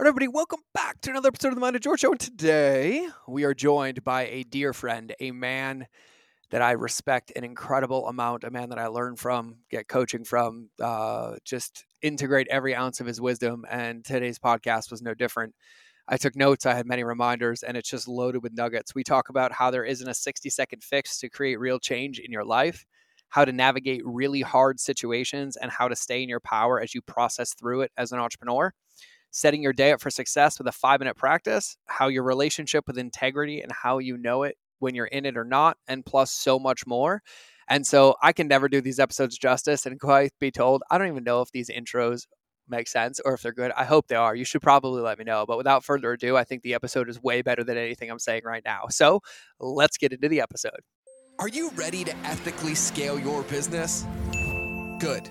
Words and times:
All 0.00 0.04
right, 0.04 0.10
everybody, 0.10 0.28
welcome 0.28 0.60
back 0.72 1.00
to 1.00 1.10
another 1.10 1.26
episode 1.26 1.48
of 1.48 1.54
the 1.56 1.60
Mind 1.60 1.74
of 1.74 1.82
George 1.82 1.98
Show. 1.98 2.12
And 2.12 2.20
today 2.20 3.08
we 3.26 3.42
are 3.42 3.52
joined 3.52 4.04
by 4.04 4.28
a 4.28 4.44
dear 4.44 4.72
friend, 4.72 5.12
a 5.18 5.32
man 5.32 5.88
that 6.50 6.62
I 6.62 6.70
respect 6.70 7.32
an 7.34 7.42
incredible 7.42 8.06
amount, 8.06 8.44
a 8.44 8.50
man 8.52 8.68
that 8.68 8.78
I 8.78 8.86
learn 8.86 9.16
from, 9.16 9.56
get 9.72 9.88
coaching 9.88 10.22
from, 10.22 10.70
uh, 10.80 11.34
just 11.44 11.84
integrate 12.00 12.46
every 12.48 12.76
ounce 12.76 13.00
of 13.00 13.08
his 13.08 13.20
wisdom. 13.20 13.64
And 13.68 14.04
today's 14.04 14.38
podcast 14.38 14.92
was 14.92 15.02
no 15.02 15.14
different. 15.14 15.56
I 16.06 16.16
took 16.16 16.36
notes, 16.36 16.64
I 16.64 16.74
had 16.74 16.86
many 16.86 17.02
reminders, 17.02 17.64
and 17.64 17.76
it's 17.76 17.90
just 17.90 18.06
loaded 18.06 18.44
with 18.44 18.56
nuggets. 18.56 18.94
We 18.94 19.02
talk 19.02 19.30
about 19.30 19.50
how 19.50 19.72
there 19.72 19.84
isn't 19.84 20.08
a 20.08 20.14
60 20.14 20.48
second 20.48 20.84
fix 20.84 21.18
to 21.18 21.28
create 21.28 21.58
real 21.58 21.80
change 21.80 22.20
in 22.20 22.30
your 22.30 22.44
life, 22.44 22.86
how 23.30 23.44
to 23.44 23.50
navigate 23.50 24.02
really 24.04 24.42
hard 24.42 24.78
situations, 24.78 25.56
and 25.56 25.72
how 25.72 25.88
to 25.88 25.96
stay 25.96 26.22
in 26.22 26.28
your 26.28 26.38
power 26.38 26.80
as 26.80 26.94
you 26.94 27.02
process 27.02 27.52
through 27.52 27.80
it 27.80 27.90
as 27.96 28.12
an 28.12 28.20
entrepreneur 28.20 28.72
setting 29.30 29.62
your 29.62 29.72
day 29.72 29.92
up 29.92 30.00
for 30.00 30.10
success 30.10 30.58
with 30.58 30.66
a 30.66 30.72
five 30.72 31.00
minute 31.00 31.16
practice, 31.16 31.76
how 31.86 32.08
your 32.08 32.22
relationship 32.22 32.86
with 32.86 32.98
integrity 32.98 33.60
and 33.60 33.72
how 33.72 33.98
you 33.98 34.16
know 34.16 34.42
it 34.42 34.56
when 34.78 34.94
you're 34.94 35.06
in 35.06 35.26
it 35.26 35.36
or 35.36 35.44
not, 35.44 35.76
and 35.86 36.04
plus 36.04 36.32
so 36.32 36.58
much 36.58 36.86
more. 36.86 37.22
And 37.68 37.86
so 37.86 38.16
I 38.22 38.32
can 38.32 38.48
never 38.48 38.68
do 38.68 38.80
these 38.80 38.98
episodes 38.98 39.36
justice. 39.36 39.86
And 39.86 40.00
quite 40.00 40.32
be 40.40 40.50
told, 40.50 40.82
I 40.90 40.98
don't 40.98 41.08
even 41.08 41.24
know 41.24 41.42
if 41.42 41.50
these 41.52 41.70
intros 41.70 42.26
make 42.68 42.88
sense 42.88 43.18
or 43.24 43.34
if 43.34 43.42
they're 43.42 43.52
good. 43.52 43.72
I 43.76 43.84
hope 43.84 44.08
they 44.08 44.16
are. 44.16 44.34
You 44.34 44.44
should 44.44 44.62
probably 44.62 45.00
let 45.00 45.18
me 45.18 45.24
know. 45.24 45.46
But 45.46 45.56
without 45.56 45.84
further 45.84 46.12
ado, 46.12 46.36
I 46.36 46.44
think 46.44 46.62
the 46.62 46.74
episode 46.74 47.08
is 47.08 47.22
way 47.22 47.42
better 47.42 47.64
than 47.64 47.78
anything 47.78 48.10
I'm 48.10 48.18
saying 48.18 48.42
right 48.44 48.62
now. 48.64 48.86
So 48.90 49.20
let's 49.58 49.96
get 49.96 50.12
into 50.12 50.28
the 50.28 50.40
episode. 50.40 50.80
Are 51.38 51.48
you 51.48 51.70
ready 51.76 52.04
to 52.04 52.16
ethically 52.18 52.74
scale 52.74 53.18
your 53.18 53.42
business? 53.44 54.04
Good 54.98 55.30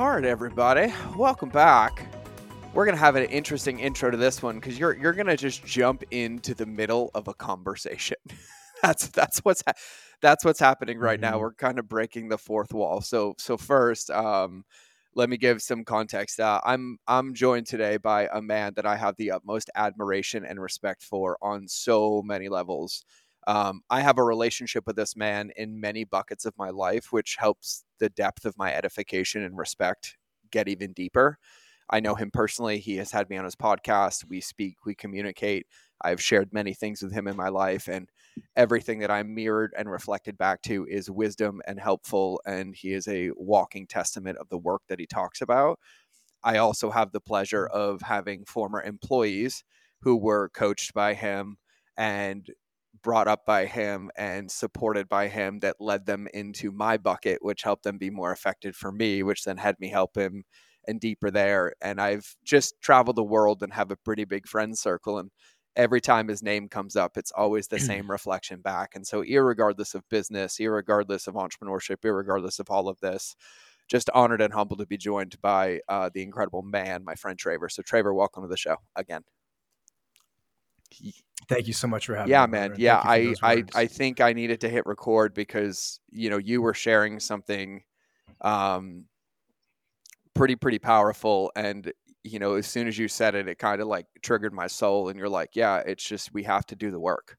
All 0.00 0.08
right, 0.08 0.24
everybody, 0.24 0.94
welcome 1.14 1.50
back. 1.50 2.06
We're 2.72 2.86
gonna 2.86 2.96
have 2.96 3.16
an 3.16 3.24
interesting 3.24 3.80
intro 3.80 4.10
to 4.10 4.16
this 4.16 4.42
one 4.42 4.54
because 4.54 4.78
you're 4.78 4.96
you're 4.96 5.12
gonna 5.12 5.36
just 5.36 5.62
jump 5.66 6.04
into 6.10 6.54
the 6.54 6.64
middle 6.64 7.10
of 7.14 7.28
a 7.28 7.34
conversation. 7.34 8.16
that's 8.82 9.08
that's 9.08 9.40
what's 9.40 9.62
ha- 9.66 9.74
that's 10.22 10.42
what's 10.42 10.58
happening 10.58 10.98
right 10.98 11.20
mm-hmm. 11.20 11.32
now. 11.32 11.38
We're 11.38 11.52
kind 11.52 11.78
of 11.78 11.86
breaking 11.86 12.30
the 12.30 12.38
fourth 12.38 12.72
wall. 12.72 13.02
So 13.02 13.34
so 13.36 13.58
first, 13.58 14.10
um, 14.10 14.64
let 15.14 15.28
me 15.28 15.36
give 15.36 15.60
some 15.60 15.84
context. 15.84 16.40
Uh, 16.40 16.62
I'm 16.64 16.96
I'm 17.06 17.34
joined 17.34 17.66
today 17.66 17.98
by 17.98 18.26
a 18.32 18.40
man 18.40 18.72
that 18.76 18.86
I 18.86 18.96
have 18.96 19.16
the 19.18 19.32
utmost 19.32 19.68
admiration 19.74 20.46
and 20.46 20.62
respect 20.62 21.02
for 21.02 21.36
on 21.42 21.68
so 21.68 22.22
many 22.24 22.48
levels. 22.48 23.04
Um, 23.50 23.82
I 23.90 24.02
have 24.02 24.16
a 24.16 24.22
relationship 24.22 24.86
with 24.86 24.94
this 24.94 25.16
man 25.16 25.50
in 25.56 25.80
many 25.80 26.04
buckets 26.04 26.44
of 26.44 26.54
my 26.56 26.70
life, 26.70 27.08
which 27.10 27.34
helps 27.36 27.82
the 27.98 28.08
depth 28.08 28.44
of 28.44 28.56
my 28.56 28.72
edification 28.72 29.42
and 29.42 29.58
respect 29.58 30.16
get 30.52 30.68
even 30.68 30.92
deeper. 30.92 31.36
I 31.90 31.98
know 31.98 32.14
him 32.14 32.30
personally. 32.30 32.78
He 32.78 32.98
has 32.98 33.10
had 33.10 33.28
me 33.28 33.36
on 33.36 33.44
his 33.44 33.56
podcast. 33.56 34.24
We 34.28 34.40
speak, 34.40 34.76
we 34.86 34.94
communicate. 34.94 35.66
I've 36.00 36.22
shared 36.22 36.52
many 36.52 36.74
things 36.74 37.02
with 37.02 37.12
him 37.12 37.26
in 37.26 37.36
my 37.36 37.48
life, 37.48 37.88
and 37.88 38.08
everything 38.54 39.00
that 39.00 39.10
I'm 39.10 39.34
mirrored 39.34 39.74
and 39.76 39.90
reflected 39.90 40.38
back 40.38 40.62
to 40.62 40.86
is 40.88 41.10
wisdom 41.10 41.60
and 41.66 41.80
helpful. 41.80 42.40
And 42.46 42.72
he 42.76 42.92
is 42.92 43.08
a 43.08 43.32
walking 43.34 43.88
testament 43.88 44.38
of 44.38 44.48
the 44.48 44.58
work 44.58 44.82
that 44.88 45.00
he 45.00 45.06
talks 45.06 45.40
about. 45.40 45.80
I 46.44 46.58
also 46.58 46.90
have 46.90 47.10
the 47.10 47.20
pleasure 47.20 47.66
of 47.66 48.02
having 48.02 48.44
former 48.44 48.80
employees 48.80 49.64
who 50.02 50.16
were 50.16 50.50
coached 50.50 50.94
by 50.94 51.14
him 51.14 51.56
and 51.96 52.46
brought 53.02 53.28
up 53.28 53.46
by 53.46 53.66
him 53.66 54.10
and 54.16 54.50
supported 54.50 55.08
by 55.08 55.28
him 55.28 55.60
that 55.60 55.76
led 55.80 56.06
them 56.06 56.28
into 56.34 56.70
my 56.72 56.96
bucket, 56.96 57.38
which 57.42 57.62
helped 57.62 57.84
them 57.84 57.98
be 57.98 58.10
more 58.10 58.32
effective 58.32 58.76
for 58.76 58.92
me, 58.92 59.22
which 59.22 59.44
then 59.44 59.56
had 59.56 59.78
me 59.80 59.88
help 59.88 60.16
him 60.16 60.44
and 60.86 61.00
deeper 61.00 61.30
there. 61.30 61.74
And 61.80 62.00
I've 62.00 62.36
just 62.44 62.80
traveled 62.80 63.16
the 63.16 63.22
world 63.22 63.62
and 63.62 63.72
have 63.72 63.90
a 63.90 63.96
pretty 63.96 64.24
big 64.24 64.46
friend 64.46 64.76
circle. 64.76 65.18
And 65.18 65.30
every 65.76 66.00
time 66.00 66.28
his 66.28 66.42
name 66.42 66.68
comes 66.68 66.96
up, 66.96 67.16
it's 67.16 67.32
always 67.32 67.68
the 67.68 67.78
same 67.78 68.10
reflection 68.10 68.60
back. 68.60 68.94
And 68.94 69.06
so, 69.06 69.20
regardless 69.20 69.94
of 69.94 70.08
business, 70.08 70.58
regardless 70.60 71.26
of 71.26 71.34
entrepreneurship, 71.34 71.98
regardless 72.04 72.58
of 72.58 72.70
all 72.70 72.88
of 72.88 73.00
this, 73.00 73.34
just 73.88 74.10
honored 74.14 74.40
and 74.40 74.52
humbled 74.52 74.80
to 74.80 74.86
be 74.86 74.96
joined 74.96 75.40
by 75.42 75.80
uh, 75.88 76.10
the 76.12 76.22
incredible 76.22 76.62
man, 76.62 77.04
my 77.04 77.14
friend 77.14 77.38
Traver. 77.38 77.70
So, 77.70 77.82
Traver, 77.82 78.14
welcome 78.14 78.42
to 78.42 78.48
the 78.48 78.56
show 78.56 78.76
again. 78.96 79.22
Thank 81.48 81.66
you 81.66 81.72
so 81.72 81.88
much 81.88 82.06
for 82.06 82.14
having 82.14 82.30
yeah, 82.30 82.46
me. 82.46 82.58
Yeah, 82.58 82.68
man. 82.68 82.74
Yeah, 82.78 82.96
I, 83.02 83.34
I, 83.42 83.64
I 83.74 83.86
think 83.86 84.20
I 84.20 84.32
needed 84.32 84.60
to 84.60 84.68
hit 84.68 84.86
record 84.86 85.34
because, 85.34 85.98
you 86.10 86.30
know, 86.30 86.38
you 86.38 86.62
were 86.62 86.74
sharing 86.74 87.18
something 87.18 87.82
um, 88.40 89.06
pretty, 90.34 90.56
pretty 90.56 90.78
powerful. 90.78 91.50
And, 91.56 91.92
you 92.22 92.38
know, 92.38 92.54
as 92.54 92.66
soon 92.66 92.86
as 92.86 92.96
you 92.96 93.08
said 93.08 93.34
it, 93.34 93.48
it 93.48 93.58
kind 93.58 93.80
of 93.80 93.88
like 93.88 94.06
triggered 94.22 94.52
my 94.52 94.68
soul. 94.68 95.08
And 95.08 95.18
you're 95.18 95.28
like, 95.28 95.50
yeah, 95.54 95.78
it's 95.78 96.04
just, 96.04 96.32
we 96.32 96.44
have 96.44 96.66
to 96.66 96.76
do 96.76 96.90
the 96.90 97.00
work. 97.00 97.36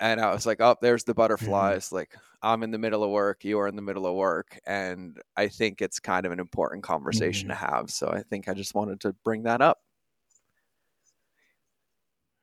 And 0.00 0.20
I 0.20 0.32
was 0.32 0.46
like, 0.46 0.60
oh, 0.60 0.76
there's 0.80 1.04
the 1.04 1.12
mm-hmm. 1.12 1.20
butterflies. 1.20 1.86
Mm-hmm. 1.86 1.96
Like, 1.96 2.16
I'm 2.42 2.62
in 2.62 2.70
the 2.70 2.78
middle 2.78 3.04
of 3.04 3.10
work. 3.10 3.44
You 3.44 3.58
are 3.60 3.68
in 3.68 3.76
the 3.76 3.82
middle 3.82 4.06
of 4.06 4.14
work. 4.14 4.58
And 4.66 5.20
I 5.36 5.48
think 5.48 5.82
it's 5.82 6.00
kind 6.00 6.24
of 6.24 6.32
an 6.32 6.40
important 6.40 6.82
conversation 6.82 7.48
mm-hmm. 7.48 7.64
to 7.64 7.72
have. 7.72 7.90
So 7.90 8.08
I 8.08 8.22
think 8.22 8.48
I 8.48 8.54
just 8.54 8.74
wanted 8.74 9.00
to 9.00 9.12
bring 9.24 9.42
that 9.44 9.60
up. 9.60 9.78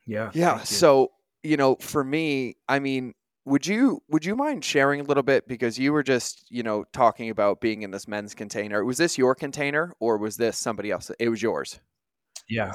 Yeah. 0.06 0.32
Yeah. 0.34 0.64
So, 0.64 1.12
you 1.44 1.58
know, 1.58 1.76
for 1.80 2.04
me, 2.04 2.58
I 2.68 2.80
mean, 2.80 3.14
would 3.46 3.68
you 3.68 4.02
would 4.10 4.26
you 4.26 4.36
mind 4.36 4.66
sharing 4.66 5.00
a 5.00 5.04
little 5.04 5.24
bit 5.24 5.48
because 5.48 5.78
you 5.78 5.94
were 5.94 6.04
just, 6.04 6.46
you 6.50 6.64
know, 6.64 6.86
talking 6.94 7.30
about 7.30 7.62
being 7.62 7.84
in 7.84 7.92
this 7.92 8.08
men's 8.08 8.34
container. 8.34 8.84
Was 8.84 8.98
this 8.98 9.18
your 9.18 9.36
container 9.36 9.94
or 10.00 10.18
was 10.18 10.38
this 10.38 10.58
somebody 10.58 10.92
else? 10.92 11.12
It 11.20 11.30
was 11.30 11.42
yours. 11.42 11.80
Yeah. 12.50 12.74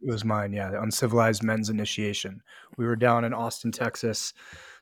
It 0.00 0.12
was 0.12 0.24
mine, 0.24 0.52
yeah. 0.52 0.70
The 0.70 0.80
uncivilized 0.80 1.42
men's 1.42 1.70
initiation. 1.70 2.40
We 2.76 2.86
were 2.86 2.96
down 2.96 3.24
in 3.24 3.34
Austin, 3.34 3.72
Texas. 3.72 4.32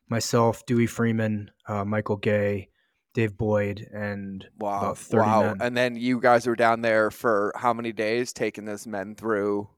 Myself, 0.09 0.65
Dewey 0.67 0.87
Freeman, 0.87 1.51
uh, 1.67 1.85
Michael 1.85 2.17
Gay, 2.17 2.69
Dave 3.13 3.37
Boyd, 3.37 3.89
and 3.93 4.47
wow, 4.59 4.95
wow. 5.11 5.43
Men. 5.43 5.57
And 5.61 5.77
then 5.77 5.97
you 5.97 6.21
guys 6.21 6.47
were 6.47 6.55
down 6.55 6.83
there 6.83 7.11
for 7.11 7.53
how 7.57 7.73
many 7.73 7.93
days, 7.93 8.33
taking 8.33 8.67
this 8.67 8.87
men 8.87 9.17
through 9.17 9.69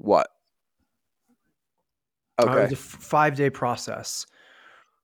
what? 0.00 0.28
Okay. 2.40 2.50
Uh, 2.50 2.56
it 2.56 2.62
was 2.62 2.72
a 2.72 2.76
five 2.76 3.36
day 3.36 3.50
process 3.50 4.26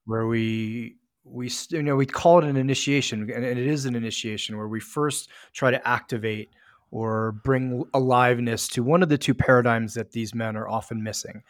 where 0.05 0.25
we 0.25 0.97
we 1.23 1.51
you 1.69 1.83
know 1.83 1.95
we 1.95 2.05
call 2.05 2.39
it 2.39 2.45
an 2.45 2.57
initiation 2.57 3.29
and 3.29 3.43
it 3.43 3.57
is 3.57 3.85
an 3.85 3.95
initiation 3.95 4.57
where 4.57 4.67
we 4.67 4.79
first 4.79 5.29
try 5.53 5.69
to 5.69 5.87
activate 5.87 6.49
or 6.89 7.33
bring 7.43 7.83
aliveness 7.93 8.67
to 8.69 8.81
one 8.81 9.03
of 9.03 9.09
the 9.09 9.17
two 9.17 9.33
paradigms 9.33 9.93
that 9.93 10.11
these 10.11 10.33
men 10.33 10.55
are 10.55 10.69
often 10.69 11.03
missing 11.03 11.43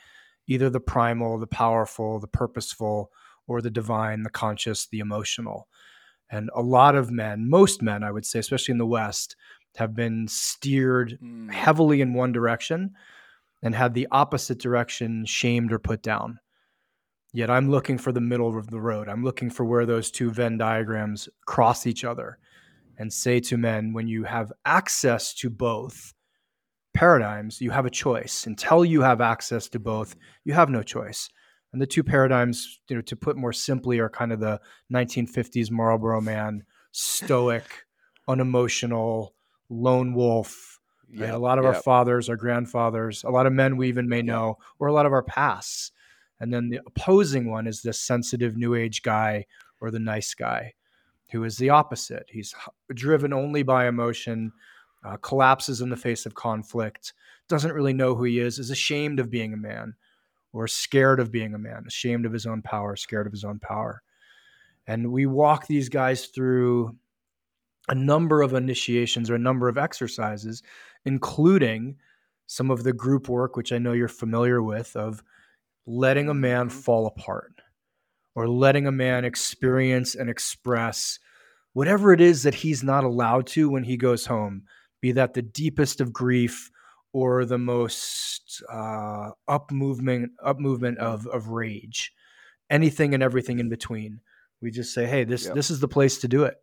either 0.47 0.69
the 0.69 0.79
primal 0.79 1.37
the 1.37 1.47
powerful 1.47 2.19
the 2.19 2.27
purposeful 2.27 3.11
or 3.47 3.61
the 3.61 3.69
divine 3.69 4.23
the 4.23 4.29
conscious 4.29 4.87
the 4.87 4.99
emotional 4.99 5.67
and 6.31 6.49
a 6.55 6.61
lot 6.61 6.95
of 6.95 7.11
men 7.11 7.47
most 7.47 7.83
men 7.83 8.03
i 8.03 8.11
would 8.11 8.25
say 8.25 8.39
especially 8.39 8.71
in 8.71 8.79
the 8.79 8.85
west 8.85 9.35
have 9.75 9.95
been 9.95 10.27
steered 10.27 11.19
mm. 11.21 11.51
heavily 11.51 12.01
in 12.01 12.15
one 12.15 12.31
direction 12.31 12.95
and 13.63 13.75
had 13.75 13.93
the 13.93 14.07
opposite 14.11 14.59
direction 14.59 15.25
shamed 15.25 15.71
or 15.71 15.79
put 15.79 16.01
down. 16.01 16.39
Yet 17.33 17.49
I'm 17.49 17.69
looking 17.69 17.97
for 17.97 18.11
the 18.11 18.21
middle 18.21 18.57
of 18.57 18.69
the 18.69 18.79
road. 18.79 19.09
I'm 19.09 19.23
looking 19.23 19.49
for 19.49 19.65
where 19.65 19.85
those 19.85 20.11
two 20.11 20.31
Venn 20.31 20.57
diagrams 20.57 21.27
cross 21.45 21.85
each 21.85 22.03
other 22.03 22.37
and 22.97 23.11
say 23.11 23.39
to 23.41 23.57
men, 23.57 23.93
when 23.93 24.07
you 24.07 24.23
have 24.23 24.51
access 24.65 25.33
to 25.35 25.49
both 25.49 26.13
paradigms, 26.93 27.61
you 27.61 27.69
have 27.69 27.85
a 27.85 27.91
choice. 27.91 28.47
Until 28.47 28.83
you 28.83 29.01
have 29.01 29.21
access 29.21 29.69
to 29.69 29.79
both, 29.79 30.15
you 30.45 30.53
have 30.53 30.69
no 30.69 30.81
choice. 30.81 31.29
And 31.73 31.81
the 31.81 31.85
two 31.85 32.03
paradigms, 32.03 32.79
you 32.89 32.95
know, 32.95 33.01
to 33.03 33.15
put 33.15 33.37
more 33.37 33.53
simply, 33.53 33.99
are 33.99 34.09
kind 34.09 34.31
of 34.31 34.39
the 34.39 34.59
1950s 34.91 35.69
Marlboro 35.69 36.21
man, 36.21 36.63
stoic, 36.91 37.85
unemotional, 38.27 39.35
lone 39.69 40.13
wolf, 40.13 40.76
Right? 41.15 41.29
A 41.29 41.37
lot 41.37 41.57
of 41.57 41.65
our 41.65 41.73
fathers, 41.73 42.29
our 42.29 42.35
grandfathers, 42.35 43.23
a 43.23 43.29
lot 43.29 43.45
of 43.45 43.53
men 43.53 43.77
we 43.77 43.87
even 43.87 44.09
may 44.09 44.21
know, 44.21 44.57
or 44.79 44.87
a 44.87 44.93
lot 44.93 45.05
of 45.05 45.13
our 45.13 45.23
pasts. 45.23 45.91
And 46.39 46.53
then 46.53 46.69
the 46.69 46.81
opposing 46.85 47.49
one 47.49 47.65
is 47.65 47.81
this 47.81 47.99
sensitive 47.99 48.57
new 48.57 48.75
age 48.75 49.01
guy 49.01 49.45
or 49.79 49.89
the 49.89 49.99
nice 49.99 50.33
guy 50.33 50.73
who 51.31 51.43
is 51.43 51.57
the 51.57 51.69
opposite. 51.69 52.25
He's 52.29 52.53
driven 52.93 53.33
only 53.33 53.63
by 53.63 53.87
emotion, 53.87 54.51
uh, 55.03 55.17
collapses 55.17 55.81
in 55.81 55.89
the 55.89 55.97
face 55.97 56.25
of 56.25 56.35
conflict, 56.35 57.13
doesn't 57.47 57.73
really 57.73 57.93
know 57.93 58.15
who 58.15 58.23
he 58.23 58.39
is, 58.39 58.59
is 58.59 58.69
ashamed 58.69 59.19
of 59.19 59.29
being 59.29 59.53
a 59.53 59.57
man 59.57 59.95
or 60.53 60.67
scared 60.67 61.19
of 61.19 61.31
being 61.31 61.53
a 61.53 61.59
man, 61.59 61.85
ashamed 61.87 62.25
of 62.25 62.33
his 62.33 62.45
own 62.45 62.61
power, 62.61 62.95
scared 62.95 63.27
of 63.27 63.33
his 63.33 63.43
own 63.43 63.59
power. 63.59 64.01
And 64.85 65.11
we 65.11 65.25
walk 65.25 65.67
these 65.67 65.89
guys 65.89 66.27
through 66.27 66.95
a 67.89 67.95
number 67.95 68.41
of 68.41 68.53
initiations 68.53 69.29
or 69.29 69.35
a 69.35 69.39
number 69.39 69.69
of 69.69 69.77
exercises, 69.77 70.63
including 71.07 71.95
some 72.45 72.69
of 72.69 72.83
the 72.83 72.93
group 72.93 73.27
work, 73.27 73.55
which 73.55 73.71
I 73.71 73.77
know 73.77 73.93
you're 73.93 74.07
familiar 74.07 74.61
with, 74.61 74.95
of 74.95 75.23
letting 75.85 76.29
a 76.29 76.33
man 76.33 76.67
mm-hmm. 76.67 76.77
fall 76.77 77.07
apart 77.07 77.61
or 78.35 78.47
letting 78.47 78.85
a 78.85 78.91
man 78.91 79.25
experience 79.25 80.13
and 80.13 80.29
express 80.29 81.17
whatever 81.73 82.13
it 82.13 82.21
is 82.21 82.43
that 82.43 82.55
he's 82.55 82.83
not 82.83 83.03
allowed 83.03 83.47
to 83.47 83.69
when 83.69 83.83
he 83.83 83.97
goes 83.97 84.25
home, 84.25 84.63
be 85.01 85.11
that 85.11 85.33
the 85.33 85.41
deepest 85.41 86.01
of 86.01 86.13
grief 86.13 86.71
or 87.13 87.45
the 87.45 87.57
most 87.57 88.63
uh, 88.71 89.29
up 89.47 89.71
movement, 89.71 90.31
up 90.43 90.59
movement 90.59 90.97
of, 90.97 91.25
of 91.27 91.49
rage, 91.49 92.11
anything 92.69 93.13
and 93.13 93.23
everything 93.23 93.59
in 93.59 93.69
between. 93.69 94.19
We 94.61 94.71
just 94.71 94.93
say, 94.93 95.05
hey, 95.05 95.23
this 95.23 95.45
yep. 95.45 95.53
this 95.53 95.69
is 95.69 95.79
the 95.79 95.87
place 95.87 96.17
to 96.19 96.27
do 96.27 96.43
it. 96.43 96.57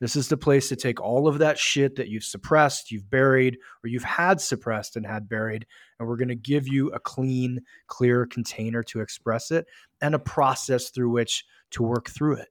This 0.00 0.16
is 0.16 0.28
the 0.28 0.36
place 0.36 0.70
to 0.70 0.76
take 0.76 1.00
all 1.00 1.28
of 1.28 1.38
that 1.38 1.58
shit 1.58 1.96
that 1.96 2.08
you've 2.08 2.24
suppressed, 2.24 2.90
you've 2.90 3.10
buried, 3.10 3.58
or 3.84 3.88
you've 3.88 4.02
had 4.02 4.40
suppressed 4.40 4.96
and 4.96 5.06
had 5.06 5.28
buried, 5.28 5.66
and 5.98 6.08
we're 6.08 6.16
going 6.16 6.28
to 6.28 6.34
give 6.34 6.66
you 6.66 6.88
a 6.90 6.98
clean, 6.98 7.60
clear 7.86 8.24
container 8.24 8.82
to 8.84 9.00
express 9.00 9.50
it 9.50 9.66
and 10.00 10.14
a 10.14 10.18
process 10.18 10.88
through 10.88 11.10
which 11.10 11.44
to 11.72 11.82
work 11.82 12.08
through 12.08 12.36
it. 12.36 12.48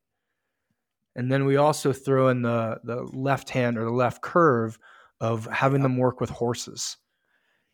And 1.15 1.31
then 1.31 1.45
we 1.45 1.57
also 1.57 1.91
throw 1.91 2.29
in 2.29 2.43
the 2.43 2.79
the 2.83 3.01
left 3.13 3.49
hand 3.49 3.77
or 3.77 3.83
the 3.83 3.91
left 3.91 4.21
curve 4.21 4.77
of 5.19 5.45
having 5.47 5.81
them 5.81 5.97
work 5.97 6.21
with 6.21 6.29
horses. 6.29 6.97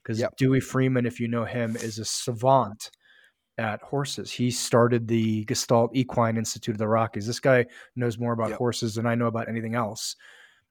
Because 0.02 0.20
yep. 0.20 0.38
Dewey 0.38 0.62
Freeman, 0.62 1.06
if 1.06 1.20
you 1.20 1.28
know 1.28 1.46
him, 1.46 1.76
is 1.76 2.00
a 2.00 2.06
savant 2.06 2.92
at 3.58 3.82
horses. 3.82 4.32
He 4.32 4.52
started 4.52 5.08
the 5.08 5.46
Gestalt 5.46 5.92
Equine 5.96 6.38
Institute 6.38 6.76
of 6.76 6.80
the 6.80 6.88
Rockies. 6.88 7.28
This 7.28 7.40
guy 7.40 7.66
knows 7.96 8.18
more 8.18 8.34
about 8.34 8.50
yep. 8.50 8.58
horses 8.58 8.96
than 8.96 9.06
I 9.06 9.16
know 9.16 9.28
about 9.28 9.48
anything 9.50 9.76
else. 9.76 10.16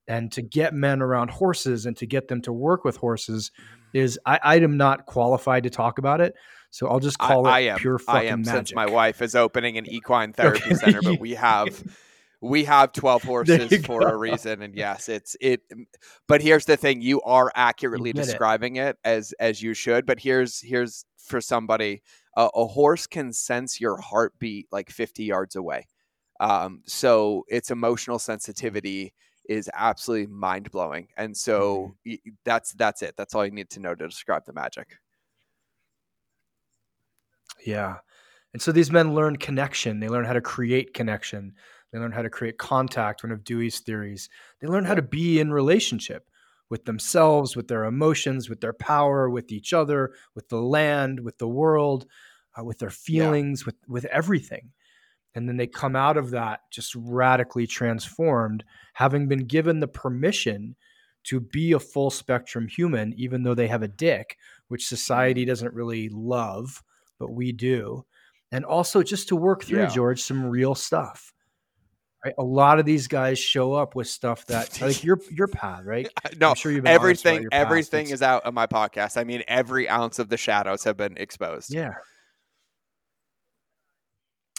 And 0.07 0.31
to 0.33 0.43
get 0.43 0.75
men 0.75 1.01
around 1.01 1.31
horses 1.31 1.87
and 1.87 1.97
to 1.97 2.07
get 2.07 2.29
them 2.29 2.43
to 2.43 2.53
work 2.53 2.85
with 2.85 2.97
horses 2.97 3.51
mm-hmm. 3.51 3.99
is 3.99 4.19
I, 4.27 4.39
I 4.43 4.57
am 4.57 4.77
not 4.77 5.07
qualified 5.07 5.63
to 5.63 5.71
talk 5.71 5.99
about 5.99 6.21
it. 6.21 6.35
So 6.71 6.89
I'll 6.89 7.01
just 7.01 7.19
call 7.19 7.47
I, 7.47 7.51
it 7.51 7.53
I 7.53 7.73
am, 7.73 7.79
pure 7.79 7.99
fucking 7.99 8.29
I 8.29 8.33
am 8.33 8.41
magic. 8.41 8.55
since 8.55 8.75
my 8.75 8.87
wife 8.87 9.23
is 9.23 9.35
opening 9.35 9.79
an 9.79 9.87
equine 9.87 10.33
therapy 10.35 10.65
okay. 10.65 10.75
center, 10.75 11.01
but 11.01 11.21
we 11.21 11.35
have 11.35 11.83
we 12.45 12.65
have 12.65 12.93
12 12.93 13.23
horses 13.25 13.87
for 13.87 14.03
a 14.03 14.17
reason 14.17 14.63
and 14.63 14.77
yes 14.77 15.09
it's 15.09 15.37
it 15.41 15.63
but 16.29 16.43
here's 16.43 16.67
the 16.67 16.77
thing 16.77 17.01
you 17.01 17.21
are 17.23 17.51
accurately 17.55 18.11
you 18.11 18.15
describing 18.15 18.77
it. 18.77 18.89
it. 18.89 18.99
as 19.05 19.33
as 19.41 19.63
you 19.63 19.75
should 19.75 20.05
but 20.07 20.21
here's 20.21 20.61
here's 20.61 21.05
for 21.17 21.41
somebody 21.41 22.03
uh, 22.37 22.49
a 22.55 22.67
horse 22.67 23.07
can 23.07 23.33
sense 23.33 23.81
your 23.81 23.97
heartbeat 23.97 24.67
like 24.73 24.91
50 24.91 25.25
yards 25.25 25.57
away. 25.57 25.87
Um, 26.41 26.83
so 26.87 27.45
its 27.49 27.71
emotional 27.71 28.19
sensitivity 28.19 29.15
is 29.49 29.71
absolutely 29.75 30.27
mind 30.27 30.71
blowing. 30.71 31.09
And 31.17 31.37
so 31.37 31.95
mm-hmm. 32.07 32.31
that's 32.45 32.73
that's 32.73 33.03
it. 33.03 33.15
That's 33.17 33.35
all 33.35 33.45
you 33.45 33.53
need 33.53 33.71
to 33.71 33.81
know 33.81 33.95
to 33.95 34.09
describe 34.09 34.45
the 34.47 34.53
magic. 34.53 34.97
Yeah. 37.65 37.97
And 38.53 38.61
so 38.61 38.73
these 38.73 38.91
men 38.91 39.15
learn 39.15 39.37
connection. 39.37 40.01
They 40.01 40.09
learn 40.09 40.25
how 40.25 40.33
to 40.33 40.41
create 40.41 40.95
connection. 40.95 41.55
They 41.95 42.01
learn 42.01 42.11
how 42.11 42.23
to 42.23 42.29
create 42.29 42.59
contact, 42.59 43.23
one 43.23 43.31
of 43.31 43.45
Dewey's 43.45 43.79
theories. 43.79 44.29
They 44.61 44.67
learn 44.67 44.85
how 44.85 44.97
to 44.97 45.03
be 45.03 45.39
in 45.39 45.53
relationship 45.53 46.29
with 46.69 46.87
themselves, 46.87 47.55
with 47.55 47.69
their 47.69 47.85
emotions, 47.85 48.49
with 48.49 48.61
their 48.61 48.73
power, 48.73 49.31
with 49.31 49.53
each 49.53 49.73
other, 49.73 50.11
with 50.35 50.49
the 50.49 50.61
land, 50.61 51.21
with 51.21 51.39
the 51.39 51.47
world, 51.47 52.07
uh, 52.59 52.65
with 52.65 52.81
their 52.81 52.91
feelings, 52.91 53.61
yeah. 53.61 53.67
with 53.67 53.77
with 53.87 54.05
everything. 54.07 54.73
And 55.37 55.49
then 55.49 55.57
they 55.57 55.69
come 55.69 55.95
out 55.95 56.17
of 56.17 56.31
that 56.31 56.63
just 56.73 56.97
radically 56.97 57.69
transformed, 57.69 58.65
having 58.95 59.29
been 59.29 59.47
given 59.47 59.79
the 59.79 59.87
permission 59.87 60.75
to 61.25 61.39
be 61.39 61.71
a 61.71 61.79
full 61.79 62.11
spectrum 62.11 62.67
human, 62.67 63.15
even 63.17 63.45
though 63.45 63.55
they 63.55 63.69
have 63.69 63.85
a 63.85 63.89
dick, 63.89 64.37
which 64.67 64.89
society 64.89 65.43
mm-hmm. 65.43 65.51
doesn't 65.51 65.75
really 65.75 66.09
love, 66.09 66.83
but 67.21 67.31
we 67.31 67.53
do. 67.53 68.05
And 68.51 68.65
also 68.65 69.05
just 69.05 69.29
to 69.29 69.37
work 69.37 69.63
through, 69.63 69.83
yeah. 69.83 69.91
George, 69.91 70.23
some 70.23 70.45
real 70.45 70.75
stuff. 70.75 71.33
Right? 72.25 72.35
A 72.39 72.43
lot 72.43 72.79
of 72.79 72.87
these 72.87 73.07
guys 73.07 73.39
show 73.39 73.75
up 73.75 73.95
with 73.95 74.09
stuff 74.09 74.47
that 74.47 74.81
like 74.81 75.05
your 75.05 75.21
your 75.31 75.49
path, 75.49 75.85
right? 75.85 76.09
No, 76.41 76.51
I'm 76.51 76.55
sure 76.55 76.73
you've 76.73 76.87
everything 76.87 77.47
everything 77.53 78.09
is 78.09 78.23
out 78.23 78.45
of 78.45 78.55
my 78.55 78.67
podcast. 78.67 79.17
I 79.17 79.25
mean, 79.25 79.43
every 79.47 79.89
ounce 79.89 80.19
of 80.19 80.29
the 80.31 80.37
shadows 80.37 80.85
have 80.85 80.97
been 80.97 81.17
exposed. 81.19 81.73
Yeah. 81.73 81.95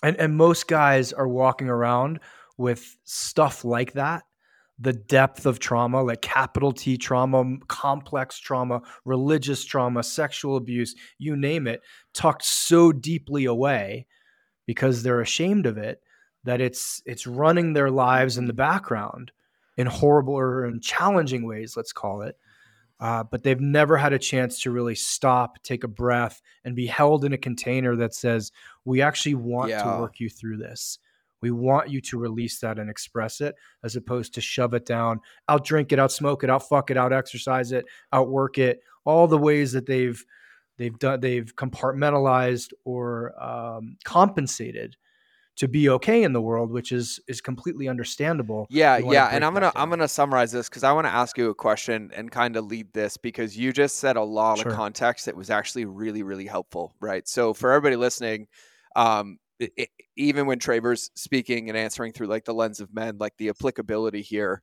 And 0.03 0.15
and 0.17 0.37
most 0.37 0.67
guys 0.67 1.11
are 1.11 1.27
walking 1.27 1.69
around 1.69 2.19
with 2.57 2.95
stuff 3.03 3.65
like 3.65 3.93
that. 3.93 4.23
The 4.77 4.93
depth 4.93 5.45
of 5.45 5.59
trauma, 5.59 6.03
like 6.03 6.21
capital 6.21 6.71
T 6.71 6.97
trauma, 6.97 7.57
complex 7.67 8.37
trauma, 8.37 8.81
religious 9.05 9.63
trauma, 9.63 10.03
sexual 10.03 10.57
abuse, 10.57 10.95
you 11.17 11.35
name 11.35 11.65
it, 11.65 11.81
tucked 12.13 12.43
so 12.43 12.91
deeply 12.91 13.45
away 13.45 14.05
because 14.67 15.01
they're 15.01 15.21
ashamed 15.21 15.65
of 15.65 15.77
it 15.77 16.01
that 16.45 16.61
it's 16.61 17.01
it's 17.05 17.27
running 17.27 17.73
their 17.73 17.91
lives 17.91 18.37
in 18.37 18.45
the 18.45 18.53
background 18.53 19.31
in 19.77 19.87
horrible 19.87 20.35
or 20.35 20.65
in 20.65 20.79
challenging 20.79 21.45
ways, 21.45 21.75
let's 21.75 21.91
call 21.91 22.21
it. 22.21 22.37
Uh, 23.01 23.23
but 23.23 23.43
they've 23.43 23.59
never 23.59 23.97
had 23.97 24.13
a 24.13 24.19
chance 24.19 24.61
to 24.61 24.71
really 24.71 24.95
stop, 24.95 25.61
take 25.63 25.83
a 25.83 25.87
breath, 25.87 26.41
and 26.63 26.77
be 26.77 26.85
held 26.85 27.25
in 27.25 27.33
a 27.33 27.37
container 27.37 27.95
that 27.97 28.13
says, 28.13 28.53
"We 28.85 29.01
actually 29.01 29.35
want 29.35 29.71
yeah. 29.71 29.83
to 29.83 29.99
work 29.99 30.19
you 30.19 30.29
through 30.29 30.57
this. 30.57 30.99
We 31.41 31.51
want 31.51 31.89
you 31.89 31.99
to 32.01 32.17
release 32.17 32.59
that 32.59 32.79
and 32.79 32.89
express 32.89 33.41
it, 33.41 33.55
as 33.83 33.97
opposed 33.97 34.33
to 34.35 34.41
shove 34.41 34.73
it 34.73 34.85
down, 34.85 35.19
out 35.49 35.65
drink 35.65 35.91
it, 35.91 35.99
out 35.99 36.11
smoke 36.11 36.43
it, 36.43 36.49
out 36.49 36.67
fuck 36.69 36.89
it, 36.89 36.97
out 36.97 37.11
exercise 37.11 37.73
it, 37.73 37.85
outwork 38.13 38.57
it. 38.57 38.81
All 39.03 39.27
the 39.27 39.37
ways 39.37 39.73
that 39.73 39.85
they've 39.85 40.23
they've 40.77 40.97
done, 40.97 41.19
they've 41.19 41.53
compartmentalized 41.55 42.71
or 42.85 43.33
um, 43.43 43.97
compensated 44.05 44.95
to 45.57 45.67
be 45.69 45.87
okay 45.89 46.23
in 46.23 46.33
the 46.33 46.41
world, 46.41 46.71
which 46.71 46.91
is 46.91 47.19
is 47.27 47.41
completely 47.41 47.87
understandable. 47.87 48.67
Yeah, 48.69 48.97
yeah, 48.97 49.29
and 49.31 49.43
I'm 49.43 49.53
gonna 49.53 49.71
I'm 49.75 49.89
gonna 49.89 50.07
summarize 50.07 50.51
this 50.51 50.67
because 50.69 50.83
I 50.83 50.91
want 50.91 51.07
to 51.07 51.13
ask 51.13 51.37
you 51.37 51.49
a 51.49 51.55
question 51.55 52.11
and 52.13 52.29
kind 52.29 52.55
of 52.55 52.65
lead 52.65 52.91
this 52.93 53.17
because 53.17 53.57
you 53.57 53.71
just 53.71 53.97
said 53.97 54.17
a 54.17 54.23
lot 54.23 54.59
sure. 54.59 54.71
of 54.71 54.77
context 54.77 55.25
that 55.25 55.35
was 55.35 55.49
actually 55.49 55.85
really 55.85 56.23
really 56.23 56.45
helpful, 56.45 56.95
right? 56.99 57.27
So 57.27 57.53
for 57.53 57.71
everybody 57.71 57.95
listening, 57.95 58.47
um, 58.95 59.37
it, 59.59 59.71
it, 59.77 59.89
even 60.17 60.45
when 60.45 60.59
Traver's 60.59 61.09
speaking 61.15 61.69
and 61.69 61.77
answering 61.77 62.11
through 62.11 62.27
like 62.27 62.45
the 62.45 62.53
lens 62.53 62.81
of 62.81 62.93
men, 62.93 63.17
like 63.17 63.33
the 63.37 63.49
applicability 63.49 64.21
here. 64.21 64.61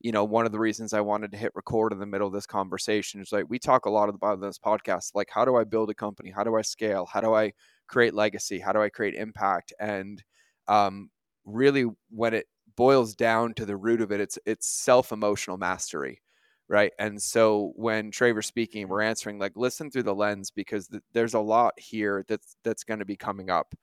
You 0.00 0.10
know, 0.10 0.24
one 0.24 0.46
of 0.46 0.50
the 0.50 0.58
reasons 0.58 0.92
I 0.92 1.00
wanted 1.00 1.30
to 1.30 1.38
hit 1.38 1.52
record 1.54 1.92
in 1.92 2.00
the 2.00 2.06
middle 2.06 2.26
of 2.26 2.32
this 2.32 2.44
conversation 2.44 3.20
is 3.20 3.30
like 3.30 3.44
we 3.48 3.60
talk 3.60 3.86
a 3.86 3.90
lot 3.90 4.08
about 4.08 4.40
this 4.40 4.58
podcast, 4.58 5.12
like 5.14 5.28
how 5.32 5.44
do 5.44 5.54
I 5.54 5.62
build 5.62 5.90
a 5.90 5.94
company? 5.94 6.32
How 6.32 6.42
do 6.42 6.56
I 6.56 6.62
scale? 6.62 7.06
How 7.06 7.20
do 7.20 7.32
I 7.34 7.52
create 7.86 8.12
legacy? 8.12 8.58
How 8.58 8.72
do 8.72 8.82
I 8.82 8.88
create 8.88 9.14
impact? 9.14 9.72
And 9.78 10.20
um, 10.68 11.10
really 11.44 11.86
when 12.10 12.34
it 12.34 12.46
boils 12.76 13.14
down 13.14 13.54
to 13.54 13.66
the 13.66 13.76
root 13.76 14.00
of 14.00 14.12
it, 14.12 14.20
it's 14.20 14.38
it's 14.46 14.66
self 14.66 15.12
emotional 15.12 15.58
mastery, 15.58 16.20
right? 16.68 16.92
And 16.98 17.20
so 17.20 17.72
when 17.76 18.10
Traver's 18.10 18.46
speaking, 18.46 18.88
we're 18.88 19.02
answering 19.02 19.38
like 19.38 19.56
listen 19.56 19.90
through 19.90 20.04
the 20.04 20.14
lens 20.14 20.50
because 20.50 20.88
th- 20.88 21.02
there's 21.12 21.34
a 21.34 21.40
lot 21.40 21.74
here 21.78 22.24
that's 22.28 22.56
that's 22.64 22.84
going 22.84 23.00
to 23.00 23.04
be 23.06 23.16
coming 23.16 23.50
up 23.50 23.74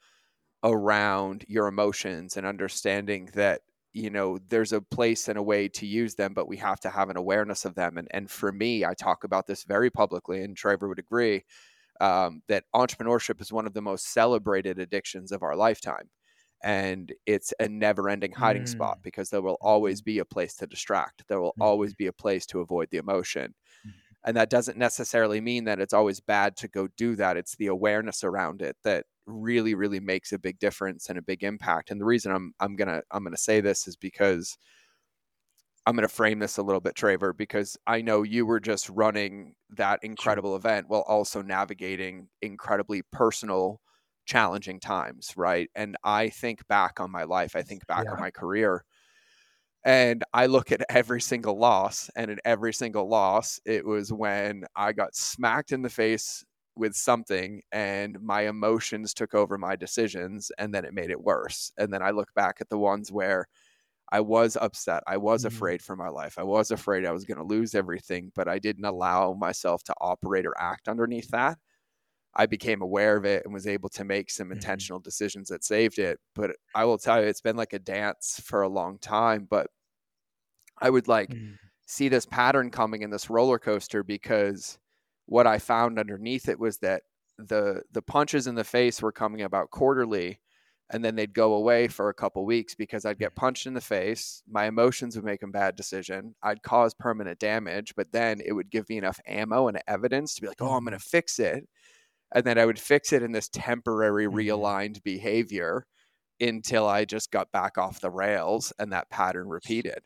around 0.63 1.45
your 1.47 1.67
emotions 1.67 2.35
and 2.37 2.45
understanding 2.45 3.29
that 3.33 3.61
you 3.93 4.09
know 4.09 4.37
there's 4.49 4.73
a 4.73 4.81
place 4.81 5.27
and 5.27 5.37
a 5.37 5.43
way 5.43 5.67
to 5.67 5.85
use 5.85 6.15
them 6.15 6.33
but 6.33 6.47
we 6.47 6.57
have 6.57 6.79
to 6.79 6.89
have 6.89 7.09
an 7.09 7.17
awareness 7.17 7.65
of 7.65 7.75
them 7.75 7.97
and 7.97 8.07
and 8.11 8.29
for 8.29 8.51
me 8.51 8.83
i 8.85 8.93
talk 8.93 9.23
about 9.23 9.47
this 9.47 9.63
very 9.63 9.89
publicly 9.89 10.43
and 10.43 10.57
Traver 10.57 10.87
would 10.89 10.99
agree 10.99 11.43
um, 12.01 12.41
that 12.47 12.63
entrepreneurship 12.75 13.41
is 13.41 13.51
one 13.51 13.65
of 13.65 13.73
the 13.73 13.81
most 13.81 14.13
celebrated 14.13 14.79
addictions 14.79 15.31
of 15.31 15.43
our 15.43 15.55
lifetime 15.55 16.09
and 16.63 17.13
it's 17.25 17.53
a 17.59 17.67
never 17.67 18.09
ending 18.09 18.31
hiding 18.31 18.63
mm. 18.63 18.69
spot 18.69 18.99
because 19.01 19.29
there 19.29 19.41
will 19.41 19.57
always 19.61 20.01
be 20.01 20.19
a 20.19 20.25
place 20.25 20.55
to 20.55 20.67
distract. 20.67 21.23
There 21.27 21.41
will 21.41 21.55
always 21.59 21.93
be 21.93 22.07
a 22.07 22.13
place 22.13 22.45
to 22.47 22.59
avoid 22.59 22.89
the 22.91 22.97
emotion. 22.97 23.53
Mm. 23.87 23.91
and 24.25 24.37
that 24.37 24.49
doesn't 24.49 24.77
necessarily 24.77 25.39
mean 25.39 25.63
that 25.65 25.79
it's 25.79 25.93
always 25.93 26.19
bad 26.19 26.57
to 26.57 26.67
go 26.67 26.87
do 26.97 27.15
that. 27.15 27.37
It's 27.37 27.55
the 27.55 27.67
awareness 27.67 28.23
around 28.23 28.61
it 28.61 28.75
that 28.83 29.05
really 29.25 29.75
really 29.75 29.99
makes 29.99 30.31
a 30.31 30.39
big 30.39 30.57
difference 30.59 31.09
and 31.09 31.17
a 31.17 31.21
big 31.21 31.43
impact. 31.43 31.91
And 31.91 32.01
the 32.01 32.05
reason 32.05 32.31
i'm 32.31 32.53
i'm 32.59 32.75
going 32.75 32.87
to 32.87 33.03
i'm 33.11 33.23
going 33.23 33.35
to 33.35 33.41
say 33.41 33.61
this 33.61 33.87
is 33.87 33.95
because 33.95 34.57
I'm 35.85 35.95
going 35.95 36.07
to 36.07 36.13
frame 36.13 36.37
this 36.37 36.57
a 36.57 36.61
little 36.61 36.81
bit, 36.81 36.93
Traver, 36.93 37.35
because 37.35 37.75
I 37.87 38.01
know 38.01 38.21
you 38.21 38.45
were 38.45 38.59
just 38.59 38.89
running 38.89 39.55
that 39.71 39.99
incredible 40.03 40.55
event 40.55 40.85
while 40.87 41.03
also 41.07 41.41
navigating 41.41 42.27
incredibly 42.43 43.01
personal 43.11 43.81
challenging 44.29 44.79
times, 44.79 45.33
right? 45.35 45.69
And 45.75 45.97
I 46.03 46.29
think 46.29 46.65
back 46.67 46.99
on 46.99 47.11
my 47.11 47.23
life, 47.23 47.55
I 47.55 47.63
think 47.63 47.85
back 47.87 48.05
yeah. 48.05 48.11
on 48.11 48.19
my 48.19 48.29
career. 48.29 48.85
And 49.83 50.23
I 50.33 50.45
look 50.45 50.71
at 50.71 50.85
every 50.89 51.19
single 51.19 51.57
loss, 51.57 52.09
and 52.15 52.29
in 52.29 52.39
every 52.45 52.73
single 52.73 53.09
loss, 53.09 53.59
it 53.65 53.85
was 53.85 54.13
when 54.13 54.65
I 54.75 54.93
got 54.93 55.15
smacked 55.15 55.71
in 55.71 55.81
the 55.81 55.89
face 55.89 56.45
with 56.75 56.95
something 56.95 57.61
and 57.73 58.21
my 58.21 58.47
emotions 58.47 59.13
took 59.13 59.33
over 59.33 59.57
my 59.57 59.75
decisions 59.75 60.49
and 60.57 60.73
then 60.73 60.85
it 60.85 60.93
made 60.93 61.09
it 61.09 61.21
worse. 61.21 61.73
And 61.77 61.91
then 61.91 62.01
I 62.01 62.11
look 62.11 62.33
back 62.35 62.59
at 62.61 62.69
the 62.69 62.77
ones 62.77 63.11
where 63.11 63.47
I 64.13 64.21
was 64.21 64.55
upset. 64.55 65.03
I 65.05 65.17
was 65.17 65.43
mm-hmm. 65.43 65.53
afraid 65.53 65.81
for 65.81 65.97
my 65.97 66.07
life. 66.07 66.39
I 66.39 66.43
was 66.43 66.71
afraid 66.71 67.05
I 67.05 67.11
was 67.11 67.25
going 67.25 67.37
to 67.37 67.43
lose 67.43 67.75
everything, 67.75 68.31
but 68.33 68.47
I 68.47 68.59
didn't 68.59 68.85
allow 68.85 69.33
myself 69.33 69.83
to 69.85 69.95
operate 69.99 70.45
or 70.45 70.53
act 70.57 70.87
underneath 70.87 71.29
that. 71.31 71.57
I 72.35 72.45
became 72.45 72.81
aware 72.81 73.17
of 73.17 73.25
it 73.25 73.43
and 73.43 73.53
was 73.53 73.67
able 73.67 73.89
to 73.89 74.03
make 74.03 74.29
some 74.29 74.45
mm-hmm. 74.45 74.53
intentional 74.53 74.99
decisions 74.99 75.49
that 75.49 75.63
saved 75.63 75.99
it. 75.99 76.19
But 76.35 76.51
I 76.75 76.85
will 76.85 76.97
tell 76.97 77.21
you, 77.21 77.27
it's 77.27 77.41
been 77.41 77.57
like 77.57 77.73
a 77.73 77.79
dance 77.79 78.41
for 78.43 78.61
a 78.61 78.69
long 78.69 78.99
time. 78.99 79.47
But 79.49 79.67
I 80.81 80.89
would 80.89 81.07
like 81.07 81.29
mm-hmm. 81.29 81.53
see 81.85 82.09
this 82.09 82.25
pattern 82.25 82.71
coming 82.71 83.01
in 83.01 83.09
this 83.09 83.29
roller 83.29 83.59
coaster 83.59 84.03
because 84.03 84.77
what 85.25 85.47
I 85.47 85.59
found 85.59 85.99
underneath 85.99 86.47
it 86.49 86.59
was 86.59 86.77
that 86.79 87.03
the 87.37 87.83
the 87.91 88.01
punches 88.01 88.47
in 88.47 88.55
the 88.55 88.63
face 88.63 89.01
were 89.01 89.11
coming 89.11 89.41
about 89.41 89.71
quarterly 89.71 90.39
and 90.91 91.05
then 91.05 91.15
they'd 91.15 91.33
go 91.33 91.53
away 91.53 91.87
for 91.87 92.09
a 92.09 92.13
couple 92.13 92.45
weeks 92.45 92.73
because 92.73 93.05
I'd 93.05 93.19
get 93.19 93.35
punched 93.35 93.67
in 93.67 93.75
the 93.75 93.81
face. 93.81 94.41
My 94.49 94.65
emotions 94.65 95.15
would 95.15 95.25
make 95.25 95.43
a 95.43 95.47
bad 95.47 95.75
decision. 95.75 96.33
I'd 96.41 96.63
cause 96.63 96.95
permanent 96.95 97.37
damage, 97.37 97.93
but 97.95 98.11
then 98.11 98.41
it 98.43 98.53
would 98.53 98.71
give 98.71 98.89
me 98.89 98.97
enough 98.97 99.19
ammo 99.27 99.67
and 99.67 99.79
evidence 99.87 100.33
to 100.35 100.41
be 100.41 100.47
like, 100.47 100.61
oh, 100.61 100.73
I'm 100.73 100.83
going 100.83 100.91
to 100.91 100.97
mm-hmm. 100.97 101.09
fix 101.09 101.37
it. 101.37 101.67
And 102.33 102.43
then 102.43 102.57
I 102.57 102.65
would 102.65 102.79
fix 102.79 103.11
it 103.11 103.23
in 103.23 103.31
this 103.31 103.49
temporary 103.49 104.27
mm-hmm. 104.27 104.37
realigned 104.37 105.03
behavior 105.03 105.85
until 106.39 106.87
I 106.87 107.05
just 107.05 107.31
got 107.31 107.51
back 107.51 107.77
off 107.77 108.01
the 108.01 108.11
rails 108.11 108.71
and 108.79 108.93
that 108.93 109.09
pattern 109.09 109.49
repeated. 109.49 109.99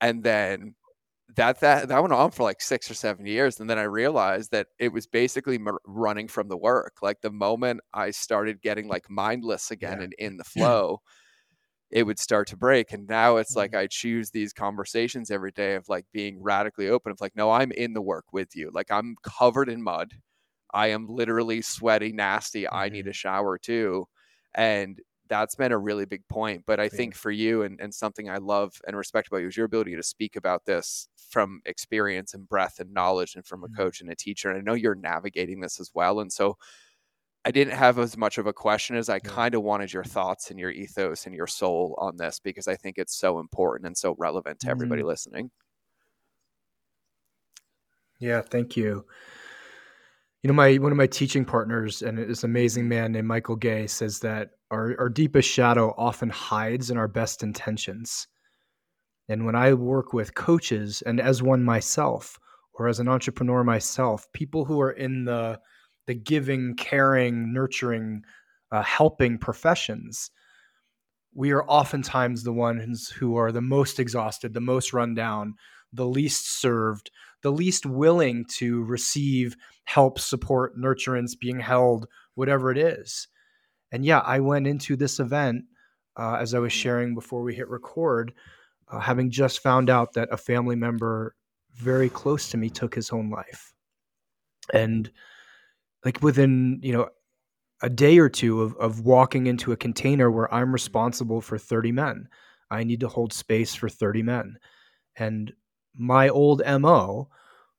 And 0.00 0.22
then 0.22 0.74
that 1.36 1.60
that 1.60 1.88
that 1.88 2.00
went 2.00 2.12
on 2.12 2.30
for 2.30 2.42
like 2.42 2.60
six 2.60 2.90
or 2.90 2.94
seven 2.94 3.26
years 3.26 3.60
and 3.60 3.68
then 3.68 3.78
i 3.78 3.82
realized 3.82 4.50
that 4.50 4.68
it 4.78 4.92
was 4.92 5.06
basically 5.06 5.56
m- 5.56 5.78
running 5.86 6.28
from 6.28 6.48
the 6.48 6.56
work 6.56 6.94
like 7.02 7.20
the 7.20 7.30
moment 7.30 7.80
i 7.94 8.10
started 8.10 8.60
getting 8.60 8.88
like 8.88 9.08
mindless 9.08 9.70
again 9.70 9.98
yeah. 9.98 10.04
and 10.04 10.14
in 10.18 10.36
the 10.36 10.44
flow 10.58 11.00
it 11.90 12.04
would 12.04 12.18
start 12.18 12.48
to 12.48 12.56
break 12.56 12.92
and 12.92 13.06
now 13.08 13.36
it's 13.36 13.56
like 13.56 13.72
mm-hmm. 13.72 13.80
i 13.80 13.86
choose 13.86 14.30
these 14.30 14.52
conversations 14.52 15.30
every 15.30 15.52
day 15.52 15.74
of 15.74 15.88
like 15.88 16.04
being 16.12 16.42
radically 16.42 16.88
open 16.88 17.12
of 17.12 17.20
like 17.20 17.36
no 17.36 17.50
i'm 17.50 17.72
in 17.72 17.92
the 17.92 18.02
work 18.02 18.26
with 18.32 18.56
you 18.56 18.70
like 18.72 18.90
i'm 18.90 19.14
covered 19.22 19.68
in 19.68 19.82
mud 19.82 20.14
i 20.74 20.88
am 20.88 21.06
literally 21.08 21.62
sweaty 21.62 22.12
nasty 22.12 22.62
mm-hmm. 22.62 22.74
i 22.74 22.88
need 22.88 23.00
mm-hmm. 23.00 23.10
a 23.10 23.14
shower 23.14 23.58
too 23.58 24.06
and 24.54 25.00
that's 25.30 25.54
been 25.54 25.72
a 25.72 25.78
really 25.78 26.04
big 26.04 26.26
point. 26.28 26.64
But 26.66 26.80
I 26.80 26.84
yeah. 26.84 26.88
think 26.90 27.14
for 27.14 27.30
you 27.30 27.62
and, 27.62 27.80
and 27.80 27.94
something 27.94 28.28
I 28.28 28.36
love 28.38 28.74
and 28.86 28.96
respect 28.96 29.28
about 29.28 29.38
you 29.38 29.46
is 29.46 29.56
your 29.56 29.64
ability 29.64 29.96
to 29.96 30.02
speak 30.02 30.36
about 30.36 30.66
this 30.66 31.08
from 31.30 31.62
experience 31.64 32.34
and 32.34 32.46
breadth 32.46 32.80
and 32.80 32.92
knowledge 32.92 33.36
and 33.36 33.46
from 33.46 33.62
a 33.62 33.68
mm-hmm. 33.68 33.76
coach 33.76 34.00
and 34.02 34.10
a 34.10 34.16
teacher. 34.16 34.50
And 34.50 34.58
I 34.58 34.62
know 34.62 34.74
you're 34.74 34.96
navigating 34.96 35.60
this 35.60 35.80
as 35.80 35.92
well. 35.94 36.20
And 36.20 36.30
so 36.30 36.58
I 37.44 37.52
didn't 37.52 37.74
have 37.74 37.98
as 37.98 38.18
much 38.18 38.36
of 38.36 38.46
a 38.46 38.52
question 38.52 38.96
as 38.96 39.08
I 39.08 39.14
yeah. 39.14 39.30
kind 39.30 39.54
of 39.54 39.62
wanted 39.62 39.92
your 39.92 40.04
thoughts 40.04 40.50
and 40.50 40.58
your 40.58 40.70
ethos 40.70 41.24
and 41.24 41.34
your 41.34 41.46
soul 41.46 41.94
on 41.96 42.16
this 42.16 42.40
because 42.40 42.68
I 42.68 42.74
think 42.74 42.98
it's 42.98 43.16
so 43.16 43.38
important 43.38 43.86
and 43.86 43.96
so 43.96 44.16
relevant 44.18 44.60
to 44.60 44.68
everybody 44.68 45.00
mm-hmm. 45.00 45.08
listening. 45.08 45.50
Yeah, 48.18 48.42
thank 48.42 48.76
you. 48.76 49.06
You 50.42 50.48
know, 50.48 50.54
my 50.54 50.76
one 50.76 50.90
of 50.90 50.96
my 50.96 51.06
teaching 51.06 51.44
partners 51.44 52.00
and 52.00 52.16
this 52.16 52.44
amazing 52.44 52.88
man 52.88 53.12
named 53.12 53.28
Michael 53.28 53.56
Gay 53.56 53.86
says 53.86 54.20
that 54.20 54.50
our, 54.70 54.94
our 54.98 55.08
deepest 55.10 55.48
shadow 55.50 55.94
often 55.98 56.30
hides 56.30 56.90
in 56.90 56.96
our 56.96 57.08
best 57.08 57.42
intentions. 57.42 58.26
And 59.28 59.44
when 59.44 59.54
I 59.54 59.74
work 59.74 60.12
with 60.12 60.34
coaches 60.34 61.02
and 61.04 61.20
as 61.20 61.42
one 61.42 61.62
myself, 61.62 62.38
or 62.74 62.88
as 62.88 62.98
an 62.98 63.08
entrepreneur 63.08 63.62
myself, 63.62 64.26
people 64.32 64.64
who 64.64 64.80
are 64.80 64.92
in 64.92 65.24
the 65.26 65.60
the 66.06 66.14
giving, 66.14 66.74
caring, 66.74 67.52
nurturing, 67.52 68.22
uh, 68.72 68.82
helping 68.82 69.36
professions, 69.36 70.30
we 71.34 71.50
are 71.50 71.64
oftentimes 71.64 72.42
the 72.42 72.52
ones 72.52 73.08
who 73.10 73.36
are 73.36 73.52
the 73.52 73.60
most 73.60 74.00
exhausted, 74.00 74.54
the 74.54 74.60
most 74.60 74.94
run 74.94 75.14
down, 75.14 75.54
the 75.92 76.06
least 76.06 76.48
served, 76.48 77.10
the 77.42 77.52
least 77.52 77.86
willing 77.86 78.44
to 78.56 78.82
receive 78.84 79.56
help, 79.84 80.18
support, 80.18 80.76
nurturance, 80.76 81.38
being 81.38 81.60
held, 81.60 82.06
whatever 82.34 82.70
it 82.70 82.78
is. 82.78 83.28
And 83.92 84.04
yeah, 84.04 84.20
I 84.20 84.40
went 84.40 84.66
into 84.66 84.96
this 84.96 85.18
event 85.18 85.64
uh, 86.16 86.36
as 86.40 86.54
I 86.54 86.58
was 86.58 86.72
sharing 86.72 87.14
before 87.14 87.42
we 87.42 87.54
hit 87.54 87.68
record, 87.68 88.32
uh, 88.88 89.00
having 89.00 89.30
just 89.30 89.60
found 89.60 89.90
out 89.90 90.12
that 90.14 90.28
a 90.32 90.36
family 90.36 90.76
member 90.76 91.34
very 91.74 92.08
close 92.08 92.50
to 92.50 92.56
me 92.56 92.68
took 92.68 92.94
his 92.94 93.10
own 93.10 93.30
life. 93.30 93.72
And 94.72 95.10
like 96.04 96.22
within, 96.22 96.80
you 96.82 96.92
know, 96.92 97.08
a 97.82 97.88
day 97.88 98.18
or 98.18 98.28
two 98.28 98.62
of, 98.62 98.76
of 98.76 99.00
walking 99.00 99.46
into 99.46 99.72
a 99.72 99.76
container 99.76 100.30
where 100.30 100.52
I'm 100.52 100.72
responsible 100.72 101.40
for 101.40 101.58
30 101.58 101.92
men. 101.92 102.28
I 102.70 102.84
need 102.84 103.00
to 103.00 103.08
hold 103.08 103.32
space 103.32 103.74
for 103.74 103.88
30 103.88 104.22
men. 104.22 104.56
And 105.16 105.52
my 105.96 106.28
old 106.28 106.62
MO 106.80 107.28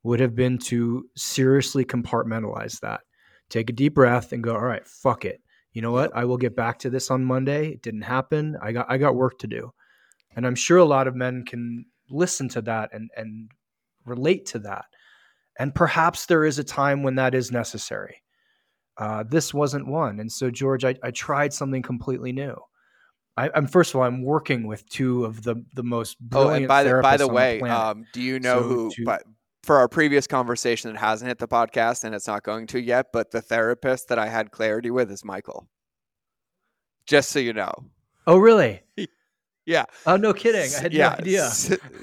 would 0.03 0.19
have 0.19 0.35
been 0.35 0.57
to 0.57 1.05
seriously 1.15 1.85
compartmentalize 1.85 2.79
that. 2.79 3.01
Take 3.49 3.69
a 3.69 3.73
deep 3.73 3.95
breath 3.95 4.31
and 4.31 4.43
go, 4.43 4.53
all 4.53 4.65
right, 4.65 4.87
fuck 4.87 5.25
it. 5.25 5.41
You 5.73 5.81
know 5.81 5.91
what? 5.91 6.11
I 6.15 6.25
will 6.25 6.37
get 6.37 6.55
back 6.55 6.79
to 6.79 6.89
this 6.89 7.11
on 7.11 7.23
Monday. 7.23 7.69
It 7.71 7.81
didn't 7.81 8.01
happen. 8.01 8.57
I 8.61 8.71
got 8.71 8.87
I 8.89 8.97
got 8.97 9.15
work 9.15 9.39
to 9.39 9.47
do. 9.47 9.73
And 10.35 10.45
I'm 10.45 10.55
sure 10.55 10.77
a 10.77 10.85
lot 10.85 11.07
of 11.07 11.15
men 11.15 11.45
can 11.45 11.85
listen 12.09 12.49
to 12.49 12.61
that 12.63 12.89
and 12.93 13.09
and 13.15 13.51
relate 14.05 14.45
to 14.47 14.59
that. 14.59 14.85
And 15.59 15.75
perhaps 15.75 16.25
there 16.25 16.43
is 16.43 16.59
a 16.59 16.63
time 16.63 17.03
when 17.03 17.15
that 17.15 17.35
is 17.35 17.51
necessary. 17.51 18.23
Uh, 18.97 19.23
this 19.23 19.53
wasn't 19.53 19.87
one. 19.87 20.19
And 20.19 20.31
so, 20.31 20.49
George, 20.49 20.83
I, 20.83 20.95
I 21.03 21.11
tried 21.11 21.53
something 21.53 21.81
completely 21.81 22.31
new. 22.31 22.55
I, 23.37 23.49
am 23.55 23.67
first 23.67 23.91
of 23.91 23.95
all, 23.97 24.03
I'm 24.03 24.23
working 24.23 24.67
with 24.67 24.87
two 24.89 25.25
of 25.25 25.43
the 25.43 25.63
the 25.73 25.83
most 25.83 26.19
brilliant. 26.19 26.51
Oh, 26.51 26.55
and 26.55 26.67
by 26.67 26.83
the 26.83 26.99
by 27.01 27.17
the 27.17 27.27
way, 27.27 27.59
the 27.59 27.73
um, 27.73 28.05
do 28.13 28.21
you 28.21 28.39
know 28.39 28.61
so 28.61 28.67
who? 28.67 28.91
To, 28.91 29.05
but 29.05 29.23
for 29.63 29.77
our 29.77 29.87
previous 29.87 30.27
conversation 30.27 30.91
that 30.91 30.99
hasn't 30.99 31.27
hit 31.27 31.37
the 31.37 31.47
podcast 31.47 32.03
and 32.03 32.15
it's 32.15 32.27
not 32.27 32.43
going 32.43 32.67
to 32.67 32.81
yet, 32.81 33.07
but 33.13 33.31
the 33.31 33.41
therapist 33.41 34.09
that 34.09 34.17
I 34.17 34.27
had 34.27 34.51
clarity 34.51 34.89
with 34.89 35.11
is 35.11 35.23
Michael. 35.23 35.67
Just 37.05 37.29
so 37.29 37.39
you 37.39 37.53
know. 37.53 37.71
Oh, 38.27 38.37
really? 38.37 38.81
yeah. 39.65 39.85
Oh, 40.05 40.17
no 40.17 40.33
kidding. 40.33 40.73
I 40.75 40.81
had 40.81 40.93
yeah. 40.93 41.09
no 41.09 41.15
idea. 41.15 41.49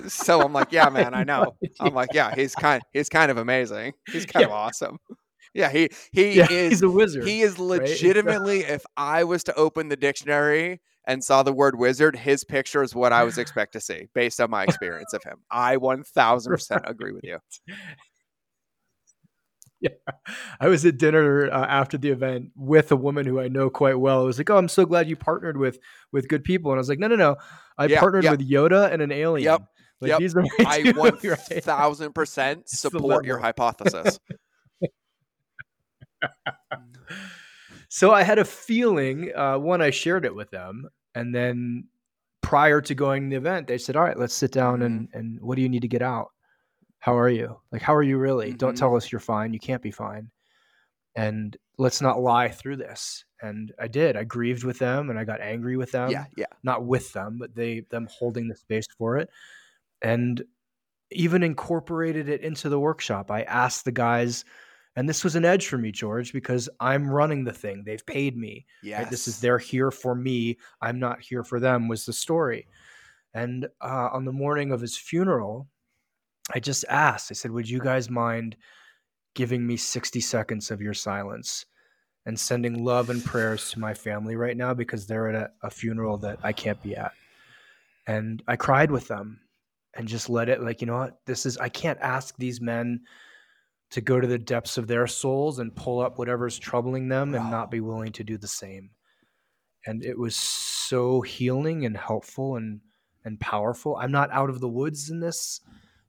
So, 0.09 0.43
I'm 0.43 0.53
like, 0.53 0.73
yeah, 0.73 0.89
man, 0.93 1.15
I 1.15 1.25
know. 1.25 1.57
No 1.61 1.69
I'm 1.81 1.95
like, 1.95 2.11
yeah, 2.13 2.35
he's 2.35 2.55
kind, 2.55 2.83
he's 2.93 3.09
kind 3.09 3.31
of 3.31 3.39
amazing. 3.39 3.95
He's 4.11 4.27
kind 4.27 4.43
yeah. 4.43 4.49
of 4.49 4.53
awesome. 4.53 4.99
Yeah, 5.55 5.71
he 5.71 5.89
he 6.13 6.33
yeah, 6.33 6.47
is. 6.51 6.73
He's 6.73 6.83
a 6.83 6.91
wizard. 6.91 7.27
He 7.27 7.41
is 7.41 7.59
legitimately. 7.59 8.63
Right? 8.63 8.71
if 8.71 8.85
I 8.97 9.25
was 9.25 9.43
to 9.45 9.55
open 9.55 9.89
the 9.89 9.97
dictionary 9.97 10.81
and 11.09 11.25
saw 11.25 11.43
the 11.43 11.53
word 11.53 11.77
wizard, 11.79 12.15
his 12.15 12.45
picture 12.45 12.83
is 12.83 12.95
what 12.95 13.13
I 13.13 13.25
was 13.25 13.39
expect 13.39 13.73
to 13.73 13.81
see 13.81 14.09
based 14.15 14.41
on 14.41 14.51
my 14.51 14.63
experience 14.63 15.13
of 15.15 15.25
him. 15.25 15.39
I 15.51 15.77
1000% 15.77 16.81
agree 16.89 17.13
with 17.13 17.25
you. 17.25 17.39
Yeah. 19.81 19.91
I 20.59 20.67
was 20.67 20.85
at 20.85 20.99
dinner 20.99 21.49
uh, 21.53 21.65
after 21.65 21.97
the 21.99 22.11
event 22.11 22.51
with 22.57 22.91
a 22.91 22.97
woman 22.97 23.25
who 23.27 23.39
I 23.39 23.47
know 23.47 23.71
quite 23.71 23.97
well. 24.01 24.23
I 24.23 24.25
was 24.25 24.37
like, 24.37 24.51
"Oh, 24.51 24.57
I'm 24.57 24.67
so 24.67 24.85
glad 24.85 25.09
you 25.09 25.15
partnered 25.15 25.57
with 25.57 25.79
with 26.11 26.27
good 26.27 26.43
people." 26.43 26.73
And 26.73 26.79
I 26.79 26.81
was 26.81 26.89
like, 26.89 26.99
"No, 26.99 27.07
no, 27.07 27.15
no. 27.15 27.37
I 27.79 27.87
yeah, 27.87 28.01
partnered 28.01 28.25
with 28.25 28.41
Yoda 28.41 28.93
and 28.93 29.01
an 29.01 29.13
alien." 29.13 29.45
Yep. 29.45 29.63
Like, 30.01 30.09
yep. 30.09 30.19
These 30.19 30.35
are 30.35 30.43
I 30.67 30.83
1000% 30.83 32.69
support 32.69 33.25
your 33.25 33.39
hypothesis. 33.39 34.19
so 37.89 38.13
I 38.13 38.23
had 38.23 38.39
a 38.39 38.45
feeling. 38.45 39.33
Uh, 39.35 39.59
one, 39.59 39.81
I 39.81 39.91
shared 39.91 40.25
it 40.25 40.35
with 40.35 40.51
them, 40.51 40.89
and 41.19 41.35
then 41.35 41.85
prior 42.43 42.81
to 42.81 42.95
going 42.95 43.25
to 43.25 43.31
the 43.31 43.37
event, 43.37 43.67
they 43.67 43.77
said, 43.79 43.97
"All 43.97 44.05
right, 44.05 44.19
let's 44.19 44.35
sit 44.35 44.53
down 44.53 44.83
and 44.83 45.09
mm-hmm. 45.09 45.19
and 45.19 45.41
what 45.41 45.57
do 45.57 45.63
you 45.63 45.69
need 45.69 45.83
to 45.83 45.89
get 45.89 46.03
out? 46.03 46.31
How 47.01 47.17
are 47.19 47.29
you? 47.29 47.61
Like, 47.73 47.83
how 47.83 47.95
are 47.95 48.03
you 48.03 48.19
really? 48.19 48.49
Mm-hmm. 48.49 48.57
Don't 48.57 48.77
tell 48.77 48.97
us 48.97 49.11
you're 49.11 49.21
fine. 49.21 49.53
You 49.53 49.59
can't 49.59 49.83
be 49.83 49.91
fine, 49.91 50.31
and 51.17 51.57
let's 51.77 52.01
not 52.01 52.21
lie 52.21 52.49
through 52.49 52.77
this." 52.77 53.25
And 53.43 53.73
I 53.79 53.89
did. 53.89 54.17
I 54.17 54.25
grieved 54.25 54.65
with 54.65 54.79
them, 54.79 55.11
and 55.11 55.19
I 55.19 55.25
got 55.25 55.41
angry 55.41 55.77
with 55.77 55.93
them. 55.93 56.11
Yeah, 56.11 56.27
yeah. 56.37 56.47
Not 56.63 56.85
with 56.85 57.13
them, 57.13 57.39
but 57.39 57.55
they 57.55 57.81
them 57.91 58.09
holding 58.11 58.47
the 58.49 58.57
space 58.57 58.87
for 58.97 59.17
it, 59.17 59.29
and 60.01 60.43
even 61.11 61.43
incorporated 61.43 62.29
it 62.29 62.43
into 62.43 62.69
the 62.69 62.79
workshop. 62.79 63.31
I 63.31 63.43
asked 63.43 63.85
the 63.85 63.93
guys 63.93 64.45
and 64.99 65.09
this 65.09 65.23
was 65.23 65.37
an 65.37 65.45
edge 65.45 65.69
for 65.69 65.79
me, 65.79 65.93
George, 65.93 66.33
because 66.33 66.69
I'm 66.81 67.09
running 67.09 67.45
the 67.45 67.53
thing. 67.53 67.85
They've 67.85 68.05
paid 68.05 68.37
me. 68.37 68.67
Yes. 68.83 69.03
Right? 69.03 69.11
This 69.11 69.29
is 69.29 69.41
they're 69.41 69.57
here 69.57 69.93
for 69.93 70.17
me. 70.17 70.59
I'm 70.83 70.99
not 70.99 71.21
here 71.21 71.45
for 71.45 71.61
them. 71.61 71.87
Was 71.87 72.05
the 72.05 72.13
story. 72.13 72.67
And 73.33 73.69
uh, 73.81 74.09
on 74.13 74.25
the 74.25 74.33
morning 74.33 74.73
of 74.73 74.81
his 74.81 74.97
funeral, 74.97 75.69
I 76.53 76.59
just 76.59 76.85
asked. 76.89 77.31
I 77.31 77.35
said, 77.35 77.53
"Would 77.53 77.71
you 77.71 77.79
guys 77.79 78.11
mind 78.11 78.57
giving 79.37 79.65
me 79.65 79.77
60 79.77 80.19
seconds 80.19 80.73
of 80.73 80.83
your 80.83 80.95
silence 80.95 81.65
and 82.27 82.37
sending 82.37 82.85
love 82.85 83.09
and 83.09 83.25
prayers 83.25 83.71
to 83.71 83.79
my 83.79 83.95
family 83.95 84.35
right 84.35 84.57
now 84.57 84.75
because 84.75 85.07
they're 85.07 85.29
at 85.29 85.37
a, 85.37 85.51
a 85.63 85.71
funeral 85.71 86.17
that 86.19 86.41
I 86.43 86.53
can't 86.53 86.83
be 86.83 86.97
at?" 86.97 87.13
and 88.09 88.43
I 88.49 88.57
cried 88.57 88.91
with 88.91 89.07
them 89.07 89.39
and 89.95 90.09
just 90.09 90.29
let 90.29 90.49
it 90.49 90.61
like 90.61 90.81
you 90.81 90.89
know 90.89 90.99
what 90.99 91.21
this 91.25 91.47
is 91.47 91.57
I 91.59 91.69
can't 91.69 92.01
ask 92.01 92.35
these 92.37 92.61
men 92.61 93.03
to 93.91 94.01
go 94.01 94.21
to 94.21 94.27
the 94.27 94.39
depths 94.39 94.77
of 94.77 94.87
their 94.87 95.07
souls 95.07 95.59
and 95.59 95.75
pull 95.75 96.01
up 96.01 96.19
whatever's 96.19 96.59
troubling 96.59 97.09
them 97.09 97.35
and 97.35 97.51
not 97.51 97.71
be 97.71 97.81
willing 97.81 98.13
to 98.13 98.25
do 98.25 98.37
the 98.37 98.49
same. 98.49 98.91
And 99.87 100.05
it 100.05 100.19
was 100.19 100.37
so 100.37 101.21
healing 101.23 101.85
and 101.87 101.97
helpful 101.97 102.57
and 102.57 102.81
and 103.25 103.39
powerful. 103.41 103.97
I'm 103.97 104.13
not 104.13 104.31
out 104.31 104.49
of 104.51 104.61
the 104.61 104.69
woods 104.69 105.11
in 105.11 105.21
this. 105.21 105.61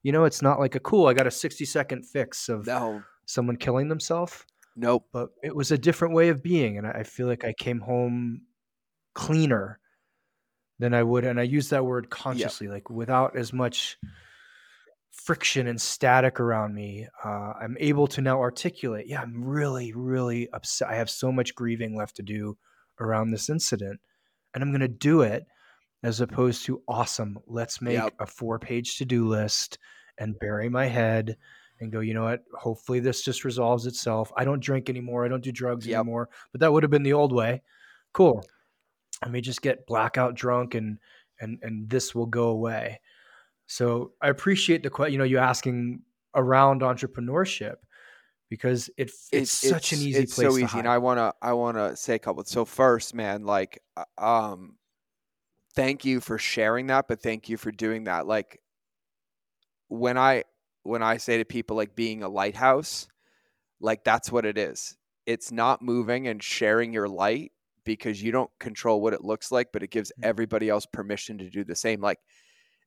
You 0.03 0.11
know, 0.11 0.25
it's 0.25 0.41
not 0.41 0.59
like 0.59 0.75
a 0.75 0.79
cool, 0.79 1.07
I 1.07 1.13
got 1.13 1.27
a 1.27 1.31
60 1.31 1.65
second 1.65 2.03
fix 2.05 2.47
of 2.49 2.65
No, 2.67 3.03
someone 3.25 3.57
killing 3.57 3.89
themselves, 3.89 4.45
nope. 4.75 5.05
but 5.11 5.29
it 5.43 5.53
was 5.55 5.71
a 5.71 5.77
different 5.77 6.13
way 6.13 6.29
of 6.29 6.41
being. 6.43 6.77
And 6.77 6.87
I 6.87 6.91
I 6.91 7.03
feel 7.03 7.27
like 7.27 7.43
I 7.43 7.53
came 7.53 7.79
home 7.81 8.41
cleaner 9.13 9.79
than 10.79 10.93
I 10.93 11.03
would. 11.03 11.25
And 11.25 11.39
I 11.39 11.43
use 11.43 11.69
that 11.69 11.85
word 11.85 12.09
consciously, 12.09 12.67
like 12.67 12.89
without 12.89 13.35
as 13.35 13.51
much 13.51 13.97
friction 15.11 15.67
and 15.67 15.81
static 15.81 16.39
around 16.39 16.73
me. 16.73 17.07
Uh, 17.23 17.53
I'm 17.61 17.75
able 17.79 18.07
to 18.07 18.21
now 18.21 18.39
articulate, 18.39 19.07
yeah, 19.07 19.21
I'm 19.21 19.43
really, 19.43 19.91
really 19.93 20.49
upset. 20.51 20.89
I 20.89 20.95
have 20.95 21.09
so 21.09 21.31
much 21.31 21.55
grieving 21.55 21.95
left 21.95 22.15
to 22.17 22.23
do 22.23 22.57
around 22.99 23.31
this 23.31 23.49
incident. 23.49 23.99
And 24.53 24.63
I'm 24.63 24.71
going 24.71 24.81
to 24.81 24.87
do 24.87 25.21
it 25.21 25.45
as 26.03 26.21
opposed 26.21 26.65
to 26.65 26.81
awesome. 26.87 27.37
Let's 27.47 27.81
make 27.81 27.93
Yep. 27.93 28.13
a 28.19 28.25
four 28.25 28.59
page 28.59 28.97
to 28.97 29.05
do 29.05 29.27
list 29.27 29.77
and 30.17 30.37
bury 30.39 30.69
my 30.69 30.85
head 30.85 31.37
and 31.79 31.91
go, 31.91 31.99
you 32.01 32.13
know 32.13 32.23
what? 32.23 32.43
Hopefully 32.57 32.99
this 32.99 33.21
just 33.23 33.45
resolves 33.45 33.85
itself. 33.85 34.31
I 34.35 34.43
don't 34.45 34.61
drink 34.63 34.89
anymore. 34.89 35.25
I 35.25 35.29
don't 35.29 35.43
do 35.43 35.51
drugs 35.51 35.87
Yep. 35.87 35.95
anymore. 35.99 36.29
But 36.51 36.61
that 36.61 36.73
would 36.73 36.83
have 36.83 36.89
been 36.91 37.03
the 37.03 37.13
old 37.13 37.31
way. 37.33 37.61
Cool. 38.13 38.43
I 39.21 39.29
may 39.29 39.41
just 39.41 39.61
get 39.61 39.85
blackout 39.85 40.35
drunk 40.35 40.75
and 40.75 40.97
and 41.41 41.59
and 41.61 41.89
this 41.89 42.13
will 42.13 42.25
go 42.25 42.49
away. 42.49 42.99
So 43.69 44.13
I 44.19 44.29
appreciate 44.29 44.81
the 44.81 44.89
question. 44.89 45.13
You 45.13 45.19
know, 45.19 45.23
you 45.25 45.37
asking 45.37 46.01
around 46.35 46.81
entrepreneurship 46.81 47.75
because 48.49 48.89
it, 48.97 49.11
it's, 49.31 49.51
such 49.51 49.93
an 49.93 49.99
easy 49.99 50.23
it's 50.23 50.33
place 50.35 50.47
so 50.47 50.57
to 50.57 50.65
easy 50.65 50.79
and 50.79 50.87
i 50.87 50.97
want 50.97 51.17
to 51.17 51.33
i 51.41 51.53
want 51.53 51.75
to 51.77 51.95
say 51.95 52.15
a 52.15 52.19
couple 52.19 52.43
so 52.43 52.65
first 52.65 53.15
man 53.15 53.43
like 53.45 53.81
uh, 53.97 54.03
um 54.17 54.75
thank 55.75 56.05
you 56.05 56.19
for 56.19 56.37
sharing 56.37 56.87
that 56.87 57.07
but 57.07 57.21
thank 57.21 57.49
you 57.49 57.57
for 57.57 57.71
doing 57.71 58.03
that 58.03 58.27
like 58.27 58.59
when 59.87 60.17
i 60.17 60.43
when 60.83 61.01
i 61.01 61.17
say 61.17 61.37
to 61.37 61.45
people 61.45 61.75
like 61.75 61.95
being 61.95 62.21
a 62.23 62.29
lighthouse 62.29 63.07
like 63.79 64.03
that's 64.03 64.31
what 64.31 64.45
it 64.45 64.57
is 64.57 64.97
it's 65.25 65.51
not 65.51 65.81
moving 65.81 66.27
and 66.27 66.43
sharing 66.43 66.93
your 66.93 67.07
light 67.07 67.51
because 67.85 68.21
you 68.21 68.31
don't 68.31 68.51
control 68.59 69.01
what 69.01 69.13
it 69.13 69.23
looks 69.23 69.51
like 69.51 69.71
but 69.71 69.83
it 69.83 69.89
gives 69.89 70.11
Mhm. 70.19 70.23
everybody 70.23 70.69
else 70.69 70.85
permission 70.85 71.37
to 71.39 71.49
do 71.49 71.63
the 71.63 71.75
same 71.75 72.01
like 72.01 72.19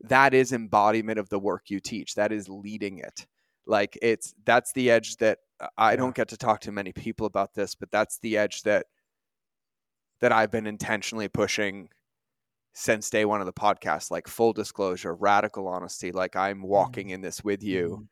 that 0.03 0.35
is 0.35 0.53
embodiment 0.53 1.19
of 1.19 1.29
the 1.29 1.39
work 1.39 1.71
you 1.71 1.81
teach. 1.81 2.15
That 2.17 2.33
is 2.33 2.49
leading 2.49 2.99
it. 2.99 3.27
Like 3.67 3.97
it's 4.03 4.35
that's 4.45 4.73
the 4.73 4.91
edge 4.91 5.17
that 5.19 5.39
uh, 5.61 5.69
i 5.79 5.95
don't 5.95 6.17
get 6.17 6.29
to 6.29 6.37
talk 6.37 6.61
to 6.63 6.73
many 6.73 6.93
people 6.93 7.27
about 7.27 7.55
this 7.55 7.77
but 7.77 7.91
that's 7.93 8.19
the 8.19 8.37
edge 8.37 8.63
that 8.63 8.87
that 10.21 10.33
i've 10.33 10.51
been 10.51 10.67
intentionally 10.67 11.29
pushing 11.29 11.89
since 12.75 13.11
day 13.11 13.25
one 13.27 13.41
of 13.41 13.47
the 13.47 13.53
podcast. 13.53 14.11
Like 14.11 14.27
full 14.27 14.53
disclosure 14.53 15.15
radical 15.15 15.69
honesty 15.69 16.11
like 16.11 16.35
i'm 16.37 16.63
walking 16.63 17.11
in 17.11 17.21
this 17.21 17.45
with 17.45 17.63
you 17.63 17.99
Mhm. 18.01 18.09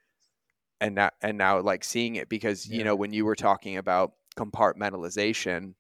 and 0.83 0.95
now 0.95 1.11
and 1.23 1.37
now 1.39 1.61
like 1.61 1.83
seeing 1.83 2.15
it 2.17 2.29
because 2.29 2.69
you 2.69 2.85
know 2.85 2.95
when 2.95 3.13
you 3.13 3.25
were 3.25 3.35
talking 3.37 3.77
about 3.77 4.13
compartmentalization 4.37 5.75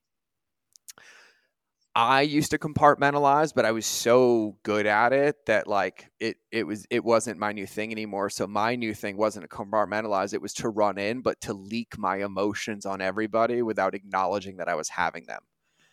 I 1.94 2.22
used 2.22 2.52
to 2.52 2.58
compartmentalize, 2.58 3.52
but 3.52 3.64
I 3.64 3.72
was 3.72 3.84
so 3.84 4.56
good 4.62 4.86
at 4.86 5.12
it 5.12 5.36
that 5.46 5.66
like 5.66 6.08
it 6.20 6.36
it 6.52 6.64
was 6.64 6.86
it 6.88 7.04
wasn't 7.04 7.38
my 7.38 7.52
new 7.52 7.66
thing 7.66 7.90
anymore. 7.90 8.30
So 8.30 8.46
my 8.46 8.76
new 8.76 8.94
thing 8.94 9.16
wasn't 9.16 9.48
to 9.50 9.56
compartmentalize, 9.56 10.32
it 10.32 10.40
was 10.40 10.54
to 10.54 10.68
run 10.68 10.98
in, 10.98 11.20
but 11.20 11.40
to 11.42 11.52
leak 11.52 11.98
my 11.98 12.18
emotions 12.18 12.86
on 12.86 13.00
everybody 13.00 13.62
without 13.62 13.94
acknowledging 13.94 14.58
that 14.58 14.68
I 14.68 14.76
was 14.76 14.88
having 14.88 15.26
them. 15.26 15.40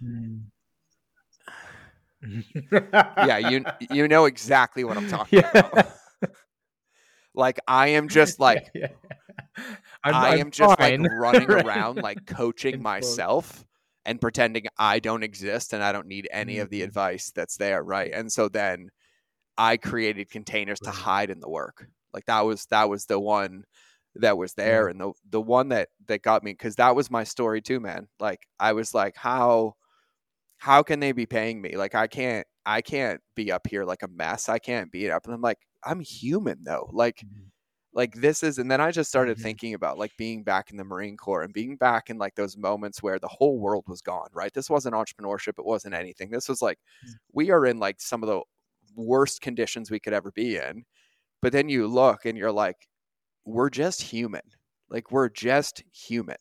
Mm. 0.04 0.44
Yeah, 3.26 3.38
you 3.38 3.66
you 3.90 4.08
know 4.08 4.26
exactly 4.26 4.84
what 4.84 4.98
I'm 4.98 5.08
talking 5.10 5.40
Yeah. 5.40 5.50
about. 5.54 5.88
Like 7.34 7.60
I 7.68 7.90
am 7.90 8.08
just 8.08 8.40
like 8.40 8.70
Yeah, 8.76 8.88
yeah. 9.58 9.64
I'm, 10.04 10.16
I 10.16 10.30
I'm 10.40 10.52
just 10.52 10.78
fine, 10.78 11.02
like 11.04 11.12
running 11.12 11.50
around 11.52 11.96
like 12.04 12.26
coaching 12.28 12.82
myself 12.82 13.66
and 14.08 14.22
pretending 14.22 14.66
I 14.80 15.00
don't 15.02 15.24
exist 15.24 15.74
and 15.74 15.84
I 15.84 15.94
don't 15.94 16.08
need 16.08 16.30
any 16.34 16.60
of 16.60 16.72
the 16.72 16.82
Mhm. 16.82 16.84
advice 16.84 17.32
that's 17.36 17.58
there, 17.58 17.84
right? 17.84 18.12
And 18.14 18.34
so 18.34 18.50
then 18.50 18.90
I 19.58 19.78
created 19.78 20.30
containers 20.30 20.80
to 20.82 20.92
hide 20.92 21.30
in 21.30 21.40
the 21.40 21.50
work. 21.50 21.88
Like 22.14 22.26
that 22.26 22.42
was 22.42 22.66
that 22.68 22.90
was 22.90 23.06
the 23.06 23.20
one 23.20 23.64
that 24.16 24.38
was 24.38 24.54
there 24.56 24.88
and 24.88 25.00
the 25.02 25.14
the 25.30 25.42
one 25.42 25.70
that 25.70 25.90
that 26.08 26.24
got 26.24 26.44
me 26.44 26.54
cuz 26.56 26.76
that 26.78 26.96
was 26.96 27.12
my 27.12 27.24
story 27.24 27.62
too, 27.62 27.80
man. 27.80 28.08
Like 28.20 28.48
I 28.60 28.74
was 28.74 28.94
like 28.94 29.16
how 29.18 29.76
how 30.58 30.84
can 30.84 31.00
they 31.00 31.12
be 31.12 31.26
paying 31.26 31.62
me? 31.62 31.76
Like 31.78 31.96
I 31.96 32.08
can't 32.08 32.48
I 32.66 32.82
can't 32.82 33.22
be 33.36 33.52
up 33.52 33.68
here 33.68 33.86
like 33.86 34.04
a 34.04 34.08
mess. 34.08 34.50
I 34.50 34.60
can't 34.60 34.92
be 34.92 35.12
up 35.12 35.26
and 35.26 35.34
I'm 35.36 35.42
like 35.42 35.60
I'm 35.86 36.00
human 36.02 36.64
though. 36.64 36.90
Like 36.94 37.24
Mhm. 37.24 37.52
Like 37.98 38.16
this 38.16 38.44
is 38.44 38.60
and 38.60 38.72
then 38.72 38.82
i 38.82 38.92
just 38.92 39.10
started 39.10 39.38
Mhm. 39.38 39.42
thinking 39.44 39.76
about 39.76 40.00
like 40.00 40.14
being 40.18 40.44
back 40.44 40.72
in 40.72 40.78
the 40.78 40.86
marine 40.86 41.18
corps 41.18 41.44
and 41.44 41.54
being 41.54 41.78
back 41.78 42.10
in 42.12 42.18
like 42.20 42.36
those 42.36 42.58
moments 42.58 43.04
where 43.04 43.20
the 43.20 43.28
whole 43.30 43.60
world 43.60 43.86
was 43.90 44.02
gone 44.02 44.30
right? 44.34 44.54
This 44.54 44.70
wasn't 44.70 44.96
entrepreneurship 44.96 45.60
it 45.60 45.66
wasn't 45.66 45.96
anything. 45.96 46.32
This 46.32 46.50
was 46.50 46.62
like 46.64 46.80
Mm. 47.06 47.16
we 47.34 47.52
are 47.52 47.66
in 47.68 47.80
like 47.80 48.02
some 48.02 48.24
of 48.24 48.30
the 48.30 48.42
worst 48.96 49.42
conditions 49.42 49.92
we 49.92 50.00
could 50.00 50.14
ever 50.14 50.32
be 50.34 50.58
in 50.58 50.86
but 51.42 51.54
then 51.54 51.70
you 51.70 51.88
look 51.88 52.26
and 52.26 52.38
you're 52.38 52.52
like 52.54 52.88
we're 53.46 53.70
just 53.72 54.02
human. 54.04 54.44
Like 54.90 55.12
we're 55.12 55.30
just 55.30 55.84
human. 55.94 56.38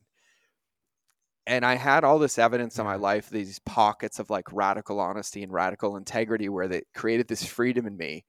And 1.46 1.64
i 1.64 1.74
had 1.76 2.02
all 2.04 2.18
this 2.18 2.38
evidence 2.38 2.78
in 2.78 2.84
my 2.84 2.96
life 2.96 3.30
these 3.30 3.58
pockets 3.60 4.18
of 4.18 4.30
like 4.30 4.52
radical 4.52 4.98
honesty 5.00 5.42
and 5.42 5.52
radical 5.52 5.96
integrity 5.96 6.48
where 6.48 6.68
they 6.68 6.82
created 6.94 7.28
this 7.28 7.44
freedom 7.44 7.86
in 7.86 7.96
me 7.96 8.24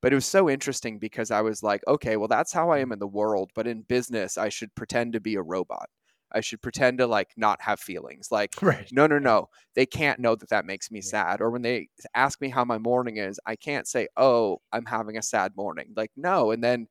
but 0.00 0.12
it 0.12 0.16
was 0.16 0.26
so 0.26 0.48
interesting 0.50 0.98
because 0.98 1.30
I 1.30 1.40
was 1.42 1.62
like, 1.62 1.82
okay, 1.86 2.16
well, 2.16 2.28
that's 2.28 2.52
how 2.52 2.70
I 2.70 2.78
mm. 2.78 2.80
am 2.80 2.92
in 2.92 2.98
the 2.98 3.06
world. 3.06 3.50
But 3.54 3.66
in 3.66 3.82
business, 3.82 4.38
I 4.38 4.48
should 4.48 4.74
pretend 4.74 5.12
to 5.14 5.20
be 5.20 5.34
a 5.36 5.42
robot. 5.42 5.88
I 6.32 6.40
should 6.40 6.62
pretend 6.62 6.98
to 6.98 7.06
like 7.06 7.32
not 7.36 7.60
have 7.62 7.80
feelings. 7.80 8.30
Like, 8.30 8.56
Right. 8.62 8.92
no, 8.92 9.06
no, 9.06 9.18
no. 9.18 9.48
They 9.74 9.86
can't 9.86 10.20
know 10.20 10.34
that 10.36 10.48
that 10.50 10.64
makes 10.66 10.90
me 10.90 11.00
Yeah. 11.00 11.10
sad. 11.10 11.40
Or 11.40 11.50
when 11.50 11.62
they 11.62 11.88
ask 12.14 12.40
me 12.40 12.48
how 12.48 12.64
my 12.64 12.78
morning 12.78 13.16
is, 13.18 13.40
I 13.46 13.56
can't 13.56 13.86
say, 13.88 14.08
oh, 14.16 14.60
I'm 14.72 14.86
having 14.86 15.16
a 15.18 15.22
sad 15.22 15.56
morning. 15.56 15.92
Like, 15.96 16.12
no. 16.16 16.50
And 16.52 16.62
then, 16.64 16.86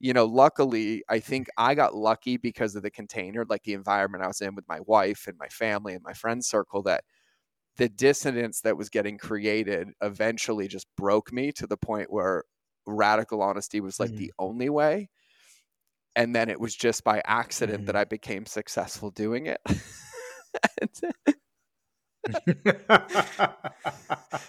you 0.00 0.12
know, 0.12 0.26
luckily, 0.26 1.02
I 1.08 1.20
think 1.20 1.48
I 1.56 1.74
got 1.74 1.94
lucky 1.94 2.36
because 2.36 2.74
of 2.76 2.82
the 2.82 2.90
container, 2.90 3.44
like 3.48 3.62
the 3.62 3.72
environment 3.74 4.24
I 4.24 4.28
was 4.28 4.40
in 4.40 4.54
with 4.54 4.68
my 4.68 4.80
wife 4.80 5.26
and 5.26 5.38
my 5.38 5.48
family 5.48 5.94
and 5.94 6.02
my 6.02 6.12
friend 6.12 6.44
circle 6.44 6.82
that 6.84 7.04
the 7.76 7.88
dissonance 7.88 8.60
that 8.60 8.76
was 8.76 8.88
getting 8.88 9.18
created 9.18 9.88
eventually 10.02 10.68
just 10.68 10.86
broke 10.96 11.32
me 11.32 11.50
to 11.52 11.66
the 11.66 11.76
point 11.76 12.12
where 12.12 12.44
radical 12.86 13.42
honesty 13.42 13.80
was 13.80 13.98
like 13.98 14.10
Mm. 14.10 14.16
the 14.18 14.32
only 14.38 14.68
way. 14.68 15.08
And 16.16 16.34
then 16.34 16.48
it 16.48 16.60
was 16.60 16.74
just 16.76 17.02
by 17.02 17.20
accident 17.26 17.86
that 17.86 17.94
Mhm. 17.96 17.98
i 18.00 18.04
became 18.04 18.46
successful 18.46 19.10
doing 19.10 19.46
it. 19.46 19.60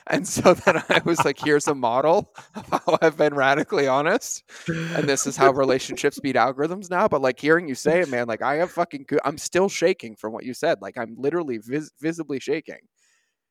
And 0.07 0.25
so 0.27 0.53
then 0.53 0.81
i 0.89 1.01
was 1.03 1.23
like 1.25 1.37
here's 1.39 1.67
a 1.67 1.75
model 1.75 2.31
of 2.55 2.69
how 2.69 2.97
i've 3.01 3.17
been 3.17 3.33
radically 3.33 3.87
honest 3.87 4.43
and 4.67 5.09
this 5.09 5.25
is 5.27 5.35
how 5.35 5.51
relationships 5.51 6.19
beat 6.19 6.35
algorithms 6.35 6.89
now. 6.89 7.07
But 7.07 7.21
like 7.21 7.39
hearing 7.39 7.67
you 7.67 7.75
say 7.75 7.99
it 8.01 8.09
man 8.09 8.27
like 8.27 8.41
i 8.41 8.55
have 8.55 8.71
fucking 8.71 9.05
good. 9.07 9.19
I'm 9.25 9.37
still 9.37 9.67
shaking 9.67 10.15
from 10.15 10.31
what 10.31 10.45
you 10.45 10.53
said. 10.53 10.81
Like 10.81 10.97
i'm 10.97 11.15
literally 11.17 11.57
vis- 11.57 11.91
visibly 11.99 12.39
shaking 12.39 12.79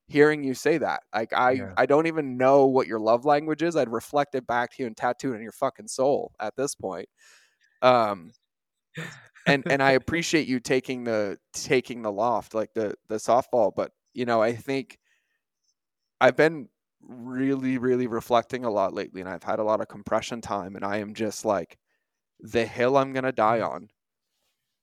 hearing 0.07 0.45
you 0.45 0.55
say 0.55 0.79
that 0.79 1.03
like 1.15 1.33
i 1.33 1.53
Yeah. 1.53 1.75
i 1.77 1.87
don't 1.87 2.07
even 2.07 2.37
know 2.37 2.67
what 2.67 2.87
your 2.87 3.01
love 3.01 3.25
language 3.25 3.63
is 3.63 3.75
i'd 3.77 3.89
reflect 3.91 4.35
it 4.35 4.47
back 4.47 4.71
to 4.73 4.83
you 4.83 4.87
and 4.87 4.97
tattoo 4.97 5.33
it 5.33 5.37
on 5.37 5.43
your 5.43 5.53
fucking 5.53 5.89
soul 5.89 6.33
at 6.41 6.55
this 6.57 6.75
point 6.75 7.09
um 7.83 8.33
and 9.47 9.65
and 9.69 9.83
i 9.83 9.91
appreciate 9.93 10.47
you 10.47 10.61
taking 10.61 11.05
the 11.05 11.39
taking 11.53 12.03
the 12.03 12.13
loft 12.13 12.55
like 12.55 12.73
the 12.75 12.95
the 13.09 13.17
softball 13.17 13.73
but 13.75 13.93
you 14.13 14.25
know 14.25 14.43
i 14.43 14.55
think 14.55 14.99
i've 16.21 16.37
been 16.37 16.69
really 17.03 17.79
really 17.79 18.07
reflecting 18.07 18.65
a 18.65 18.71
lot 18.71 18.95
lately 18.95 19.21
and 19.21 19.29
i've 19.29 19.43
had 19.43 19.59
a 19.59 19.65
lot 19.65 19.81
of 19.81 19.89
compression 19.89 20.41
time 20.41 20.75
and 20.77 20.85
i 20.85 20.99
am 20.99 21.15
just 21.15 21.45
like 21.45 21.79
the 22.41 22.67
hill 22.67 22.97
i'm 22.97 23.13
going 23.13 23.25
to 23.25 23.33
die 23.33 23.61
on 23.61 23.89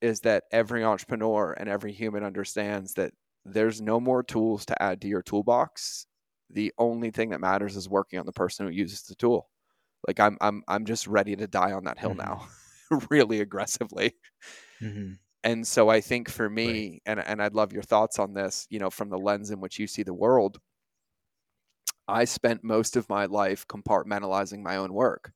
is 0.02 0.22
that 0.22 0.46
every 0.52 0.84
entrepreneur 0.84 1.54
and 1.54 1.70
every 1.70 1.92
human 1.92 2.24
understands 2.24 2.94
that 2.96 3.14
there's 3.46 3.82
no 3.82 4.00
more 4.00 4.24
tools 4.24 4.66
to 4.66 4.82
add 4.84 5.02
to 5.02 5.08
your 5.08 5.22
toolbox 5.22 6.06
the 6.50 6.74
only 6.78 7.12
thing 7.12 7.30
that 7.30 7.40
matters 7.42 7.76
is 7.78 7.90
working 7.90 8.20
on 8.20 8.26
the 8.26 8.34
person 8.34 8.66
who 8.66 8.72
uses 8.74 9.04
the 9.04 9.16
tool 9.16 9.50
like 10.08 10.20
i'm 10.20 10.38
i'm 10.42 10.64
i'm 10.68 10.86
just 10.86 11.08
ready 11.08 11.36
to 11.36 11.48
die 11.48 11.72
on 11.74 11.86
that 11.86 12.00
hill 12.00 12.16
Mhm. 12.16 12.16
now 12.16 12.48
really 13.12 13.42
aggressively 13.42 14.16
Mhm. 14.80 15.20
and 15.44 15.66
so 15.68 15.90
i 15.90 16.00
think 16.02 16.30
for 16.30 16.50
me 16.50 17.02
and 17.06 17.20
and 17.20 17.42
i'd 17.42 17.56
love 17.56 17.74
your 17.74 17.84
thoughts 17.84 18.20
on 18.20 18.34
this 18.34 18.68
you 18.70 18.80
know 18.80 18.90
from 18.90 19.10
the 19.10 19.18
lens 19.18 19.52
in 19.52 19.60
which 19.60 19.80
you 19.80 19.88
see 19.88 20.04
the 20.04 20.14
world 20.14 20.60
I 22.08 22.26
spent 22.26 22.64
most 22.64 22.96
of 22.96 23.10
my 23.10 23.26
life 23.26 23.68
compartmentalizing 23.68 24.62
my 24.62 24.76
own 24.78 24.94
work. 24.94 25.34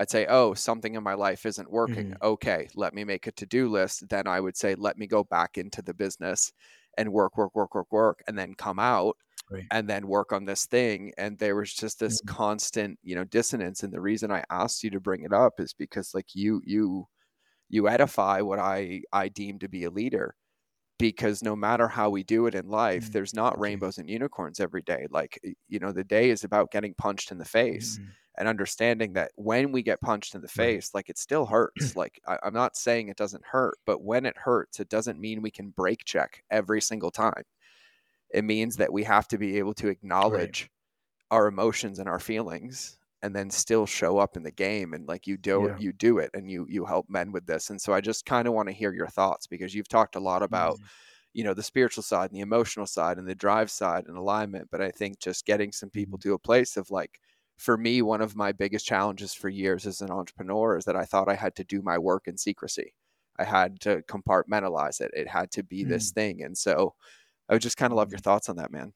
I'd 0.00 0.10
say, 0.10 0.26
oh, 0.26 0.54
something 0.54 0.94
in 0.96 1.04
my 1.04 1.14
life 1.14 1.46
isn't 1.46 1.70
working. 1.70 2.12
Mhm. 2.12 2.22
Okay, 2.22 2.68
let 2.74 2.94
me 2.94 3.04
make 3.04 3.26
a 3.28 3.32
to 3.32 3.46
do 3.46 3.68
list. 3.68 4.08
Then 4.08 4.26
I 4.28 4.40
would 4.40 4.56
say, 4.56 4.74
let 4.76 4.98
me 4.98 5.06
go 5.06 5.24
back 5.24 5.58
into 5.58 5.82
the 5.82 5.94
business 5.94 6.52
and 6.98 7.12
work, 7.12 7.36
work, 7.36 7.54
work, 7.54 7.74
work, 7.74 7.92
work, 7.92 8.22
and 8.28 8.38
then 8.38 8.54
come 8.54 8.78
out 8.78 9.16
Right. 9.50 9.70
and 9.70 9.88
then 9.88 10.08
work 10.08 10.32
on 10.32 10.44
this 10.46 10.66
thing. 10.66 11.12
And 11.18 11.38
there 11.38 11.56
was 11.56 11.74
just 11.74 12.00
this 12.00 12.20
Mhm. 12.20 12.34
constant, 12.36 12.98
you 13.02 13.14
know, 13.14 13.24
dissonance. 13.24 13.82
And 13.82 13.92
the 13.92 14.00
reason 14.00 14.30
I 14.32 14.44
asked 14.50 14.84
you 14.84 14.90
to 14.90 15.00
bring 15.00 15.24
it 15.24 15.32
up 15.32 15.54
is 15.60 15.72
because 15.74 16.14
like 16.14 16.34
you, 16.34 16.60
you, 16.64 17.06
you 17.68 17.88
edify 17.88 18.40
what 18.42 18.58
I 18.58 19.02
I 19.12 19.28
deem 19.28 19.58
to 19.60 19.68
be 19.68 19.84
a 19.84 19.90
leader. 19.90 20.36
Because 20.98 21.42
no 21.42 21.56
matter 21.56 21.88
how 21.88 22.08
we 22.10 22.22
do 22.22 22.46
it 22.46 22.54
in 22.54 22.68
life, 22.68 23.08
Mm, 23.08 23.14
there's 23.14 23.34
not 23.34 23.58
rainbows 23.58 23.98
and 23.98 24.08
unicorns 24.08 24.60
every 24.60 24.82
day. 24.82 25.06
Like 25.10 25.40
you 25.68 25.78
know, 25.80 25.92
the 25.92 26.04
day 26.04 26.30
is 26.30 26.44
about 26.44 26.70
getting 26.70 26.94
punched 26.94 27.32
in 27.32 27.38
the 27.38 27.44
face 27.44 27.98
Mhm. 27.98 28.14
and 28.38 28.48
understanding 28.48 29.12
that 29.14 29.32
when 29.36 29.72
we 29.72 29.82
get 29.82 30.00
punched 30.00 30.34
in 30.36 30.40
the 30.42 30.48
Right. 30.56 30.78
face, 30.78 30.94
like 30.94 31.08
it 31.08 31.18
still 31.18 31.46
hurts. 31.46 31.96
like 31.96 32.20
I, 32.28 32.38
I'm 32.44 32.54
not 32.54 32.76
saying 32.76 33.08
it 33.08 33.16
doesn't 33.16 33.44
hurt, 33.46 33.78
but 33.86 34.02
when 34.02 34.24
it 34.26 34.38
hurts, 34.38 34.78
it 34.80 34.88
doesn't 34.88 35.20
mean 35.20 35.42
we 35.42 35.50
can 35.50 35.70
brake 35.70 36.04
check 36.04 36.44
every 36.50 36.80
single 36.80 37.10
time. 37.10 37.44
It 38.30 38.44
means 38.44 38.76
that 38.76 38.92
we 38.92 39.04
have 39.04 39.28
to 39.28 39.38
be 39.38 39.58
able 39.58 39.74
to 39.74 39.88
acknowledge 39.88 40.70
our 41.30 41.46
emotions 41.48 41.98
and 42.00 42.08
our 42.08 42.20
feelings 42.20 42.98
and 43.24 43.34
then 43.34 43.48
still 43.48 43.86
show 43.86 44.18
up 44.18 44.36
in 44.36 44.42
the 44.42 44.50
game 44.50 44.92
and 44.92 45.08
like 45.08 45.26
you 45.26 45.38
do 45.38 45.66
Yeah. 45.66 45.78
you 45.78 45.92
do 45.94 46.18
it 46.18 46.30
and 46.34 46.50
you 46.50 46.66
you 46.68 46.84
help 46.84 47.08
men 47.08 47.32
with 47.32 47.46
this 47.46 47.70
and 47.70 47.80
so 47.80 47.94
i 47.94 48.00
just 48.02 48.26
kind 48.26 48.46
of 48.46 48.52
want 48.52 48.68
to 48.68 48.74
hear 48.74 48.92
your 48.92 49.08
thoughts 49.08 49.46
because 49.46 49.74
you've 49.74 49.88
talked 49.88 50.14
a 50.14 50.20
lot 50.20 50.42
about 50.42 50.78
Mhm. 50.78 50.84
you 51.32 51.44
know 51.44 51.54
the 51.54 51.62
spiritual 51.62 52.02
side 52.02 52.30
and 52.30 52.36
the 52.36 52.42
emotional 52.42 52.86
side 52.86 53.16
and 53.16 53.26
the 53.26 53.34
drive 53.34 53.70
side 53.70 54.04
and 54.06 54.18
alignment 54.18 54.68
but 54.70 54.82
i 54.82 54.90
think 54.90 55.20
just 55.20 55.46
getting 55.46 55.72
some 55.72 55.88
people 55.88 56.18
mm-hmm. 56.18 56.28
to 56.28 56.34
a 56.34 56.38
place 56.38 56.76
of 56.76 56.90
like 56.90 57.18
for 57.56 57.78
me 57.78 58.02
one 58.02 58.20
of 58.20 58.36
my 58.36 58.52
biggest 58.52 58.84
challenges 58.84 59.32
for 59.32 59.48
years 59.48 59.86
as 59.86 60.02
an 60.02 60.10
entrepreneur 60.10 60.76
is 60.76 60.84
that 60.84 60.96
i 60.96 61.04
thought 61.06 61.28
i 61.30 61.34
had 61.34 61.56
to 61.56 61.64
do 61.64 61.80
my 61.80 61.96
work 61.96 62.28
in 62.28 62.36
secrecy 62.36 62.94
i 63.38 63.44
had 63.44 63.80
to 63.80 64.02
compartmentalize 64.02 65.00
it 65.00 65.10
it 65.14 65.28
had 65.28 65.50
to 65.50 65.62
be 65.62 65.82
this 65.82 66.10
mm. 66.10 66.14
thing 66.14 66.42
and 66.42 66.58
so 66.58 66.94
i 67.48 67.54
would 67.54 67.62
just 67.62 67.78
kind 67.78 67.90
of 67.92 67.96
love 67.96 68.10
your 68.10 68.18
mm-hmm. 68.18 68.24
thoughts 68.30 68.50
on 68.50 68.56
that 68.56 68.70
man 68.70 68.92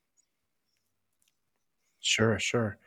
Sure, 2.01 2.38
sure. 2.38 2.79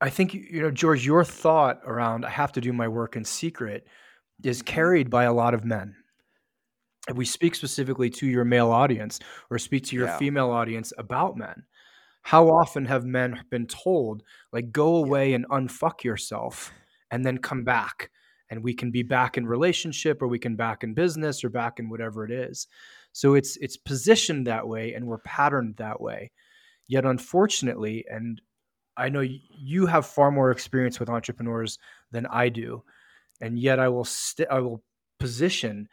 I 0.00 0.10
think 0.10 0.34
you 0.34 0.60
know, 0.62 0.70
George, 0.70 1.04
your 1.06 1.24
thought 1.24 1.80
around 1.84 2.24
I 2.24 2.30
have 2.30 2.52
to 2.52 2.60
do 2.60 2.72
my 2.72 2.88
work 2.88 3.16
in 3.16 3.24
secret 3.24 3.86
is 4.44 4.62
Mhm. 4.62 4.66
carried 4.66 5.10
by 5.10 5.24
a 5.24 5.32
lot 5.32 5.54
of 5.54 5.64
men. 5.64 5.96
If 7.08 7.16
we 7.16 7.24
speak 7.24 7.54
specifically 7.54 8.10
to 8.10 8.26
your 8.26 8.44
male 8.44 8.70
audience 8.70 9.20
or 9.50 9.58
speak 9.58 9.84
to 9.84 9.96
your 9.96 10.06
Yeah. 10.06 10.18
female 10.18 10.50
audience 10.50 10.92
about 10.98 11.36
men, 11.36 11.64
how 12.22 12.48
often 12.50 12.84
have 12.86 13.04
men 13.06 13.44
been 13.50 13.66
told, 13.66 14.24
like, 14.52 14.72
go 14.72 14.96
away 14.96 15.32
and 15.32 15.46
unfuck 15.48 16.02
yourself 16.02 16.72
and 17.10 17.24
then 17.24 17.38
come 17.38 17.62
back 17.64 18.10
and 18.50 18.62
we 18.62 18.74
can 18.74 18.90
be 18.90 19.02
back 19.02 19.38
in 19.38 19.46
relationship 19.46 20.20
or 20.20 20.28
we 20.28 20.38
can 20.38 20.56
back 20.56 20.82
in 20.84 20.94
business 20.94 21.44
or 21.44 21.48
back 21.48 21.78
in 21.78 21.88
whatever 21.88 22.24
it 22.24 22.30
is. 22.32 22.66
So 23.12 23.34
it's 23.34 23.56
it's 23.58 23.76
positioned 23.76 24.46
that 24.46 24.66
way 24.68 24.94
and 24.94 25.06
we're 25.06 25.18
patterned 25.18 25.76
that 25.76 26.00
way. 26.00 26.32
Yet 26.88 27.04
unfortunately, 27.04 28.04
and 28.10 28.40
I 28.96 29.08
know 29.08 29.20
you 29.20 29.86
have 29.86 30.06
far 30.06 30.30
more 30.30 30.50
experience 30.50 31.00
with 31.00 31.10
entrepreneurs 31.10 31.78
than 32.10 32.26
I 32.26 32.48
do, 32.48 32.82
and 33.40 33.58
yet 33.58 33.78
I 33.78 33.88
will 33.88 34.04
st- 34.04 34.48
I 34.50 34.60
will 34.60 34.82
position 35.18 35.88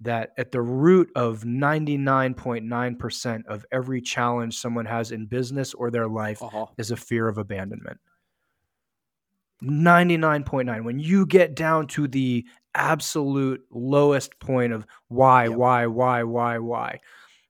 that 0.00 0.30
at 0.38 0.52
the 0.52 0.62
root 0.62 1.10
of 1.16 1.42
99.9% 1.42 3.46
of 3.46 3.66
every 3.72 4.00
challenge 4.00 4.56
someone 4.56 4.86
has 4.86 5.10
in 5.10 5.26
business 5.26 5.74
or 5.74 5.90
their 5.90 6.06
life 6.06 6.40
uh-huh. 6.40 6.66
is 6.76 6.92
a 6.92 6.96
fear 6.96 7.26
of 7.26 7.38
abandonment. 7.38 7.98
99.9 9.62 10.84
when 10.84 11.00
you 11.00 11.26
get 11.26 11.56
down 11.56 11.88
to 11.88 12.06
the 12.06 12.46
absolute 12.76 13.60
lowest 13.72 14.38
point 14.38 14.72
of 14.72 14.86
why 15.08 15.48
Yep. 15.48 15.56
why 15.56 15.86
why 15.86 16.22
why 16.22 16.58
why 16.58 17.00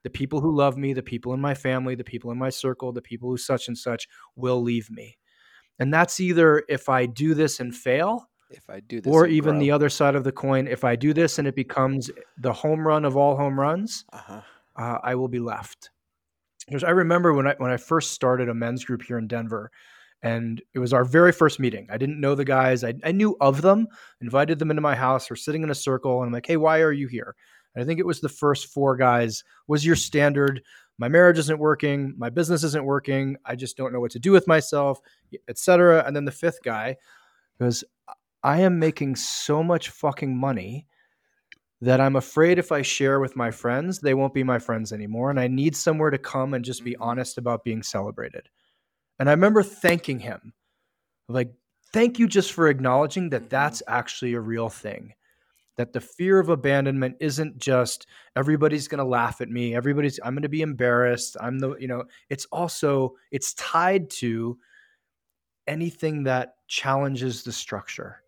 the 0.05 0.11
people 0.11 0.41
who 0.41 0.55
love 0.55 0.77
me 0.77 0.93
the 0.93 1.03
people 1.03 1.33
in 1.35 1.41
my 1.41 1.55
family 1.55 1.95
the 1.95 2.05
people 2.05 2.31
in 2.31 2.39
my 2.39 2.51
circle 2.51 2.93
the 2.93 3.03
people 3.03 3.29
who 3.29 3.37
such 3.37 3.69
and 3.69 3.77
such 3.77 4.07
will 4.37 4.63
leave 4.63 4.91
me 4.91 5.17
and 5.79 5.93
that's 5.93 6.21
either 6.21 6.65
if 6.69 6.89
i 6.89 7.07
do 7.07 7.35
this 7.35 7.61
and 7.61 7.75
fail 7.75 8.29
if 8.51 8.69
i 8.71 8.81
do 8.81 9.01
this 9.01 9.13
or 9.13 9.27
even 9.27 9.59
the 9.59 9.71
other 9.71 9.89
side 9.89 10.15
of 10.15 10.25
the 10.25 10.33
coin 10.33 10.67
if 10.67 10.85
i 10.85 10.97
do 10.97 11.13
this 11.13 11.39
and 11.39 11.47
it 11.47 11.55
becomes 11.55 12.11
the 12.39 12.53
home 12.53 12.87
run 12.87 13.05
of 13.05 13.17
all 13.17 13.37
home 13.37 13.59
runs 13.59 14.05
uh-huh. 14.13 14.41
uh, 14.79 14.99
I 15.03 15.15
will 15.17 15.29
be 15.29 15.41
left. 15.41 15.91
Because 16.67 16.85
I 16.85 16.91
remember 16.91 17.33
when 17.33 17.47
I 17.47 17.55
when 17.59 17.71
I 17.71 17.77
first 17.77 18.13
started 18.13 18.49
a 18.49 18.55
men's 18.55 18.85
group 18.85 19.03
here 19.03 19.19
in 19.19 19.27
Denver, 19.27 19.71
and 20.23 20.61
it 20.75 20.79
was 20.79 20.93
our 20.93 21.05
very 21.05 21.33
first 21.33 21.59
meeting. 21.59 21.89
I 21.91 21.97
didn't 21.97 22.21
know 22.21 22.35
the 22.35 22.45
guys. 22.45 22.85
I, 22.85 22.95
I 23.05 23.13
knew 23.13 23.37
of 23.41 23.63
them, 23.63 23.89
invited 24.21 24.59
them 24.59 24.71
into 24.71 24.83
my 24.83 24.95
house. 24.95 25.31
We're 25.31 25.37
sitting 25.37 25.63
in 25.63 25.71
a 25.71 25.75
circle, 25.75 26.21
and 26.21 26.29
I'm 26.29 26.33
like, 26.33 26.47
"Hey, 26.47 26.57
why 26.59 26.81
are 26.81 26.93
you 26.93 27.09
here?" 27.09 27.35
And 27.75 27.83
I 27.83 27.87
think 27.87 28.01
it 28.01 28.07
was 28.07 28.21
the 28.21 28.29
first 28.29 28.69
four 28.69 28.97
guys. 28.97 29.45
Was 29.67 29.85
your 29.87 29.97
standard? 29.97 30.63
My 30.99 31.09
marriage 31.09 31.39
isn't 31.39 31.59
working. 31.59 32.15
My 32.19 32.31
business 32.31 32.65
isn't 32.65 32.85
working. 32.85 33.37
I 33.45 33.55
just 33.57 33.77
don't 33.77 33.93
know 33.93 34.01
what 34.01 34.11
to 34.13 34.19
do 34.19 34.33
with 34.33 34.47
myself, 34.49 35.01
etc. 35.49 36.05
And 36.07 36.15
then 36.17 36.25
the 36.25 36.33
fifth 36.33 36.63
guy 36.63 36.97
goes, 37.61 37.85
"I 38.43 38.61
am 38.61 38.79
making 38.79 39.17
so 39.17 39.63
much 39.63 39.91
fucking 39.91 40.37
money." 40.37 40.87
that 41.81 42.01
I'm 42.01 42.17
afraid 42.17 42.59
if 42.59 42.73
I 42.73 42.83
share 42.83 43.21
with 43.21 43.37
my 43.37 43.51
friends, 43.51 44.01
they 44.01 44.15
won't 44.15 44.35
be 44.35 44.43
my 44.43 44.59
friends 44.59 44.93
anymore. 44.93 45.31
And 45.31 45.39
I 45.39 45.47
need 45.47 45.77
somewhere 45.77 46.11
to 46.11 46.19
come 46.19 46.55
and 46.55 46.65
just 46.65 46.85
be 46.85 46.93
Mhm. 46.93 46.97
honest 47.01 47.39
about 47.39 47.65
being 47.65 47.83
celebrated. 47.83 48.49
And 49.19 49.29
I 49.29 49.33
remember 49.33 49.63
thanking 49.63 50.21
him, 50.21 50.55
like, 51.29 51.53
thank 51.93 52.19
you 52.19 52.29
just 52.29 52.53
for 52.53 52.69
acknowledging 52.69 53.31
that 53.31 53.45
Mhm. 53.45 53.51
that's 53.51 53.83
actually 53.89 54.35
a 54.35 54.41
real 54.41 54.69
thing. 54.69 55.15
That 55.79 55.95
the 55.95 56.01
fear 56.01 56.39
of 56.39 56.51
abandonment 56.51 57.17
isn't 57.21 57.57
just 57.57 58.07
everybody's 58.37 58.89
going 58.89 58.99
to 58.99 59.05
laugh 59.05 59.41
at 59.41 59.49
me, 59.49 59.75
everybody's, 59.75 60.21
I'm 60.23 60.35
going 60.35 60.43
to 60.43 60.49
be 60.51 60.61
embarrassed. 60.61 61.37
I'm 61.41 61.59
the, 61.59 61.77
you 61.77 61.89
know, 61.89 62.05
it's 62.29 62.45
also, 62.53 63.15
it's 63.31 63.55
tied 63.55 64.11
to 64.11 64.59
anything 65.67 66.25
that 66.25 66.57
challenges 66.67 67.45
the 67.45 67.53
structure, 67.53 68.23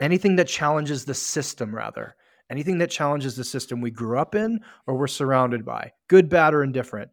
anything 0.00 0.36
that 0.36 0.48
challenges 0.48 1.04
the 1.04 1.14
system, 1.14 1.74
rather 1.74 2.16
anything 2.50 2.78
that 2.78 2.90
challenges 2.90 3.36
the 3.36 3.44
system 3.44 3.80
we 3.80 3.90
grew 3.90 4.18
up 4.18 4.34
in 4.34 4.60
or 4.86 4.96
we're 4.96 5.06
surrounded 5.06 5.64
by, 5.64 5.92
good, 6.08 6.28
bad, 6.28 6.54
or 6.54 6.62
indifferent, 6.62 7.10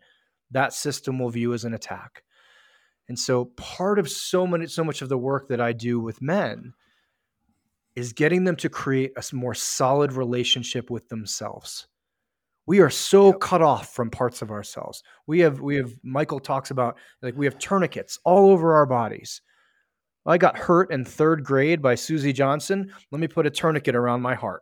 that 0.51 0.73
system 0.73 1.19
will 1.19 1.29
view 1.29 1.53
as 1.53 1.63
an 1.63 1.73
attack. 1.73 2.23
And 3.07 3.17
so 3.17 3.45
part 3.45 3.99
of 3.99 4.09
so 4.09 4.45
many 4.45 4.67
so 4.67 4.83
much 4.83 5.01
of 5.01 5.09
the 5.09 5.17
work 5.17 5.49
that 5.49 5.61
I 5.61 5.73
do 5.73 5.99
with 5.99 6.21
men 6.21 6.73
is 7.95 8.13
getting 8.13 8.43
them 8.43 8.55
to 8.57 8.69
create 8.69 9.11
a 9.17 9.35
more 9.35 9.53
solid 9.53 10.13
relationship 10.13 10.89
with 10.89 11.07
themselves. 11.09 11.87
We 12.67 12.79
are 12.79 12.89
so 12.89 13.27
Yep. 13.31 13.39
cut 13.39 13.61
off 13.61 13.93
from 13.93 14.09
parts 14.09 14.41
of 14.41 14.51
ourselves. 14.51 15.03
We 15.27 15.39
have 15.39 15.59
we 15.59 15.75
have 15.75 15.91
Michael 16.03 16.39
talks 16.39 16.71
about 16.71 16.97
like 17.21 17.35
we 17.35 17.45
have 17.45 17.57
tourniquets 17.57 18.19
all 18.23 18.51
over 18.51 18.75
our 18.75 18.85
bodies. 18.85 19.41
I 20.25 20.37
got 20.37 20.57
hurt 20.57 20.91
in 20.91 21.03
third 21.03 21.43
grade 21.43 21.81
by 21.81 21.95
Susie 21.95 22.33
Johnson. 22.33 22.93
Let 23.11 23.19
me 23.19 23.27
put 23.27 23.47
a 23.47 23.49
tourniquet 23.49 23.95
around 23.95 24.21
my 24.21 24.35
heart. 24.35 24.61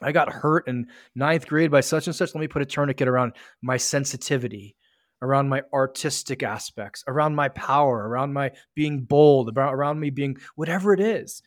I 0.00 0.12
got 0.12 0.32
hurt 0.32 0.68
in 0.68 0.88
ninth 1.14 1.46
grade 1.46 1.70
by 1.70 1.80
such 1.80 2.06
and 2.06 2.14
such. 2.14 2.34
Let 2.34 2.40
me 2.40 2.48
put 2.48 2.62
a 2.62 2.66
tourniquet 2.66 3.08
around 3.08 3.32
my 3.62 3.76
sensitivity, 3.76 4.76
around 5.22 5.48
my 5.48 5.62
artistic 5.72 6.42
aspects, 6.42 7.04
around 7.06 7.34
my 7.34 7.48
power, 7.50 8.08
around 8.08 8.32
my 8.32 8.52
being 8.74 9.02
bold, 9.02 9.48
about, 9.48 9.74
around 9.74 9.98
me 10.00 10.10
being 10.10 10.36
whatever 10.54 10.92
it 10.92 11.00
is. 11.00 11.42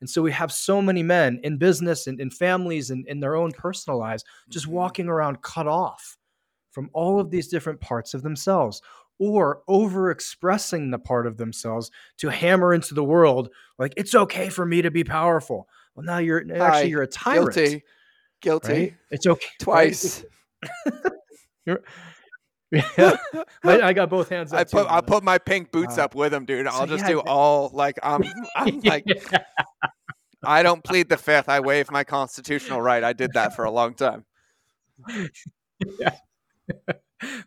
And 0.00 0.08
so 0.08 0.22
we 0.22 0.32
have 0.32 0.50
so 0.52 0.80
many 0.80 1.02
men 1.02 1.40
in 1.42 1.58
business 1.58 2.06
and 2.06 2.20
in 2.20 2.30
families 2.30 2.90
and 2.90 3.06
in 3.06 3.20
their 3.20 3.36
own 3.36 3.52
personal 3.52 3.98
lives 3.98 4.24
just 4.48 4.66
Mhm. 4.66 4.70
walking 4.70 5.08
around 5.08 5.42
cut 5.42 5.66
off 5.66 6.16
from 6.70 6.88
all 6.92 7.20
of 7.20 7.30
these 7.30 7.48
different 7.48 7.80
parts 7.80 8.14
of 8.14 8.22
themselves 8.22 8.80
or 9.18 9.62
over 9.68 10.10
expressing 10.10 10.90
the 10.90 10.98
part 10.98 11.26
of 11.26 11.36
themselves 11.36 11.90
to 12.16 12.28
hammer 12.30 12.72
into 12.72 12.94
the 12.94 13.04
world 13.04 13.50
like 13.78 13.92
it's 13.96 14.14
okay 14.14 14.48
for 14.48 14.64
me 14.64 14.80
to 14.82 14.90
be 14.90 15.04
powerful. 15.04 15.68
Well, 15.94 16.06
now 16.06 16.18
you're 16.18 16.40
actually 16.62 16.90
you're 16.90 17.02
a 17.02 17.06
tyrant. 17.06 17.54
guilty 17.54 17.84
guilty 18.40 18.72
Right? 18.72 18.94
It's 19.10 19.26
okay. 19.26 19.46
Twice. 19.60 20.24
Right? 21.66 21.78
Twice 22.72 22.84
Yeah. 22.98 23.16
I, 23.64 23.80
I 23.88 23.92
got 23.92 24.10
both 24.10 24.28
hands 24.28 24.52
up. 24.52 24.60
I 24.60 24.64
too, 24.64 24.76
put 24.78 24.86
I 24.86 25.00
brother. 25.00 25.06
put 25.06 25.24
my 25.24 25.38
pink 25.38 25.72
boots 25.72 25.98
Uh, 25.98 26.04
up 26.04 26.14
with 26.14 26.32
him, 26.32 26.44
dude. 26.44 26.66
I'll 26.66 26.80
so 26.80 26.86
just 26.86 27.02
yeah, 27.02 27.08
do 27.08 27.14
th- 27.16 27.26
all 27.26 27.70
like 27.72 27.98
I'm 28.02 28.22
I'm 28.56 28.80
like 28.80 29.04
I 30.44 30.62
don't 30.62 30.82
plead 30.82 31.08
the 31.08 31.16
fifth. 31.16 31.48
I 31.48 31.60
waive 31.60 31.90
my 31.90 32.04
constitutional 32.04 32.80
right. 32.80 33.02
I 33.04 33.12
did 33.12 33.32
that 33.34 33.54
for 33.54 33.64
a 33.64 33.70
long 33.70 33.94
time. 33.94 34.24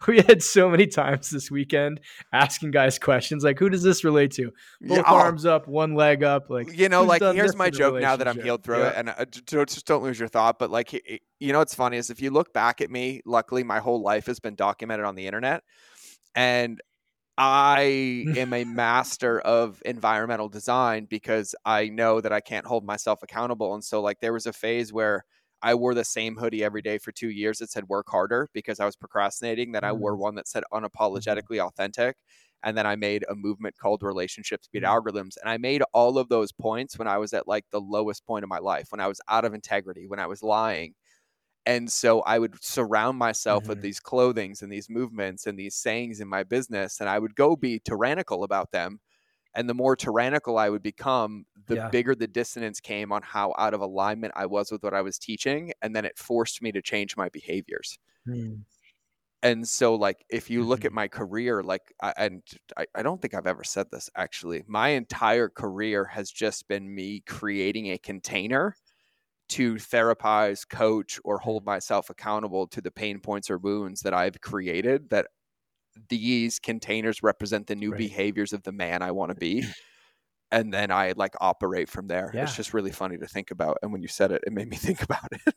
we 0.08 0.22
had 0.22 0.44
so 0.44 0.70
many 0.70 0.88
times 0.88 1.30
this 1.30 1.50
weekend 1.50 2.02
asking 2.32 2.72
guys 2.72 3.00
questions 3.00 3.44
like, 3.44 3.60
"Who 3.60 3.70
does 3.70 3.84
this 3.84 4.04
relate 4.04 4.32
to?" 4.32 4.52
Both 4.82 4.98
Yeah, 4.98 5.04
oh, 5.08 5.16
arms 5.16 5.46
up, 5.46 5.68
one 5.68 5.96
leg 5.96 6.24
up. 6.24 6.50
Like, 6.50 6.78
you 6.78 6.90
know, 6.90 7.04
like 7.04 7.22
here's 7.22 7.56
my 7.56 7.70
joke 7.70 8.00
now 8.02 8.16
that 8.16 8.28
I'm 8.28 8.40
healed 8.40 8.64
through 8.64 8.80
Yeah. 8.80 8.90
it, 8.90 8.96
and 8.98 9.10
uh, 9.10 9.66
just 9.66 9.86
don't 9.86 10.04
lose 10.04 10.20
your 10.20 10.28
thought. 10.28 10.60
But 10.60 10.72
like, 10.72 10.94
you 11.40 11.54
know, 11.54 11.60
what's 11.60 11.76
funny 11.76 11.98
is 11.98 12.10
if 12.10 12.22
you 12.22 12.32
look 12.32 12.54
back 12.54 12.82
at 12.82 12.90
me, 12.90 13.22
luckily 13.26 13.64
my 13.64 13.80
whole 13.80 14.02
life 14.02 14.26
has 14.28 14.40
been 14.40 14.56
documented 14.56 15.06
on 15.06 15.16
the 15.16 15.28
internet, 15.28 15.64
and 16.36 16.82
I 17.38 18.26
am 18.38 18.54
a 18.54 18.64
master 18.64 19.40
of 19.40 19.82
environmental 19.86 20.50
design 20.50 21.06
because 21.10 21.56
I 21.66 21.90
know 21.90 22.22
that 22.22 22.32
I 22.32 22.42
can't 22.42 22.66
hold 22.66 22.86
myself 22.86 23.24
accountable. 23.24 23.74
And 23.74 23.84
so, 23.84 24.02
like, 24.02 24.20
there 24.20 24.34
was 24.34 24.46
a 24.46 24.54
phase 24.54 24.94
where 24.94 25.26
I 25.64 25.76
wore 25.76 25.96
the 25.96 26.06
same 26.06 26.36
hoodie 26.38 26.64
every 26.64 26.82
day 26.84 26.98
for 27.00 27.12
two 27.14 27.30
years 27.30 27.60
that 27.60 27.72
said 27.72 27.90
work 27.90 28.08
harder 28.10 28.50
because 28.54 28.80
I 28.80 28.86
was 28.86 28.96
procrastinating. 28.98 29.72
Then 29.72 29.84
I 29.86 29.94
wore 29.94 30.16
Mm. 30.16 30.18
one 30.18 30.36
that 30.36 30.48
said 30.48 30.64
Mhm. 31.14 31.48
unapologetically 31.54 31.60
authentic. 31.60 32.18
And 32.64 32.78
then 32.78 32.86
I 32.88 32.96
made 32.96 33.26
a 33.30 33.36
movement 33.36 33.78
called 33.78 34.04
relationships 34.04 34.70
beat 34.72 34.84
Mm. 34.84 34.84
algorithms. 34.84 35.38
And 35.42 35.50
I 35.50 35.58
made 35.58 35.84
all 35.94 36.18
of 36.18 36.30
those 36.30 36.52
points 36.52 36.98
when 37.00 37.08
I 37.08 37.18
was 37.18 37.34
at 37.34 37.48
like 37.48 37.66
the 37.72 37.82
lowest 37.82 38.26
point 38.26 38.44
of 38.44 38.50
my 38.50 38.60
life, 38.60 38.88
when 38.92 39.02
I 39.02 39.08
was 39.08 39.22
out 39.30 39.46
of 39.46 39.54
integrity, 39.54 40.08
when 40.08 40.20
I 40.20 40.28
was 40.28 40.44
lying. 40.44 40.96
And 41.66 41.92
so 41.92 42.22
I 42.22 42.40
would 42.40 42.62
surround 42.64 43.18
myself 43.18 43.70
with 43.70 43.80
Mhm. 43.80 43.84
these 43.84 44.00
clothings 44.00 44.62
and 44.62 44.72
these 44.72 44.90
movements 44.90 45.48
and 45.48 45.58
these 45.58 45.76
sayings 45.76 46.20
in 46.20 46.28
my 46.28 46.44
business. 46.44 47.00
And 47.00 47.10
I 47.10 47.20
would 47.20 47.36
go 47.36 47.56
be 47.56 47.80
tyrannical 47.80 48.44
about 48.44 48.72
them. 48.72 49.00
And 49.56 49.70
the 49.70 49.74
more 49.74 49.96
tyrannical 49.96 50.58
I 50.58 50.70
would 50.70 50.84
become, 50.84 51.46
the 51.68 51.78
Yeah. 51.78 51.92
bigger 51.92 52.16
the 52.16 52.28
dissonance 52.28 52.80
came 52.80 53.12
on 53.12 53.22
how 53.22 53.54
out 53.58 53.74
of 53.74 53.82
alignment 53.82 54.34
I 54.36 54.46
was 54.48 54.72
with 54.72 54.84
what 54.84 54.94
I 54.94 55.02
was 55.02 55.20
teaching. 55.20 55.74
And 55.82 55.96
then 55.96 56.06
it 56.06 56.18
forced 56.18 56.62
me 56.62 56.72
to 56.72 56.82
change 56.82 57.16
my 57.18 57.30
behaviors. 57.30 57.98
Mm. 58.28 58.64
And 59.42 59.68
so, 59.68 59.96
like, 59.96 60.26
if 60.30 60.50
you 60.50 60.64
look 60.64 60.86
at 60.86 60.94
Mhm. 60.94 60.94
my 60.94 61.10
career, 61.10 61.64
like, 61.64 61.94
I, 62.02 62.14
and 62.16 62.44
I, 62.78 62.86
I 62.96 63.04
don't 63.04 63.22
think 63.22 63.34
I've 63.34 63.48
ever 63.48 63.64
said 63.66 63.92
this 63.92 64.10
actually, 64.16 64.64
my 64.68 64.90
entire 64.90 65.50
career 65.50 66.06
has 66.06 66.32
just 66.32 66.68
been 66.70 66.94
me 66.96 67.20
creating 67.28 67.88
a 67.92 67.98
container 67.98 68.76
to 69.50 69.76
therapize, 69.76 70.68
coach, 70.68 71.20
or 71.26 71.40
hold 71.40 71.66
myself 71.66 72.10
accountable 72.10 72.68
to 72.70 72.82
the 72.82 72.92
pain 72.92 73.20
points 73.22 73.50
or 73.52 73.58
wounds 73.60 74.02
that 74.02 74.14
I've 74.14 74.42
created. 74.42 75.10
That 75.12 75.28
these 76.10 76.60
containers 76.60 77.24
represent 77.24 77.68
the 77.68 77.76
new 77.76 77.92
Right. 77.92 77.98
behaviors 77.98 78.54
of 78.54 78.64
the 78.64 78.72
man 78.72 79.02
I 79.02 79.12
want 79.12 79.32
to 79.32 79.36
be. 79.36 79.66
And 80.52 80.74
then 80.74 80.92
I 80.92 81.14
like 81.18 81.34
operate 81.42 81.90
from 81.90 82.08
there. 82.08 82.32
Yeah. 82.34 82.44
It's 82.44 82.56
just 82.56 82.76
really 82.76 82.92
funny 82.92 83.18
to 83.18 83.28
think 83.28 83.52
about. 83.52 83.80
And 83.82 83.92
when 83.92 84.04
you 84.04 84.08
said 84.08 84.32
it, 84.32 84.44
it 84.48 84.54
made 84.54 84.70
me 84.70 84.78
think 84.88 85.02
about 85.02 85.28
it. 85.32 85.56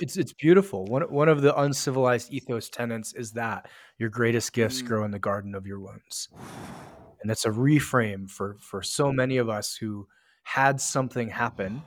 It's 0.00 0.16
it's 0.16 0.32
beautiful. 0.32 0.84
One 0.86 1.02
one 1.02 1.28
of 1.28 1.42
the 1.42 1.56
uncivilized 1.58 2.32
ethos 2.32 2.68
tenets 2.70 3.12
is 3.14 3.32
that 3.32 3.68
your 3.98 4.08
greatest 4.08 4.52
gifts 4.52 4.82
Mm. 4.82 4.86
grow 4.86 5.04
in 5.04 5.10
the 5.10 5.18
garden 5.18 5.54
of 5.54 5.66
your 5.66 5.80
wounds. 5.80 6.28
And 7.20 7.28
that's 7.28 7.44
a 7.44 7.50
reframe 7.50 8.30
for 8.30 8.56
for 8.60 8.82
so 8.82 9.12
many 9.12 9.36
of 9.36 9.48
us 9.48 9.74
who 9.76 10.08
had 10.44 10.80
something 10.80 11.28
happen 11.28 11.82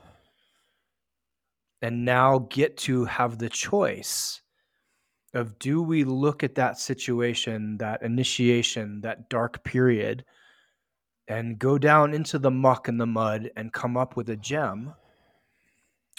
and 1.81 2.05
now 2.05 2.39
get 2.39 2.77
to 2.77 3.05
have 3.05 3.39
the 3.39 3.49
choice 3.49 4.41
of 5.33 5.57
do 5.59 5.81
we 5.81 6.03
look 6.03 6.43
at 6.43 6.55
that 6.55 6.77
situation, 6.77 7.77
that 7.77 8.03
initiation, 8.03 9.01
that 9.01 9.29
dark 9.29 9.63
period 9.63 10.25
and 11.27 11.57
go 11.57 11.77
down 11.77 12.13
into 12.13 12.37
the 12.37 12.51
muck 12.51 12.87
and 12.87 12.99
the 12.99 13.05
mud 13.05 13.49
and 13.55 13.73
come 13.73 13.97
up 13.97 14.15
with 14.15 14.29
a 14.29 14.35
gem? 14.35 14.93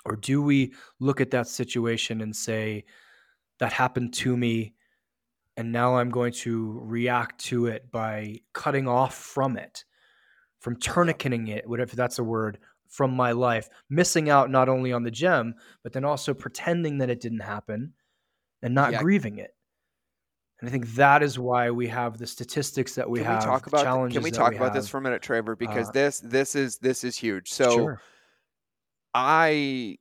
Or 0.05 0.17
do 0.17 0.43
we 0.43 0.75
look 0.99 1.21
at 1.21 1.31
that 1.31 1.47
situation 1.49 2.21
and 2.21 2.35
say 2.35 2.85
that 3.59 3.73
happened 3.73 4.13
to 4.15 4.37
me 4.37 4.75
and 5.57 5.73
now 5.73 5.97
i'm 5.97 6.11
going 6.11 6.33
to 6.33 6.81
react 6.83 7.39
to 7.39 7.67
it 7.67 7.91
by 7.91 8.37
cutting 8.53 8.89
off 8.89 9.15
from 9.15 9.57
it 9.57 9.85
from 10.61 10.77
tourniqueting 10.77 11.49
it 11.49 11.69
whatever 11.69 11.95
that's 11.97 12.19
a 12.19 12.25
word 12.25 12.59
from 12.89 13.13
my 13.13 13.33
life 13.33 13.69
missing 13.91 14.29
out 14.29 14.51
not 14.51 14.69
only 14.69 14.93
on 14.93 15.03
the 15.03 15.11
gem 15.11 15.55
but 15.83 15.93
then 15.93 16.05
also 16.05 16.35
pretending 16.35 16.99
that 16.99 17.11
it 17.11 17.21
didn't 17.21 17.41
happen 17.41 17.93
and 18.65 18.75
not 18.75 18.91
Yeah. 18.93 19.01
grieving 19.01 19.39
it 19.39 19.55
and 20.61 20.69
i 20.69 20.73
think 20.73 20.87
that 20.95 21.23
is 21.23 21.39
why 21.39 21.71
we 21.71 21.87
have 21.87 22.19
the 22.19 22.27
statistics 22.27 22.95
that 22.95 23.09
we 23.09 23.21
can 23.21 23.27
have 23.27 23.39
we 23.41 23.45
talk 23.45 23.67
about 23.67 24.11
can 24.11 24.23
we 24.23 24.31
talk 24.31 24.55
about 24.55 24.73
this 24.73 24.89
for 24.89 24.99
a 24.99 25.01
minute, 25.01 25.23
Traver? 25.23 25.57
Because 25.57 25.89
Uh, 25.89 25.93
this 25.93 26.21
this 26.21 26.55
is 26.57 26.79
this 26.79 27.05
is 27.05 27.17
huge. 27.17 27.53
So 27.53 27.71
sure 27.75 28.01
I 29.15 29.97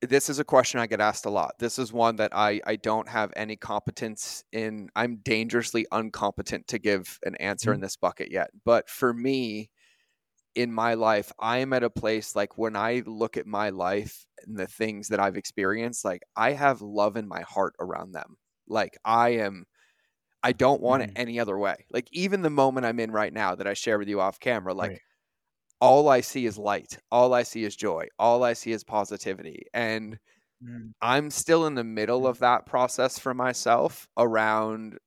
this 0.00 0.30
is 0.30 0.38
a 0.38 0.44
question 0.44 0.80
I 0.80 0.86
get 0.86 1.00
asked 1.00 1.26
a 1.26 1.30
lot. 1.30 1.56
This 1.58 1.78
is 1.78 1.92
one 1.92 2.16
that 2.16 2.34
I 2.34 2.60
I 2.66 2.76
don't 2.76 3.08
have 3.08 3.32
any 3.36 3.56
competence 3.56 4.44
in. 4.52 4.88
I'm 4.96 5.16
dangerously 5.16 5.86
incompetent 5.92 6.66
to 6.68 6.78
give 6.78 7.18
an 7.24 7.36
answer 7.36 7.72
in 7.74 7.80
this 7.80 7.96
bucket 7.96 8.30
yet. 8.32 8.50
But 8.64 8.88
for 8.88 9.12
me 9.12 9.70
in 10.54 10.72
my 10.72 10.94
life, 10.94 11.32
I 11.38 11.58
am 11.58 11.72
at 11.72 11.84
a 11.84 11.90
place 11.90 12.36
like 12.36 12.58
when 12.58 12.76
I 12.76 13.02
look 13.06 13.36
at 13.36 13.46
my 13.46 13.70
life 13.70 14.26
and 14.46 14.56
the 14.58 14.66
things 14.66 15.08
that 15.08 15.20
I've 15.20 15.36
experienced, 15.36 16.04
like 16.04 16.22
I 16.36 16.52
have 16.52 16.82
love 16.82 17.16
in 17.16 17.28
my 17.28 17.42
heart 17.42 17.74
around 17.80 18.12
them. 18.12 18.36
Like 18.68 18.96
I 19.04 19.30
am 19.30 19.66
I 20.42 20.52
don't 20.52 20.82
want 20.82 21.02
it 21.04 21.10
Mhm. 21.10 21.16
any 21.16 21.40
other 21.40 21.58
way. 21.58 21.86
Like 21.90 22.08
even 22.12 22.42
the 22.42 22.50
moment 22.50 22.86
I'm 22.86 23.00
in 23.00 23.10
right 23.12 23.32
now 23.32 23.54
that 23.56 23.66
I 23.66 23.74
share 23.74 23.98
with 23.98 24.08
you 24.08 24.20
off 24.20 24.40
camera, 24.40 24.74
like 24.74 24.92
Right. 24.92 25.02
all 25.80 26.08
I 26.08 26.20
see 26.20 26.46
is 26.46 26.58
light. 26.58 26.98
All 27.10 27.34
I 27.34 27.42
see 27.42 27.64
is 27.64 27.76
joy. 27.76 28.08
All 28.18 28.44
I 28.44 28.52
see 28.54 28.72
is 28.72 28.84
positivity. 28.84 29.64
And 29.74 30.18
Mm, 30.62 30.92
I'm 31.02 31.30
still 31.30 31.66
in 31.66 31.74
the 31.74 31.84
middle 31.84 32.26
Mm. 32.26 32.28
of 32.28 32.38
that 32.40 32.66
process 32.66 33.18
for 33.18 33.34
myself 33.34 34.08
around 34.18 34.98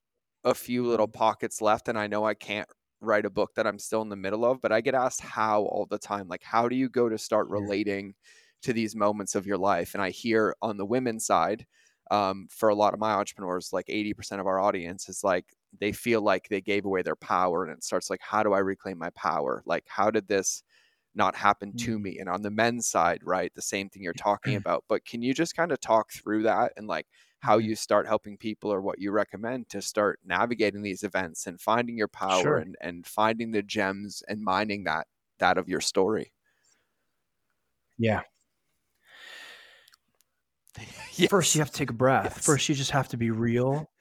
a 0.43 0.55
few 0.55 0.85
little 0.87 1.07
Mm. 1.07 1.09
pockets 1.09 1.61
left. 1.61 1.87
And 1.89 1.99
I 1.99 2.07
know 2.07 2.25
I 2.25 2.35
can't 2.35 2.69
write 3.03 3.25
a 3.25 3.29
book 3.29 3.51
that 3.55 3.67
I'm 3.67 3.79
still 3.79 4.01
in 4.01 4.09
the 4.09 4.15
middle 4.15 4.45
of, 4.45 4.61
but 4.61 4.71
I 4.71 4.81
get 4.81 4.95
asked 4.95 5.21
how 5.21 5.63
all 5.63 5.85
the 5.85 5.99
time. 5.99 6.27
Like, 6.27 6.43
how 6.43 6.67
do 6.69 6.75
you 6.75 6.89
go 6.89 7.09
to 7.09 7.17
start 7.17 7.47
relating 7.49 8.15
to 8.63 8.73
these 8.73 8.95
moments 8.95 9.35
of 9.35 9.45
your 9.45 9.57
life? 9.57 9.93
And 9.93 10.03
I 10.03 10.09
hear 10.09 10.55
on 10.61 10.77
the 10.77 10.85
women's 10.85 11.25
side, 11.25 11.65
um, 12.11 12.47
for 12.51 12.69
a 12.69 12.75
lot 12.75 12.93
of 12.93 12.99
my 12.99 13.11
entrepreneurs, 13.13 13.71
like 13.73 13.89
80% 13.89 14.39
of 14.39 14.47
our 14.47 14.59
audience 14.59 15.09
is 15.09 15.23
like, 15.23 15.45
they 15.79 15.91
feel 15.91 16.21
like 16.21 16.47
they 16.49 16.61
gave 16.61 16.85
away 16.85 17.01
their 17.01 17.15
power. 17.15 17.63
And 17.63 17.73
it 17.73 17.83
starts 17.83 18.09
like, 18.09 18.21
how 18.21 18.43
do 18.43 18.53
I 18.53 18.59
reclaim 18.59 18.97
my 18.97 19.09
power? 19.11 19.63
Like, 19.65 19.85
how 19.87 20.11
did 20.11 20.27
this 20.27 20.63
not 21.15 21.35
happen 21.35 21.73
to 21.75 21.97
Mhm. 21.97 22.01
me? 22.01 22.19
And 22.19 22.29
on 22.29 22.41
the 22.41 22.51
men's 22.51 22.87
side, 22.87 23.21
right, 23.23 23.53
the 23.55 23.61
same 23.61 23.89
thing 23.89 24.03
you're 24.03 24.13
talking 24.13 24.55
about. 24.57 24.83
But 24.87 25.05
can 25.05 25.21
you 25.21 25.33
just 25.33 25.55
kind 25.55 25.71
of 25.71 25.79
talk 25.79 26.11
through 26.11 26.43
that 26.43 26.73
and 26.77 26.87
like 26.87 27.07
how 27.39 27.57
Mhm. 27.57 27.63
you 27.65 27.75
start 27.75 28.07
helping 28.07 28.37
people 28.37 28.71
or 28.73 28.81
what 28.81 28.99
you 28.99 29.11
recommend 29.11 29.69
to 29.69 29.81
start 29.81 30.19
navigating 30.25 30.81
these 30.81 31.03
events 31.03 31.45
and 31.47 31.59
finding 31.59 31.97
your 31.97 32.07
power 32.07 32.41
Sure. 32.41 32.57
and, 32.57 32.75
and 32.81 33.05
finding 33.05 33.51
the 33.51 33.61
gems 33.63 34.23
and 34.27 34.41
mining 34.41 34.83
that 34.85 35.07
that 35.39 35.57
of 35.57 35.67
your 35.69 35.81
story? 35.81 36.33
yeah 37.97 38.23
First, 41.29 41.55
you 41.55 41.61
have 41.61 41.69
to 41.71 41.77
take 41.77 41.89
a 41.89 41.93
breath. 41.93 42.33
Yes. 42.37 42.45
First, 42.45 42.67
you 42.69 42.75
just 42.75 42.91
have 42.91 43.07
to 43.09 43.17
be 43.17 43.31
real. 43.31 43.91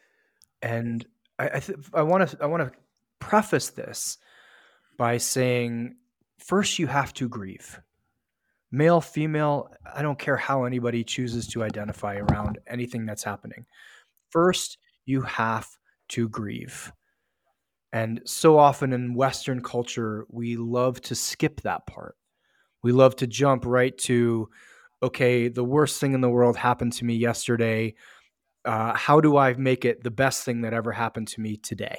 And 0.62 1.06
I 1.38 1.62
I 1.94 2.02
want 2.02 2.30
to 2.30 2.38
I 2.42 2.46
want 2.46 2.72
to 2.72 2.78
preface 3.18 3.70
this 3.70 4.18
by 4.98 5.18
saying, 5.18 5.96
first, 6.42 6.78
you 6.78 6.86
have 6.86 7.12
to 7.14 7.28
grieve. 7.28 7.80
Male, 8.70 9.00
female, 9.00 9.70
I 9.94 10.02
don't 10.02 10.18
care 10.18 10.36
how 10.36 10.64
anybody 10.64 11.04
chooses 11.04 11.46
to 11.48 11.62
identify 11.62 12.16
around 12.16 12.58
anything 12.66 13.04
that's 13.04 13.22
happening. 13.22 13.66
First, 14.30 14.78
you 15.04 15.20
have 15.22 15.68
to 16.08 16.28
grieve. 16.28 16.92
And 17.92 18.22
so 18.24 18.58
often 18.58 18.94
in 18.94 19.14
Western 19.14 19.62
culture, 19.62 20.24
we 20.30 20.56
love 20.56 21.00
to 21.02 21.14
skip 21.14 21.60
that 21.60 21.86
part. 21.86 22.16
We 22.82 22.92
love 22.92 23.14
to 23.16 23.26
jump 23.26 23.66
right 23.66 23.96
to, 23.98 24.48
okay, 25.02 25.48
the 25.48 25.64
worst 25.64 26.00
thing 26.00 26.14
in 26.14 26.22
the 26.22 26.30
world 26.30 26.56
happened 26.56 26.94
to 26.94 27.04
me 27.04 27.14
yesterday. 27.14 27.94
Uh, 28.64 28.94
how 28.94 29.20
do 29.20 29.36
I 29.36 29.52
make 29.54 29.84
it 29.84 30.02
the 30.02 30.10
best 30.10 30.44
thing 30.44 30.62
that 30.62 30.72
ever 30.72 30.92
happened 30.92 31.28
to 31.28 31.40
me 31.42 31.58
today? 31.58 31.98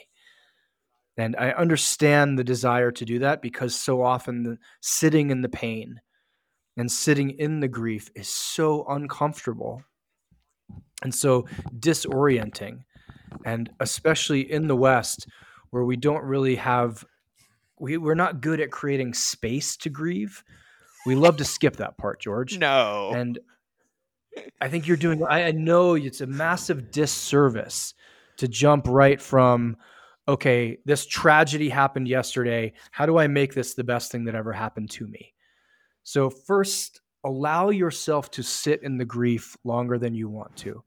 And 1.17 1.36
I 1.38 1.52
understand 1.52 2.39
the 2.39 2.43
desire 2.43 2.91
to 2.91 3.06
do 3.06 3.19
that 3.19 3.41
because 3.41 3.76
so 3.76 4.02
often 4.02 4.43
the, 4.43 4.58
sitting 4.82 5.30
in 5.30 5.41
the 5.41 5.49
pain 5.49 6.02
and 6.76 6.91
sitting 6.91 7.32
in 7.32 7.60
the 7.60 7.67
grief 7.67 8.10
is 8.15 8.28
so 8.28 8.84
uncomfortable 8.88 9.84
and 11.04 11.13
so 11.13 11.45
disorienting. 11.78 12.80
And 13.45 13.69
especially 13.80 14.52
in 14.52 14.67
the 14.67 14.76
West, 14.76 15.28
where 15.69 15.84
we 15.84 15.97
don't 15.97 16.23
really 16.23 16.56
have, 16.56 17.06
we, 17.80 17.97
we're 17.97 18.15
not 18.15 18.41
good 18.41 18.60
at 18.60 18.71
creating 18.71 19.13
space 19.13 19.78
to 19.78 19.89
grieve. 19.89 20.43
We 21.06 21.15
love 21.15 21.38
to 21.38 21.45
skip 21.45 21.76
that 21.76 21.97
part, 21.97 22.21
George. 22.21 22.58
No. 22.58 23.12
And 23.13 23.38
I 24.60 24.67
think 24.67 24.88
you're 24.88 24.97
doing, 24.97 25.23
I, 25.23 25.43
I 25.43 25.52
know 25.52 25.93
it's 25.93 26.21
a 26.21 26.28
massive 26.28 26.89
disservice 26.89 27.93
to 28.38 28.47
jump 28.47 28.88
right 28.88 29.21
from, 29.21 29.78
okay, 30.28 30.78
this 30.86 31.06
tragedy 31.06 31.70
happened 31.70 32.08
yesterday. 32.08 32.74
How 32.92 33.06
do 33.06 33.18
I 33.18 33.28
make 33.28 33.54
this 33.54 33.74
the 33.74 33.84
best 33.84 34.12
thing 34.12 34.26
that 34.26 34.36
ever 34.36 34.54
happened 34.54 34.90
to 34.92 35.08
me? 35.08 35.34
So, 36.04 36.30
first, 36.30 37.02
allow 37.24 37.70
yourself 37.70 38.32
to 38.32 38.44
sit 38.44 38.84
in 38.84 38.98
the 38.98 39.06
grief 39.06 39.56
longer 39.64 39.98
than 39.98 40.14
you 40.14 40.30
want 40.30 40.56
to, 40.58 40.84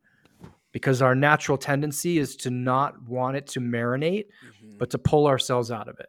because 0.72 1.00
our 1.00 1.14
natural 1.14 1.56
tendency 1.56 2.18
is 2.18 2.36
to 2.36 2.50
not 2.50 3.02
want 3.02 3.36
it 3.36 3.46
to 3.48 3.60
marinate, 3.60 4.26
Mhm. 4.62 4.78
but 4.78 4.90
to 4.90 4.98
pull 4.98 5.26
ourselves 5.26 5.70
out 5.70 5.88
of 5.88 5.98
it. 5.98 6.08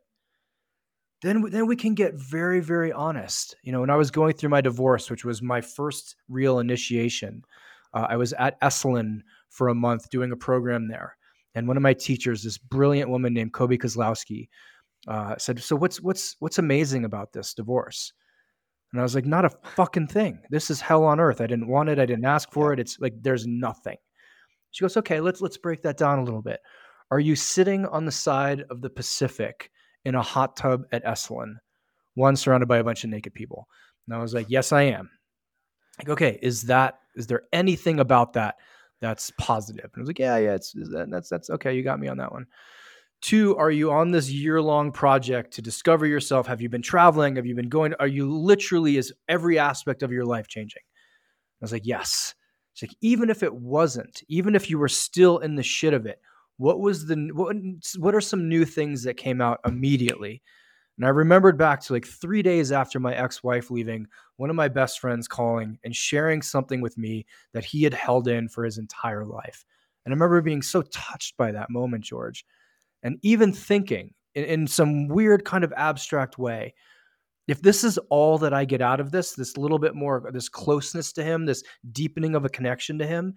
Then, 1.21 1.41
then 1.49 1.65
we 1.65 1.75
can 1.75 1.95
get 1.95 2.13
very, 2.13 2.59
very 2.59 2.91
honest. 2.91 3.55
You 3.63 3.71
know, 3.71 3.81
when 3.81 3.89
I 3.89 3.95
was 3.95 4.11
going 4.11 4.33
through 4.33 4.49
my 4.49 4.61
divorce, 4.61 5.09
which 5.09 5.25
was 5.25 5.41
my 5.41 5.61
first 5.61 6.15
real 6.29 6.59
initiation, 6.59 7.43
uh, 7.93 8.05
I 8.09 8.17
was 8.17 8.33
at 8.33 8.59
Esalen 8.61 9.21
for 9.49 9.69
a 9.69 9.75
month 9.75 10.09
doing 10.09 10.31
a 10.31 10.37
program 10.37 10.89
there. 10.89 11.16
And 11.57 11.67
one 11.67 11.75
of 11.75 11.81
my 11.81 11.95
teachers, 11.95 12.43
this 12.43 12.59
brilliant 12.59 13.09
woman 13.09 13.33
named 13.33 13.51
Kobe 13.51 13.77
Kozlowski, 13.77 14.47
uh, 15.07 15.35
said, 15.39 15.59
"So 15.59 15.75
what's 15.75 15.99
what's 15.99 16.35
what's 16.37 16.59
amazing 16.59 17.03
about 17.03 17.33
this 17.33 17.55
divorce?" 17.55 18.13
And 18.91 19.01
I 19.01 19.03
was 19.03 19.15
like, 19.15 19.25
"Not 19.25 19.43
a 19.43 19.49
fucking 19.75 20.05
thing. 20.05 20.39
This 20.51 20.69
is 20.69 20.79
hell 20.81 21.03
on 21.03 21.19
earth. 21.19 21.41
I 21.41 21.47
didn't 21.47 21.67
want 21.67 21.89
it. 21.89 21.97
I 21.97 22.05
didn't 22.05 22.25
ask 22.25 22.51
for 22.51 22.73
it. 22.73 22.79
It's 22.79 22.99
like 22.99 23.15
there's 23.23 23.47
nothing." 23.47 23.97
She 24.69 24.83
goes, 24.83 24.97
"Okay, 24.97 25.19
let's 25.19 25.41
let's 25.41 25.57
break 25.57 25.81
that 25.81 25.97
down 25.97 26.19
a 26.19 26.23
little 26.23 26.43
bit. 26.43 26.59
Are 27.09 27.19
you 27.19 27.35
sitting 27.35 27.87
on 27.87 28.05
the 28.05 28.11
side 28.11 28.63
of 28.69 28.81
the 28.81 28.91
Pacific 28.91 29.71
in 30.05 30.13
a 30.13 30.21
hot 30.21 30.57
tub 30.57 30.83
at 30.91 31.03
Esalen, 31.05 31.55
one 32.13 32.35
surrounded 32.35 32.67
by 32.67 32.77
a 32.77 32.83
bunch 32.83 33.03
of 33.03 33.09
naked 33.09 33.33
people?" 33.33 33.67
And 34.05 34.15
I 34.15 34.21
was 34.21 34.35
like, 34.35 34.45
"Yes, 34.47 34.71
I 34.71 34.83
am." 34.83 35.09
Like, 35.97 36.09
okay, 36.09 36.37
is 36.43 36.61
that 36.63 36.99
is 37.15 37.25
there 37.25 37.45
anything 37.51 37.99
about 37.99 38.33
that 38.33 38.57
that's 39.01 39.31
positive? 39.39 39.85
And 39.85 39.93
I 39.97 39.99
was 40.01 40.07
like, 40.09 40.19
"Yeah, 40.19 40.37
yeah, 40.37 40.55
it's 40.55 40.73
that, 40.73 41.07
that's 41.09 41.29
that's 41.29 41.49
okay. 41.49 41.75
You 41.75 41.83
got 41.83 41.99
me 41.99 42.07
on 42.07 42.17
that 42.17 42.31
one." 42.31 42.47
Two, 43.21 43.57
are 43.57 43.71
you 43.71 43.91
on 43.91 44.11
this 44.11 44.29
year 44.29 44.61
long 44.61 44.91
project 44.91 45.53
to 45.53 45.61
discover 45.61 46.05
yourself? 46.05 46.45
Have 46.47 46.61
you 46.61 46.69
been 46.69 46.83
traveling? 46.83 47.35
Have 47.35 47.47
you 47.47 47.55
been 47.55 47.69
going? 47.69 47.95
Are 47.99 48.07
you 48.07 48.31
literally, 48.31 48.97
is 48.97 49.11
every 49.27 49.57
aspect 49.57 50.03
of 50.03 50.11
your 50.11 50.25
life 50.25 50.47
changing? 50.47 50.83
I 50.85 51.61
was 51.61 51.71
like, 51.71 51.85
yes. 51.85 52.35
It's 52.73 52.83
like, 52.83 52.95
even 53.01 53.31
if 53.31 53.41
it 53.41 53.55
wasn't, 53.55 54.21
even 54.29 54.53
if 54.53 54.69
you 54.69 54.77
were 54.77 54.87
still 54.87 55.39
in 55.39 55.55
the 55.55 55.63
shit 55.63 55.95
of 55.95 56.05
it, 56.05 56.21
what 56.57 56.79
was 56.79 57.07
the, 57.07 57.31
what, 57.33 57.55
what 57.97 58.13
are 58.13 58.21
some 58.21 58.47
new 58.47 58.65
things 58.65 59.03
that 59.03 59.17
came 59.17 59.41
out 59.41 59.61
immediately? 59.65 60.43
And 60.97 61.05
I 61.05 61.09
remembered 61.09 61.57
back 61.57 61.81
to 61.81 61.93
like 61.93 62.07
three 62.07 62.41
days 62.41 62.71
after 62.71 62.99
my 62.99 63.15
ex 63.15 63.43
wife 63.43 63.69
leaving, 63.69 64.07
one 64.37 64.49
of 64.49 64.55
my 64.55 64.67
best 64.67 64.99
friends 64.99 65.27
calling 65.27 65.77
and 65.83 65.95
sharing 65.95 66.41
something 66.41 66.81
with 66.81 66.97
me 66.97 67.25
that 67.53 67.65
he 67.65 67.83
had 67.83 67.93
held 67.93 68.27
in 68.27 68.49
for 68.49 68.63
his 68.63 68.77
entire 68.77 69.25
life. 69.25 69.63
And 70.05 70.11
I 70.11 70.15
remember 70.15 70.41
being 70.41 70.61
so 70.61 70.81
touched 70.81 71.37
by 71.37 71.51
that 71.51 71.69
moment, 71.69 72.03
George 72.03 72.45
and 73.03 73.17
even 73.21 73.53
thinking 73.53 74.13
in, 74.35 74.43
in 74.45 74.67
some 74.67 75.07
weird 75.07 75.45
kind 75.45 75.63
of 75.63 75.73
abstract 75.75 76.37
way 76.37 76.73
if 77.47 77.61
this 77.61 77.85
is 77.85 77.97
all 78.09 78.37
that 78.39 78.53
I 78.53 78.65
get 78.65 78.81
out 78.81 78.99
of 78.99 79.11
this, 79.11 79.31
this 79.31 79.55
little 79.55 79.79
bit 79.79 79.95
more, 79.95 80.17
of 80.17 80.33
this 80.33 80.49
closeness 80.49 81.13
to 81.13 81.23
him, 81.23 81.45
this 81.45 81.63
deepening 81.93 82.35
of 82.35 82.43
a 82.43 82.49
connection 82.49 82.99
to 82.99 83.07
him, 83.07 83.35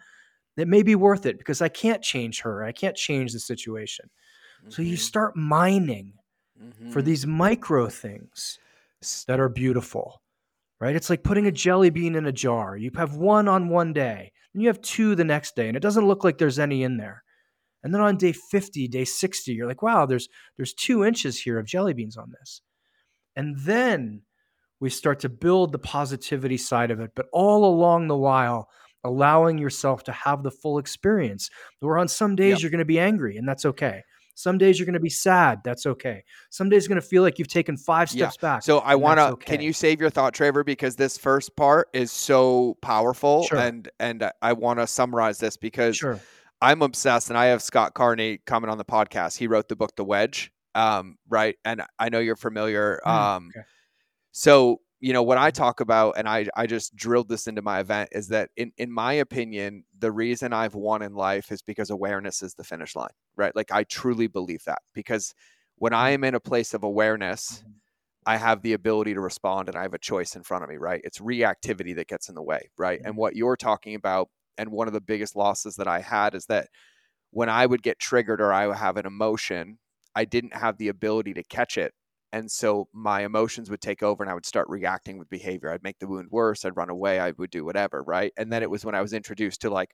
it 0.57 0.67
may 0.67 0.83
be 0.83 0.97
worth 0.97 1.27
it 1.27 1.39
because 1.39 1.63
I 1.63 1.69
can't 1.69 2.03
change 2.03 2.41
her. 2.41 2.65
I 2.65 2.73
can't 2.73 2.97
change 2.97 3.33
the 3.33 3.39
situation. 3.39 4.11
Mm-hmm. 4.63 4.71
So 4.71 4.83
you 4.83 4.95
mm-hmm. 4.95 5.01
start 5.01 5.37
mining 5.37 6.15
mm-hmm. 6.63 6.91
for 6.91 7.03
these 7.03 7.27
micro 7.27 7.89
things 7.89 8.59
that 9.27 9.41
are 9.41 9.49
beautiful, 9.49 10.21
right? 10.81 10.97
It's 10.97 11.11
like 11.11 11.23
putting 11.23 11.47
a 11.47 11.53
jelly 11.53 11.91
bean 11.91 12.15
in 12.15 12.27
a 12.27 12.33
jar. 12.33 12.77
You 12.77 12.91
have 12.97 13.17
one 13.17 13.49
on 13.49 13.69
one 13.69 13.93
day, 13.93 14.33
and 14.53 14.63
you 14.63 14.69
have 14.69 14.83
two 14.83 15.15
the 15.15 15.25
next 15.25 15.57
day, 15.57 15.69
and 15.69 15.77
it 15.77 15.83
doesn't 15.83 16.07
look 16.07 16.25
like 16.25 16.39
there's 16.39 16.59
any 16.59 16.83
in 16.83 16.97
there. 16.97 17.23
And 17.83 17.95
then 17.95 18.01
on 18.03 18.17
day 18.17 18.33
50, 18.33 18.89
day 18.89 19.05
60, 19.05 19.53
you're 19.53 19.67
like, 19.67 19.83
wow, 19.83 20.07
there's 20.07 20.29
there's 20.57 20.75
two 20.75 21.05
inches 21.05 21.41
here 21.41 21.59
of 21.59 21.67
jelly 21.67 21.95
beans 21.95 22.17
on 22.17 22.33
this. 22.39 22.61
And 23.37 23.59
then 23.59 24.23
we 24.81 24.91
start 24.91 25.21
to 25.21 25.29
build 25.29 25.73
the 25.73 25.79
positivity 25.79 26.57
side 26.57 26.91
of 26.91 27.01
it, 27.01 27.13
but 27.15 27.27
all 27.33 27.65
along 27.65 28.09
the 28.09 28.17
while, 28.17 28.69
allowing 29.05 29.59
yourself 29.59 30.03
to 30.05 30.13
have 30.13 30.43
the 30.43 30.51
full 30.51 30.79
experience. 30.79 31.49
Where 31.81 31.99
on 31.99 32.09
some 32.09 32.37
days 32.37 32.55
yep. 32.55 32.63
you're 32.63 32.71
going 32.71 32.81
to 32.81 32.85
be 32.85 32.99
angry, 32.99 33.37
and 33.37 33.49
that's 33.49 33.65
okay. 33.65 34.03
Some 34.35 34.59
days 34.59 34.79
you're 34.79 34.87
going 34.87 34.95
to 34.95 35.01
be 35.01 35.11
sad. 35.11 35.61
That's 35.65 35.87
okay. 35.87 36.25
Some 36.51 36.69
days 36.69 36.85
you're 36.85 36.95
going 36.95 37.03
to 37.03 37.07
feel 37.07 37.23
like 37.23 37.39
you've 37.39 37.49
taken 37.49 37.77
five 37.77 38.09
steps 38.09 38.37
yeah. 38.39 38.49
back. 38.49 38.63
So 38.63 38.79
I 38.79 38.95
want 38.95 39.19
to. 39.19 39.33
Okay. 39.33 39.57
Can 39.57 39.65
you 39.65 39.73
save 39.73 40.01
your 40.01 40.11
thought, 40.11 40.35
Traver? 40.35 40.65
Because 40.65 40.97
this 40.97 41.19
first 41.19 41.57
part 41.57 41.89
is 41.93 42.11
so 42.11 42.77
powerful, 42.83 43.45
sure. 43.45 43.59
and 43.59 43.89
and 43.99 44.31
I 44.41 44.53
want 44.53 44.79
to 44.81 44.87
summarize 44.87 45.39
this 45.39 45.57
because 45.57 45.97
sure. 45.97 46.21
I'm 46.63 46.83
obsessed, 46.83 47.29
and 47.29 47.39
I 47.39 47.47
have 47.47 47.63
Scott 47.63 47.95
Carney 47.95 48.39
coming 48.47 48.71
on 48.71 48.79
the 48.79 48.85
podcast. 48.85 49.37
He 49.37 49.47
wrote 49.47 49.69
the 49.69 49.77
book 49.77 49.95
The 49.97 50.05
Wedge, 50.05 50.53
um, 50.75 51.17
right? 51.29 51.57
And 51.65 51.83
I 51.99 52.09
know 52.09 52.19
you're 52.19 52.37
familiar. 52.37 53.01
Mm, 53.07 53.11
um, 53.11 53.51
okay. 53.55 53.67
So 54.33 54.81
you 55.01 55.13
know 55.13 55.23
what 55.23 55.39
I 55.39 55.51
talk 55.51 55.81
about, 55.81 56.15
and 56.17 56.29
I 56.29 56.47
I 56.55 56.67
just 56.67 56.95
drilled 56.95 57.29
this 57.29 57.47
into 57.47 57.63
my 57.63 57.81
event 57.81 58.11
is 58.13 58.29
that 58.29 58.51
in 58.57 58.73
in 58.77 58.93
my 58.93 59.15
opinion, 59.15 59.85
the 59.99 60.13
reason 60.13 60.53
I've 60.53 60.75
won 60.75 61.03
in 61.03 61.15
life 61.15 61.51
is 61.51 61.63
because 61.63 61.91
awareness 61.91 62.43
is 62.43 62.55
the 62.55 62.65
finish 62.65 62.95
line, 62.95 63.09
right? 63.37 63.55
Like 63.57 63.73
I 63.73 63.85
truly 63.85 64.27
believe 64.27 64.65
that 64.65 64.81
because 64.95 65.35
when 65.77 65.93
I 65.93 66.11
mm. 66.11 66.15
am 66.15 66.25
in 66.25 66.35
a 66.35 66.41
place 66.41 66.75
of 66.75 66.85
awareness. 66.85 67.59
Mm-hmm. 67.59 67.71
I 68.27 68.37
have 68.37 68.61
the 68.61 68.75
ability 68.75 69.15
to 69.15 69.21
respond 69.21 69.69
and 69.69 69.79
I 69.79 69.83
have 69.83 69.95
a 69.95 69.99
choice 69.99 70.37
in 70.37 70.43
front 70.43 70.63
of 70.63 70.69
me, 70.69 70.77
right? 70.77 71.01
It's 71.05 71.21
reactivity 71.21 71.97
that 71.97 72.07
gets 72.07 72.29
in 72.29 72.35
the 72.35 72.43
way, 72.43 72.69
right? 72.77 72.99
Mm-hmm. 72.99 73.09
And 73.09 73.17
what 73.17 73.35
you're 73.35 73.57
talking 73.57 73.95
about 73.95 74.29
and 74.59 74.71
one 74.71 74.87
of 74.87 74.93
the 74.93 75.01
biggest 75.01 75.35
losses 75.35 75.77
that 75.77 75.89
I 75.89 76.01
had 76.01 76.35
is 76.35 76.45
that 76.47 76.69
when 77.31 77.49
I 77.49 77.65
would 77.65 77.83
get 77.83 77.99
triggered 77.99 78.41
or 78.41 78.53
I 78.53 78.67
would 78.67 78.77
have 78.77 78.99
an 78.99 79.07
emotion, 79.07 79.79
I 80.15 80.25
didn't 80.25 80.55
have 80.55 80.77
the 80.77 80.89
ability 80.89 81.35
to 81.35 81.43
catch 81.45 81.79
it. 81.79 81.95
And 82.33 82.51
so 82.51 82.89
my 82.93 83.25
emotions 83.25 83.71
would 83.71 83.81
take 83.81 84.03
over 84.03 84.23
and 84.23 84.31
I 84.31 84.35
would 84.35 84.47
start 84.47 84.69
reacting 84.69 85.19
with 85.19 85.29
behavior. 85.31 85.73
I'd 85.73 85.83
make 85.83 85.99
the 85.99 86.07
wound 86.07 86.29
worse. 86.31 86.65
I'd 86.65 86.77
run 86.77 86.91
away. 86.91 87.19
I 87.19 87.33
would 87.33 87.51
do 87.51 87.65
whatever. 87.65 88.03
Right. 88.03 88.33
And 88.37 88.53
then 88.53 88.63
it 88.63 88.71
was 88.71 88.85
when 88.85 88.95
I 88.95 89.03
was 89.03 89.13
introduced 89.13 89.63
to 89.63 89.71
like 89.71 89.91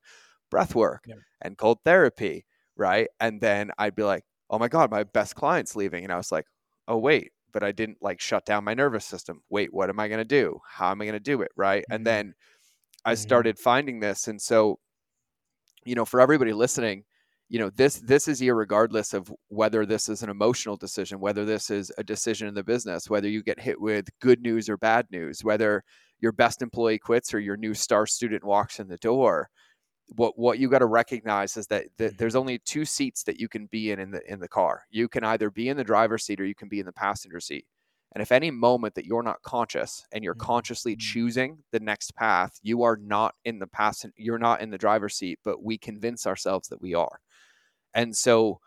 breath 0.51 0.75
work 0.75 1.05
yeah. 1.07 1.15
and 1.43 1.57
cold 1.57 1.79
therapy. 1.85 2.45
Right. 2.77 3.09
And 3.21 3.41
then 3.41 3.71
I'd 3.79 3.95
be 3.95 4.03
like, 4.03 4.25
oh 4.51 4.59
my 4.59 4.69
God, 4.69 4.91
my 4.91 5.05
best 5.05 5.35
client's 5.35 5.77
leaving. 5.77 6.05
And 6.05 6.13
I 6.13 6.17
was 6.17 6.31
like, 6.31 6.47
oh, 6.87 6.99
wait, 6.99 7.33
but 7.53 7.63
I 7.63 7.73
didn't 7.73 7.99
like 8.01 8.21
shut 8.21 8.45
down 8.45 8.65
my 8.65 8.75
nervous 8.75 9.05
system. 9.05 9.43
Wait, 9.49 9.73
what 9.73 9.89
am 9.89 9.99
I 9.99 10.09
going 10.09 10.19
to 10.19 10.25
do? 10.25 10.61
How 10.69 10.91
am 10.91 11.01
I 11.01 11.07
going 11.07 11.15
to 11.15 11.21
do 11.21 11.41
it? 11.43 11.51
Right. 11.57 11.83
Mm-hmm. 11.85 11.95
And 11.95 12.07
then 12.07 12.35
I 13.05 13.13
mm-hmm. 13.13 13.23
started 13.23 13.59
finding 13.59 14.01
this. 14.01 14.29
And 14.29 14.41
so, 14.41 14.79
you 15.85 15.95
know, 15.95 16.05
for 16.05 16.21
everybody 16.21 16.53
listening, 16.53 17.05
you 17.49 17.61
know, 17.61 17.71
this 17.71 18.01
this 18.01 18.27
is 18.27 18.43
regardless 18.43 19.15
of 19.15 19.33
whether 19.49 19.87
this 19.87 20.09
is 20.09 20.23
an 20.23 20.31
emotional 20.31 20.77
decision, 20.77 21.21
whether 21.21 21.45
this 21.45 21.71
is 21.71 21.93
a 21.97 22.05
decision 22.05 22.49
in 22.49 22.55
the 22.55 22.65
business, 22.65 23.09
whether 23.09 23.29
you 23.29 23.43
get 23.43 23.61
hit 23.61 23.81
with 23.81 24.09
good 24.21 24.41
news 24.43 24.69
or 24.69 24.77
bad 24.77 25.07
news, 25.11 25.45
whether 25.45 25.85
your 26.21 26.33
best 26.33 26.63
employee 26.63 26.99
quits 26.99 27.33
or 27.33 27.39
your 27.39 27.57
new 27.57 27.75
star 27.75 28.07
student 28.07 28.45
walks 28.45 28.81
in 28.81 28.89
the 28.89 28.97
door. 28.99 29.49
What 30.17 30.39
what 30.39 30.59
you 30.59 30.69
got 30.69 30.81
to 30.81 30.87
recognize 30.87 31.57
is 31.57 31.67
that, 31.69 31.87
that 31.99 32.05
mm-hmm. 32.05 32.17
there's 32.19 32.37
only 32.37 32.59
two 32.59 32.85
seats 32.85 33.25
that 33.25 33.41
you 33.41 33.49
can 33.49 33.67
be 33.67 33.91
in 33.91 34.01
in 34.01 34.11
the 34.11 34.21
in 34.33 34.41
the 34.41 34.49
car. 34.49 34.85
You 34.91 35.09
can 35.09 35.25
either 35.25 35.51
be 35.51 35.69
in 35.69 35.77
the 35.77 35.85
driver's 35.85 36.25
seat 36.25 36.41
or 36.41 36.47
you 36.47 36.55
can 36.55 36.69
be 36.69 36.81
in 36.81 36.87
the 36.87 36.93
passenger 36.93 37.41
seat. 37.41 37.67
And 38.13 38.23
if 38.23 38.33
any 38.33 38.51
moment 38.51 38.95
that 38.95 39.05
you're 39.05 39.23
not 39.23 39.43
conscious 39.43 40.05
and 40.13 40.25
you're 40.25 40.35
mm-hmm. 40.35 40.47
consciously 40.47 40.93
mm-hmm. 40.93 41.01
choosing 41.01 41.59
the 41.71 41.81
next 41.81 42.15
path, 42.17 42.59
you 42.63 42.83
are 42.83 42.97
not 42.97 43.35
in 43.45 43.59
the 43.59 43.67
pass 43.67 44.05
you're 44.17 44.39
not 44.39 44.61
in 44.61 44.71
the 44.71 44.79
driver's 44.79 45.17
seat, 45.17 45.39
but 45.45 45.63
we 45.63 45.77
convince 45.77 46.27
ourselves 46.27 46.69
that 46.69 46.81
we 46.81 46.95
are. 46.95 47.21
And 47.97 48.17
so 48.17 48.61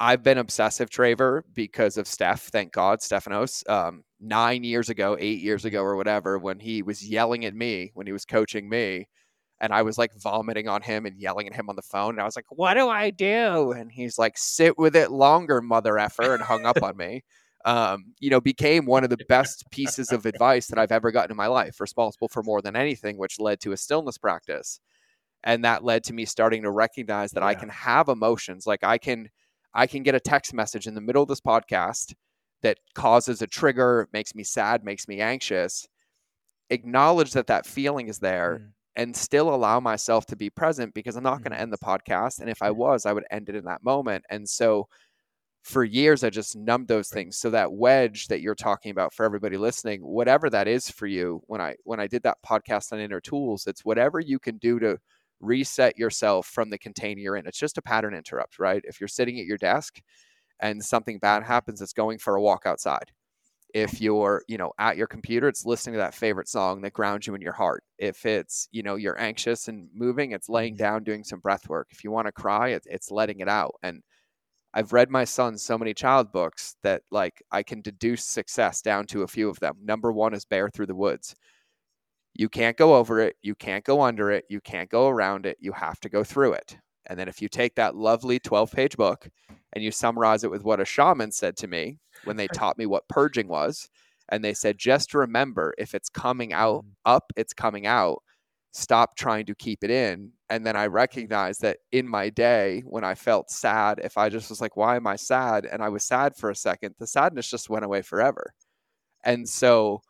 I've 0.00 0.22
been 0.22 0.38
obsessive 0.38 0.88
Traver 0.88 1.42
because 1.52 1.98
of 1.98 2.06
Steph, 2.06 2.44
thank 2.44 2.72
God, 2.72 3.02
Stephanos. 3.02 3.64
Um, 3.68 4.04
nine 4.20 4.64
years 4.64 4.88
ago, 4.88 5.18
eight 5.20 5.40
years 5.40 5.66
ago, 5.66 5.82
or 5.82 5.96
whatever, 5.96 6.38
when 6.38 6.60
he 6.60 6.82
was 6.82 7.06
yelling 7.06 7.44
at 7.44 7.54
me, 7.54 7.90
when 7.94 8.06
he 8.06 8.12
was 8.14 8.24
coaching 8.24 8.70
me, 8.70 9.08
and 9.60 9.72
I 9.72 9.82
was 9.82 9.98
like 9.98 10.14
vomiting 10.14 10.68
on 10.68 10.82
him 10.82 11.04
and 11.04 11.18
yelling 11.20 11.48
at 11.48 11.54
him 11.54 11.68
on 11.68 11.76
the 11.76 11.82
phone. 11.82 12.10
And 12.10 12.20
I 12.20 12.24
was 12.24 12.36
like, 12.36 12.46
What 12.50 12.74
do 12.74 12.88
I 12.88 13.10
do? 13.10 13.72
And 13.72 13.92
he's 13.92 14.18
like, 14.18 14.38
Sit 14.38 14.78
with 14.78 14.96
it 14.96 15.10
longer, 15.10 15.60
mother 15.60 15.98
effer, 15.98 16.34
and 16.34 16.42
hung 16.42 16.64
up 16.64 16.82
on 16.82 16.96
me 16.96 17.24
um, 17.64 18.14
you 18.20 18.30
know, 18.30 18.40
became 18.40 18.86
one 18.86 19.04
of 19.04 19.10
the 19.10 19.18
best 19.28 19.70
pieces 19.70 20.12
of 20.12 20.26
advice 20.26 20.68
that 20.68 20.78
I've 20.78 20.92
ever 20.92 21.10
gotten 21.10 21.32
in 21.32 21.36
my 21.36 21.48
life, 21.48 21.80
responsible 21.80 22.28
for 22.28 22.42
more 22.42 22.62
than 22.62 22.76
anything, 22.76 23.18
which 23.18 23.40
led 23.40 23.60
to 23.60 23.72
a 23.72 23.76
stillness 23.76 24.18
practice. 24.18 24.80
And 25.44 25.64
that 25.64 25.84
led 25.84 26.04
to 26.04 26.12
me 26.12 26.24
starting 26.24 26.62
to 26.62 26.70
recognize 26.70 27.30
that 27.32 27.42
yeah. 27.42 27.48
I 27.48 27.54
can 27.54 27.68
have 27.68 28.08
emotions. 28.08 28.66
Like 28.66 28.84
I 28.84 28.98
can, 28.98 29.28
I 29.72 29.86
can 29.86 30.02
get 30.02 30.14
a 30.14 30.20
text 30.20 30.52
message 30.52 30.86
in 30.86 30.94
the 30.94 31.00
middle 31.00 31.22
of 31.22 31.28
this 31.28 31.40
podcast 31.40 32.14
that 32.62 32.78
causes 32.94 33.40
a 33.40 33.46
trigger, 33.46 34.08
makes 34.12 34.34
me 34.34 34.42
sad, 34.42 34.84
makes 34.84 35.06
me 35.06 35.20
anxious. 35.20 35.86
Acknowledge 36.70 37.32
that 37.32 37.46
that 37.46 37.66
feeling 37.66 38.08
is 38.08 38.18
there. 38.18 38.60
Mm. 38.62 38.72
And 38.96 39.16
still 39.16 39.54
allow 39.54 39.78
myself 39.78 40.26
to 40.26 40.34
be 40.34 40.50
present 40.50 40.92
because 40.92 41.14
I'm 41.14 41.22
not 41.22 41.38
mm. 41.38 41.44
going 41.44 41.52
to 41.52 41.60
end 41.60 41.72
the 41.72 41.78
podcast. 41.78 42.40
And 42.40 42.50
if 42.50 42.62
I 42.62 42.72
was, 42.72 43.06
I 43.06 43.12
would 43.12 43.26
end 43.30 43.48
it 43.48 43.54
in 43.54 43.64
that 43.66 43.84
moment. 43.84 44.24
And 44.28 44.48
so, 44.48 44.88
for 45.68 45.84
years 45.84 46.24
I 46.24 46.30
just 46.30 46.56
numbed 46.56 46.88
those 46.88 47.08
things. 47.08 47.38
So 47.38 47.50
that 47.50 47.72
wedge 47.72 48.28
that 48.28 48.40
you're 48.40 48.54
talking 48.54 48.90
about 48.90 49.12
for 49.12 49.24
everybody 49.24 49.58
listening, 49.58 50.00
whatever 50.00 50.48
that 50.50 50.66
is 50.66 50.90
for 50.90 51.06
you, 51.06 51.42
when 51.46 51.60
I 51.60 51.76
when 51.84 52.00
I 52.00 52.06
did 52.06 52.22
that 52.22 52.38
podcast 52.44 52.92
on 52.92 53.00
inner 53.00 53.20
tools, 53.20 53.66
it's 53.66 53.84
whatever 53.84 54.18
you 54.18 54.38
can 54.38 54.56
do 54.58 54.78
to 54.78 54.98
reset 55.40 55.98
yourself 55.98 56.46
from 56.46 56.70
the 56.70 56.78
container 56.78 57.20
you're 57.20 57.36
in. 57.36 57.46
It's 57.46 57.58
just 57.58 57.78
a 57.78 57.82
pattern 57.82 58.14
interrupt, 58.14 58.58
right? 58.58 58.82
If 58.84 59.00
you're 59.00 59.08
sitting 59.08 59.38
at 59.38 59.46
your 59.46 59.58
desk 59.58 60.00
and 60.60 60.84
something 60.84 61.18
bad 61.18 61.42
happens, 61.42 61.80
it's 61.80 61.92
going 61.92 62.18
for 62.18 62.36
a 62.36 62.42
walk 62.42 62.62
outside. 62.66 63.12
If 63.74 64.00
you're, 64.00 64.42
you 64.48 64.56
know, 64.56 64.72
at 64.78 64.96
your 64.96 65.06
computer, 65.06 65.46
it's 65.46 65.66
listening 65.66 65.94
to 65.94 65.98
that 65.98 66.14
favorite 66.14 66.48
song 66.48 66.80
that 66.80 66.94
grounds 66.94 67.26
you 67.26 67.34
in 67.34 67.42
your 67.42 67.52
heart. 67.52 67.84
If 67.98 68.24
it's, 68.24 68.66
you 68.72 68.82
know, 68.82 68.96
you're 68.96 69.20
anxious 69.20 69.68
and 69.68 69.88
moving, 69.94 70.32
it's 70.32 70.48
laying 70.48 70.74
mm-hmm. 70.74 70.84
down 70.84 71.04
doing 71.04 71.22
some 71.22 71.40
breath 71.40 71.68
work. 71.68 71.88
If 71.90 72.02
you 72.02 72.10
want 72.10 72.26
to 72.26 72.32
cry, 72.32 72.70
it's, 72.70 72.86
it's 72.90 73.10
letting 73.10 73.40
it 73.40 73.48
out. 73.48 73.74
And 73.82 74.02
I've 74.74 74.92
read 74.92 75.10
my 75.10 75.24
son 75.24 75.58
so 75.58 75.78
many 75.78 75.94
child 75.94 76.32
books 76.32 76.76
that 76.82 77.02
like 77.10 77.42
I 77.50 77.62
can 77.62 77.80
deduce 77.80 78.24
success 78.24 78.82
down 78.82 79.06
to 79.08 79.22
a 79.22 79.28
few 79.28 79.48
of 79.48 79.58
them. 79.60 79.76
Number 79.82 80.12
one 80.12 80.34
is 80.34 80.44
bear 80.44 80.68
through 80.68 80.86
the 80.86 80.94
woods. 80.94 81.34
You 82.38 82.48
can't 82.48 82.76
go 82.78 82.96
over 82.96 83.20
it, 83.20 83.36
you 83.42 83.54
can't 83.54 83.84
go 83.84 84.00
under 84.00 84.30
it, 84.30 84.46
you 84.48 84.60
can't 84.60 84.88
go 84.90 85.08
around 85.08 85.44
it, 85.46 85.58
you 85.60 85.72
have 85.72 86.00
to 86.00 86.08
go 86.08 86.24
through 86.24 86.54
it. 86.54 86.78
And 87.06 87.18
then 87.18 87.28
if 87.28 87.42
you 87.42 87.48
take 87.48 87.74
that 87.76 87.96
lovely 87.96 88.38
12 88.40 88.72
page 88.72 88.96
book 88.96 89.28
and 89.74 89.84
you 89.84 89.90
summarize 89.90 90.44
it 90.44 90.50
with 90.50 90.64
what 90.64 90.80
a 90.80 90.86
shaman 90.86 91.32
said 91.32 91.56
to 91.58 91.68
me 91.68 91.98
when 92.24 92.36
they 92.36 92.48
taught 92.48 92.78
me 92.78 92.86
what 92.86 93.08
purging 93.08 93.48
was, 93.48 93.90
and 94.30 94.44
they 94.44 94.54
said, 94.54 94.78
just 94.78 95.14
remember 95.14 95.74
if 95.78 95.94
it's 95.94 96.08
coming 96.10 96.52
out 96.54 96.84
Mm. 96.84 96.92
up, 97.06 97.32
it's 97.36 97.52
coming 97.54 97.86
out. 97.86 98.22
Stop 98.72 99.16
trying 99.16 99.46
to 99.46 99.54
keep 99.54 99.82
it 99.84 99.90
in. 99.90 100.32
And 100.50 100.66
then 100.66 100.76
I 100.76 100.86
recognized 100.86 101.62
that 101.62 101.78
in 101.92 102.08
my 102.08 102.30
day, 102.30 102.82
when 102.86 103.04
I 103.04 103.14
felt 103.14 103.50
sad, 103.50 104.00
if 104.04 104.18
I 104.18 104.28
just 104.28 104.50
was 104.50 104.60
like, 104.60 104.76
why 104.76 104.96
am 104.96 105.06
I 105.06 105.16
sad? 105.16 105.66
And 105.66 105.82
I 105.82 105.88
was 105.88 106.04
sad 106.04 106.36
for 106.36 106.50
a 106.50 106.54
second, 106.56 106.94
the 106.98 107.06
sadness 107.06 107.50
just 107.50 107.70
went 107.70 107.84
away 107.84 108.02
forever. 108.02 108.52
And 109.24 109.48
so 109.48 110.02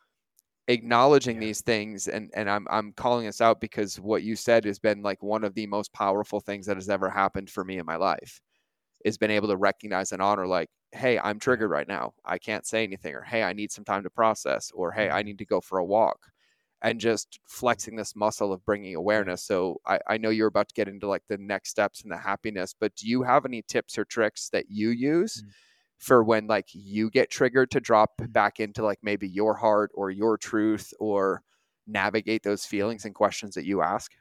acknowledging 0.68 1.38
Yeah. 1.38 1.40
these 1.40 1.62
things 1.62 2.08
and 2.08 2.30
and 2.34 2.50
I'm 2.50 2.66
I'm 2.70 2.92
calling 2.92 3.26
this 3.26 3.40
out 3.40 3.60
because 3.60 3.98
what 4.00 4.22
you 4.22 4.36
said 4.36 4.64
has 4.66 4.78
been 4.78 5.02
like 5.02 5.22
one 5.22 5.44
of 5.44 5.54
the 5.54 5.66
most 5.66 5.92
powerful 5.94 6.40
things 6.40 6.66
that 6.66 6.76
has 6.76 6.90
ever 6.90 7.08
happened 7.10 7.50
for 7.50 7.64
me 7.64 7.78
in 7.78 7.86
my 7.86 7.96
life 7.96 8.40
is 9.04 9.18
been 9.18 9.30
able 9.30 9.48
to 9.48 9.56
recognize 9.56 10.12
and 10.12 10.22
honor 10.22 10.46
like 10.46 10.70
hey 10.92 11.18
i'm 11.20 11.38
triggered 11.38 11.70
right 11.70 11.88
now 11.88 12.12
i 12.24 12.38
can't 12.38 12.66
say 12.66 12.82
anything 12.84 13.14
or 13.14 13.22
hey 13.22 13.42
i 13.44 13.52
need 13.52 13.72
some 13.72 13.84
time 13.84 14.02
to 14.02 14.10
process 14.10 14.70
or 14.72 14.92
hey 14.92 15.10
i 15.10 15.22
Mhm. 15.22 15.24
need 15.24 15.38
to 15.38 15.46
go 15.46 15.60
for 15.60 15.78
a 15.78 15.84
walk 15.84 16.32
and 16.82 17.00
just 17.00 17.40
flexing 17.46 17.96
this 17.96 18.16
muscle 18.16 18.52
of 18.52 18.64
bringing 18.64 18.94
awareness 18.94 19.42
so 19.44 19.80
I, 19.86 20.00
I 20.08 20.18
know 20.18 20.30
you're 20.30 20.48
about 20.48 20.68
to 20.68 20.74
get 20.74 20.88
into 20.88 21.08
like 21.08 21.24
the 21.28 21.38
next 21.38 21.70
steps 21.70 22.02
and 22.02 22.12
the 22.12 22.18
happiness 22.18 22.74
but 22.78 22.94
do 22.96 23.08
you 23.08 23.22
have 23.22 23.44
any 23.46 23.62
tips 23.62 23.98
or 23.98 24.04
tricks 24.04 24.50
that 24.50 24.66
you 24.70 24.90
use 24.90 25.42
Mm. 25.42 25.52
For 25.98 26.22
when 26.24 26.46
like 26.46 26.68
you 26.72 27.10
get 27.10 27.30
triggered 27.30 27.70
to 27.72 27.80
drop 27.80 28.12
Mm. 28.20 28.32
back 28.32 28.60
into 28.60 28.82
like 28.84 28.98
maybe 29.02 29.28
your 29.28 29.54
heart 29.54 29.90
or 29.94 30.10
your 30.10 30.38
truth 30.38 30.92
or 31.00 31.42
navigate 31.86 32.42
those 32.42 32.64
feelings 32.66 33.04
and 33.04 33.14
questions 33.14 33.54
that 33.54 33.64
you 33.66 33.82
ask 33.82 34.12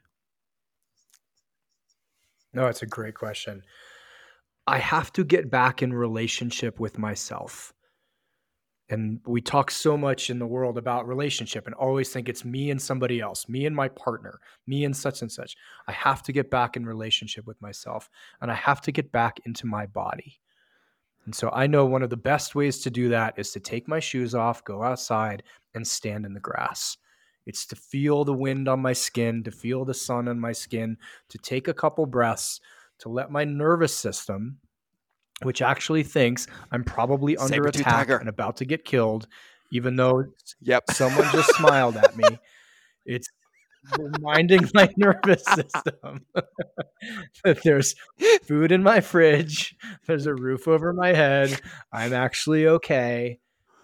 No, 2.54 2.68
it's 2.68 2.82
a 2.82 2.88
great 2.88 3.16
question. 3.16 3.64
I 4.68 4.80
have 4.80 5.12
to 5.14 5.24
get 5.24 5.50
back 5.50 5.82
in 5.82 5.94
relationship 5.94 6.80
with 6.80 6.98
myself. 6.98 7.74
And 8.90 9.20
we 9.26 9.42
talk 9.42 9.70
so 9.70 9.98
much 9.98 10.30
in 10.30 10.40
the 10.40 10.48
world 10.48 10.78
about 10.78 11.08
relationship 11.08 11.66
and 11.66 11.76
always 11.76 12.10
think 12.10 12.30
it's 12.30 12.46
me 12.46 12.72
and 12.72 12.82
somebody 12.82 13.20
else, 13.20 13.50
me 13.50 13.66
and 13.66 13.76
my 13.76 13.90
partner, 13.90 14.40
me 14.66 14.86
and 14.86 14.96
such 14.96 15.22
and 15.22 15.32
such. 15.32 15.58
I 15.88 15.92
have 15.92 16.24
to 16.24 16.32
get 16.32 16.50
back 16.50 16.78
in 16.78 16.86
relationship 16.86 17.46
with 17.46 17.62
myself 17.62 18.10
and 18.42 18.50
I 18.50 18.56
have 18.56 18.80
to 18.82 18.92
get 18.94 19.12
back 19.12 19.40
into 19.46 19.68
my 19.68 19.88
body. 19.88 20.40
And 21.28 21.36
so 21.36 21.50
I 21.52 21.68
know 21.68 21.86
one 21.86 22.04
of 22.04 22.10
the 22.10 22.16
best 22.16 22.56
ways 22.56 22.80
to 22.80 22.90
do 22.90 23.10
that 23.10 23.34
is 23.36 23.52
to 23.52 23.60
take 23.60 23.86
my 23.86 24.00
shoes 24.00 24.34
off, 24.34 24.64
go 24.64 24.82
outside, 24.82 25.44
and 25.76 25.86
stand 25.86 26.26
in 26.26 26.34
the 26.34 26.40
grass. 26.40 26.96
It's 27.46 27.66
to 27.66 27.76
feel 27.76 28.24
the 28.24 28.34
wind 28.34 28.70
on 28.70 28.80
my 28.80 28.94
skin, 28.94 29.44
to 29.44 29.52
feel 29.52 29.84
the 29.84 29.94
sun 29.94 30.30
on 30.30 30.40
my 30.40 30.54
skin, 30.54 30.96
to 31.28 31.38
take 31.38 31.68
a 31.68 31.74
couple 31.74 32.06
breaths, 32.06 32.62
to 33.00 33.10
let 33.10 33.30
my 33.30 33.44
nervous 33.44 33.94
system, 33.94 34.60
which 35.44 35.62
actually 35.62 36.04
thinks 36.04 36.48
I'm 36.72 36.86
probably 36.86 37.36
under 37.36 37.56
Saber-tooth 37.56 37.82
attack 37.82 38.10
and 38.10 38.30
about 38.30 38.56
to 38.58 38.66
get 38.66 38.86
killed, 38.86 39.28
even 39.74 39.98
though 39.98 40.24
yep 40.62 40.86
someone 40.92 41.30
just 41.34 41.54
smiled 41.58 41.98
at 41.98 42.16
me. 42.16 42.40
It's 43.06 43.28
reminding 43.98 44.70
my 44.74 44.90
nervous 44.98 45.44
system 45.46 46.26
that 47.44 47.62
there's 47.64 47.96
food 48.44 48.72
in 48.72 48.84
my 48.84 49.02
fridge, 49.02 49.76
there's 50.06 50.26
a 50.26 50.34
roof 50.34 50.68
over 50.68 50.94
my 50.94 51.14
head, 51.14 51.60
I'm 51.92 52.14
actually 52.14 52.68
okay. 52.68 53.40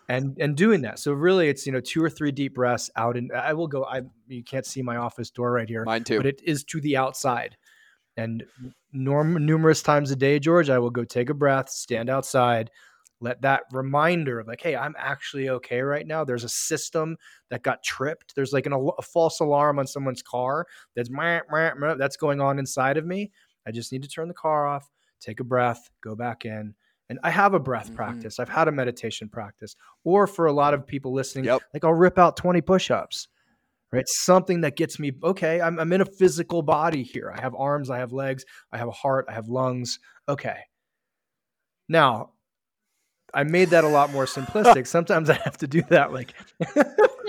And 0.09 0.37
and 0.37 0.57
doing 0.57 0.81
that. 0.81 0.99
So 0.99 1.13
really 1.13 1.47
it's, 1.47 1.65
you 1.65 1.71
know, 1.71 1.79
two 1.79 2.03
or 2.03 2.09
three 2.09 2.31
deep 2.31 2.55
breaths 2.55 2.89
out 2.97 3.15
and 3.15 3.31
I 3.31 3.53
will 3.53 3.67
go 3.67 3.85
I 3.85 4.01
you 4.27 4.43
can't 4.43 4.65
see 4.65 4.81
my 4.81 4.97
office 4.97 5.29
door 5.29 5.53
right 5.53 5.67
here, 5.67 5.85
mine 5.85 6.03
too 6.03 6.17
but 6.17 6.25
it 6.25 6.41
is 6.43 6.65
to 6.65 6.81
the 6.81 6.97
outside. 6.97 7.55
And 8.17 8.43
norm 8.91 9.45
numerous 9.45 9.81
times 9.81 10.11
a 10.11 10.15
day, 10.15 10.39
George, 10.39 10.69
I 10.69 10.77
will 10.79 10.91
go 10.91 11.03
take 11.05 11.29
a 11.29 11.33
breath, 11.33 11.69
stand 11.69 12.09
outside, 12.09 12.69
let 13.23 13.41
that 13.41 13.63
reminder 13.71 14.39
of 14.39 14.47
like, 14.47 14.61
hey, 14.61 14.75
I'm 14.75 14.93
actually 14.97 15.49
okay 15.49 15.81
right 15.81 16.05
now. 16.05 16.23
There's 16.23 16.43
a 16.43 16.49
system 16.49 17.17
that 17.49 17.63
got 17.63 17.81
tripped. 17.83 18.35
There's 18.35 18.53
like 18.53 18.65
an, 18.65 18.73
a 18.73 19.01
false 19.01 19.39
alarm 19.39 19.79
on 19.79 19.87
someone's 19.87 20.21
car 20.21 20.67
that's 20.95 21.09
meh, 21.09 21.39
meh, 21.49 21.71
meh, 21.77 21.95
that's 21.95 22.17
going 22.17 22.41
on 22.41 22.59
inside 22.59 22.97
of 22.97 23.05
me. 23.05 23.31
I 23.65 23.71
just 23.71 23.91
need 23.91 24.03
to 24.03 24.09
turn 24.09 24.27
the 24.27 24.33
car 24.33 24.67
off, 24.67 24.89
take 25.21 25.39
a 25.39 25.43
breath, 25.43 25.89
go 26.03 26.15
back 26.15 26.45
in. 26.45 26.75
And 27.09 27.19
I 27.23 27.29
have 27.31 27.53
a 27.53 27.59
breath 27.59 27.91
Mhm. 27.91 27.95
practice. 27.95 28.39
I've 28.39 28.49
had 28.49 28.67
a 28.67 28.71
meditation 28.71 29.29
practice. 29.29 29.75
Or 30.03 30.27
for 30.27 30.45
a 30.47 30.53
lot 30.53 30.73
of 30.73 30.85
people 30.85 31.13
listening, 31.13 31.45
Yep. 31.45 31.61
like 31.73 31.83
I'll 31.85 31.93
rip 31.93 32.17
out 32.19 32.37
20 32.37 32.61
push-ups. 32.61 33.27
Right. 33.91 34.07
Something 34.07 34.61
that 34.61 34.75
gets 34.75 34.97
me, 34.99 35.11
okay, 35.23 35.61
I'm, 35.61 35.79
I'm 35.79 35.93
in 35.93 36.01
a 36.01 36.05
physical 36.05 36.63
body 36.63 37.03
here. 37.03 37.31
I 37.31 37.39
have 37.39 37.53
arms, 37.55 37.91
I 37.91 37.99
have 37.99 38.11
legs, 38.11 38.43
I 38.71 38.77
have 38.79 38.87
a 38.87 38.91
heart, 38.91 39.25
I 39.29 39.33
have 39.33 39.49
lungs. 39.49 39.99
Okay. 40.27 40.57
Now, 41.89 42.32
I 43.33 43.43
made 43.43 43.69
that 43.69 43.83
a 43.83 43.87
lot 43.87 44.11
more 44.11 44.25
simplistic. 44.25 44.87
Sometimes 44.87 45.29
I 45.29 45.35
have 45.43 45.57
to 45.57 45.67
do 45.67 45.81
that 45.89 46.13
like 46.13 46.33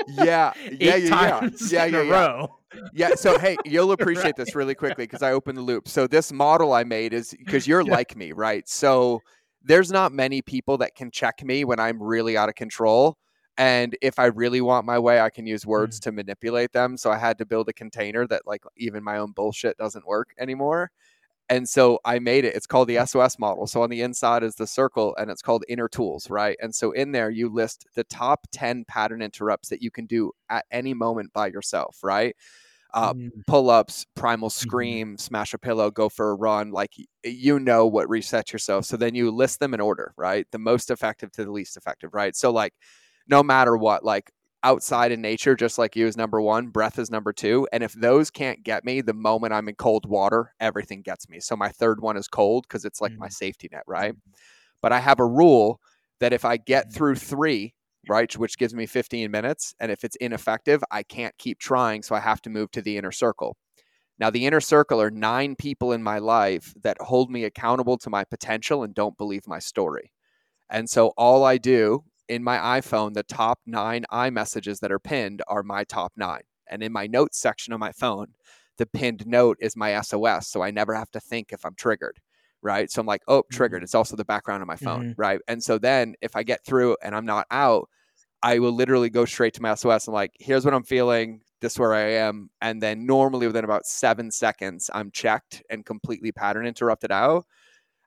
yeah 0.09 0.53
yeah 0.71 0.97
yeah 0.97 0.97
yeah 0.97 1.51
yeah 1.71 1.85
in 1.87 1.95
yeah, 1.95 2.01
a 2.01 2.05
yeah. 2.05 2.11
row. 2.11 2.59
Yeah, 2.93 3.15
so 3.15 3.39
hey, 3.39 3.57
you'll 3.65 3.93
appreciate 3.99 4.37
this 4.37 4.55
really 4.55 4.75
quickly 4.75 5.05
because 5.05 5.23
I 5.23 5.33
opened 5.33 5.59
the 5.59 5.63
loop. 5.63 5.89
So 5.89 6.07
this 6.07 6.33
model 6.33 6.73
I 6.73 6.85
made 6.85 7.13
is 7.13 7.35
because 7.39 7.67
you're 7.67 7.83
Yeah. 7.83 7.93
like 7.93 8.17
me, 8.17 8.33
right? 8.33 8.69
So 8.69 9.23
there's 9.63 9.91
not 9.91 10.13
many 10.13 10.43
people 10.43 10.79
that 10.79 10.95
can 10.95 11.11
check 11.11 11.43
me 11.43 11.65
when 11.65 11.79
I'm 11.81 12.03
really 12.03 12.37
out 12.37 12.49
of 12.49 12.55
control. 12.55 13.17
And 13.57 13.97
if 14.03 14.19
I 14.19 14.27
really 14.27 14.61
want 14.61 14.85
my 14.85 14.99
way, 14.99 15.21
I 15.21 15.31
can 15.31 15.47
use 15.47 15.65
words 15.65 15.99
mm. 16.01 16.03
to 16.05 16.13
manipulate 16.13 16.73
them. 16.73 16.97
So 16.97 17.11
I 17.11 17.19
had 17.19 17.39
to 17.39 17.47
build 17.47 17.69
a 17.69 17.73
container 17.73 18.27
that 18.27 18.43
like 18.47 18.65
even 18.77 19.05
my 19.05 19.19
own 19.19 19.33
bullshit 19.33 19.77
doesn't 19.77 20.07
work 20.07 20.35
anymore. 20.39 20.91
And 21.55 21.69
so 21.69 22.01
I 22.05 22.19
made 22.19 22.45
it. 22.45 22.57
It's 22.57 22.67
called 22.67 22.89
the 22.89 22.99
SOS 22.99 23.39
model. 23.39 23.67
So 23.67 23.83
on 23.83 23.91
the 23.91 24.03
inside 24.03 24.43
is 24.43 24.57
the 24.57 24.67
circle 24.67 25.15
and 25.19 25.31
it's 25.31 25.43
called 25.43 25.65
inner 25.69 25.89
tools, 25.89 26.29
right? 26.31 26.57
And 26.61 26.75
so 26.75 26.93
in 26.93 27.13
there 27.13 27.31
you 27.31 27.49
list 27.49 27.87
the 27.95 28.05
top 28.05 28.47
10 28.53 28.85
pattern 28.87 29.23
interrupts 29.23 29.69
that 29.69 29.83
you 29.83 29.91
can 29.91 30.07
do 30.07 30.33
at 30.51 30.65
any 30.71 30.95
moment 30.95 31.33
by 31.33 31.49
yourself, 31.49 31.99
right? 32.03 32.35
Uh, 32.95 33.15
Mm, 33.15 33.45
pull 33.47 33.71
ups, 33.71 34.07
primal 34.15 34.51
scream, 34.51 35.19
smash 35.19 35.55
a 35.55 35.59
pillow, 35.59 35.91
go 35.91 36.09
for 36.09 36.31
a 36.31 36.35
run. 36.35 36.71
Like 36.71 36.95
you 37.25 37.61
know 37.61 37.87
what 37.87 38.09
resets 38.09 38.53
yourself. 38.53 38.87
So 38.87 38.97
then 38.97 39.15
you 39.15 39.31
list 39.31 39.61
them 39.61 39.75
in 39.75 39.81
order, 39.81 40.15
right? 40.17 40.47
The 40.53 40.59
most 40.59 40.91
effective 40.91 41.33
to 41.33 41.45
the 41.45 41.53
least 41.53 41.77
effective, 41.77 42.15
right? 42.15 42.37
So 42.37 42.51
like 42.53 42.75
no 43.29 43.43
matter 43.43 43.77
what, 43.77 44.05
like 44.05 44.33
outside 44.65 45.13
in 45.13 45.23
nature, 45.23 45.57
just 45.57 45.79
like 45.79 45.97
you 45.97 46.07
is 46.07 46.17
number 46.17 46.41
one, 46.41 46.69
breath 46.69 46.99
is 46.99 47.11
number 47.11 47.33
two. 47.33 47.69
And 47.73 47.85
if 47.85 47.93
those 47.95 48.31
can't 48.31 48.65
get 48.65 48.85
me, 48.85 49.03
the 49.03 49.15
moment 49.15 49.53
I'm 49.55 49.69
in 49.69 49.77
cold 49.77 50.07
water, 50.07 50.55
everything 50.61 51.03
gets 51.03 51.29
me. 51.29 51.41
So 51.41 51.57
my 51.57 51.71
third 51.71 52.01
one 52.03 52.17
is 52.17 52.29
cold 52.29 52.65
because 52.69 52.85
it's 52.85 53.01
like 53.01 53.15
my 53.19 53.29
Mm. 53.29 53.31
safety 53.31 53.69
net, 53.73 53.85
right? 53.87 54.15
But 54.83 54.93
I 54.93 55.01
have 55.01 55.21
a 55.21 55.27
rule 55.27 55.81
that 56.21 56.33
if 56.33 56.45
I 56.45 56.57
get 56.57 56.93
Mhm. 56.93 56.93
through 56.93 57.17
three, 57.17 57.75
right, 58.07 58.33
which 58.37 58.59
gives 58.59 58.75
me 58.75 58.87
15 58.87 59.31
minutes, 59.31 59.75
and 59.81 59.91
if 59.93 60.05
it's 60.05 60.17
ineffective, 60.17 60.83
I 60.91 61.03
can't 61.03 61.37
keep 61.39 61.59
trying. 61.59 62.03
So 62.03 62.15
I 62.15 62.21
have 62.21 62.43
to 62.43 62.51
move 62.51 62.71
to 62.73 62.83
the 62.83 62.97
inner 62.99 63.13
circle. 63.13 63.57
Now, 64.19 64.31
the 64.31 64.47
inner 64.47 64.61
circle 64.61 65.01
are 65.01 65.11
nine 65.11 65.57
people 65.57 65.93
in 65.93 66.03
my 66.03 66.19
life 66.19 66.73
that 66.83 67.01
hold 67.01 67.31
me 67.31 67.45
accountable 67.45 67.99
to 67.99 68.11
my 68.11 68.25
potential 68.25 68.83
and 68.83 68.95
don't 68.95 69.19
believe 69.19 69.47
my 69.49 69.59
story. 69.59 70.13
And 70.71 70.91
so 70.91 71.09
all 71.19 71.45
I 71.45 71.59
do 71.59 72.05
in 72.29 72.43
my 72.43 72.81
iPhone, 72.81 73.15
the 73.15 73.23
top 73.23 73.61
nine 73.67 74.05
iMessages 74.13 74.81
that 74.81 74.93
are 74.93 74.99
pinned 74.99 75.43
are 75.49 75.63
my 75.63 75.85
top 75.85 76.13
nine. 76.17 76.43
And 76.69 76.83
in 76.83 76.93
my 76.93 77.07
notes 77.07 77.39
section 77.39 77.73
of 77.73 77.81
my 77.81 77.93
phone, 77.93 78.35
the 78.79 78.87
pinned 78.87 79.27
note 79.27 79.59
is 79.61 79.77
my 79.77 79.93
SOS. 79.93 80.49
So 80.49 80.63
I 80.63 80.71
never 80.71 80.95
have 80.95 81.11
to 81.13 81.21
think 81.21 81.53
if 81.53 81.65
I'm 81.65 81.75
triggered. 81.75 82.21
Right. 82.63 82.91
So 82.91 83.01
I'm 83.01 83.07
like, 83.07 83.23
oh, 83.29 83.45
triggered. 83.53 83.83
It's 83.83 83.95
also 83.95 84.17
the 84.17 84.25
background 84.25 84.63
of 84.63 84.67
my 84.69 84.77
phone. 84.77 85.05
Mhm. 85.05 85.15
Right. 85.17 85.41
And 85.49 85.63
so 85.63 85.79
then 85.79 86.15
if 86.23 86.35
I 86.35 86.43
get 86.43 86.65
through 86.65 86.97
and 87.03 87.15
I'm 87.15 87.27
not 87.27 87.47
out, 87.51 87.89
I 88.43 88.59
will 88.59 88.73
literally 88.73 89.11
go 89.11 89.25
straight 89.25 89.55
to 89.55 89.63
my 89.63 89.71
SOS 89.71 90.07
and 90.07 90.15
like, 90.15 90.33
here's 90.39 90.65
what 90.65 90.75
I'm 90.75 90.85
feeling. 90.85 91.43
This 91.61 91.75
is 91.75 91.79
where 91.79 91.95
I 91.95 92.03
am. 92.13 92.51
And 92.61 92.83
then 92.83 93.07
normally 93.07 93.47
within 93.47 93.65
about 93.65 93.87
seven 93.87 94.31
seconds, 94.31 94.91
I'm 94.95 95.11
checked 95.11 95.63
and 95.71 95.85
completely 95.87 96.33
pattern 96.33 96.67
interrupted 96.67 97.11
out. 97.13 97.47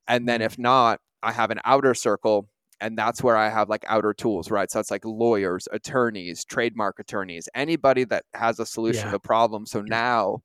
And 0.07 0.27
then 0.27 0.41
Mhm. 0.41 0.43
if 0.43 0.57
not, 0.57 1.01
I 1.23 1.31
have 1.31 1.51
an 1.51 1.59
outer 1.65 1.93
circle 1.93 2.49
and 2.81 2.97
that's 2.97 3.23
where 3.23 3.37
I 3.37 3.49
have 3.49 3.69
like 3.69 3.85
outer 3.87 4.13
tools, 4.13 4.51
right? 4.51 4.69
So 4.71 4.79
it's 4.79 4.91
like 4.91 5.05
lawyers, 5.05 5.67
attorneys, 5.71 6.45
trademark 6.45 6.99
attorneys, 6.99 7.49
anybody 7.55 8.03
that 8.05 8.25
has 8.35 8.59
a 8.59 8.65
solution 8.65 9.03
Yeah. 9.03 9.11
to 9.11 9.15
the 9.15 9.19
problem. 9.19 9.65
So 9.65 9.81
now 9.81 10.41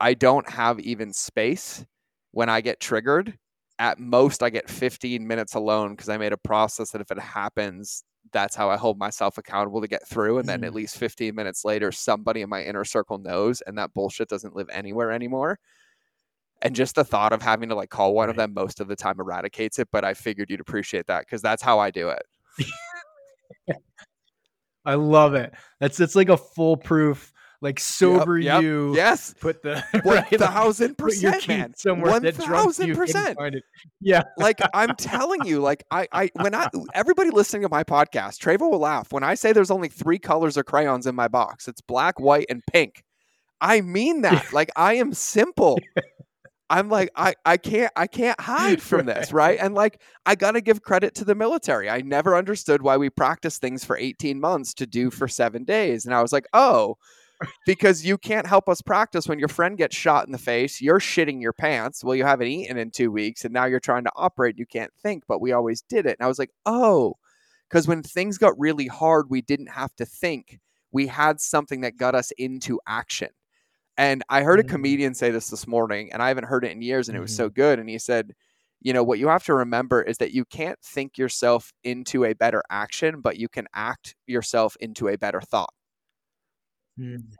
I 0.00 0.14
don't 0.14 0.48
have 0.48 0.80
even 0.80 1.12
space 1.12 1.84
when 2.32 2.48
I 2.48 2.60
get 2.60 2.80
triggered. 2.80 3.38
At 3.78 3.98
most, 3.98 4.42
I 4.42 4.50
get 4.50 4.68
15 4.70 5.26
minutes 5.26 5.54
alone 5.54 5.92
because 5.94 6.08
I 6.10 6.18
made 6.18 6.32
a 6.32 6.38
process 6.38 6.90
that 6.92 7.00
if 7.00 7.10
it 7.10 7.18
happens, 7.18 8.04
that's 8.32 8.54
how 8.54 8.68
I 8.70 8.76
hold 8.76 8.98
myself 8.98 9.38
accountable 9.38 9.80
to 9.80 9.88
get 9.88 10.06
through. 10.06 10.38
And 10.38 10.48
then 10.48 10.64
at 10.64 10.74
Mm. 10.74 10.74
least 10.74 10.96
15 10.98 11.34
minutes 11.34 11.64
later, 11.64 11.90
somebody 11.92 12.42
in 12.42 12.50
my 12.50 12.62
inner 12.62 12.84
circle 12.84 13.18
knows, 13.18 13.62
and 13.62 13.78
that 13.78 13.94
bullshit 13.94 14.28
doesn't 14.28 14.54
live 14.54 14.68
anywhere 14.70 15.10
anymore. 15.12 15.58
And 16.62 16.74
just 16.74 16.94
the 16.94 17.04
thought 17.04 17.32
of 17.32 17.40
having 17.40 17.70
to 17.70 17.74
like 17.74 17.90
call 17.90 18.14
one 18.14 18.28
of 18.28 18.36
them 18.36 18.52
most 18.52 18.80
of 18.80 18.88
the 18.88 18.96
time 18.96 19.18
eradicates 19.18 19.78
it. 19.78 19.88
But 19.90 20.04
I 20.04 20.14
figured 20.14 20.50
you'd 20.50 20.60
appreciate 20.60 21.06
that 21.06 21.20
because 21.20 21.40
that's 21.42 21.62
how 21.62 21.78
I 21.78 21.90
do 21.90 22.10
it. 22.10 22.22
I 24.84 24.94
love 24.94 25.34
it. 25.34 25.54
That's 25.78 26.00
it's 26.00 26.16
like 26.16 26.28
a 26.28 26.36
foolproof 26.36 27.32
like 27.62 27.78
sober 27.78 28.38
Yep, 28.38 28.54
yep, 28.54 28.62
you. 28.62 28.94
Yes. 28.96 29.34
Put 29.38 29.62
the 29.62 29.84
One 30.02 30.24
thousand 30.24 30.96
percent, 30.96 31.46
man. 31.46 31.74
somewhere 31.76 32.12
One 32.12 32.22
that 32.22 32.36
drunk 32.36 32.50
one 32.50 32.64
thousand 32.64 32.94
percent 32.94 33.36
find 33.36 33.54
it. 33.54 33.64
Yeah, 34.00 34.22
like 34.38 34.60
I'm 34.72 34.96
telling 34.96 35.44
you, 35.44 35.60
like 35.60 35.84
I, 35.90 36.08
I 36.12 36.30
when 36.40 36.54
I 36.54 36.68
everybody 36.94 37.30
listening 37.30 37.62
to 37.62 37.68
my 37.68 37.84
podcast, 37.84 38.38
Traver 38.38 38.70
will 38.70 38.78
laugh 38.78 39.12
when 39.12 39.22
I 39.22 39.34
say 39.34 39.52
there's 39.52 39.70
only 39.70 39.88
three 39.88 40.18
colors 40.18 40.56
of 40.56 40.64
crayons 40.64 41.06
in 41.06 41.14
my 41.14 41.28
box. 41.28 41.68
It's 41.68 41.80
black, 41.82 42.18
white, 42.18 42.46
and 42.48 42.62
pink. 42.72 43.04
I 43.60 43.82
mean 43.82 44.22
that. 44.22 44.52
Like 44.52 44.70
I 44.74 44.94
am 44.94 45.12
simple. 45.12 45.78
I'm 46.70 46.88
like 46.88 47.10
I 47.16 47.34
I 47.44 47.56
can't 47.58 47.92
I 47.96 48.06
can't 48.06 48.40
hide 48.40 48.82
from 48.90 49.06
this, 49.06 49.32
right? 49.32 49.58
And 49.60 49.74
like 49.74 50.00
I 50.26 50.36
got 50.36 50.52
to 50.52 50.62
give 50.62 50.82
credit 50.82 51.14
to 51.16 51.24
the 51.24 51.34
military. 51.34 51.90
I 51.90 52.00
never 52.02 52.36
understood 52.36 52.82
why 52.82 52.96
we 52.96 53.10
practice 53.10 53.58
things 53.58 53.84
for 53.84 53.96
18 53.98 54.40
months 54.40 54.74
to 54.74 54.86
do 54.86 55.10
for 55.10 55.28
7 55.28 55.64
days. 55.64 56.06
And 56.06 56.14
I 56.14 56.22
was 56.22 56.32
like, 56.32 56.46
"Oh, 56.54 56.96
because 57.66 58.06
you 58.06 58.18
can't 58.18 58.46
help 58.46 58.68
us 58.68 58.82
practice 58.82 59.28
when 59.28 59.38
your 59.40 59.48
friend 59.48 59.78
gets 59.78 59.96
shot 59.96 60.26
in 60.26 60.32
the 60.32 60.38
face, 60.38 60.80
you're 60.80 61.00
shitting 61.00 61.42
your 61.42 61.52
pants. 61.54 62.04
Well, 62.04 62.16
you 62.16 62.24
haven't 62.24 62.48
eaten 62.48 62.78
in 62.78 62.90
2 62.92 63.10
weeks 63.12 63.44
and 63.44 63.54
now 63.54 63.66
you're 63.66 63.80
trying 63.80 64.04
to 64.04 64.12
operate, 64.16 64.58
you 64.58 64.66
can't 64.66 64.92
think, 65.02 65.24
but 65.28 65.40
we 65.40 65.52
always 65.52 65.82
did 65.82 66.06
it." 66.06 66.16
And 66.20 66.24
I 66.24 66.28
was 66.28 66.38
like, 66.40 66.52
"Oh, 66.66 67.16
cuz 67.70 67.88
when 67.88 68.02
things 68.02 68.38
got 68.38 68.58
really 68.58 68.88
hard, 68.88 69.30
we 69.30 69.42
didn't 69.42 69.68
have 69.72 69.94
to 69.96 70.06
think. 70.06 70.60
We 70.92 71.08
had 71.08 71.40
something 71.40 71.82
that 71.82 71.96
got 71.98 72.14
us 72.14 72.32
into 72.38 72.80
action." 72.86 73.30
And 74.00 74.24
I 74.30 74.42
heard 74.44 74.60
a 74.60 74.64
Mhm. 74.64 74.64
comedian 74.64 75.14
say 75.14 75.30
this 75.30 75.50
this 75.50 75.68
morning, 75.68 76.12
and 76.12 76.22
I 76.24 76.28
haven't 76.30 76.46
heard 76.46 76.64
it 76.66 76.72
in 76.72 76.82
years, 76.82 77.08
and 77.08 77.16
it 77.18 77.20
was 77.22 77.32
so 77.32 77.48
Mhm. 77.48 77.50
good. 77.50 77.78
And 77.80 77.88
he 77.90 78.00
said, 78.00 78.34
you 78.82 78.94
know, 78.94 79.04
what 79.04 79.20
you 79.20 79.28
have 79.28 79.44
to 79.44 79.54
remember 79.54 80.02
is 80.02 80.18
that 80.18 80.32
you 80.32 80.44
can't 80.46 80.80
think 80.82 81.18
yourself 81.18 81.72
into 81.84 82.24
a 82.24 82.34
better 82.34 82.64
action, 82.70 83.22
but 83.22 83.38
you 83.38 83.48
can 83.48 83.68
act 83.74 84.16
yourself 84.26 84.76
into 84.80 85.08
a 85.08 85.18
better 85.18 85.42
thought. 85.42 85.74
Mm, 86.98 87.38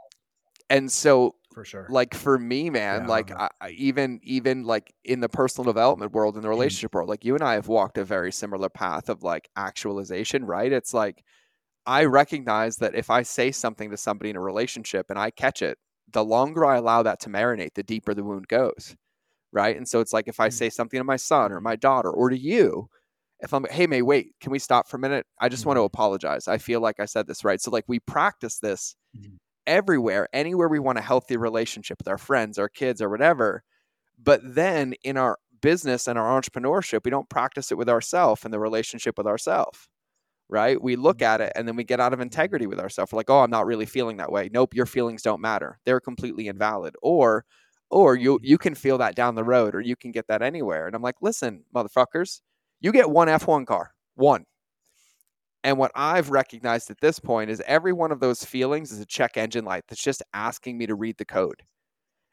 And 0.68 0.90
so, 0.90 1.36
for 1.52 1.64
sure. 1.64 1.88
like 1.88 2.14
for 2.14 2.38
me, 2.38 2.70
man, 2.70 3.04
Yeah, 3.04 3.06
like 3.06 3.32
I, 3.36 3.48
even 3.70 4.20
even 4.22 4.64
like 4.64 4.94
in 5.04 5.20
the 5.20 5.28
personal 5.28 5.64
development 5.72 6.12
world, 6.12 6.36
in 6.36 6.42
the 6.42 6.48
Mm. 6.54 6.76
relationship 6.76 6.94
world, 6.94 7.08
like 7.08 7.24
you 7.24 7.34
and 7.34 7.42
I 7.44 7.54
have 7.54 7.66
walked 7.68 7.98
a 7.98 8.04
very 8.04 8.30
similar 8.32 8.68
path 8.68 9.08
of 9.08 9.22
like 9.24 9.48
actualization, 9.56 10.44
right? 10.44 10.70
It's 10.72 10.94
like 10.94 11.24
I 11.86 12.04
recognize 12.06 12.76
that 12.78 12.94
if 12.96 13.10
I 13.10 13.22
say 13.24 13.52
something 13.52 13.90
to 13.92 13.96
somebody 13.98 14.30
in 14.30 14.36
a 14.36 14.40
relationship 14.42 15.06
and 15.10 15.18
I 15.18 15.30
catch 15.32 15.62
it, 15.62 15.78
the 16.12 16.24
longer 16.24 16.64
I 16.64 16.76
allow 16.76 17.02
that 17.02 17.20
to 17.20 17.30
marinate, 17.30 17.74
the 17.74 17.82
deeper 17.82 18.14
the 18.14 18.24
wound 18.24 18.48
goes. 18.48 18.96
Right. 19.52 19.76
And 19.76 19.88
so 19.88 20.00
it's 20.00 20.12
like 20.12 20.28
if 20.28 20.40
I 20.40 20.48
Mm. 20.48 20.50
say 20.50 20.70
something 20.70 20.98
to 21.00 21.04
my 21.04 21.16
son 21.16 21.52
or 21.52 21.60
my 21.60 21.76
daughter 21.76 22.10
or 22.10 22.30
to 22.30 22.38
you, 22.38 22.88
if 23.40 23.54
I'm, 23.54 23.66
hey, 23.70 23.86
May, 23.86 24.02
wait, 24.02 24.34
can 24.40 24.52
we 24.52 24.58
stop 24.60 24.88
for 24.88 24.96
a 24.98 25.00
minute? 25.00 25.26
I 25.40 25.48
just 25.48 25.66
want 25.66 25.76
to 25.78 25.82
Mhm. 25.82 25.84
apologize. 25.84 26.48
I 26.48 26.58
feel 26.58 26.80
like 26.80 27.00
I 27.00 27.06
said 27.06 27.26
this 27.26 27.44
right. 27.44 27.60
So, 27.60 27.70
like, 27.70 27.84
we 27.88 28.00
practice 28.00 28.58
this 28.60 28.96
Mhm. 29.12 29.38
everywhere, 29.66 30.28
anywhere 30.32 30.68
we 30.68 30.78
want 30.78 30.98
a 30.98 31.02
healthy 31.02 31.36
relationship 31.36 31.98
with 31.98 32.08
our 32.08 32.18
friends, 32.18 32.58
our 32.58 32.68
kids, 32.68 33.02
or 33.02 33.08
whatever. 33.08 33.62
But 34.18 34.40
then 34.44 34.94
in 35.04 35.16
our 35.16 35.38
business 35.62 36.08
and 36.08 36.18
our 36.18 36.40
entrepreneurship, 36.40 37.02
we 37.04 37.10
don't 37.12 37.30
practice 37.30 37.72
it 37.72 37.78
with 37.78 37.88
ourselves 37.88 38.44
and 38.44 38.54
the 38.54 38.60
relationship 38.60 39.18
with 39.18 39.26
ourselves 39.26 39.88
right? 40.50 40.80
We 40.80 40.96
look 40.96 41.18
mm-hmm. 41.18 41.32
at 41.32 41.40
it 41.40 41.52
and 41.54 41.66
then 41.66 41.76
we 41.76 41.84
get 41.84 42.00
out 42.00 42.12
of 42.12 42.20
integrity 42.20 42.66
with 42.66 42.80
ourselves. 42.80 43.12
We're 43.12 43.18
like, 43.18 43.30
oh, 43.30 43.40
I'm 43.40 43.50
not 43.50 43.66
really 43.66 43.86
feeling 43.86 44.16
that 44.18 44.32
way. 44.32 44.50
Nope, 44.52 44.74
your 44.74 44.86
feelings 44.86 45.22
don't 45.22 45.40
matter. 45.40 45.78
They're 45.84 46.00
completely 46.00 46.48
invalid. 46.48 46.94
Or 47.02 47.44
or 47.90 48.16
you 48.16 48.36
mm-hmm. 48.36 48.44
you 48.44 48.58
can 48.58 48.74
feel 48.74 48.98
that 48.98 49.14
down 49.16 49.34
the 49.34 49.44
road 49.44 49.74
or 49.74 49.80
you 49.80 49.96
can 49.96 50.12
get 50.12 50.26
that 50.28 50.42
anywhere. 50.42 50.86
And 50.86 50.94
I'm 50.94 51.02
like, 51.02 51.16
listen, 51.20 51.64
motherfuckers, 51.74 52.40
you 52.80 52.92
get 52.92 53.10
one 53.10 53.28
F1 53.28 53.66
car. 53.66 53.92
One. 54.14 54.44
And 55.62 55.76
what 55.76 55.92
I've 55.94 56.30
recognized 56.30 56.90
at 56.90 57.00
this 57.00 57.18
point 57.18 57.50
is 57.50 57.62
every 57.66 57.92
one 57.92 58.12
of 58.12 58.20
those 58.20 58.44
feelings 58.44 58.92
is 58.92 59.00
a 59.00 59.06
check 59.06 59.36
engine 59.36 59.64
light 59.64 59.84
that's 59.88 60.02
just 60.02 60.22
asking 60.32 60.78
me 60.78 60.86
to 60.86 60.94
read 60.94 61.18
the 61.18 61.24
code. 61.26 61.62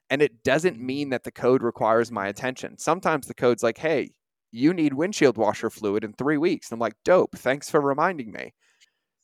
And 0.10 0.22
it 0.22 0.44
doesn't 0.44 0.76
mm-hmm. 0.76 0.86
mean 0.86 1.10
that 1.10 1.24
the 1.24 1.32
code 1.32 1.62
requires 1.62 2.12
my 2.12 2.28
attention. 2.28 2.78
Sometimes 2.78 3.28
the 3.28 3.34
code's 3.34 3.64
like, 3.64 3.78
hey, 3.78 4.12
you 4.52 4.74
need 4.74 4.94
windshield 4.94 5.38
washer 5.38 5.70
fluid 5.70 6.04
in 6.04 6.14
three 6.14 6.38
weeks. 6.38 6.70
And 6.70 6.78
I'm 6.78 6.82
like, 6.82 6.96
dope. 7.04 7.38
Thanks 7.38 7.70
for 7.70 7.82
reminding 7.82 8.32
me. 8.32 8.54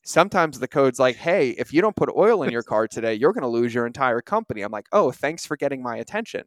Sometimes 0.05 0.59
the 0.59 0.67
code's 0.67 0.99
like, 0.99 1.15
hey, 1.15 1.51
if 1.51 1.71
you 1.71 1.81
don't 1.81 1.95
put 1.95 2.09
oil 2.15 2.43
in 2.43 2.51
your 2.51 2.63
car 2.73 2.87
today, 2.87 3.13
you're 3.13 3.33
going 3.33 3.43
to 3.43 3.47
lose 3.47 3.73
your 3.73 3.87
entire 3.87 4.21
company. 4.21 4.61
I'm 4.61 4.71
like, 4.71 4.87
oh, 4.91 5.11
thanks 5.11 5.45
for 5.45 5.55
getting 5.55 5.81
my 5.81 5.97
attention. 5.97 6.43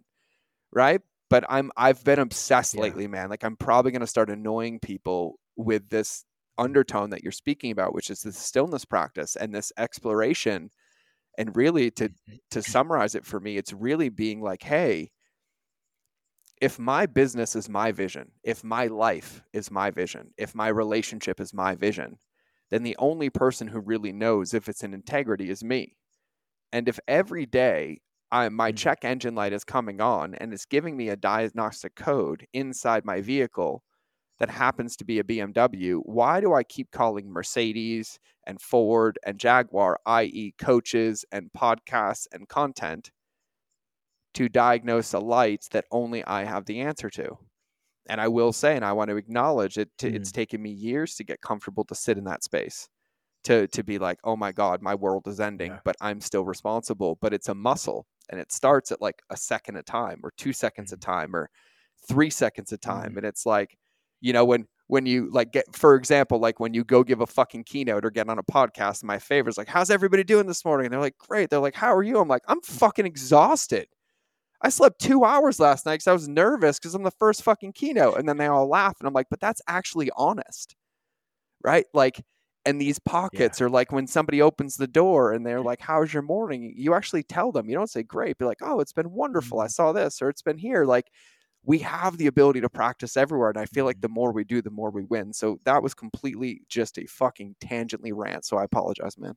Right. 0.72 1.00
But 1.30 1.44
I'm, 1.48 1.72
I've 1.76 2.04
been 2.04 2.18
obsessed 2.18 2.74
Yeah. 2.74 2.82
lately, 2.82 3.08
man. 3.08 3.30
Like, 3.30 3.44
I'm 3.44 3.56
probably 3.56 3.92
going 3.92 4.00
to 4.00 4.06
start 4.06 4.30
annoying 4.30 4.78
people 4.78 5.38
with 5.56 5.88
this 5.88 6.24
undertone 6.58 7.10
that 7.10 7.22
you're 7.22 7.32
speaking 7.32 7.70
about, 7.70 7.94
which 7.94 8.10
is 8.10 8.22
this 8.22 8.38
stillness 8.38 8.84
practice 8.84 9.36
and 9.36 9.54
this 9.54 9.72
exploration. 9.78 10.70
And 11.38 11.56
really, 11.56 11.90
to, 11.92 12.10
to 12.50 12.62
summarize 12.62 13.14
it 13.14 13.24
for 13.24 13.40
me, 13.40 13.56
it's 13.56 13.72
really 13.72 14.10
being 14.10 14.40
like, 14.42 14.62
hey, 14.62 15.10
if 16.60 16.78
my 16.78 17.06
business 17.06 17.54
is 17.56 17.68
my 17.68 17.92
vision, 17.92 18.32
if 18.42 18.64
my 18.64 18.86
life 18.86 19.42
is 19.52 19.70
my 19.70 19.90
vision, 19.90 20.32
if 20.38 20.54
my 20.54 20.68
relationship 20.68 21.40
is 21.40 21.52
my 21.54 21.74
vision, 21.74 22.18
then 22.70 22.82
the 22.82 22.96
only 22.98 23.30
person 23.30 23.68
who 23.68 23.80
really 23.80 24.12
knows 24.12 24.54
if 24.54 24.68
it's 24.68 24.82
an 24.82 24.94
integrity 24.94 25.50
is 25.50 25.62
me. 25.64 25.96
And 26.72 26.88
if 26.88 26.98
every 27.08 27.46
day 27.46 28.00
I, 28.30 28.48
my 28.50 28.70
Mhm. 28.70 28.72
check 28.72 29.04
engine 29.04 29.34
light 29.34 29.52
is 29.52 29.64
coming 29.64 30.00
on 30.00 30.34
and 30.34 30.52
it's 30.52 30.66
giving 30.66 30.96
me 30.96 31.08
a 31.08 31.16
diagnostic 31.16 31.94
code 31.96 32.46
inside 32.52 33.04
my 33.04 33.20
vehicle 33.20 33.84
that 34.38 34.50
happens 34.50 34.96
to 34.96 35.04
be 35.04 35.18
a 35.18 35.24
BMW, 35.24 36.00
why 36.04 36.40
do 36.40 36.54
I 36.54 36.64
keep 36.64 36.90
calling 36.90 37.30
Mercedes 37.30 38.18
and 38.46 38.60
Ford 38.60 39.18
and 39.24 39.38
Jaguar, 39.38 40.00
i.e., 40.06 40.54
coaches 40.58 41.24
and 41.32 41.50
podcasts 41.52 42.26
and 42.32 42.48
content, 42.48 43.12
to 44.36 44.48
diagnose 44.48 45.12
a 45.12 45.18
light 45.18 45.66
that 45.72 45.84
only 45.90 46.24
I 46.24 46.44
have 46.44 46.64
the 46.66 46.80
answer 46.80 47.10
to? 47.10 47.36
And 48.08 48.20
I 48.20 48.28
will 48.28 48.52
say, 48.52 48.76
and 48.76 48.84
I 48.84 48.92
want 48.92 49.10
to 49.10 49.16
acknowledge 49.16 49.78
it, 49.78 49.90
to, 49.98 50.08
it's 50.08 50.30
taken 50.30 50.62
me 50.62 50.70
years 50.70 51.14
to 51.16 51.24
get 51.24 51.40
comfortable 51.40 51.84
to 51.86 51.94
sit 51.94 52.16
in 52.18 52.24
that 52.24 52.44
space. 52.44 52.88
To, 53.44 53.68
to 53.68 53.84
be 53.84 53.98
like, 53.98 54.18
oh 54.24 54.34
my 54.36 54.50
God, 54.50 54.82
my 54.82 54.94
world 54.96 55.28
is 55.28 55.38
ending, 55.38 55.70
Yeah. 55.70 55.78
but 55.84 55.94
I'm 56.00 56.20
still 56.20 56.44
responsible. 56.44 57.16
But 57.20 57.32
it's 57.32 57.48
a 57.48 57.54
muscle 57.54 58.04
and 58.28 58.40
it 58.40 58.50
starts 58.50 58.90
at 58.90 59.00
like 59.00 59.22
a 59.30 59.36
second 59.36 59.76
a 59.76 59.82
time 59.84 60.18
or 60.24 60.32
two 60.36 60.52
seconds 60.52 60.92
a 60.92 60.96
time 60.96 61.34
or 61.34 61.48
three 62.08 62.30
seconds 62.30 62.72
a 62.72 62.78
time. 62.78 63.12
Mhm. 63.12 63.18
And 63.18 63.26
it's 63.26 63.46
like, 63.46 63.76
you 64.20 64.32
know, 64.32 64.44
when 64.44 64.66
when 64.88 65.06
you 65.06 65.30
like 65.32 65.52
get 65.52 65.64
for 65.76 65.94
example, 65.94 66.40
like 66.40 66.58
when 66.58 66.74
you 66.74 66.82
go 66.82 67.04
give 67.04 67.20
a 67.20 67.26
fucking 67.26 67.64
keynote 67.64 68.04
or 68.04 68.10
get 68.10 68.28
on 68.28 68.38
a 68.38 68.42
podcast, 68.42 69.04
my 69.04 69.18
favorite 69.20 69.50
is 69.52 69.58
like, 69.58 69.68
How's 69.68 69.90
everybody 69.90 70.24
doing 70.24 70.46
this 70.48 70.64
morning? 70.64 70.86
And 70.86 70.92
they're 70.92 71.00
like, 71.00 71.18
Great. 71.18 71.48
They're 71.50 71.60
like, 71.60 71.74
How 71.76 71.94
are 71.94 72.02
you? 72.02 72.18
I'm 72.18 72.28
like, 72.28 72.42
I'm 72.48 72.60
fucking 72.62 73.06
exhausted. 73.06 73.86
I 74.62 74.70
slept 74.70 75.00
two 75.00 75.24
hours 75.24 75.60
last 75.60 75.86
night 75.86 75.94
because 75.94 76.06
I 76.06 76.12
was 76.12 76.28
nervous 76.28 76.78
because 76.78 76.94
I'm 76.94 77.02
the 77.02 77.10
first 77.10 77.42
fucking 77.42 77.72
keynote. 77.72 78.18
And 78.18 78.28
then 78.28 78.36
they 78.36 78.46
all 78.46 78.68
laugh. 78.68 78.96
And 78.98 79.06
I'm 79.06 79.14
like, 79.14 79.28
but 79.30 79.40
that's 79.40 79.60
actually 79.68 80.10
honest. 80.16 80.74
Right? 81.62 81.86
Like, 81.92 82.22
and 82.64 82.80
these 82.80 82.98
pockets 82.98 83.60
are 83.60 83.70
like 83.70 83.92
when 83.92 84.06
somebody 84.06 84.42
opens 84.42 84.76
the 84.76 84.88
door 84.88 85.32
and 85.32 85.46
they're 85.46 85.60
like, 85.60 85.80
How's 85.80 86.12
your 86.12 86.22
morning? 86.22 86.74
You 86.76 86.94
actually 86.94 87.22
tell 87.22 87.52
them. 87.52 87.68
You 87.68 87.76
don't 87.76 87.90
say 87.90 88.02
great. 88.02 88.38
Be 88.38 88.44
like, 88.44 88.58
Oh, 88.62 88.80
it's 88.80 88.92
been 88.92 89.10
wonderful. 89.12 89.60
I 89.60 89.66
mm-hmm. 89.66 89.70
saw 89.70 89.92
this 89.92 90.20
or 90.20 90.28
it's 90.28 90.42
been 90.42 90.58
here. 90.58 90.84
Like, 90.84 91.06
we 91.62 91.78
have 91.80 92.16
the 92.16 92.26
ability 92.28 92.60
to 92.62 92.68
practice 92.68 93.16
everywhere. 93.16 93.50
And 93.50 93.58
I 93.58 93.66
feel 93.66 93.84
like 93.84 93.96
mm-hmm. 93.96 94.02
the 94.02 94.08
more 94.08 94.32
we 94.32 94.44
do, 94.44 94.62
the 94.62 94.70
more 94.70 94.90
we 94.90 95.04
win. 95.04 95.32
So 95.32 95.60
that 95.64 95.82
was 95.82 95.94
completely 95.94 96.62
just 96.68 96.98
a 96.98 97.06
fucking 97.06 97.56
tangently 97.60 98.12
rant. 98.12 98.44
So 98.44 98.56
I 98.56 98.64
apologize, 98.64 99.16
man. 99.18 99.34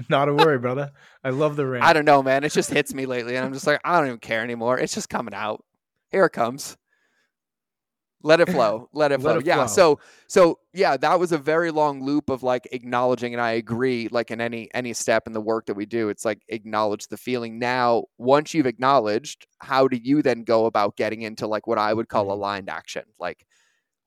Not 0.08 0.28
a 0.28 0.34
worry, 0.34 0.58
brother. 0.58 0.92
I 1.22 1.30
love 1.30 1.56
the 1.56 1.66
rant. 1.66 1.84
I 1.84 1.92
don't 1.92 2.04
know, 2.04 2.22
man. 2.22 2.44
It 2.44 2.52
just 2.52 2.70
hits 2.70 2.94
me 2.94 3.06
lately. 3.06 3.36
And 3.36 3.44
I'm 3.44 3.52
just 3.52 3.66
like, 3.66 3.80
I 3.84 3.98
don't 3.98 4.06
even 4.08 4.18
care 4.18 4.42
anymore. 4.42 4.78
It's 4.78 4.94
just 4.94 5.08
coming 5.08 5.34
out. 5.34 5.64
Here 6.10 6.24
it 6.24 6.30
comes. 6.30 6.76
Let 8.22 8.40
it 8.40 8.50
flow. 8.50 8.88
Let 8.92 9.12
it 9.12 9.20
Let 9.20 9.32
flow. 9.32 9.38
it 9.38 9.46
yeah. 9.46 9.54
flow. 9.56 9.66
So 9.66 10.00
so 10.26 10.58
yeah, 10.74 10.96
that 10.98 11.18
was 11.18 11.32
a 11.32 11.38
very 11.38 11.70
long 11.70 12.04
loop 12.04 12.28
of 12.28 12.42
like 12.42 12.68
acknowledging, 12.70 13.32
and 13.32 13.40
I 13.40 13.52
agree, 13.52 14.08
like 14.10 14.30
in 14.30 14.40
any 14.42 14.68
any 14.74 14.92
step 14.92 15.26
in 15.26 15.32
the 15.32 15.40
work 15.40 15.66
that 15.66 15.74
we 15.74 15.86
do, 15.86 16.10
it's 16.10 16.24
like 16.24 16.42
acknowledge 16.48 17.06
the 17.08 17.16
feeling. 17.16 17.58
Now, 17.58 18.04
once 18.18 18.52
you've 18.52 18.66
acknowledged, 18.66 19.46
how 19.60 19.88
do 19.88 19.96
you 19.96 20.20
then 20.22 20.44
go 20.44 20.66
about 20.66 20.96
getting 20.96 21.22
into 21.22 21.46
like 21.46 21.66
what 21.66 21.78
I 21.78 21.94
would 21.94 22.08
call 22.08 22.26
Mhm. 22.26 22.32
aligned 22.32 22.68
action? 22.68 23.04
Like 23.18 23.46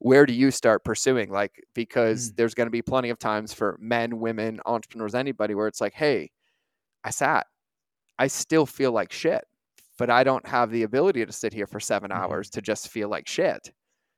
where 0.04 0.26
do 0.28 0.34
you 0.34 0.52
start 0.52 0.86
pursuing? 0.86 1.32
Like, 1.32 1.64
because 1.76 2.32
Mm. 2.32 2.36
there's 2.36 2.56
going 2.56 2.68
to 2.68 2.72
be 2.72 2.84
plenty 2.84 3.10
of 3.10 3.20
times 3.20 3.54
for 3.54 3.78
men, 3.82 4.20
women, 4.20 4.62
entrepreneurs, 4.66 5.16
anybody 5.16 5.56
where 5.56 5.68
it's 5.70 5.82
like, 5.82 5.94
hey, 5.96 6.32
I 7.04 7.12
sat, 7.12 7.48
I 8.20 8.28
still 8.28 8.66
feel 8.66 8.92
like 8.94 9.12
shit, 9.14 9.46
but 9.98 10.10
I 10.10 10.24
don't 10.24 10.48
have 10.48 10.72
the 10.72 10.84
ability 10.84 11.26
to 11.26 11.32
sit 11.34 11.54
here 11.54 11.68
for 11.68 11.80
7 11.80 12.12
Mhm. 12.14 12.34
hours 12.34 12.50
to 12.52 12.62
just 12.62 12.90
feel 12.90 13.10
like 13.10 13.28
shit. 13.28 13.74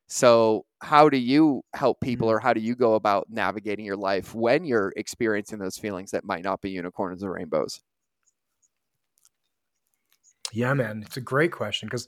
So, 0.07 0.65
how 0.81 1.09
do 1.09 1.17
you 1.17 1.63
help 1.75 2.01
people, 2.01 2.27
Mhm. 2.27 2.31
or 2.31 2.39
how 2.39 2.53
do 2.53 2.61
you 2.61 2.75
go 2.75 2.95
about 2.95 3.27
navigating 3.29 3.85
your 3.85 3.97
life 3.97 4.35
when 4.35 4.65
you're 4.65 4.93
experiencing 4.97 5.59
those 5.59 5.77
feelings 5.79 6.11
that 6.11 6.25
might 6.25 6.43
not 6.45 6.61
be 6.61 6.71
unicorns 6.71 7.23
or 7.23 7.33
rainbows? 7.33 7.81
Yeah, 10.51 10.73
man, 10.73 11.03
it's 11.05 11.17
a 11.17 11.21
great 11.21 11.51
question 11.51 11.87
because 11.87 12.07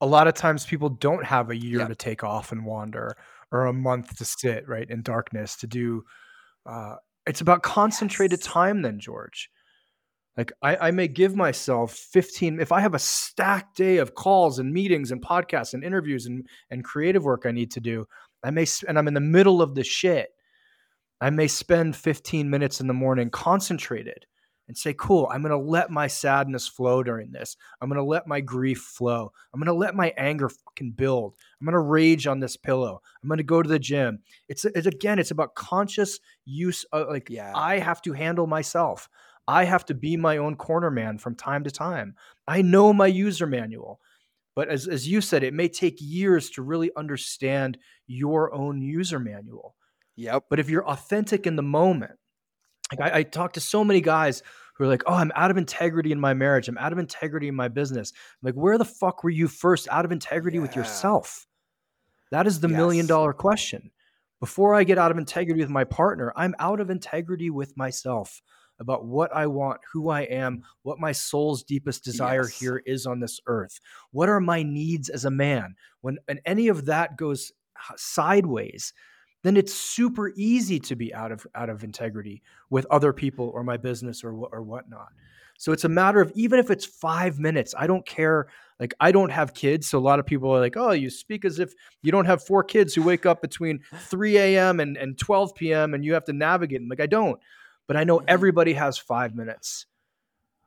a 0.00 0.06
lot 0.06 0.28
of 0.28 0.34
times 0.34 0.66
people 0.66 0.88
don't 0.88 1.24
have 1.24 1.50
a 1.50 1.56
year 1.56 1.80
Yeah. 1.80 1.88
to 1.88 1.94
take 1.94 2.22
off 2.22 2.52
and 2.52 2.64
wander 2.64 3.16
or 3.50 3.66
a 3.66 3.72
month 3.72 4.16
to 4.16 4.24
sit 4.24 4.68
right 4.68 4.88
in 4.90 5.02
darkness 5.02 5.56
to 5.56 5.66
do 5.66 6.04
uh, 6.66 6.96
it's 7.26 7.40
about 7.40 7.62
concentrated 7.62 8.40
yes. 8.40 8.46
time 8.46 8.82
then, 8.82 8.98
George. 9.00 9.50
Like 10.36 10.52
I, 10.62 10.76
I 10.88 10.90
may 10.90 11.08
give 11.08 11.34
myself 11.34 11.92
15 11.92 12.60
if 12.60 12.70
I 12.72 12.80
have 12.80 12.94
a 12.94 12.98
stacked 12.98 13.76
day 13.76 13.96
of 13.96 14.14
calls 14.14 14.58
and 14.58 14.72
meetings 14.72 15.10
and 15.10 15.22
podcasts 15.22 15.72
and 15.72 15.82
interviews 15.82 16.26
and 16.26 16.46
and 16.70 16.84
creative 16.84 17.24
work 17.24 17.44
I 17.46 17.52
need 17.52 17.70
to 17.72 17.80
do. 17.80 18.06
I 18.44 18.50
may 18.50 18.66
and 18.86 18.98
I'm 18.98 19.08
in 19.08 19.14
the 19.14 19.20
middle 19.20 19.62
of 19.62 19.74
the 19.74 19.82
shit. 19.84 20.28
I 21.20 21.30
may 21.30 21.48
spend 21.48 21.96
15 21.96 22.50
minutes 22.50 22.80
in 22.80 22.86
the 22.86 22.92
morning 22.92 23.30
concentrated 23.30 24.26
and 24.68 24.76
say, 24.76 24.94
cool, 24.94 25.28
I'm 25.30 25.42
going 25.42 25.50
to 25.50 25.70
let 25.70 25.90
my 25.90 26.06
sadness 26.06 26.66
flow 26.66 27.02
during 27.02 27.30
this. 27.30 27.56
I'm 27.80 27.88
going 27.88 28.00
to 28.00 28.04
let 28.04 28.26
my 28.26 28.40
grief 28.40 28.78
flow. 28.78 29.32
I'm 29.52 29.60
going 29.60 29.66
to 29.66 29.74
let 29.74 29.94
my 29.94 30.12
anger 30.16 30.48
fucking 30.48 30.92
build. 30.92 31.34
I'm 31.60 31.66
going 31.66 31.74
to 31.74 31.78
rage 31.78 32.26
on 32.26 32.40
this 32.40 32.56
pillow. 32.56 33.00
I'm 33.22 33.28
going 33.28 33.38
to 33.38 33.44
go 33.44 33.62
to 33.62 33.68
the 33.68 33.78
gym. 33.78 34.20
It's, 34.48 34.64
it's 34.64 34.86
again, 34.86 35.18
it's 35.18 35.30
about 35.30 35.54
conscious 35.54 36.18
use. 36.44 36.84
Of, 36.92 37.08
like, 37.08 37.30
yeah. 37.30 37.52
I 37.54 37.78
have 37.78 38.02
to 38.02 38.12
handle 38.12 38.46
myself. 38.46 39.08
I 39.46 39.64
have 39.64 39.84
to 39.86 39.94
be 39.94 40.16
my 40.16 40.38
own 40.38 40.56
corner 40.56 40.90
man 40.90 41.18
from 41.18 41.36
time 41.36 41.62
to 41.64 41.70
time. 41.70 42.16
I 42.48 42.62
know 42.62 42.92
my 42.92 43.06
user 43.06 43.46
manual. 43.46 44.00
But 44.56 44.68
as, 44.68 44.88
as 44.88 45.06
you 45.06 45.20
said, 45.20 45.44
it 45.44 45.54
may 45.54 45.68
take 45.68 45.98
years 46.00 46.50
to 46.50 46.62
really 46.62 46.90
understand 46.96 47.78
your 48.06 48.52
own 48.54 48.80
user 48.80 49.20
manual. 49.20 49.76
Yep. 50.16 50.44
But 50.48 50.58
if 50.58 50.70
you're 50.70 50.88
authentic 50.88 51.46
in 51.46 51.56
the 51.56 51.62
moment, 51.62 52.18
like 52.90 53.12
I, 53.12 53.18
I 53.18 53.22
talk 53.22 53.54
to 53.54 53.60
so 53.60 53.84
many 53.84 54.00
guys 54.00 54.42
who 54.74 54.84
are 54.84 54.88
like, 54.88 55.02
"Oh, 55.06 55.14
I'm 55.14 55.32
out 55.34 55.50
of 55.50 55.56
integrity 55.56 56.12
in 56.12 56.20
my 56.20 56.34
marriage. 56.34 56.68
I'm 56.68 56.78
out 56.78 56.92
of 56.92 56.98
integrity 56.98 57.48
in 57.48 57.54
my 57.54 57.68
business." 57.68 58.12
I'm 58.14 58.46
like, 58.46 58.54
where 58.54 58.78
the 58.78 58.84
fuck 58.84 59.24
were 59.24 59.30
you 59.30 59.48
first 59.48 59.88
out 59.90 60.04
of 60.04 60.12
integrity 60.12 60.56
yeah. 60.56 60.62
with 60.62 60.76
yourself? 60.76 61.46
That 62.30 62.46
is 62.46 62.60
the 62.60 62.68
yes. 62.68 62.76
million 62.76 63.06
dollar 63.06 63.32
question. 63.32 63.90
Before 64.40 64.74
I 64.74 64.84
get 64.84 64.98
out 64.98 65.10
of 65.10 65.18
integrity 65.18 65.60
with 65.60 65.70
my 65.70 65.84
partner, 65.84 66.32
I'm 66.36 66.54
out 66.58 66.80
of 66.80 66.90
integrity 66.90 67.48
with 67.48 67.76
myself 67.76 68.42
about 68.78 69.06
what 69.06 69.34
I 69.34 69.46
want, 69.46 69.80
who 69.92 70.10
I 70.10 70.22
am, 70.22 70.62
what 70.82 70.98
my 70.98 71.12
soul's 71.12 71.62
deepest 71.62 72.04
desire 72.04 72.42
yes. 72.44 72.58
here 72.58 72.82
is 72.84 73.06
on 73.06 73.20
this 73.20 73.40
earth. 73.46 73.80
What 74.10 74.28
are 74.28 74.40
my 74.40 74.62
needs 74.62 75.08
as 75.08 75.24
a 75.24 75.30
man? 75.30 75.74
When 76.02 76.18
and 76.28 76.40
any 76.44 76.68
of 76.68 76.86
that 76.86 77.16
goes 77.16 77.52
sideways, 77.96 78.92
then 79.42 79.56
it's 79.56 79.72
super 79.72 80.32
easy 80.36 80.80
to 80.80 80.96
be 80.96 81.14
out 81.14 81.32
of 81.32 81.46
out 81.54 81.70
of 81.70 81.84
integrity 81.84 82.42
with 82.70 82.86
other 82.90 83.12
people 83.12 83.50
or 83.54 83.62
my 83.62 83.76
business 83.76 84.24
or 84.24 84.32
or 84.32 84.62
whatnot. 84.62 85.08
So 85.58 85.72
it's 85.72 85.84
a 85.84 85.88
matter 85.88 86.20
of 86.20 86.32
even 86.34 86.58
if 86.58 86.70
it's 86.70 86.84
five 86.84 87.38
minutes, 87.38 87.74
I 87.76 87.86
don't 87.86 88.04
care. 88.06 88.48
Like 88.78 88.94
I 89.00 89.10
don't 89.10 89.30
have 89.30 89.54
kids, 89.54 89.86
so 89.88 89.98
a 89.98 90.00
lot 90.00 90.18
of 90.18 90.26
people 90.26 90.50
are 90.50 90.60
like, 90.60 90.76
"Oh, 90.76 90.90
you 90.90 91.08
speak 91.08 91.44
as 91.44 91.58
if 91.58 91.72
you 92.02 92.12
don't 92.12 92.26
have 92.26 92.44
four 92.44 92.62
kids 92.62 92.94
who 92.94 93.02
wake 93.02 93.24
up 93.24 93.40
between 93.40 93.80
3 93.94 94.36
a.m. 94.36 94.80
and, 94.80 94.96
and 94.98 95.16
12 95.18 95.54
p.m. 95.54 95.94
and 95.94 96.04
you 96.04 96.12
have 96.12 96.24
to 96.24 96.32
navigate." 96.32 96.80
them. 96.80 96.88
like 96.88 97.00
I 97.00 97.06
don't, 97.06 97.40
but 97.86 97.96
I 97.96 98.04
know 98.04 98.18
mm-hmm. 98.18 98.28
everybody 98.28 98.74
has 98.74 98.98
five 98.98 99.34
minutes 99.34 99.86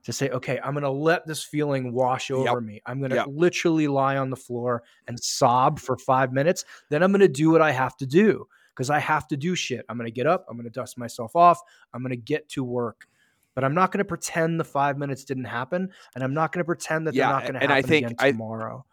to 0.05 0.13
say, 0.13 0.30
"Okay, 0.30 0.59
I'm 0.63 0.74
going 0.74 0.84
to 0.84 0.89
let 0.89 1.28
this 1.28 1.43
feeling 1.43 1.93
wash 1.93 2.32
over 2.32 2.45
yep. 2.45 2.63
me. 2.63 2.82
I'm 2.88 2.97
going 2.99 3.11
to 3.11 3.17
yep. 3.17 3.28
literally 3.30 3.88
lie 3.88 4.17
on 4.17 4.32
the 4.32 4.36
floor 4.36 4.82
and 5.07 5.20
sob 5.20 5.80
for 5.80 5.97
five 5.97 6.34
minutes. 6.34 6.65
Then 6.89 7.03
I'm 7.03 7.11
going 7.11 7.20
to 7.20 7.28
do 7.28 7.51
what 7.51 7.61
I 7.61 7.72
have 7.72 7.95
to 7.97 8.07
do." 8.07 8.47
Because 8.80 8.89
I 8.89 8.99
have 8.99 9.27
to 9.27 9.36
do 9.36 9.55
shit. 9.55 9.86
I'm 9.89 9.97
going 9.97 10.07
to 10.07 10.11
get 10.11 10.25
up, 10.25 10.45
I'm 10.47 10.55
going 10.55 10.63
to 10.63 10.69
dust 10.69 10.97
myself 10.97 11.36
off, 11.36 11.59
I'm 11.93 12.01
going 12.01 12.11
to 12.11 12.15
get 12.15 12.47
to 12.51 12.63
work. 12.63 13.07
But 13.53 13.65
I'm 13.65 13.73
not 13.73 13.91
going 13.91 13.97
to 13.97 14.05
pretend 14.05 14.57
the 14.57 14.63
five 14.63 14.97
minutes 14.97 15.25
didn't 15.25 15.43
happen, 15.43 15.89
and 16.15 16.23
I'm 16.23 16.34
not 16.34 16.53
going 16.53 16.61
to 16.61 16.65
pretend 16.65 17.05
that 17.07 17.13
yeah, 17.13 17.25
they're 17.25 17.34
not 17.34 17.41
going 17.41 17.53
to 17.55 17.59
happen 17.59 17.75
I 17.75 17.82
think 17.82 18.05
again 18.05 18.15
I, 18.17 18.32
tomorrow. 18.32 18.86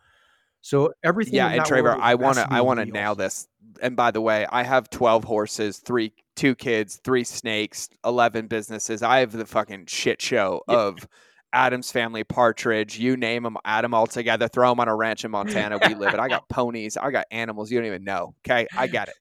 So 0.60 0.92
everything. 1.04 1.34
Yeah, 1.34 1.50
and 1.50 1.62
Traver, 1.62 1.96
I 2.00 2.16
want 2.16 2.38
to 2.38 2.52
I 2.52 2.62
want 2.62 2.80
to 2.80 2.86
nail 2.86 3.14
this. 3.14 3.46
And 3.80 3.94
by 3.94 4.10
the 4.10 4.20
way, 4.20 4.44
I 4.50 4.64
have 4.64 4.90
12 4.90 5.22
horses, 5.22 5.78
three 5.78 6.12
two 6.34 6.56
kids, 6.56 6.96
three 7.04 7.22
snakes, 7.22 7.88
11 8.04 8.48
businesses. 8.48 9.04
I 9.04 9.20
have 9.20 9.30
the 9.30 9.46
fucking 9.46 9.86
shit 9.86 10.20
show 10.20 10.62
yep. 10.68 10.76
of 10.76 11.08
Addams 11.52 11.92
Family 11.92 12.24
Partridge, 12.24 12.98
you 12.98 13.16
name 13.16 13.44
them, 13.44 13.56
them 13.64 13.94
all 13.94 14.08
together, 14.08 14.48
throw 14.48 14.70
them 14.70 14.80
on 14.80 14.88
a 14.88 14.96
ranch 14.96 15.24
in 15.24 15.30
Montana. 15.30 15.78
We 15.86 15.94
live 15.94 16.12
it. 16.12 16.18
I 16.18 16.26
got 16.26 16.48
ponies, 16.48 16.96
I 16.96 17.12
got 17.12 17.26
animals 17.30 17.70
you 17.70 17.78
don't 17.78 17.86
even 17.86 18.02
know. 18.02 18.34
Okay, 18.44 18.66
I 18.76 18.88
get 18.88 19.06
it 19.06 19.14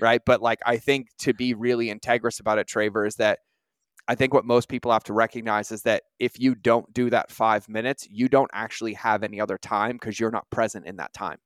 right? 0.00 0.22
But 0.24 0.42
like 0.42 0.60
I 0.66 0.76
think 0.76 1.08
to 1.20 1.34
be 1.34 1.54
really 1.54 1.86
integrous 1.86 2.40
about 2.40 2.58
it, 2.58 2.66
Traver, 2.66 3.06
is 3.06 3.16
that 3.16 3.40
I 4.08 4.14
think 4.14 4.34
what 4.34 4.44
most 4.44 4.68
people 4.68 4.90
have 4.92 5.04
to 5.04 5.12
recognize 5.12 5.70
is 5.70 5.82
that 5.82 6.02
if 6.18 6.40
you 6.40 6.54
don't 6.54 6.92
do 6.92 7.10
that 7.10 7.30
five 7.30 7.68
minutes, 7.68 8.08
you 8.10 8.28
don't 8.28 8.50
actually 8.52 8.94
have 8.94 9.22
any 9.22 9.40
other 9.40 9.58
time 9.58 9.92
because 9.92 10.18
you're 10.18 10.30
not 10.30 10.50
present 10.50 10.86
in 10.86 10.96
that 10.96 11.12
time. 11.12 11.38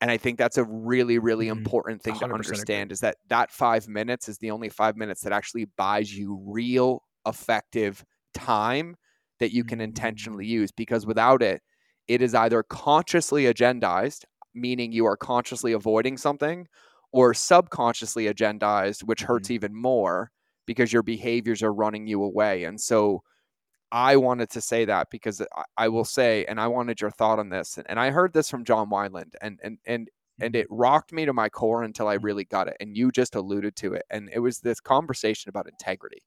And 0.00 0.10
I 0.10 0.16
think 0.16 0.38
that's 0.38 0.58
a 0.58 0.64
really, 0.64 1.18
really 1.18 1.46
mm-hmm. 1.46 1.58
important 1.58 2.02
thing 2.02 2.18
to 2.18 2.32
understand 2.32 2.88
agree. 2.88 2.92
is 2.94 3.00
that 3.00 3.16
that 3.28 3.50
five 3.52 3.88
minutes 3.88 4.28
is 4.28 4.38
the 4.38 4.50
only 4.50 4.68
five 4.68 4.96
minutes 4.96 5.22
that 5.22 5.32
actually 5.32 5.66
buys 5.76 6.12
you 6.12 6.42
real 6.44 7.02
effective 7.26 8.04
time 8.34 8.96
that 9.38 9.52
you 9.52 9.64
can 9.64 9.78
mm-hmm. 9.78 9.84
intentionally 9.84 10.46
use 10.46 10.72
because 10.72 11.06
without 11.06 11.42
it, 11.42 11.62
it 12.06 12.20
is 12.20 12.34
either 12.34 12.62
consciously 12.62 13.44
agendized, 13.44 14.24
meaning 14.54 14.92
you 14.92 15.06
are 15.06 15.16
consciously 15.16 15.72
avoiding 15.72 16.18
something, 16.18 16.66
or 17.14 17.32
subconsciously 17.32 18.24
agendized, 18.24 19.04
which 19.04 19.22
hurts 19.22 19.46
mm-hmm. 19.46 19.54
even 19.54 19.74
more 19.74 20.32
because 20.66 20.92
your 20.92 21.04
behaviors 21.04 21.62
are 21.62 21.72
running 21.72 22.08
you 22.08 22.24
away. 22.24 22.64
And 22.64 22.80
so 22.80 23.22
I 23.92 24.16
wanted 24.16 24.50
to 24.50 24.60
say 24.60 24.84
that 24.86 25.10
because 25.12 25.40
I, 25.76 25.88
will 25.88 26.04
say, 26.04 26.44
and 26.46 26.60
I 26.60 26.66
wanted 26.66 27.00
your 27.00 27.12
thought 27.12 27.38
on 27.38 27.50
this. 27.50 27.78
And 27.86 28.00
I 28.00 28.10
heard 28.10 28.32
this 28.32 28.50
from 28.50 28.64
John 28.64 28.90
Wineland, 28.90 29.34
and 29.40 29.60
and 29.62 29.78
and 29.86 30.10
and 30.40 30.54
mm-hmm. 30.54 30.62
it 30.62 30.66
rocked 30.70 31.12
me 31.12 31.24
to 31.24 31.32
my 31.32 31.48
core 31.48 31.84
until 31.84 32.08
I 32.08 32.16
mm-hmm. 32.16 32.24
really 32.24 32.44
got 32.46 32.66
it. 32.66 32.76
And 32.80 32.96
you 32.96 33.12
just 33.12 33.36
alluded 33.36 33.76
to 33.76 33.94
it. 33.94 34.02
And 34.10 34.28
it 34.34 34.40
was 34.40 34.58
this 34.58 34.80
conversation 34.80 35.50
about 35.50 35.68
integrity. 35.68 36.22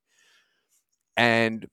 And 1.17 1.67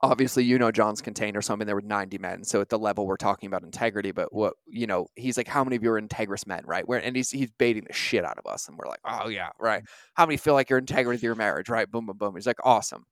obviously 0.00 0.44
you 0.44 0.58
know 0.58 0.70
John's 0.70 1.00
container, 1.00 1.42
so 1.42 1.52
I 1.52 1.56
mean 1.56 1.66
there 1.66 1.74
were 1.74 1.82
90 1.82 2.18
men. 2.18 2.44
So 2.44 2.60
at 2.60 2.68
the 2.68 2.78
level 2.78 3.06
we're 3.06 3.16
talking 3.16 3.46
about 3.46 3.62
integrity, 3.62 4.12
but 4.12 4.32
what 4.32 4.54
you 4.66 4.86
know, 4.86 5.06
he's 5.16 5.36
like, 5.36 5.48
How 5.48 5.64
many 5.64 5.76
of 5.76 5.82
you 5.82 5.90
are 5.92 6.00
integrous 6.00 6.46
men, 6.46 6.62
right? 6.66 6.86
Where 6.86 7.02
and 7.02 7.16
he's 7.16 7.30
he's 7.30 7.50
baiting 7.58 7.84
the 7.86 7.92
shit 7.92 8.24
out 8.24 8.38
of 8.38 8.50
us. 8.50 8.68
And 8.68 8.76
we're 8.76 8.88
like, 8.88 9.00
Oh 9.04 9.28
yeah, 9.28 9.50
right. 9.58 9.82
How 10.14 10.26
many 10.26 10.36
feel 10.36 10.54
like 10.54 10.70
you're 10.70 10.80
integrous 10.80 11.06
with 11.06 11.22
your 11.22 11.34
marriage, 11.34 11.68
right? 11.68 11.90
Boom, 11.90 12.06
boom, 12.06 12.16
boom. 12.16 12.34
He's 12.34 12.46
like, 12.46 12.64
Awesome. 12.64 13.04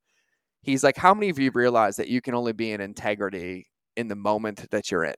He's 0.62 0.84
like, 0.84 0.96
How 0.96 1.14
many 1.14 1.28
of 1.28 1.38
you 1.38 1.50
realize 1.52 1.96
that 1.96 2.08
you 2.08 2.20
can 2.20 2.34
only 2.34 2.52
be 2.52 2.72
in 2.72 2.80
integrity 2.80 3.66
in 3.96 4.08
the 4.08 4.16
moment 4.16 4.70
that 4.70 4.90
you're 4.90 5.04
in? 5.04 5.14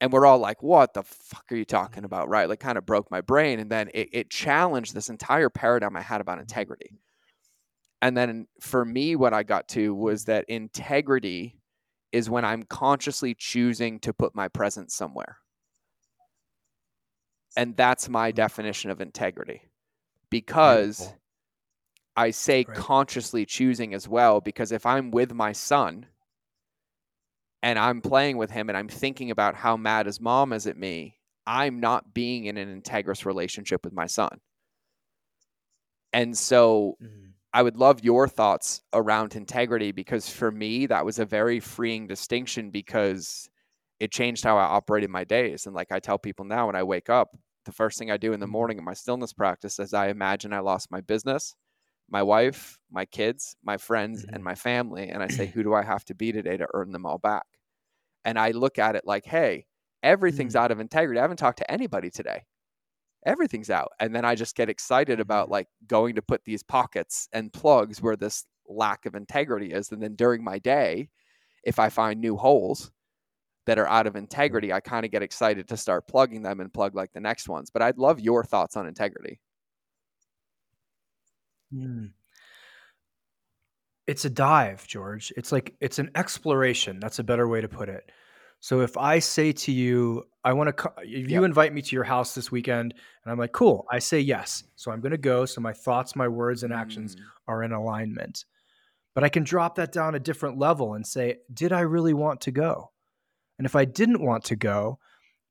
And 0.00 0.12
we're 0.12 0.26
all 0.26 0.38
like, 0.38 0.62
What 0.62 0.94
the 0.94 1.02
fuck 1.02 1.44
are 1.50 1.56
you 1.56 1.64
talking 1.64 1.98
mm-hmm. 1.98 2.06
about? 2.06 2.28
Right? 2.28 2.48
Like 2.48 2.60
kind 2.60 2.78
of 2.78 2.86
broke 2.86 3.10
my 3.10 3.20
brain. 3.20 3.60
And 3.60 3.70
then 3.70 3.90
it, 3.94 4.08
it 4.12 4.30
challenged 4.30 4.94
this 4.94 5.08
entire 5.08 5.50
paradigm 5.50 5.96
I 5.96 6.02
had 6.02 6.20
about 6.20 6.38
integrity 6.38 6.98
and 8.04 8.14
then 8.14 8.46
for 8.60 8.84
me, 8.84 9.16
what 9.16 9.32
I 9.32 9.44
got 9.44 9.66
to 9.68 9.94
was 9.94 10.26
that 10.26 10.44
integrity 10.46 11.56
is 12.12 12.28
when 12.28 12.44
I'm 12.44 12.64
consciously 12.64 13.34
choosing 13.34 13.98
to 14.00 14.12
put 14.12 14.34
my 14.34 14.48
presence 14.48 14.94
somewhere. 14.94 15.38
And 17.56 17.74
that's 17.74 18.10
my 18.10 18.30
definition 18.30 18.90
of 18.90 19.00
integrity. 19.00 19.62
Because 20.28 20.98
Beautiful. 20.98 21.20
I 22.14 22.30
say 22.32 22.64
Great. 22.64 22.76
consciously 22.76 23.46
choosing 23.46 23.94
as 23.94 24.06
well, 24.06 24.42
because 24.42 24.70
if 24.70 24.84
I'm 24.84 25.10
with 25.10 25.32
my 25.32 25.52
son 25.52 26.04
and 27.62 27.78
I'm 27.78 28.02
playing 28.02 28.36
with 28.36 28.50
him 28.50 28.68
and 28.68 28.76
I'm 28.76 28.88
thinking 28.88 29.30
about 29.30 29.54
how 29.54 29.78
mad 29.78 30.04
his 30.04 30.20
mom 30.20 30.52
is 30.52 30.66
at 30.66 30.76
me, 30.76 31.16
I'm 31.46 31.80
not 31.80 32.12
being 32.12 32.44
in 32.44 32.58
an 32.58 32.82
integrous 32.82 33.24
relationship 33.24 33.82
with 33.82 33.94
my 33.94 34.04
son. 34.04 34.40
And 36.12 36.36
so 36.36 36.98
mm-hmm. 37.02 37.23
I 37.54 37.62
would 37.62 37.76
love 37.76 38.02
your 38.02 38.26
thoughts 38.26 38.82
around 38.92 39.36
integrity 39.36 39.92
because 39.92 40.28
for 40.28 40.50
me, 40.50 40.86
that 40.86 41.04
was 41.04 41.20
a 41.20 41.24
very 41.24 41.60
freeing 41.60 42.08
distinction 42.08 42.70
because 42.70 43.48
it 44.00 44.10
changed 44.10 44.42
how 44.42 44.58
I 44.58 44.64
operated 44.64 45.08
my 45.08 45.22
days. 45.22 45.66
And 45.66 45.74
like 45.74 45.92
I 45.92 46.00
tell 46.00 46.18
people 46.18 46.44
now, 46.44 46.66
when 46.66 46.74
I 46.74 46.82
wake 46.82 47.08
up, 47.08 47.28
the 47.64 47.70
first 47.70 47.96
thing 47.96 48.10
I 48.10 48.16
do 48.16 48.32
in 48.32 48.40
the 48.40 48.46
mm-hmm. 48.46 48.52
morning 48.52 48.78
in 48.78 48.84
my 48.84 48.92
stillness 48.92 49.32
practice 49.32 49.78
is 49.78 49.94
I 49.94 50.08
imagine 50.08 50.52
I 50.52 50.58
lost 50.58 50.90
my 50.90 51.00
business, 51.00 51.54
my 52.10 52.24
wife, 52.24 52.76
my 52.90 53.04
kids, 53.04 53.56
my 53.62 53.76
friends, 53.76 54.22
mm-hmm. 54.22 54.34
and 54.34 54.42
my 54.42 54.56
family. 54.56 55.10
And 55.10 55.22
I 55.22 55.28
say, 55.28 55.46
who 55.54 55.62
do 55.62 55.74
I 55.74 55.84
have 55.84 56.04
to 56.06 56.14
be 56.14 56.32
today 56.32 56.56
to 56.56 56.66
earn 56.74 56.90
them 56.90 57.06
all 57.06 57.18
back? 57.18 57.46
And 58.24 58.36
I 58.36 58.50
look 58.50 58.80
at 58.80 58.96
it 58.96 59.04
like, 59.06 59.26
hey, 59.26 59.66
everything's 60.02 60.54
mm-hmm. 60.54 60.64
out 60.64 60.72
of 60.72 60.80
integrity. 60.80 61.20
I 61.20 61.22
haven't 61.22 61.36
talked 61.36 61.58
to 61.58 61.70
anybody 61.70 62.10
today 62.10 62.42
everything's 63.24 63.70
out. 63.70 63.92
And 64.00 64.14
then 64.14 64.24
I 64.24 64.34
just 64.34 64.56
get 64.56 64.68
excited 64.68 65.20
about 65.20 65.46
mm-hmm. 65.46 65.52
like 65.52 65.68
going 65.86 66.14
to 66.16 66.22
put 66.22 66.44
these 66.44 66.62
pockets 66.62 67.28
and 67.32 67.52
plugs 67.52 68.02
where 68.02 68.16
this 68.16 68.44
lack 68.68 69.06
of 69.06 69.14
integrity 69.14 69.72
is. 69.72 69.92
And 69.92 70.02
then 70.02 70.14
during 70.14 70.42
my 70.42 70.58
day, 70.58 71.08
if 71.64 71.78
I 71.78 71.88
find 71.88 72.20
new 72.20 72.36
holes 72.36 72.90
that 73.66 73.78
are 73.78 73.88
out 73.88 74.06
of 74.06 74.16
integrity, 74.16 74.72
I 74.72 74.80
kind 74.80 75.06
of 75.06 75.12
get 75.12 75.22
excited 75.22 75.68
to 75.68 75.76
start 75.76 76.06
plugging 76.06 76.42
them 76.42 76.60
and 76.60 76.72
plug 76.72 76.94
like 76.94 77.12
the 77.12 77.20
next 77.20 77.48
ones. 77.48 77.70
But 77.70 77.82
I'd 77.82 77.98
love 77.98 78.20
your 78.20 78.44
thoughts 78.44 78.76
on 78.76 78.86
integrity. 78.86 79.40
Mm. 81.72 82.10
It's 84.06 84.26
a 84.26 84.30
dive, 84.30 84.86
George. 84.86 85.32
It's 85.36 85.50
like 85.50 85.74
it's 85.80 85.98
an 85.98 86.10
exploration. 86.14 87.00
That's 87.00 87.18
a 87.18 87.24
better 87.24 87.48
way 87.48 87.62
to 87.62 87.68
put 87.68 87.88
it. 87.88 88.10
So 88.64 88.80
if 88.80 88.96
I 88.96 89.18
say 89.18 89.52
to 89.52 89.72
you, 89.72 90.24
I 90.42 90.54
want 90.54 90.74
to, 90.74 90.92
if 91.02 91.30
you 91.30 91.42
Yep. 91.42 91.44
invite 91.44 91.74
me 91.74 91.82
to 91.82 91.94
your 91.94 92.02
house 92.02 92.34
this 92.34 92.50
weekend, 92.50 92.94
and 93.22 93.30
I'm 93.30 93.38
like, 93.38 93.52
cool, 93.52 93.84
I 93.90 93.98
say 93.98 94.20
yes. 94.20 94.64
So 94.74 94.90
I'm 94.90 95.02
going 95.02 95.12
to 95.12 95.18
go. 95.18 95.44
So 95.44 95.60
my 95.60 95.74
thoughts, 95.74 96.16
my 96.16 96.28
words, 96.28 96.62
and 96.62 96.72
actions 96.72 97.14
Mm, 97.14 97.24
are 97.46 97.62
in 97.62 97.72
alignment. 97.72 98.46
But 99.14 99.22
I 99.22 99.28
can 99.28 99.44
drop 99.44 99.74
that 99.74 99.92
down 99.92 100.14
a 100.14 100.18
different 100.18 100.56
level 100.56 100.94
and 100.94 101.06
say, 101.06 101.40
did 101.52 101.74
I 101.74 101.80
really 101.80 102.14
want 102.14 102.40
to 102.40 102.52
go? 102.52 102.92
And 103.58 103.66
if 103.66 103.76
I 103.76 103.84
didn't 103.84 104.22
want 104.24 104.44
to 104.44 104.56
go, 104.56 104.98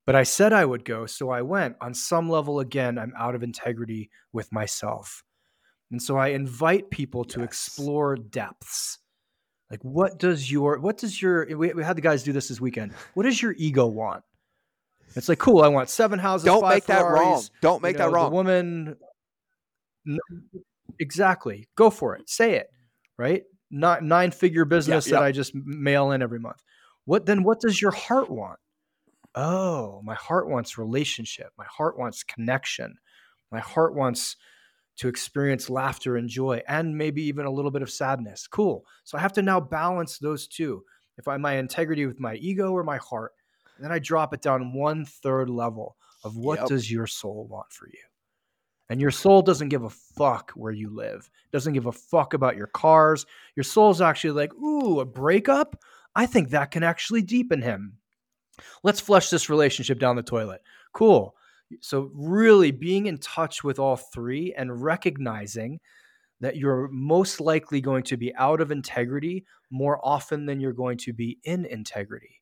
but 0.08 0.16
I 0.16 0.24
said 0.24 0.52
I 0.52 0.66
would 0.66 0.84
go, 0.84 1.06
so 1.06 1.30
I 1.30 1.44
went, 1.44 1.76
on 1.82 1.94
some 1.94 2.32
level, 2.32 2.62
again, 2.62 2.98
I'm 2.98 3.14
out 3.16 3.36
of 3.36 3.44
integrity 3.44 4.10
with 4.32 4.52
myself. 4.52 5.24
And 5.92 6.02
so 6.02 6.18
I 6.18 6.30
invite 6.30 6.90
people 6.90 7.26
to 7.26 7.42
Yes. 7.42 7.48
explore 7.48 8.16
depths. 8.16 8.98
Like, 9.74 9.82
what 9.82 10.20
does 10.20 10.52
your, 10.52 10.78
what 10.78 11.00
does 11.00 11.20
your, 11.20 11.48
we, 11.58 11.74
we 11.74 11.84
had 11.84 11.98
the 11.98 12.02
guys 12.02 12.22
do 12.22 12.32
this 12.32 12.50
this 12.50 12.62
weekend. 12.62 12.92
What 13.16 13.24
does 13.24 13.42
your 13.42 13.56
ego 13.58 13.88
want? 13.88 14.24
It's 15.16 15.28
like, 15.28 15.40
cool, 15.40 15.64
I 15.64 15.68
want 15.68 15.90
seven 15.90 16.20
houses, 16.20 16.46
Don't 16.46 16.70
make 16.70 16.86
that 16.86 17.02
wrong. 17.02 17.42
Don't 17.60 17.78
you 17.78 17.82
make 17.82 17.98
know, 17.98 18.06
that 18.06 18.12
wrong. 18.12 18.30
The 18.30 18.36
woman, 18.36 18.96
exactly. 21.00 21.70
Go 21.76 21.90
for 21.90 22.16
it. 22.16 22.30
Say 22.30 22.54
it. 22.54 22.68
Right. 23.18 23.46
Not 23.72 24.04
nine 24.04 24.30
figure 24.30 24.64
business 24.64 25.08
yeah. 25.08 25.14
that 25.14 25.24
I 25.24 25.32
just 25.32 25.56
mail 25.56 26.12
in 26.12 26.22
every 26.22 26.40
month. 26.40 26.62
What 27.06 27.26
then? 27.26 27.42
What 27.42 27.60
does 27.60 27.82
your 27.82 27.90
heart 27.90 28.30
want? 28.30 28.60
Oh, 29.34 30.02
my 30.04 30.14
heart 30.14 30.50
wants 30.50 30.78
relationship. 30.78 31.48
My 31.58 31.66
heart 31.66 31.98
wants 31.98 32.22
connection. 32.22 32.98
My 33.52 33.60
heart 33.60 33.96
wants 33.96 34.36
to 34.98 35.08
experience 35.08 35.70
laughter 35.70 36.18
and 36.18 36.30
joy, 36.30 36.62
and 36.68 36.98
maybe 36.98 37.24
even 37.24 37.46
a 37.46 37.52
little 37.52 37.72
bit 37.72 37.82
of 37.82 37.90
sadness. 37.90 38.48
Cool. 38.48 38.86
So 39.04 39.18
I 39.18 39.22
have 39.22 39.34
to 39.34 39.42
now 39.42 39.60
balance 39.60 40.18
those 40.20 40.48
two. 40.48 40.84
If 41.18 41.28
I 41.28 41.38
my 41.38 41.54
integrity 41.58 42.06
with 42.06 42.20
my 42.20 42.36
ego 42.36 42.72
or 42.72 42.84
my 42.84 42.98
heart, 42.98 43.34
and 43.76 43.84
then 43.84 43.92
I 43.92 44.00
drop 44.00 44.34
it 44.34 44.42
down 44.42 44.74
one 44.74 45.06
third 45.06 45.50
level 45.50 45.96
of 46.24 46.38
what 46.38 46.60
Yep. 46.60 46.68
does 46.70 46.92
your 46.92 47.08
soul 47.08 47.48
want 47.48 47.72
for 47.72 47.88
you? 47.88 48.00
And 48.90 49.02
your 49.02 49.12
soul 49.12 49.42
doesn't 49.42 49.70
give 49.70 49.84
a 49.84 49.90
fuck 49.90 50.52
where 50.52 50.72
you 50.72 50.90
live. 50.90 51.30
Doesn't 51.52 51.74
give 51.74 51.86
a 51.88 51.92
fuck 51.92 52.34
about 52.34 52.58
your 52.58 52.68
cars. 52.68 53.26
Your 53.56 53.64
soul's 53.64 54.02
actually 54.02 54.32
like, 54.32 54.54
ooh, 54.56 55.00
a 55.00 55.06
breakup? 55.06 55.82
I 56.16 56.26
think 56.28 56.50
that 56.50 56.72
can 56.72 56.84
actually 56.84 57.22
deepen 57.24 57.62
him. 57.62 57.98
Let's 58.84 59.00
flush 59.00 59.30
this 59.30 59.50
relationship 59.50 60.00
down 60.00 60.16
the 60.16 60.24
toilet. 60.24 60.62
Cool. 60.94 61.36
So, 61.82 62.12
really 62.14 62.72
being 62.72 63.06
in 63.08 63.18
touch 63.18 63.64
with 63.64 63.80
all 63.80 63.96
three 63.98 64.54
and 64.54 64.82
recognizing 64.84 65.80
that 66.42 66.58
you're 66.58 66.90
most 66.90 67.40
likely 67.40 67.82
going 67.82 68.04
to 68.04 68.18
be 68.18 68.36
out 68.36 68.62
of 68.62 68.72
integrity 68.72 69.46
more 69.72 70.00
often 70.06 70.46
than 70.46 70.60
you're 70.60 70.74
going 70.74 70.98
to 71.00 71.14
be 71.14 71.40
in 71.44 71.66
integrity. 71.66 72.42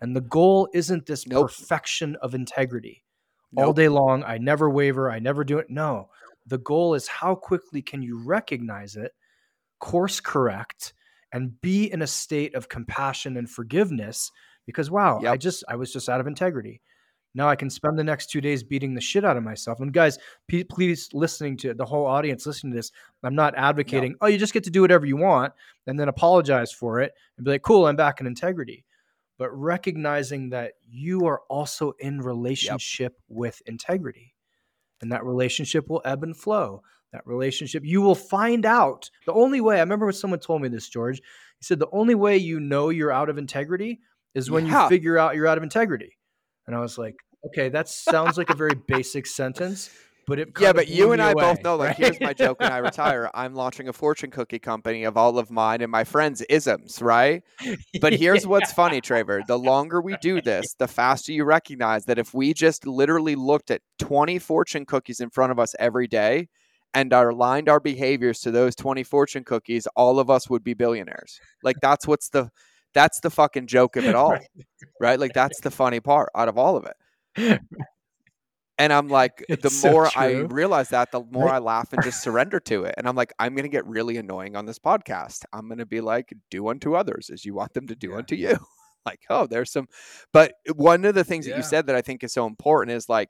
And 0.00 0.16
the 0.16 0.20
goal 0.22 0.68
isn't 0.74 1.06
this 1.06 1.26
Nope. 1.26 1.48
perfection 1.48 2.16
of 2.16 2.34
integrity 2.34 3.04
all 3.56 3.72
day 3.72 3.88
long. 3.88 4.24
I 4.24 4.38
never 4.38 4.70
waver. 4.70 5.10
I 5.10 5.18
never 5.18 5.44
do 5.44 5.58
it. 5.58 5.70
No, 5.70 6.10
the 6.46 6.58
goal 6.58 6.94
is 6.94 7.08
how 7.08 7.34
quickly 7.34 7.82
can 7.82 8.02
you 8.02 8.18
recognize 8.24 8.96
it, 8.96 9.12
course 9.78 10.20
correct, 10.20 10.94
and 11.32 11.60
be 11.60 11.90
in 11.90 12.02
a 12.02 12.06
state 12.06 12.54
of 12.54 12.68
compassion 12.68 13.36
and 13.36 13.48
forgiveness 13.50 14.30
because, 14.66 14.90
wow, 14.90 15.24
I 15.26 15.36
just, 15.36 15.64
I 15.68 15.76
was 15.76 15.92
just 15.92 16.08
out 16.08 16.20
of 16.20 16.26
integrity. 16.26 16.82
Now 17.34 17.48
I 17.48 17.54
can 17.56 17.70
spend 17.70 17.98
the 17.98 18.04
next 18.04 18.30
two 18.30 18.40
days 18.40 18.62
beating 18.64 18.94
the 18.94 19.00
shit 19.00 19.24
out 19.24 19.36
of 19.36 19.44
myself. 19.44 19.80
And 19.80 19.92
guys, 19.92 20.18
p- 20.48 20.64
please 20.64 21.08
listening 21.12 21.56
to 21.58 21.74
the 21.74 21.84
whole 21.84 22.04
audience 22.06 22.44
listening 22.44 22.72
to 22.72 22.76
this, 22.78 22.90
I'm 23.22 23.36
not 23.36 23.54
advocating, 23.56 24.16
oh, 24.20 24.26
you 24.26 24.36
just 24.38 24.52
get 24.52 24.64
to 24.64 24.70
do 24.70 24.80
whatever 24.80 25.06
you 25.06 25.16
want 25.16 25.52
and 25.86 25.98
then 25.98 26.08
apologize 26.08 26.72
for 26.72 27.00
it 27.00 27.12
and 27.36 27.44
be 27.44 27.52
like, 27.52 27.62
cool, 27.62 27.86
I'm 27.86 27.96
back 27.96 28.20
in 28.20 28.26
integrity. 28.26 28.84
But 29.38 29.50
recognizing 29.56 30.50
that 30.50 30.72
you 30.88 31.26
are 31.26 31.40
also 31.48 31.92
in 32.00 32.20
relationship 32.20 33.16
with 33.28 33.62
integrity. 33.66 34.34
And 35.00 35.12
that 35.12 35.24
relationship 35.24 35.88
will 35.88 36.02
ebb 36.04 36.24
and 36.24 36.36
flow. 36.36 36.82
That 37.12 37.26
relationship, 37.26 37.82
you 37.84 38.02
will 38.02 38.14
find 38.14 38.66
out. 38.66 39.08
The 39.26 39.32
only 39.32 39.60
way, 39.60 39.76
I 39.76 39.80
remember 39.80 40.06
when 40.06 40.12
someone 40.14 40.40
told 40.40 40.62
me 40.62 40.68
this, 40.68 40.88
George. 40.88 41.18
He 41.18 41.64
said, 41.64 41.78
the 41.78 41.88
only 41.92 42.14
way 42.14 42.36
you 42.36 42.60
know 42.60 42.90
you're 42.90 43.10
out 43.12 43.28
of 43.30 43.38
integrity 43.38 44.00
is 44.34 44.50
when 44.50 44.66
Yeah. 44.66 44.82
you 44.84 44.88
figure 44.88 45.16
out 45.18 45.34
you're 45.34 45.46
out 45.46 45.56
of 45.58 45.64
integrity. 45.64 46.16
And 46.70 46.76
I 46.76 46.82
was 46.82 46.98
like, 46.98 47.16
okay, 47.46 47.68
that 47.68 47.88
sounds 47.88 48.38
like 48.38 48.48
a 48.48 48.54
very 48.54 48.76
basic 48.86 49.26
sentence, 49.26 49.90
but 50.28 50.38
it 50.38 50.50
Yeah, 50.60 50.72
but 50.72 50.86
you 50.86 51.10
and 51.10 51.20
I 51.20 51.32
away, 51.32 51.42
both 51.42 51.64
know, 51.64 51.74
like, 51.74 51.96
here's 51.96 52.20
my 52.20 52.32
joke 52.32 52.60
when 52.60 52.70
I 52.70 52.78
retire. 52.78 53.28
I'm 53.34 53.56
launching 53.56 53.88
a 53.88 53.92
fortune 53.92 54.30
cookie 54.30 54.60
company 54.60 55.02
of 55.02 55.16
all 55.16 55.36
of 55.36 55.50
mine 55.50 55.80
and 55.80 55.90
my 55.90 56.04
friends' 56.04 56.42
isms, 56.42 57.02
right? 57.02 57.42
But 58.00 58.12
here's 58.20 58.46
what's 58.46 58.72
funny, 58.72 59.00
Traver. 59.00 59.44
The 59.44 59.58
longer 59.58 60.00
we 60.00 60.16
do 60.18 60.40
this, 60.40 60.74
the 60.74 60.86
faster 60.86 61.32
you 61.32 61.42
recognize 61.42 62.04
that 62.04 62.20
if 62.20 62.32
we 62.32 62.54
just 62.54 62.86
literally 62.86 63.34
looked 63.34 63.72
at 63.72 63.82
20 63.98 64.38
fortune 64.38 64.86
cookies 64.86 65.18
in 65.18 65.28
front 65.28 65.50
of 65.50 65.58
us 65.58 65.74
every 65.80 66.06
day 66.06 66.46
and 66.94 67.12
our 67.12 67.30
aligned 67.30 67.68
our 67.68 67.80
behaviors 67.80 68.38
to 68.42 68.52
those 68.52 68.76
20 68.76 69.02
fortune 69.02 69.42
cookies, 69.42 69.88
all 69.96 70.20
of 70.20 70.30
us 70.30 70.48
would 70.48 70.62
be 70.62 70.74
billionaires. 70.74 71.40
Like 71.64 71.80
that's 71.82 72.06
what's 72.06 72.28
the 72.28 72.48
that's 72.94 73.20
the 73.20 73.30
fucking 73.30 73.66
joke 73.66 73.96
of 73.96 74.04
it 74.06 74.14
all, 74.14 74.30
Right. 74.32 74.48
right? 75.00 75.20
Like 75.20 75.32
that's 75.34 75.60
the 75.60 75.70
funny 75.70 76.00
part 76.00 76.30
out 76.34 76.48
of 76.48 76.58
all 76.58 76.76
of 76.76 76.86
it. 76.86 77.60
And 78.78 78.94
I'm 78.94 79.08
like, 79.08 79.44
the 79.46 79.68
so 79.68 79.90
more 79.90 80.10
I 80.16 80.28
realize 80.48 80.88
that, 80.88 81.12
the 81.12 81.22
more. 81.30 81.50
I 81.50 81.58
laugh 81.58 81.92
and 81.92 82.02
just 82.02 82.22
surrender 82.22 82.58
to 82.60 82.84
it. 82.84 82.94
And 82.96 83.06
I'm 83.06 83.14
like, 83.14 83.30
I'm 83.38 83.54
going 83.54 83.64
to 83.64 83.68
get 83.68 83.84
really 83.86 84.16
annoying 84.16 84.56
on 84.56 84.64
this 84.64 84.78
podcast. 84.78 85.44
I'm 85.52 85.68
going 85.68 85.78
to 85.80 85.86
be 85.86 86.00
like, 86.00 86.32
do 86.50 86.66
unto 86.68 86.94
others 86.94 87.28
as 87.30 87.44
you 87.44 87.52
want 87.52 87.74
them 87.74 87.88
to 87.88 87.94
do 87.94 88.12
Yeah. 88.12 88.16
unto 88.16 88.36
you. 88.36 88.56
like, 89.04 89.20
oh, 89.28 89.46
there's 89.46 89.70
some. 89.70 89.86
But 90.32 90.54
one 90.74 91.04
of 91.04 91.14
the 91.14 91.24
things 91.24 91.44
that 91.44 91.56
you 91.58 91.62
said 91.62 91.88
that 91.88 91.94
I 91.96 92.00
think 92.00 92.24
is 92.24 92.32
so 92.32 92.46
important 92.46 92.96
is 92.96 93.06
like, 93.06 93.28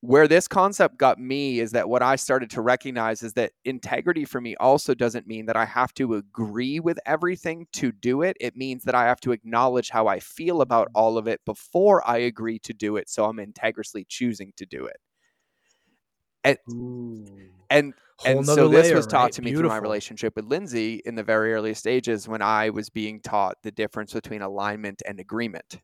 where 0.00 0.28
this 0.28 0.46
concept 0.46 0.96
got 0.96 1.18
me 1.18 1.58
is 1.58 1.72
that 1.72 1.88
what 1.88 2.02
I 2.02 2.16
started 2.16 2.50
to 2.50 2.60
recognize 2.60 3.22
is 3.22 3.32
that 3.32 3.52
integrity 3.64 4.24
for 4.24 4.40
me 4.40 4.54
also 4.56 4.94
doesn't 4.94 5.26
mean 5.26 5.46
that 5.46 5.56
I 5.56 5.64
have 5.64 5.92
to 5.94 6.14
agree 6.14 6.78
with 6.78 6.98
everything 7.04 7.66
to 7.74 7.90
do 7.90 8.22
it. 8.22 8.36
It 8.40 8.56
means 8.56 8.84
that 8.84 8.94
I 8.94 9.06
have 9.06 9.20
to 9.20 9.32
acknowledge 9.32 9.90
how 9.90 10.06
I 10.06 10.20
feel 10.20 10.60
about 10.60 10.88
mm-hmm. 10.88 10.96
all 10.96 11.18
of 11.18 11.26
it 11.26 11.40
before 11.44 12.08
I 12.08 12.18
agree 12.18 12.60
to 12.60 12.72
do 12.72 12.96
it. 12.96 13.08
So 13.08 13.24
I'm 13.24 13.40
integrally 13.40 14.06
choosing 14.08 14.52
to 14.56 14.66
do 14.66 14.86
it. 14.86 16.60
Ooh. 16.70 17.26
And 17.68 17.92
Whole 18.18 18.38
and 18.38 18.46
nother 18.46 18.62
so 18.62 18.68
this 18.68 18.86
layer, 18.86 18.96
was 18.96 19.06
taught 19.06 19.22
right? 19.24 19.32
to 19.32 19.42
me 19.42 19.52
through 19.52 19.68
my 19.68 19.76
relationship 19.76 20.34
with 20.34 20.44
Lindsay 20.44 21.02
in 21.04 21.14
the 21.14 21.22
very 21.22 21.54
early 21.54 21.74
stages 21.74 22.26
when 22.26 22.42
I 22.42 22.70
was 22.70 22.90
being 22.90 23.20
taught 23.20 23.56
the 23.62 23.70
difference 23.70 24.12
between 24.12 24.42
alignment 24.42 25.02
and 25.06 25.20
agreement. 25.20 25.80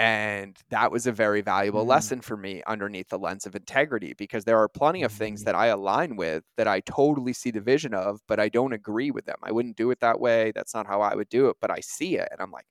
And 0.00 0.58
that 0.70 0.90
was 0.90 1.06
a 1.06 1.12
very 1.12 1.42
valuable 1.42 1.84
Mm. 1.84 1.84
lesson 1.84 2.22
for 2.22 2.36
me 2.36 2.62
underneath 2.66 3.10
the 3.10 3.18
lens 3.18 3.44
of 3.44 3.54
integrity 3.54 4.14
because 4.14 4.44
there 4.46 4.58
are 4.58 4.68
plenty 4.68 5.02
of 5.02 5.12
things 5.12 5.44
that 5.44 5.54
I 5.54 5.66
align 5.66 6.16
with 6.16 6.44
that 6.56 6.66
I 6.66 6.80
totally 6.80 7.34
see 7.34 7.50
the 7.50 7.60
vision 7.60 7.92
of, 7.92 8.20
but 8.26 8.40
I 8.40 8.48
don't 8.48 8.72
agree 8.72 9.10
with 9.10 9.26
them. 9.26 9.36
I 9.42 9.52
wouldn't 9.52 9.76
do 9.76 9.90
it 9.90 10.00
that 10.00 10.18
way. 10.18 10.52
That's 10.54 10.72
not 10.74 10.86
how 10.86 11.02
I 11.02 11.14
would 11.14 11.28
do 11.28 11.50
it, 11.50 11.58
but 11.60 11.70
I 11.70 11.80
see 11.80 12.16
it 12.16 12.28
and 12.32 12.40
I'm 12.40 12.50
like, 12.50 12.64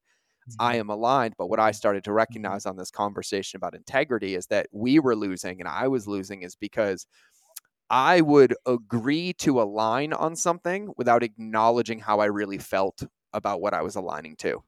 I 0.59 0.75
Mm-hmm. 0.75 0.77
am 0.77 0.89
aligned. 0.89 1.35
But 1.37 1.47
what 1.47 1.59
I 1.59 1.71
started 1.71 2.03
to 2.05 2.13
recognize 2.13 2.65
on 2.65 2.77
this 2.77 2.91
conversation 2.91 3.57
about 3.57 3.75
integrity 3.75 4.35
is 4.35 4.47
that 4.47 4.67
we 4.73 4.99
were 4.99 5.15
losing 5.15 5.59
and 5.61 5.69
I 5.69 5.87
was 5.89 6.07
losing 6.07 6.43
is 6.43 6.55
because 6.55 7.07
I 7.89 8.21
would 8.21 8.55
agree 8.65 9.33
to 9.39 9.61
align 9.61 10.13
on 10.13 10.35
something 10.35 10.93
without 10.97 11.23
acknowledging 11.23 11.99
how 11.99 12.19
I 12.21 12.25
really 12.25 12.59
felt 12.59 13.03
about 13.33 13.61
what 13.61 13.73
I 13.73 13.81
was 13.83 13.95
aligning 13.95 14.35
to. 14.37 14.63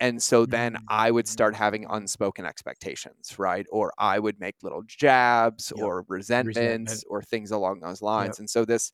And 0.00 0.22
so 0.22 0.46
then 0.46 0.76
I 0.88 1.10
would 1.10 1.28
start 1.28 1.54
having 1.54 1.86
unspoken 1.90 2.46
expectations, 2.46 3.38
right? 3.38 3.66
Or 3.70 3.92
I 3.98 4.18
would 4.18 4.40
make 4.40 4.56
little 4.62 4.82
jabs 4.86 5.72
Yep. 5.74 5.90
or 5.90 6.04
resentments 6.08 7.04
Resentment. 7.04 7.04
or 7.08 7.22
things 7.22 7.50
along 7.50 7.80
those 7.80 8.00
lines. 8.02 8.38
Yep. 8.38 8.40
And 8.40 8.48
so 8.48 8.64
this 8.64 8.92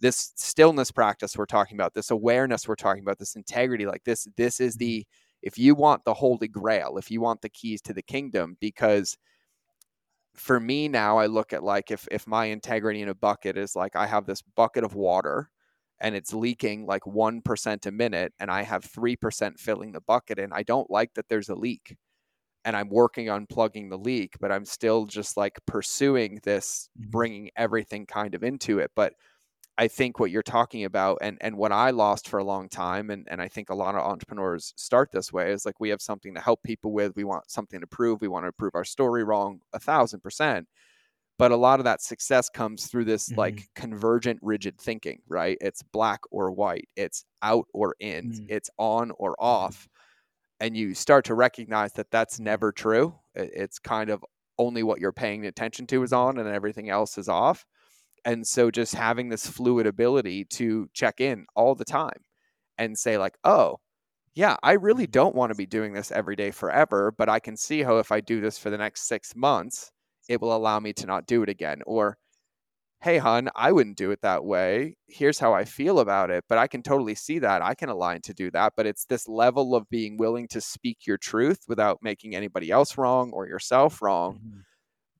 this 0.00 0.32
stillness 0.36 0.90
practice 0.92 1.36
we're 1.36 1.46
talking 1.46 1.76
about, 1.76 1.94
this 1.94 2.10
awareness 2.10 2.68
we're 2.68 2.76
talking 2.76 3.02
about, 3.02 3.18
this 3.18 3.36
integrity, 3.36 3.86
like 3.86 4.04
this 4.04 4.26
this 4.36 4.60
is 4.60 4.76
Mhm. 4.76 4.78
the 4.78 5.06
if 5.42 5.56
you 5.58 5.74
want 5.76 6.04
the 6.04 6.14
holy 6.14 6.48
grail, 6.48 6.98
if 6.98 7.10
you 7.10 7.20
want 7.20 7.42
the 7.42 7.48
keys 7.48 7.80
to 7.82 7.94
the 7.94 8.02
kingdom 8.02 8.56
because 8.60 9.16
for 10.34 10.60
me 10.60 10.88
now 10.88 11.18
I 11.18 11.26
look 11.26 11.52
at 11.52 11.62
like 11.64 11.90
if 11.90 12.06
if 12.10 12.26
my 12.26 12.46
integrity 12.46 13.02
in 13.02 13.08
a 13.08 13.14
bucket 13.14 13.56
is 13.56 13.74
like 13.74 13.96
I 13.96 14.06
have 14.06 14.26
this 14.26 14.42
bucket 14.42 14.84
of 14.84 14.94
water 14.94 15.50
and 16.00 16.14
it's 16.14 16.32
leaking 16.32 16.86
like 16.86 17.06
1% 17.06 17.86
a 17.86 17.92
minute 17.92 18.32
and 18.38 18.50
I 18.50 18.62
have 18.62 18.84
3% 18.84 19.58
filling 19.60 19.92
the 19.92 20.00
bucket 20.00 20.38
and 20.38 20.52
I 20.54 20.62
don't 20.62 20.90
like 20.90 21.14
that 21.14 21.28
there's 21.28 21.48
a 21.48 21.54
leak 21.54 21.96
and 22.64 22.76
I'm 22.76 22.88
working 22.88 23.30
on 23.30 23.46
plugging 23.46 23.88
the 23.88 23.98
leak 23.98 24.36
but 24.40 24.52
I'm 24.52 24.64
still 24.64 25.06
just 25.06 25.36
like 25.36 25.58
pursuing 25.66 26.40
this 26.44 26.88
Mhm. 26.94 27.12
bringing 27.12 27.50
everything 27.56 28.06
kind 28.06 28.34
of 28.34 28.42
into 28.44 28.78
it 28.78 28.92
but 28.96 29.14
I 29.78 29.86
think 29.88 30.18
what 30.18 30.30
you're 30.32 30.42
talking 30.42 30.84
about 30.84 31.18
and 31.22 31.38
and 31.40 31.56
what 31.56 31.72
I 31.72 31.90
lost 31.90 32.28
for 32.28 32.38
a 32.38 32.44
long 32.44 32.68
time 32.68 33.10
and 33.10 33.28
and 33.30 33.40
I 33.40 33.48
think 33.48 33.70
a 33.70 33.74
lot 33.74 33.94
of 33.94 34.02
entrepreneurs 34.02 34.74
start 34.76 35.10
this 35.12 35.32
way 35.32 35.52
is 35.52 35.64
like 35.66 35.80
we 35.80 35.90
have 35.90 36.02
something 36.02 36.34
to 36.34 36.40
help 36.40 36.62
people 36.64 36.92
with 36.92 37.14
we 37.16 37.24
want 37.24 37.50
something 37.50 37.80
to 37.80 37.86
prove 37.86 38.20
we 38.20 38.28
want 38.28 38.46
to 38.46 38.52
prove 38.52 38.74
our 38.74 38.84
story 38.84 39.24
wrong 39.24 39.60
a 39.72 39.78
thousand 39.80 40.20
percent 40.20 40.68
but 41.38 41.52
a 41.52 41.56
lot 41.56 41.80
of 41.80 41.84
that 41.84 42.02
success 42.02 42.48
comes 42.48 42.86
through 42.86 43.04
this 43.04 43.28
Mhm. 43.30 43.36
like 43.36 43.68
convergent 43.74 44.38
rigid 44.42 44.78
thinking 44.78 45.20
right 45.28 45.56
it's 45.60 45.82
black 45.82 46.20
or 46.30 46.50
white 46.50 46.88
it's 46.96 47.24
out 47.42 47.66
or 47.72 47.94
in 48.00 48.32
Mm. 48.32 48.46
it's 48.50 48.70
on 48.78 49.12
or 49.18 49.34
off 49.38 49.88
and 50.60 50.76
you 50.76 50.94
start 50.94 51.24
to 51.26 51.34
recognize 51.34 51.92
that 51.94 52.10
that's 52.10 52.40
never 52.40 52.72
true. 52.72 53.14
It's 53.34 53.78
kind 53.78 54.10
of 54.10 54.24
only 54.58 54.82
what 54.82 55.00
you're 55.00 55.12
paying 55.12 55.46
attention 55.46 55.86
to 55.88 56.02
is 56.02 56.12
on 56.12 56.38
and 56.38 56.48
everything 56.48 56.90
else 56.90 57.16
is 57.16 57.28
off. 57.28 57.64
And 58.24 58.46
so 58.46 58.70
just 58.70 58.94
having 58.94 59.28
this 59.28 59.46
fluid 59.46 59.86
ability 59.86 60.46
to 60.46 60.88
check 60.92 61.20
in 61.20 61.46
all 61.54 61.74
the 61.74 61.84
time 61.84 62.24
and 62.76 62.98
say, 62.98 63.18
like, 63.18 63.36
oh, 63.44 63.78
yeah, 64.34 64.56
I 64.62 64.72
really 64.72 65.04
mm-hmm. 65.04 65.12
don't 65.12 65.34
want 65.34 65.50
to 65.50 65.56
be 65.56 65.66
doing 65.66 65.92
this 65.92 66.10
every 66.10 66.36
day 66.36 66.50
forever, 66.50 67.12
but 67.16 67.28
I 67.28 67.38
can 67.38 67.56
see 67.56 67.82
how 67.82 67.98
if 67.98 68.10
I 68.10 68.20
do 68.20 68.40
this 68.40 68.58
for 68.58 68.70
the 68.70 68.78
next 68.78 69.06
six 69.06 69.34
months, 69.36 69.92
it 70.28 70.40
will 70.40 70.54
allow 70.54 70.78
me 70.78 70.92
to 70.94 71.06
not 71.06 71.26
do 71.26 71.42
it 71.42 71.48
again. 71.48 71.80
Or, 71.86 72.18
hey, 73.00 73.18
hun, 73.18 73.48
I 73.56 73.72
wouldn't 73.72 73.96
do 73.96 74.10
it 74.10 74.20
that 74.22 74.44
way. 74.44 74.96
Here's 75.06 75.38
how 75.38 75.54
I 75.54 75.64
feel 75.64 75.98
about 75.98 76.30
it. 76.30 76.44
But 76.48 76.58
I 76.58 76.66
can 76.66 76.82
totally 76.82 77.14
see 77.14 77.38
that. 77.40 77.62
I 77.62 77.74
can 77.74 77.88
align 77.88 78.20
to 78.22 78.34
do 78.34 78.50
that. 78.52 78.74
But 78.76 78.86
it's 78.86 79.06
this 79.06 79.26
level 79.26 79.74
of 79.74 79.88
being 79.88 80.16
willing 80.16 80.48
to 80.48 80.60
speak 80.60 81.06
your 81.06 81.18
truth 81.18 81.64
without 81.68 81.98
making 82.02 82.34
anybody 82.34 82.70
else 82.70 82.98
wrong 82.98 83.30
or 83.32 83.46
yourself 83.46 84.02
wrong. 84.02 84.36
Mm-hmm. 84.36 84.60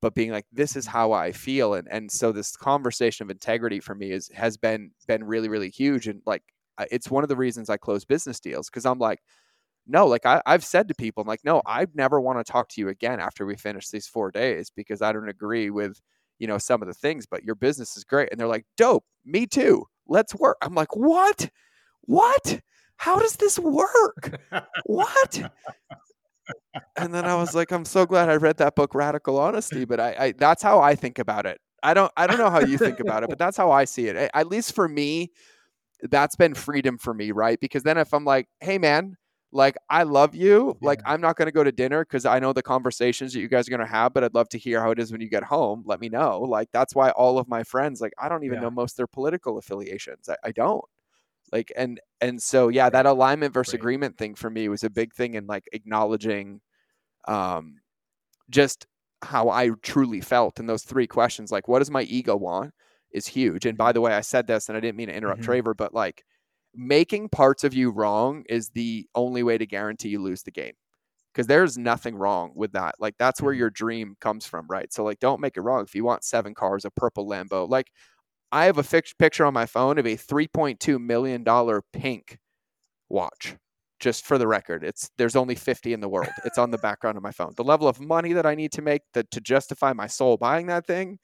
But 0.01 0.15
being 0.15 0.31
like, 0.31 0.47
this 0.53 0.77
is 0.77 0.87
how 0.87 1.11
I 1.11 1.33
feel. 1.33 1.75
And 1.75 1.89
and 1.91 2.11
so 2.11 2.31
this 2.31 2.55
conversation 2.55 3.25
of 3.25 3.31
integrity 3.31 3.81
for 3.81 3.97
me 3.97 4.13
is 4.13 4.31
has 4.33 4.57
been 4.57 4.93
been 5.09 5.25
really, 5.25 5.49
really 5.49 5.71
huge. 5.71 6.07
And 6.07 6.23
like 6.25 6.43
it's 6.91 7.11
one 7.11 7.25
of 7.25 7.29
the 7.29 7.37
reasons 7.37 7.69
I 7.69 7.77
close 7.79 8.05
business 8.05 8.39
deals 8.39 8.71
because 8.71 8.87
I'm 8.87 9.01
like, 9.01 9.21
no, 9.89 10.07
like 10.07 10.27
I, 10.27 10.43
I've 10.47 10.65
said 10.65 10.89
to 10.89 10.95
people, 10.95 11.23
I'm 11.23 11.29
like, 11.29 11.45
no, 11.45 11.63
I 11.67 11.87
never 11.95 12.21
want 12.21 12.39
to 12.39 12.51
talk 12.51 12.69
to 12.71 12.81
you 12.81 12.89
again 12.89 13.21
after 13.21 13.47
we 13.47 13.57
finish 13.57 13.89
these 13.89 14.07
four 14.07 14.31
days 14.31 14.71
because 14.75 15.03
I 15.03 15.13
don't 15.13 15.29
agree 15.29 15.71
with 15.71 16.01
you 16.39 16.47
know, 16.47 16.59
some 16.59 16.83
of 16.83 16.89
the 16.89 16.95
things, 16.95 17.27
but 17.27 17.45
your 17.45 17.55
business 17.55 17.97
is 17.97 18.05
great. 18.05 18.29
And 18.31 18.41
they're 18.41 18.47
like, 18.47 18.65
dope, 18.77 19.05
me 19.25 19.47
too. 19.47 19.85
Let's 20.07 20.35
work. 20.35 20.57
I'm 20.63 20.75
like, 20.75 20.97
what? 20.97 21.51
What? 22.03 22.61
How 22.97 23.19
does 23.19 23.37
this 23.37 23.59
work? 23.59 24.41
what? 24.87 25.53
and 26.97 27.13
then 27.13 27.25
I 27.25 27.35
was 27.35 27.55
like, 27.55 27.71
I'm 27.71 27.85
so 27.85 28.07
glad 28.07 28.29
I 28.29 28.37
read 28.37 28.57
that 28.59 28.75
book, 28.75 28.95
Radical 28.95 29.39
Honesty. 29.39 29.85
But 29.85 30.01
I, 30.01 30.17
I, 30.19 30.33
that's 30.33 30.63
how 30.63 30.81
I 30.81 30.95
think 30.95 31.19
about 31.19 31.47
it. 31.47 31.61
I 31.83 31.95
don't, 31.95 32.11
I 32.17 32.27
don't 32.27 32.39
know 32.39 32.51
how 32.51 32.61
you 32.61 32.79
think 32.79 32.99
about 33.01 33.23
it, 33.23 33.29
but 33.29 33.39
that's 33.39 33.57
how 33.57 33.71
I 33.71 33.85
see 33.85 34.09
it. 34.09 34.31
At 34.35 34.49
least 34.49 34.75
for 34.75 34.89
me, 34.89 35.31
that's 36.03 36.35
been 36.35 36.55
freedom 36.55 36.99
for 36.99 37.15
me, 37.15 37.31
right? 37.31 37.59
Because 37.61 37.83
then 37.85 37.99
if 37.99 38.13
I'm 38.13 38.25
like, 38.25 38.49
hey 38.61 38.79
man, 38.79 39.17
like 39.53 39.77
I 39.89 40.03
love 40.03 40.35
you. 40.35 40.77
Yeah. 40.81 40.87
Like 40.87 41.01
I'm 41.07 41.21
not 41.21 41.37
going 41.37 41.47
to 41.47 41.53
go 41.53 41.65
to 41.65 41.73
dinner 41.73 42.05
because 42.05 42.27
I 42.27 42.39
know 42.39 42.53
the 42.53 42.63
conversations 42.63 43.33
that 43.33 43.41
you 43.41 43.49
guys 43.49 43.67
are 43.67 43.71
going 43.71 43.81
to 43.81 43.87
have, 43.87 44.13
but 44.13 44.25
I'd 44.25 44.35
love 44.35 44.49
to 44.51 44.59
hear 44.59 44.81
how 44.81 44.91
it 44.91 44.99
is 44.99 45.11
when 45.11 45.21
you 45.21 45.29
get 45.29 45.43
home. 45.43 45.83
Let 45.87 46.01
me 46.01 46.09
know. 46.09 46.41
Like 46.41 46.71
that's 46.71 46.95
why 46.95 47.11
all 47.11 47.39
of 47.39 47.49
my 47.49 47.63
friends, 47.63 48.01
like 48.01 48.13
I 48.19 48.29
don't 48.29 48.45
even 48.45 48.57
yeah. 48.57 48.63
know 48.65 48.71
most 48.71 48.97
their 48.97 49.07
political 49.07 49.59
affiliations. 49.59 50.29
I, 50.29 50.37
I, 50.45 50.53
don't. 50.53 50.85
Like 51.51 51.73
and 51.77 51.99
and 52.21 52.43
so 52.43 52.69
yeah, 52.69 52.91
that 52.91 53.07
alignment 53.07 53.55
versus 53.55 53.75
right. 53.75 53.81
agreement 53.81 54.19
thing 54.19 54.35
for 54.35 54.51
me 54.51 54.69
was 54.69 54.85
a 54.85 54.91
big 54.91 55.15
thing 55.15 55.35
in 55.35 55.47
like 55.47 55.65
acknowledging, 55.73 56.61
um, 57.27 57.81
just 58.51 58.87
how 59.23 59.49
I 59.49 59.71
truly 59.83 60.21
felt 60.21 60.61
in 60.61 60.67
those 60.67 60.83
three 60.83 61.07
questions. 61.07 61.51
Like, 61.51 61.69
what 61.69 61.79
does 61.79 61.91
my 61.91 62.03
ego 62.03 62.37
want? 62.37 62.75
Is 63.13 63.27
huge. 63.27 63.65
And 63.65 63.79
by 63.79 63.93
the 63.93 64.03
way, 64.03 64.13
I 64.13 64.21
said 64.21 64.47
this, 64.47 64.69
and 64.69 64.77
I 64.77 64.81
didn't 64.81 64.97
mean 64.97 65.09
to 65.09 65.17
interrupt 65.17 65.41
mm-hmm. 65.41 65.51
Traver, 65.51 65.75
but 65.75 65.95
like 65.95 66.25
making 66.79 67.29
parts 67.29 67.65
of 67.65 67.75
you 67.75 67.91
wrong 67.91 68.45
is 68.49 68.71
the 68.71 69.05
only 69.17 69.43
way 69.43 69.59
to 69.59 69.67
guarantee 69.67 70.11
you 70.11 70.23
lose 70.23 70.45
the 70.45 70.51
game 70.51 70.75
because 71.33 71.49
there's 71.49 71.77
nothing 71.77 72.15
wrong 72.15 72.53
with 72.55 72.73
that. 72.73 72.95
Like 73.01 73.17
that's 73.19 73.43
where 73.43 73.53
mm-hmm. 73.53 73.59
your 73.59 73.71
dream 73.71 74.17
comes 74.21 74.47
from, 74.47 74.67
right? 74.69 74.93
So 74.93 75.03
like, 75.05 75.19
don't 75.19 75.41
make 75.41 75.57
it 75.57 75.61
wrong. 75.63 75.83
If 75.85 75.95
you 75.95 76.05
want 76.05 76.25
seven 76.25 76.55
cars, 76.55 76.85
a 76.85 76.91
purple 76.91 77.29
Lambo, 77.29 77.69
like 77.69 77.91
I 78.53 78.67
have 78.67 78.79
a 78.79 78.83
fix- 78.83 79.13
picture 79.13 79.45
on 79.45 79.55
my 79.55 79.67
phone 79.67 79.99
of 79.99 80.07
a 80.07 80.17
3.2 80.17 81.01
million 81.01 81.43
dollar 81.43 81.83
pink 81.93 82.39
watch. 83.09 83.57
Just 83.99 84.25
for 84.25 84.39
the 84.39 84.47
record, 84.47 84.85
it's 84.85 85.11
there's 85.19 85.35
only 85.35 85.57
50 85.57 85.93
in 85.93 86.01
the 86.01 86.09
world. 86.09 86.29
It's 86.45 86.59
on 86.59 86.71
the 86.71 86.79
background 86.79 87.17
of 87.17 87.25
my 87.25 87.33
phone. 87.33 87.53
The 87.57 87.65
level 87.65 87.89
of 87.89 87.99
money 87.99 88.33
that 88.35 88.47
I 88.47 88.55
need 88.55 88.71
to 88.73 88.83
make 88.83 89.03
that 89.15 89.29
to 89.33 89.41
justify 89.41 89.93
my 89.93 90.07
soul 90.07 90.37
buying 90.37 90.67
that 90.69 90.87
thing, 90.87 91.19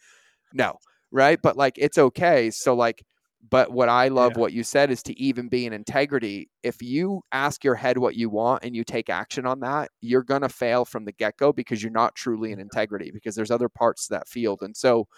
no, 0.53 0.79
right? 1.13 1.39
But 1.41 1.57
like 1.57 1.75
it's 1.79 1.99
okay. 1.99 2.51
So 2.51 2.75
like 2.75 3.05
but 3.51 3.73
what 3.73 3.89
I 3.89 4.09
love 4.09 4.33
yeah. 4.35 4.41
what 4.41 4.53
you 4.53 4.63
said 4.63 4.91
is 4.91 5.03
to 5.05 5.21
even 5.21 5.49
be 5.49 5.67
in 5.67 5.73
integrity. 5.73 6.49
If 6.63 6.83
you 6.83 7.23
ask 7.33 7.63
your 7.63 7.75
head 7.75 7.99
what 7.99 8.15
you 8.15 8.31
want 8.31 8.65
and 8.65 8.75
you 8.75 8.85
take 8.85 9.11
action 9.11 9.47
on 9.47 9.61
that, 9.61 9.91
you're 10.01 10.23
going 10.23 10.43
to 10.43 10.49
fail 10.49 10.85
from 10.85 11.05
the 11.05 11.13
get 11.13 11.37
go 11.37 11.53
because 11.53 11.83
you're 11.83 11.93
not 11.93 12.15
truly 12.15 12.53
in 12.53 12.61
integrity 12.61 13.11
because 13.13 13.35
there's 13.35 13.51
other 13.51 13.69
parts 13.69 14.07
to 14.07 14.15
that 14.15 14.29
field. 14.29 14.61
And 14.63 14.77
so 14.77 15.09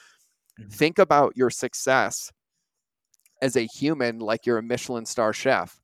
mm-hmm. 0.59 0.69
think 0.71 0.99
about 0.99 1.37
your 1.37 1.51
success 1.51 2.33
as 3.43 3.57
a 3.57 3.67
human 3.67 4.19
like 4.19 4.47
you're 4.47 4.59
a 4.59 4.63
Michelin 4.63 5.07
star 5.07 5.33
chef. 5.33 5.79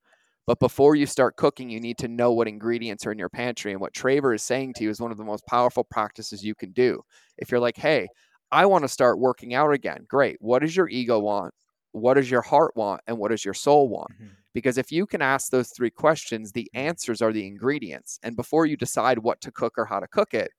But 0.45 0.59
before 0.59 0.97
you 0.97 1.07
start 1.07 1.37
cooking, 1.37 1.71
you 1.71 1.79
need 1.79 1.99
to 1.99 2.09
know 2.09 2.33
what 2.33 2.49
ingredients 2.49 3.07
are 3.07 3.13
in 3.13 3.19
your 3.19 3.29
pantry. 3.29 3.71
And 3.71 3.81
what 3.81 3.95
Traver 3.95 4.35
is 4.35 4.43
saying 4.43 4.75
to 4.75 4.85
you 4.85 4.91
is 4.91 5.01
one 5.01 5.13
of 5.13 5.19
the 5.19 5.25
most 5.25 5.47
powerful 5.47 5.85
practices 5.85 6.43
you 6.43 6.57
can 6.57 6.73
do. 6.73 7.03
If 7.39 7.53
you're 7.53 7.61
like, 7.61 7.77
hey, 7.77 8.09
I 8.51 8.67
want 8.67 8.83
to 8.83 8.89
start 8.89 9.21
working 9.21 9.55
out 9.55 9.73
again, 9.73 10.05
great. 10.09 10.39
What 10.41 10.59
does 10.59 10.75
your 10.75 10.89
ego 10.89 11.21
want? 11.21 11.55
What 11.93 12.15
does 12.15 12.31
your 12.31 12.43
heart 12.43 12.77
want 12.77 13.01
and 13.07 13.19
what 13.19 13.31
does 13.31 13.45
your 13.45 13.55
soul 13.55 13.89
want? 13.89 14.13
Mm-hmm. 14.13 14.35
Because 14.55 14.77
if 14.77 14.93
you 14.93 15.07
can 15.07 15.23
ask 15.23 15.51
those 15.51 15.71
three 15.71 15.91
questions, 15.91 16.53
the 16.53 16.69
mm-hmm. 16.75 16.87
answers 16.89 17.23
are 17.23 17.33
the 17.33 17.47
ingredients. 17.47 18.19
And 18.23 18.37
before 18.37 18.67
you 18.67 18.77
decide 18.77 19.19
what 19.19 19.41
to 19.43 19.53
cook 19.53 19.75
or 19.77 19.85
how 19.85 20.01
to 20.01 20.09
cook 20.09 20.35
it, 20.35 20.51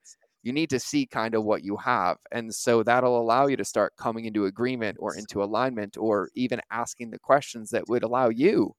you 0.43 0.51
need 0.51 0.69
to 0.71 0.79
see 0.79 1.05
kind 1.05 1.35
of 1.35 1.43
what 1.43 1.63
you 1.63 1.77
have. 1.77 2.17
And 2.31 2.53
so 2.53 2.83
that'll 2.83 3.19
allow 3.19 3.47
you 3.47 3.55
to 3.57 3.65
start 3.65 3.95
coming 3.97 4.25
into 4.25 4.45
agreement 4.45 4.97
or 4.99 5.15
into 5.15 5.41
alignment 5.41 5.97
or 5.97 6.29
even 6.35 6.59
asking 6.69 7.11
the 7.11 7.19
questions 7.19 7.69
that 7.69 7.87
would 7.87 8.03
allow 8.03 8.29
you 8.29 8.75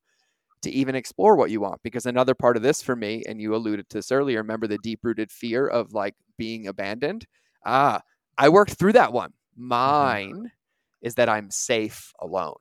to 0.61 0.71
even 0.71 0.95
explore 0.95 1.37
what 1.37 1.51
you 1.51 1.61
want. 1.61 1.83
Because 1.83 2.05
another 2.05 2.35
part 2.35 2.57
of 2.57 2.63
this 2.63 2.83
for 2.83 2.95
me, 2.95 3.23
and 3.27 3.41
you 3.41 3.55
alluded 3.55 3.89
to 3.89 3.99
this 3.99 4.13
earlier, 4.13 4.39
remember 4.39 4.67
the 4.67 4.79
deep 4.79 5.01
rooted 5.03 5.33
fear 5.33 5.67
of 5.67 5.95
like 5.95 6.15
being 6.37 6.67
abandoned? 6.67 7.27
Ah, 7.65 8.03
I 8.37 8.51
worked 8.51 8.75
through 8.75 8.93
that 8.93 9.13
one. 9.13 9.31
Mm-hmm. 9.31 9.69
Mine. 9.69 10.51
Is 11.05 11.15
that 11.15 11.29
I'm 11.29 11.51
safe 11.51 12.13
alone. 12.19 12.57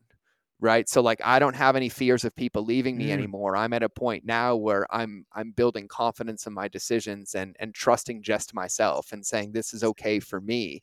Right. 0.60 0.88
So 0.88 1.02
like 1.02 1.20
I 1.26 1.39
don't 1.39 1.56
have 1.56 1.76
any 1.76 1.89
fears 1.89 2.24
of 2.24 2.36
people 2.36 2.64
leaving 2.64 2.96
me 2.96 3.08
mm. 3.08 3.12
anymore. 3.12 3.58
I'm 3.58 3.74
at 3.74 3.84
a 3.84 3.89
point 3.89 4.24
now 4.24 4.56
where 4.56 4.86
I'm 4.96 5.26
I'm 5.34 5.52
building 5.52 5.88
confidence 5.89 6.48
in 6.48 6.54
my 6.54 6.68
decisions 6.70 7.36
and 7.36 7.56
and 7.60 7.74
trusting 7.74 8.22
just 8.22 8.54
myself 8.54 9.12
and 9.12 9.26
saying 9.26 9.52
this 9.52 9.74
is 9.74 9.84
okay 9.84 10.20
for 10.22 10.39
me. 10.39 10.82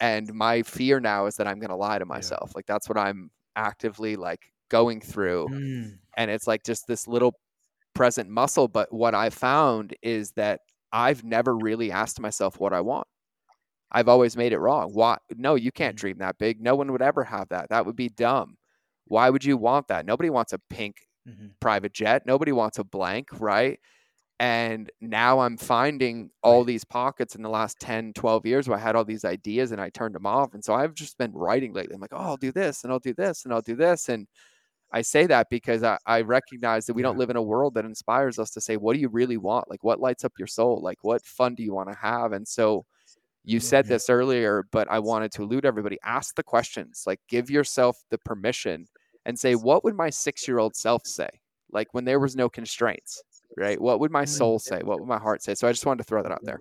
And 0.00 0.32
my 0.34 0.62
fear 0.62 1.00
now 1.00 1.24
is 1.24 1.36
that 1.36 1.46
I'm 1.46 1.58
gonna 1.58 1.76
lie 1.76 1.98
to 1.98 2.04
myself. 2.04 2.50
Yeah. 2.50 2.52
Like 2.56 2.66
that's 2.66 2.88
what 2.88 2.98
I'm 2.98 3.30
actively 3.56 4.16
like 4.16 4.52
going 4.68 5.00
through. 5.00 5.48
Mm. 5.50 5.98
And 6.16 6.30
it's 6.30 6.46
like 6.46 6.62
just 6.62 6.86
this 6.86 7.08
little 7.08 7.34
present 7.94 8.28
muscle. 8.28 8.68
But 8.68 8.92
what 8.92 9.14
I 9.14 9.30
found 9.30 9.94
is 10.02 10.32
that 10.32 10.60
I've 10.92 11.24
never 11.24 11.56
really 11.56 11.90
asked 11.90 12.20
myself 12.20 12.60
what 12.60 12.72
I 12.72 12.80
want. 12.80 13.06
I've 13.90 14.08
always 14.08 14.36
made 14.36 14.52
it 14.52 14.58
wrong. 14.58 14.90
Why? 14.92 15.18
No, 15.36 15.54
you 15.54 15.72
can't 15.72 15.96
mm-hmm. 15.96 16.00
dream 16.00 16.18
that 16.18 16.38
big. 16.38 16.60
No 16.60 16.74
one 16.74 16.92
would 16.92 17.02
ever 17.02 17.24
have 17.24 17.48
that. 17.48 17.70
That 17.70 17.86
would 17.86 17.96
be 17.96 18.08
dumb. 18.08 18.56
Why 19.06 19.30
would 19.30 19.44
you 19.44 19.56
want 19.56 19.88
that? 19.88 20.06
Nobody 20.06 20.30
wants 20.30 20.52
a 20.52 20.60
pink 20.70 20.96
mm-hmm. 21.26 21.48
private 21.60 21.94
jet. 21.94 22.26
Nobody 22.26 22.52
wants 22.52 22.78
a 22.78 22.84
blank, 22.84 23.28
right? 23.40 23.78
And 24.40 24.90
now 25.00 25.40
I'm 25.40 25.56
finding 25.56 26.30
all 26.42 26.62
these 26.62 26.84
pockets 26.84 27.34
in 27.34 27.42
the 27.42 27.48
last 27.48 27.80
10, 27.80 28.12
12 28.12 28.46
years 28.46 28.68
where 28.68 28.78
I 28.78 28.80
had 28.80 28.94
all 28.94 29.04
these 29.04 29.24
ideas 29.24 29.72
and 29.72 29.80
I 29.80 29.90
turned 29.90 30.14
them 30.14 30.26
off. 30.26 30.54
And 30.54 30.64
so 30.64 30.74
I've 30.74 30.94
just 30.94 31.18
been 31.18 31.32
writing 31.32 31.72
lately. 31.72 31.94
I'm 31.94 32.00
like, 32.00 32.12
oh, 32.12 32.18
I'll 32.18 32.36
do 32.36 32.52
this 32.52 32.84
and 32.84 32.92
I'll 32.92 33.00
do 33.00 33.14
this 33.14 33.44
and 33.44 33.52
I'll 33.52 33.62
do 33.62 33.74
this. 33.74 34.08
And 34.08 34.28
I 34.92 35.02
say 35.02 35.26
that 35.26 35.48
because 35.50 35.82
I, 35.82 35.98
I 36.06 36.20
recognize 36.20 36.86
that 36.86 36.94
we 36.94 37.02
don't 37.02 37.18
live 37.18 37.30
in 37.30 37.36
a 37.36 37.42
world 37.42 37.74
that 37.74 37.84
inspires 37.84 38.38
us 38.38 38.50
to 38.52 38.60
say, 38.60 38.76
what 38.76 38.94
do 38.94 39.00
you 39.00 39.08
really 39.08 39.36
want? 39.36 39.68
Like, 39.68 39.82
what 39.82 40.00
lights 40.00 40.24
up 40.24 40.32
your 40.38 40.46
soul? 40.46 40.80
Like, 40.82 40.98
what 41.02 41.26
fun 41.26 41.56
do 41.56 41.64
you 41.64 41.74
want 41.74 41.90
to 41.90 41.96
have? 41.96 42.32
And 42.32 42.46
so, 42.46 42.86
you 43.48 43.60
said 43.60 43.86
this 43.86 44.10
earlier, 44.10 44.66
but 44.70 44.90
I 44.90 44.98
wanted 44.98 45.32
to 45.32 45.42
elude 45.42 45.64
everybody. 45.64 45.98
Ask 46.04 46.34
the 46.34 46.42
questions, 46.42 47.04
like 47.06 47.20
give 47.28 47.48
yourself 47.50 47.96
the 48.10 48.18
permission 48.18 48.86
and 49.24 49.38
say, 49.38 49.54
what 49.54 49.84
would 49.84 49.94
my 49.94 50.10
six 50.10 50.46
year 50.46 50.58
old 50.58 50.76
self 50.76 51.06
say? 51.06 51.28
Like 51.70 51.92
when 51.92 52.04
there 52.04 52.20
was 52.20 52.36
no 52.36 52.48
constraints, 52.48 53.22
right? 53.56 53.80
What 53.80 54.00
would 54.00 54.10
my 54.10 54.24
mm. 54.24 54.28
soul 54.28 54.58
say? 54.58 54.80
What 54.82 55.00
would 55.00 55.08
my 55.08 55.18
heart 55.18 55.42
say? 55.42 55.54
So 55.54 55.66
I 55.66 55.72
just 55.72 55.86
wanted 55.86 55.98
to 55.98 56.04
throw 56.04 56.22
that 56.22 56.32
out 56.32 56.40
there. 56.42 56.60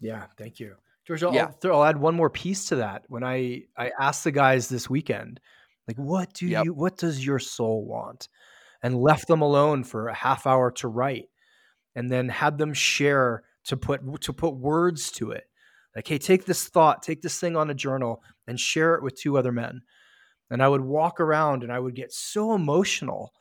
Yeah, 0.00 0.26
thank 0.36 0.60
you. 0.60 0.74
George, 1.06 1.22
I'll, 1.22 1.34
yeah. 1.34 1.44
I'll, 1.44 1.52
throw, 1.52 1.76
I'll 1.76 1.84
add 1.84 1.96
one 1.96 2.14
more 2.14 2.30
piece 2.30 2.66
to 2.66 2.76
that. 2.76 3.04
When 3.08 3.24
I, 3.24 3.62
I 3.78 3.92
asked 3.98 4.24
the 4.24 4.30
guys 4.30 4.68
this 4.68 4.90
weekend, 4.90 5.40
like, 5.88 5.96
what 5.96 6.32
do 6.34 6.46
yep. 6.46 6.64
you, 6.64 6.74
what 6.74 6.98
does 6.98 7.24
your 7.24 7.38
soul 7.38 7.84
want? 7.86 8.28
And 8.82 9.00
left 9.00 9.28
them 9.28 9.42
alone 9.42 9.84
for 9.84 10.08
a 10.08 10.14
half 10.14 10.46
hour 10.46 10.70
to 10.72 10.88
write 10.88 11.28
and 11.94 12.10
then 12.10 12.28
had 12.28 12.58
them 12.58 12.74
share 12.74 13.44
to 13.64 13.76
put 13.76 14.20
to 14.22 14.32
put 14.32 14.54
words 14.54 15.10
to 15.10 15.30
it 15.30 15.44
like 15.94 16.06
hey 16.06 16.18
take 16.18 16.44
this 16.44 16.68
thought 16.68 17.02
take 17.02 17.22
this 17.22 17.38
thing 17.38 17.56
on 17.56 17.70
a 17.70 17.74
journal 17.74 18.22
and 18.46 18.58
share 18.58 18.94
it 18.94 19.02
with 19.02 19.14
two 19.14 19.36
other 19.36 19.52
men 19.52 19.82
and 20.50 20.62
i 20.62 20.68
would 20.68 20.80
walk 20.80 21.20
around 21.20 21.62
and 21.62 21.72
i 21.72 21.78
would 21.78 21.94
get 21.94 22.12
so 22.12 22.54
emotional 22.54 23.32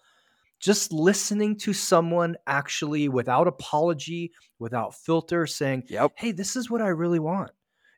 just 0.59 0.91
listening 0.91 1.57
to 1.57 1.74
someone 1.74 2.36
actually 2.45 3.09
without 3.09 3.47
apology 3.47 4.32
without 4.59 4.93
filter 4.93 5.47
saying 5.47 5.84
yep. 5.88 6.11
hey 6.15 6.32
this 6.32 6.55
is 6.55 6.69
what 6.69 6.82
i 6.82 6.88
really 6.88 7.19
want 7.19 7.51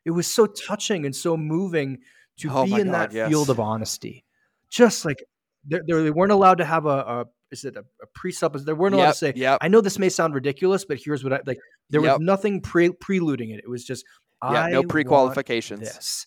it 0.04 0.10
was 0.10 0.26
so 0.26 0.46
touching 0.46 1.04
and 1.04 1.14
so 1.14 1.36
moving 1.36 1.98
to 2.36 2.50
oh 2.50 2.64
be 2.64 2.74
in 2.74 2.86
God, 2.86 2.94
that 2.94 3.12
yes. 3.12 3.28
field 3.28 3.50
of 3.50 3.60
honesty 3.60 4.24
just 4.70 5.04
like 5.04 5.24
they 5.66 6.10
weren't 6.10 6.32
allowed 6.32 6.58
to 6.58 6.64
have 6.64 6.84
a, 6.84 6.88
a 6.88 7.24
is 7.54 7.64
it 7.64 7.76
a, 7.76 7.80
a 8.02 8.06
presupposition? 8.14 8.66
There 8.66 8.74
weren't 8.74 8.94
allowed 8.94 9.04
Yep, 9.04 9.12
to 9.14 9.18
say. 9.18 9.32
yep. 9.36 9.58
I 9.62 9.68
know 9.68 9.80
this 9.80 9.98
may 9.98 10.08
sound 10.08 10.34
ridiculous, 10.34 10.84
but 10.84 10.98
here's 10.98 11.22
what 11.24 11.32
I 11.32 11.40
like. 11.46 11.58
There 11.90 12.02
Yep. 12.02 12.18
was 12.18 12.20
nothing 12.20 12.60
pre 12.60 12.90
preluding 12.90 13.50
it. 13.50 13.60
It 13.60 13.70
was 13.70 13.84
just 13.84 14.04
Yeah, 14.42 14.64
I 14.64 14.70
no 14.70 14.82
pre-qualifications. 14.82 15.82
Yes, 15.82 16.26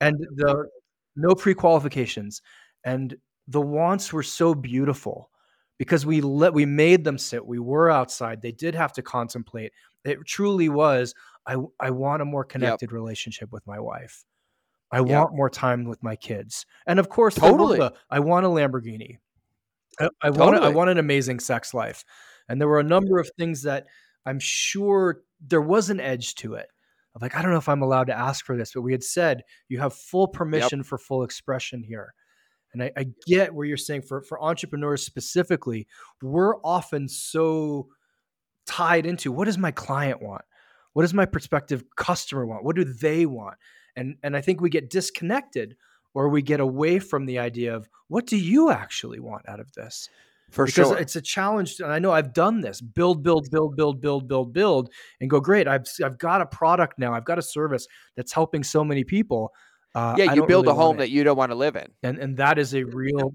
and 0.00 0.16
the 0.34 0.68
no 1.16 1.34
pre 1.34 1.54
qualifications, 1.54 2.42
and 2.84 3.16
the 3.48 3.60
wants 3.60 4.12
were 4.12 4.22
so 4.22 4.54
beautiful 4.54 5.30
because 5.78 6.04
we 6.04 6.20
let 6.20 6.52
we 6.52 6.66
made 6.66 7.04
them 7.04 7.16
sit. 7.18 7.46
We 7.46 7.58
were 7.58 7.90
outside. 7.90 8.42
They 8.42 8.52
did 8.52 8.74
have 8.74 8.92
to 8.94 9.02
contemplate. 9.02 9.72
It 10.04 10.18
truly 10.26 10.68
was. 10.68 11.14
I 11.46 11.56
I 11.78 11.90
want 11.90 12.20
a 12.22 12.26
more 12.26 12.44
connected 12.44 12.92
relationship 12.92 13.50
with 13.52 13.66
my 13.66 13.80
wife. 13.80 14.24
I 14.92 15.00
want 15.02 15.36
more 15.36 15.48
time 15.48 15.84
with 15.84 16.02
my 16.02 16.16
kids, 16.16 16.66
and 16.86 16.98
of 16.98 17.08
course, 17.08 17.36
Totally. 17.36 17.80
I 18.10 18.18
want 18.20 18.44
a 18.44 18.48
Lamborghini. 18.48 19.18
I, 20.00 20.08
I 20.22 20.30
want. 20.30 20.54
a- 20.54 20.58
I 20.58 20.60
Totally. 20.60 20.74
want 20.74 20.90
an 20.90 20.98
amazing 20.98 21.40
sex 21.40 21.74
life, 21.74 22.04
and 22.48 22.60
there 22.60 22.68
were 22.68 22.80
a 22.80 22.84
number 22.84 23.18
of 23.18 23.30
things 23.38 23.62
that 23.62 23.86
I'm 24.26 24.38
sure 24.38 25.22
there 25.40 25.62
was 25.62 25.90
an 25.90 26.00
edge 26.00 26.34
to 26.36 26.54
it. 26.54 26.66
Of 27.14 27.22
like, 27.22 27.34
I 27.34 27.42
don't 27.42 27.50
know 27.50 27.58
if 27.58 27.68
I'm 27.68 27.82
allowed 27.82 28.06
to 28.06 28.18
ask 28.18 28.44
for 28.44 28.56
this, 28.56 28.72
but 28.74 28.82
we 28.82 28.92
had 28.92 29.02
said 29.02 29.42
you 29.68 29.80
have 29.80 29.94
full 29.94 30.28
permission 30.28 30.82
for 30.84 30.98
full 30.98 31.24
expression 31.24 31.82
here. 31.82 32.14
And 32.72 32.84
I, 32.84 32.92
I 32.96 33.06
get 33.26 33.52
where 33.52 33.66
you're 33.66 33.76
saying 33.76 34.02
for, 34.02 34.22
for 34.22 34.40
entrepreneurs 34.40 35.04
specifically, 35.04 35.88
we're 36.22 36.56
often 36.58 37.08
so 37.08 37.88
tied 38.66 39.06
into 39.06 39.32
what 39.32 39.46
does 39.46 39.58
my 39.58 39.72
client 39.72 40.22
want? 40.22 40.44
What 40.92 41.02
does 41.02 41.14
my 41.14 41.26
prospective 41.26 41.82
customer 41.96 42.46
want? 42.46 42.64
What 42.64 42.76
do 42.76 42.84
they 42.84 43.26
want? 43.26 43.56
And 43.96 44.16
and 44.22 44.36
I 44.36 44.40
think 44.40 44.60
we 44.60 44.70
get 44.70 44.90
disconnected 44.90 45.76
or 46.14 46.28
we 46.28 46.42
get 46.42 46.60
away 46.60 46.98
from 46.98 47.26
the 47.26 47.38
idea 47.38 47.74
of 47.74 47.88
what 48.08 48.26
do 48.26 48.36
you 48.36 48.70
actually 48.70 49.20
want 49.20 49.48
out 49.48 49.60
of 49.60 49.72
this? 49.72 50.08
For 50.50 50.66
because 50.66 50.88
sure. 50.90 50.98
it's 50.98 51.14
a 51.14 51.20
challenge 51.20 51.78
and 51.78 51.92
i 51.92 51.98
know 52.00 52.10
i've 52.10 52.32
done 52.34 52.60
this 52.60 52.80
build 52.80 53.22
build 53.22 53.48
build 53.52 53.76
build 53.76 54.00
build 54.00 54.26
build 54.26 54.52
build 54.52 54.92
and 55.20 55.30
go 55.30 55.38
great 55.38 55.68
i've 55.68 55.84
i've 56.04 56.18
got 56.18 56.40
a 56.40 56.46
product 56.46 56.98
now 56.98 57.14
i've 57.14 57.24
got 57.24 57.38
a 57.38 57.42
service 57.42 57.86
that's 58.16 58.32
helping 58.32 58.64
so 58.64 58.82
many 58.82 59.04
people 59.04 59.52
uh, 59.94 60.14
yeah, 60.18 60.34
you 60.34 60.46
build 60.46 60.66
really 60.66 60.76
a 60.76 60.80
home 60.80 60.96
that 60.98 61.10
you 61.10 61.24
don't 61.24 61.36
want 61.36 61.50
to 61.50 61.56
live 61.56 61.76
in. 61.76 61.88
and 62.02 62.18
and 62.18 62.36
that 62.36 62.58
is 62.58 62.74
a 62.74 62.82
real 62.84 63.32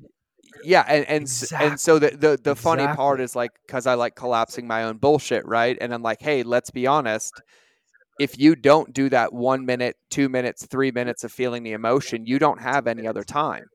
Yeah, 0.63 0.85
and 0.87 1.05
and 1.05 1.23
s- 1.23 1.51
and 1.51 1.79
so 1.79 1.99
the 1.99 2.11
the, 2.11 2.39
the 2.41 2.55
funny 2.55 2.87
part 2.87 3.19
is 3.19 3.35
like 3.35 3.51
because 3.65 3.87
I 3.87 3.95
like 3.95 4.15
collapsing 4.15 4.67
my 4.67 4.83
own 4.83 4.97
bullshit, 4.97 5.45
right? 5.45 5.77
And 5.79 5.93
I'm 5.93 6.01
like, 6.01 6.21
hey, 6.21 6.43
let's 6.43 6.69
be 6.71 6.87
honest. 6.87 7.41
If 8.17 8.37
you 8.39 8.55
don't 8.55 8.93
do 8.93 9.09
that 9.09 9.33
one 9.33 9.65
minute, 9.65 9.97
two 10.09 10.29
minutes, 10.29 10.65
three 10.67 10.91
minutes 10.91 11.23
of 11.23 11.31
feeling 11.31 11.63
the 11.63 11.73
emotion, 11.73 12.25
you 12.25 12.39
don't 12.39 12.61
have 12.61 12.87
any 12.87 13.07
other 13.07 13.23
time. 13.23 13.69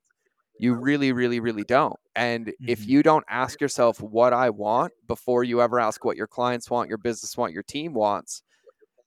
You 0.58 0.74
really, 0.74 1.12
really, 1.12 1.40
really 1.40 1.64
don't. 1.64 1.98
And 2.16 2.52
if 2.66 2.86
Mhm. 2.86 2.88
you 2.88 3.02
don't 3.02 3.24
ask 3.28 3.60
yourself 3.60 4.00
what 4.00 4.32
I 4.32 4.50
want 4.50 4.92
before 5.06 5.44
you 5.44 5.62
ever 5.62 5.80
ask 5.80 6.04
what 6.04 6.16
your 6.16 6.26
clients 6.28 6.70
want, 6.70 6.88
your 6.88 6.98
business 6.98 7.36
want, 7.36 7.52
your 7.54 7.62
team 7.62 7.94
wants, 7.94 8.42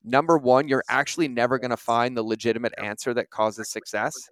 number 0.04 0.38
one, 0.38 0.68
you're 0.68 0.84
actually 0.90 1.28
never 1.30 1.60
going 1.60 1.72
to 1.72 1.78
find 1.78 2.18
the 2.18 2.24
legitimate 2.24 2.74
answer 2.78 3.14
that 3.16 3.30
causes 3.32 3.70
success. 3.70 4.32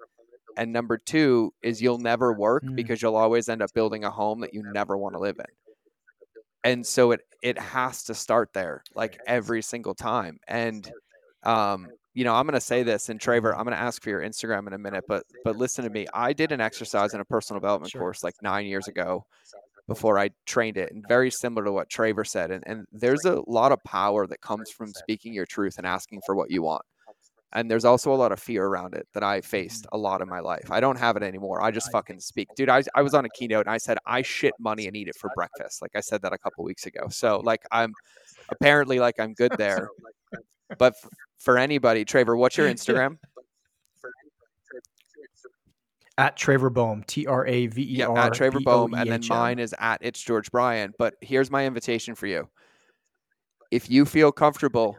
And 0.56 0.74
number 0.74 0.98
two 0.98 1.54
is 1.64 1.82
you'll 1.82 2.00
never 2.00 2.34
work 2.34 2.64
Mm. 2.64 2.76
because 2.76 3.02
you'll 3.02 3.16
always 3.18 3.50
end 3.50 3.62
up 3.62 3.74
building 3.74 4.04
a 4.06 4.12
home 4.12 4.42
that 4.42 4.54
you 4.54 4.64
never 4.64 4.98
want 4.98 5.16
to 5.16 5.20
live 5.20 5.40
in. 5.40 5.46
And 6.64 6.86
so 6.86 7.12
it 7.12 7.22
it 7.42 7.58
has 7.58 8.04
to 8.04 8.14
start 8.14 8.54
there, 8.54 8.84
like 8.96 9.20
every 9.28 9.62
single 9.62 9.96
time. 9.96 10.40
And 10.48 10.90
um, 11.44 11.88
you 12.14 12.24
know, 12.24 12.36
I'm 12.36 12.46
gonna 12.46 12.62
say 12.62 12.84
this, 12.84 13.10
and 13.10 13.20
Traver, 13.20 13.54
I'm 13.58 13.64
gonna 13.64 13.76
ask 13.78 14.02
for 14.04 14.10
your 14.10 14.22
Instagram 14.22 14.68
in 14.68 14.74
a 14.74 14.78
minute, 14.78 15.06
but 15.08 15.24
but 15.44 15.56
listen 15.56 15.84
to 15.84 15.90
me. 15.90 16.08
I 16.14 16.34
did 16.34 16.52
an 16.52 16.62
exercise 16.62 17.14
in 17.14 17.22
a 17.22 17.26
personal 17.26 17.60
development 17.60 17.94
course 17.94 18.24
like 18.24 18.36
nine 18.42 18.66
years 18.66 18.88
ago 18.88 19.26
before 19.88 20.20
I 20.20 20.30
trained 20.46 20.78
it, 20.78 20.92
and 20.92 21.04
very 21.08 21.32
similar 21.32 21.66
to 21.66 21.72
what 21.72 21.90
Traver 21.90 22.28
said. 22.28 22.52
And 22.52 22.64
and 22.68 22.86
there's 22.92 23.26
a 23.26 23.42
lot 23.48 23.72
of 23.72 23.84
power 23.84 24.28
that 24.28 24.42
comes 24.42 24.70
from 24.70 24.94
speaking 24.94 25.34
your 25.34 25.46
truth 25.46 25.78
and 25.78 25.88
asking 25.88 26.22
for 26.26 26.36
what 26.36 26.52
you 26.52 26.62
want. 26.62 26.84
And 27.54 27.70
there's 27.70 27.86
also 27.86 28.14
a 28.14 28.16
lot 28.16 28.32
of 28.32 28.40
fear 28.40 28.66
around 28.66 28.94
it 28.94 29.08
that 29.14 29.24
I 29.24 29.42
faced 29.42 29.84
mm-hmm. 29.84 29.96
a 29.96 29.98
lot 29.98 30.22
in 30.22 30.30
my 30.30 30.40
life. 30.40 30.72
I 30.72 30.80
don't 30.80 30.98
have 30.98 31.18
it 31.18 31.24
anymore. 31.24 31.62
I 31.62 31.72
just 31.72 31.92
fucking 31.92 32.20
speak. 32.20 32.48
Dude, 32.56 32.70
I, 32.70 32.84
I 32.96 33.02
was 33.02 33.14
on 33.14 33.26
a 33.26 33.30
keynote 33.38 33.66
and 33.66 33.74
I 33.74 33.78
said, 33.78 33.98
I 34.06 34.22
shit 34.22 34.54
money 34.60 34.88
and 34.88 34.96
eat 34.96 35.08
it 35.08 35.16
for 35.16 35.30
breakfast. 35.36 35.82
Like 35.82 35.92
I 35.96 36.00
said 36.00 36.22
that 36.22 36.34
a 36.34 36.38
couple 36.38 36.64
weeks 36.64 36.86
ago. 36.86 37.08
So 37.10 37.40
like 37.44 37.62
I'm 37.72 37.94
apparently 38.50 39.00
like 39.00 39.20
I'm 39.20 39.34
good 39.34 39.54
there. 39.58 39.90
But 40.78 40.94
f- 41.04 41.10
for 41.40 41.58
anybody, 41.58 42.06
Traver, 42.06 42.38
what's 42.38 42.58
your 42.58 42.70
Instagram? 42.70 43.18
at 46.18 46.38
Traver 46.38 46.72
Boehm, 46.72 47.04
T 47.08 47.26
R 47.26 47.48
A 47.48 47.68
V 47.68 47.82
E 47.82 47.86
Yeah, 47.86 48.12
at 48.12 48.34
Traver 48.34 48.64
Boehm, 48.64 48.94
and 48.94 49.10
then 49.10 49.22
B 49.22 49.26
O 49.26 49.26
H 49.26 49.32
M. 49.32 49.38
mine 49.38 49.60
is 49.60 49.74
at 49.80 50.00
It's 50.02 50.22
George 50.22 50.52
Bryan. 50.52 50.94
But 51.00 51.16
here's 51.22 51.50
my 51.50 51.66
invitation 51.66 52.16
for 52.16 52.28
you: 52.28 52.48
if 53.72 53.90
you 53.90 54.06
feel 54.06 54.32
comfortable 54.32 54.98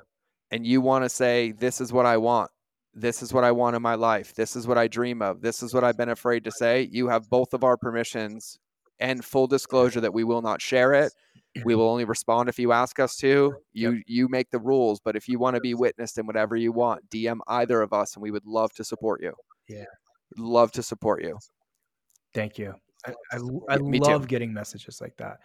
and 0.52 0.66
you 0.66 0.80
want 0.80 1.04
to 1.04 1.08
say, 1.08 1.52
"This 1.52 1.80
is 1.80 1.92
what 1.92 2.06
I 2.06 2.16
want," 2.18 2.50
"This 2.94 3.22
is 3.22 3.32
what 3.32 3.42
I 3.42 3.50
want 3.50 3.74
in 3.74 3.82
my 3.82 3.94
life," 3.96 4.34
"This 4.34 4.54
is 4.54 4.66
what 4.66 4.78
I 4.78 4.86
dream 4.86 5.22
of," 5.22 5.40
"This 5.40 5.62
is 5.62 5.74
what 5.74 5.82
I've 5.82 5.96
been 5.96 6.10
afraid 6.10 6.44
to 6.44 6.52
say," 6.52 6.88
you 6.92 7.08
have 7.08 7.28
both 7.28 7.54
of 7.54 7.64
our 7.64 7.76
permissions 7.76 8.58
and 9.00 9.24
full 9.24 9.48
disclosure 9.48 10.00
that 10.00 10.14
we 10.14 10.22
will 10.24 10.42
not 10.42 10.62
share 10.62 10.92
it. 10.92 11.12
We 11.64 11.74
will 11.74 11.88
only 11.88 12.04
respond 12.04 12.48
if 12.48 12.58
you 12.58 12.72
ask 12.72 12.98
us 13.00 13.16
to. 13.16 13.54
You 13.72 14.02
you 14.06 14.28
make 14.28 14.50
the 14.50 14.58
rules, 14.58 15.00
but 15.00 15.16
if 15.16 15.28
you 15.28 15.38
want 15.38 15.56
to 15.56 15.60
be 15.60 15.74
witnessed 15.74 16.16
in 16.18 16.26
whatever 16.26 16.56
you 16.56 16.72
want, 16.72 17.10
DM 17.10 17.40
either 17.46 17.82
of 17.82 17.92
us, 17.92 18.14
and 18.14 18.22
we 18.22 18.30
would 18.30 18.46
love 18.46 18.72
to 18.74 18.84
support 18.84 19.22
you. 19.22 19.34
Yeah. 19.68 19.84
love 20.38 20.72
to 20.72 20.82
support 20.82 21.22
you. 21.22 21.38
Thank 22.32 22.58
you. 22.58 22.74
I, 23.06 23.14
I, 23.32 23.38
I 23.68 23.78
me 23.78 23.98
too. 23.98 24.10
love 24.10 24.28
getting 24.28 24.52
messages 24.52 25.00
like 25.00 25.16
that. 25.18 25.38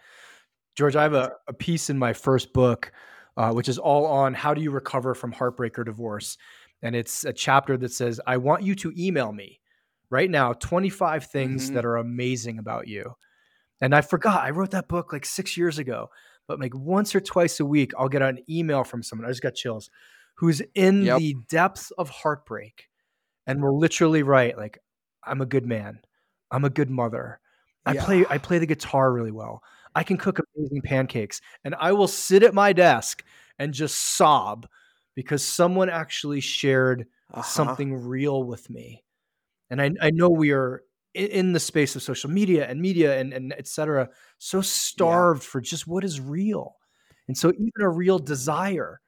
George, 0.76 0.96
I 0.96 1.02
have 1.02 1.14
a, 1.14 1.32
a 1.48 1.52
piece 1.52 1.90
in 1.90 1.98
my 1.98 2.12
first 2.12 2.52
book, 2.52 2.92
uh, 3.38 3.52
which 3.54 3.70
is 3.70 3.78
all 3.78 4.06
on 4.06 4.34
how 4.34 4.52
do 4.54 4.60
you 4.62 4.70
recover 4.72 5.14
from 5.14 5.32
heartbreak 5.32 5.78
or 5.78 5.84
divorce. 5.84 6.36
And 6.82 6.94
it's 6.96 7.24
a 7.24 7.32
chapter 7.32 7.78
that 7.78 7.92
says, 7.92 8.20
I 8.26 8.36
want 8.38 8.64
you 8.64 8.74
to 8.76 8.92
email 8.98 9.32
me 9.32 9.60
right 10.10 10.30
now 10.30 10.52
25 10.54 11.24
things 11.26 11.70
Mhm. 11.70 11.74
that 11.74 11.86
are 11.86 11.96
amazing 11.96 12.58
about 12.58 12.88
you. 12.88 13.14
And 13.80 13.94
I 13.94 14.00
forgot, 14.02 14.44
I 14.44 14.50
wrote 14.50 14.72
that 14.72 14.88
book 14.88 15.12
like 15.12 15.24
six 15.26 15.56
years 15.56 15.78
ago, 15.78 16.10
but 16.48 16.60
like 16.60 16.74
once 16.74 17.14
or 17.14 17.20
twice 17.20 17.60
a 17.60 17.64
week, 17.66 17.92
I'll 17.98 18.08
get 18.08 18.22
an 18.22 18.40
email 18.50 18.84
from 18.84 19.02
someone. 19.02 19.26
I 19.26 19.30
just 19.30 19.42
got 19.42 19.54
chills, 19.54 19.90
who's 20.36 20.60
in 20.74 21.04
Yep. 21.04 21.18
the 21.18 21.34
depths 21.48 21.90
of 21.92 22.10
heartbreak 22.10 22.88
and 23.46 23.62
will 23.62 23.78
literally 23.78 24.22
write, 24.22 24.56
like, 24.58 24.78
I'm 25.24 25.40
a 25.40 25.46
good 25.46 25.66
man. 25.66 26.00
I'm 26.50 26.64
a 26.64 26.70
good 26.70 26.90
mother. 26.90 27.40
I 27.86 27.94
Yeah. 27.94 28.04
play 28.04 28.26
I 28.28 28.38
play 28.38 28.58
the 28.58 28.66
guitar 28.66 29.12
really 29.12 29.32
well. 29.32 29.62
I 29.94 30.02
can 30.02 30.16
cook 30.16 30.38
amazing 30.56 30.82
pancakes. 30.82 31.40
And 31.64 31.74
I 31.78 31.92
will 31.92 32.08
sit 32.08 32.42
at 32.42 32.54
my 32.54 32.72
desk 32.72 33.24
and 33.58 33.74
just 33.74 33.98
sob 34.16 34.68
because 35.14 35.42
someone 35.44 35.90
actually 35.90 36.40
shared 36.40 37.06
Uh-huh. 37.30 37.42
something 37.42 37.94
real 37.94 38.42
with 38.42 38.70
me. 38.70 39.04
And 39.68 39.82
I, 39.82 39.90
I 40.00 40.10
know 40.10 40.30
we 40.30 40.52
are 40.52 40.82
in 41.12 41.52
the 41.52 41.60
space 41.60 41.94
of 41.96 42.02
social 42.02 42.30
media 42.30 42.66
and 42.66 42.80
media 42.80 43.20
and, 43.20 43.34
and 43.34 43.52
et 43.58 43.66
cetera, 43.66 44.08
so 44.38 44.62
starved 44.62 45.42
for 45.42 45.60
just 45.60 45.86
what 45.86 46.04
is 46.04 46.20
real. 46.20 46.76
And 47.26 47.36
so 47.36 47.50
even 47.52 47.82
a 47.82 47.90
real 47.90 48.18
desire, 48.18 49.00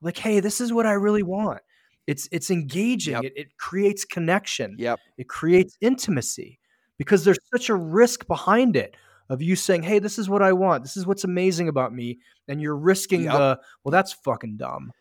like, 0.00 0.16
hey, 0.16 0.40
this 0.40 0.60
is 0.60 0.72
what 0.72 0.86
I 0.86 0.92
really 0.92 1.22
want. 1.22 1.60
It's 2.06 2.28
it's 2.32 2.50
engaging. 2.50 3.14
Yep. 3.14 3.24
It, 3.24 3.32
it 3.36 3.56
creates 3.58 4.06
connection. 4.06 4.76
Yep. 4.78 5.00
It 5.18 5.28
creates 5.28 5.76
intimacy 5.82 6.58
because 6.96 7.24
there's 7.24 7.44
such 7.52 7.68
a 7.68 7.74
risk 7.74 8.26
behind 8.26 8.76
it 8.76 8.96
of 9.28 9.42
you 9.42 9.56
saying, 9.56 9.82
hey, 9.82 9.98
this 9.98 10.18
is 10.18 10.28
what 10.28 10.42
I 10.42 10.52
want. 10.52 10.82
This 10.82 10.96
is 10.96 11.06
what's 11.06 11.24
amazing 11.24 11.68
about 11.68 11.92
me. 11.92 12.18
And 12.48 12.60
you're 12.60 12.76
risking 12.76 13.22
Yep. 13.24 13.32
the, 13.32 13.60
well, 13.84 13.92
that's 13.92 14.12
fucking 14.12 14.56
dumb. 14.56 14.92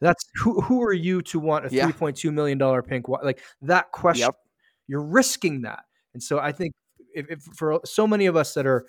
That's 0.00 0.24
who, 0.42 0.60
who 0.60 0.82
are 0.82 0.92
you 0.92 1.22
to 1.22 1.40
want 1.40 1.66
a 1.66 1.74
Yeah. 1.74 1.86
$3.2 1.90 2.32
million 2.32 2.82
pink 2.82 3.08
wa- 3.08 3.20
Like 3.22 3.40
that 3.62 3.92
question, 3.92 4.26
Yep. 4.26 4.34
you're 4.88 5.04
risking 5.04 5.62
that. 5.62 5.84
And 6.14 6.22
so 6.22 6.38
I 6.38 6.52
think 6.52 6.74
if, 7.14 7.30
if 7.30 7.42
for 7.42 7.80
so 7.84 8.06
many 8.06 8.26
of 8.26 8.36
us 8.36 8.54
that 8.54 8.66
are 8.66 8.86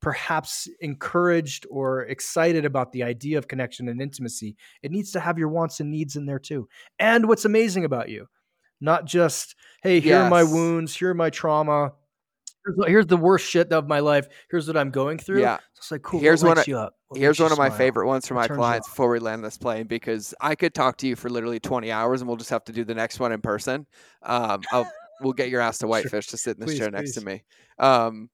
perhaps 0.00 0.68
encouraged 0.80 1.64
or 1.70 2.02
excited 2.02 2.64
about 2.64 2.92
the 2.92 3.02
idea 3.04 3.38
of 3.38 3.46
connection 3.48 3.88
and 3.88 4.02
intimacy, 4.02 4.56
it 4.82 4.90
needs 4.90 5.12
to 5.12 5.20
have 5.20 5.38
your 5.38 5.48
wants 5.48 5.80
and 5.80 5.90
needs 5.90 6.16
in 6.16 6.26
there 6.26 6.38
too. 6.40 6.68
And 6.98 7.28
what's 7.28 7.44
amazing 7.44 7.84
about 7.84 8.08
you, 8.08 8.26
not 8.80 9.06
just, 9.06 9.54
hey, 9.82 10.00
here 10.00 10.18
are 10.18 10.28
my 10.28 10.42
wounds, 10.42 10.94
here 10.96 11.10
are 11.10 11.14
my 11.14 11.30
trauma. 11.30 11.92
Here's, 12.64 12.88
here's 12.88 13.06
the 13.06 13.16
worst 13.16 13.48
shit 13.48 13.72
of 13.72 13.88
my 13.88 14.00
life. 14.00 14.28
Here's 14.50 14.66
what 14.66 14.76
I'm 14.76 14.90
going 14.90 15.18
through. 15.18 15.40
Yeah. 15.40 15.58
It's 15.76 15.90
like, 15.90 16.02
cool. 16.02 16.20
Here's 16.20 16.44
one 16.44 16.58
of- 16.58 16.68
you 16.68 16.78
up? 16.78 16.94
What 17.08 17.20
Here's 17.20 17.40
one 17.40 17.52
of 17.52 17.58
my 17.58 17.68
favorite 17.68 18.06
ones 18.06 18.26
for 18.26 18.34
my 18.34 18.48
clients 18.48 18.88
before 18.88 19.10
we 19.10 19.18
land 19.18 19.44
this 19.44 19.58
plane 19.58 19.86
because 19.86 20.32
I 20.40 20.54
could 20.54 20.72
talk 20.74 20.96
to 20.98 21.06
you 21.06 21.14
for 21.14 21.28
literally 21.28 21.60
20 21.60 21.92
hours 21.92 22.22
and 22.22 22.28
we'll 22.28 22.38
just 22.38 22.50
have 22.50 22.64
to 22.64 22.72
do 22.72 22.84
the 22.84 22.94
next 22.94 23.20
one 23.20 23.32
in 23.32 23.42
person. 23.42 23.86
Um, 24.22 24.62
I'll, 24.72 24.90
we'll 25.20 25.34
get 25.34 25.50
your 25.50 25.60
ass 25.60 25.78
to 25.78 25.86
Whitefish 25.88 26.28
to 26.28 26.38
sit 26.38 26.56
in 26.56 26.60
this 26.60 26.70
Please, 26.70 26.78
chair 26.78 26.90
next 26.90 27.12
to 27.14 27.20
me. 27.24 27.42
Um, 27.78 28.30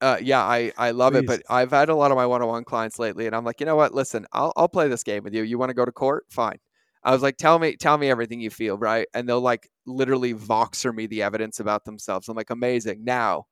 uh, 0.00 0.16
yeah, 0.20 0.40
I, 0.40 0.72
I 0.78 0.92
love 0.92 1.14
it, 1.14 1.26
but 1.26 1.42
I've 1.50 1.70
had 1.70 1.90
a 1.90 1.94
lot 1.94 2.10
of 2.10 2.16
my 2.16 2.24
one-on-one 2.24 2.64
clients 2.64 2.98
lately, 2.98 3.26
and 3.26 3.36
I'm 3.36 3.44
like, 3.44 3.60
you 3.60 3.66
know 3.66 3.76
what? 3.76 3.92
Listen, 3.92 4.26
I'll 4.32 4.52
I'll 4.56 4.68
play 4.68 4.88
this 4.88 5.02
game 5.02 5.22
with 5.24 5.34
you. 5.34 5.42
You 5.42 5.58
want 5.58 5.68
to 5.68 5.74
go 5.74 5.84
to 5.84 5.92
court? 5.92 6.24
Fine. 6.30 6.58
I 7.02 7.12
was 7.12 7.22
like, 7.22 7.36
tell 7.36 7.58
me, 7.58 7.76
tell 7.76 7.98
me 7.98 8.10
everything 8.10 8.40
you 8.40 8.50
feel, 8.50 8.78
right? 8.78 9.06
And 9.14 9.28
they'll 9.28 9.40
like 9.40 9.70
literally 9.90 10.34
voxer 10.34 10.94
me 10.94 11.06
the 11.06 11.22
evidence 11.22 11.60
about 11.60 11.84
themselves. 11.84 12.28
I'm 12.28 12.36
like, 12.36 12.50
amazing. 12.50 13.04
Now, 13.04 13.46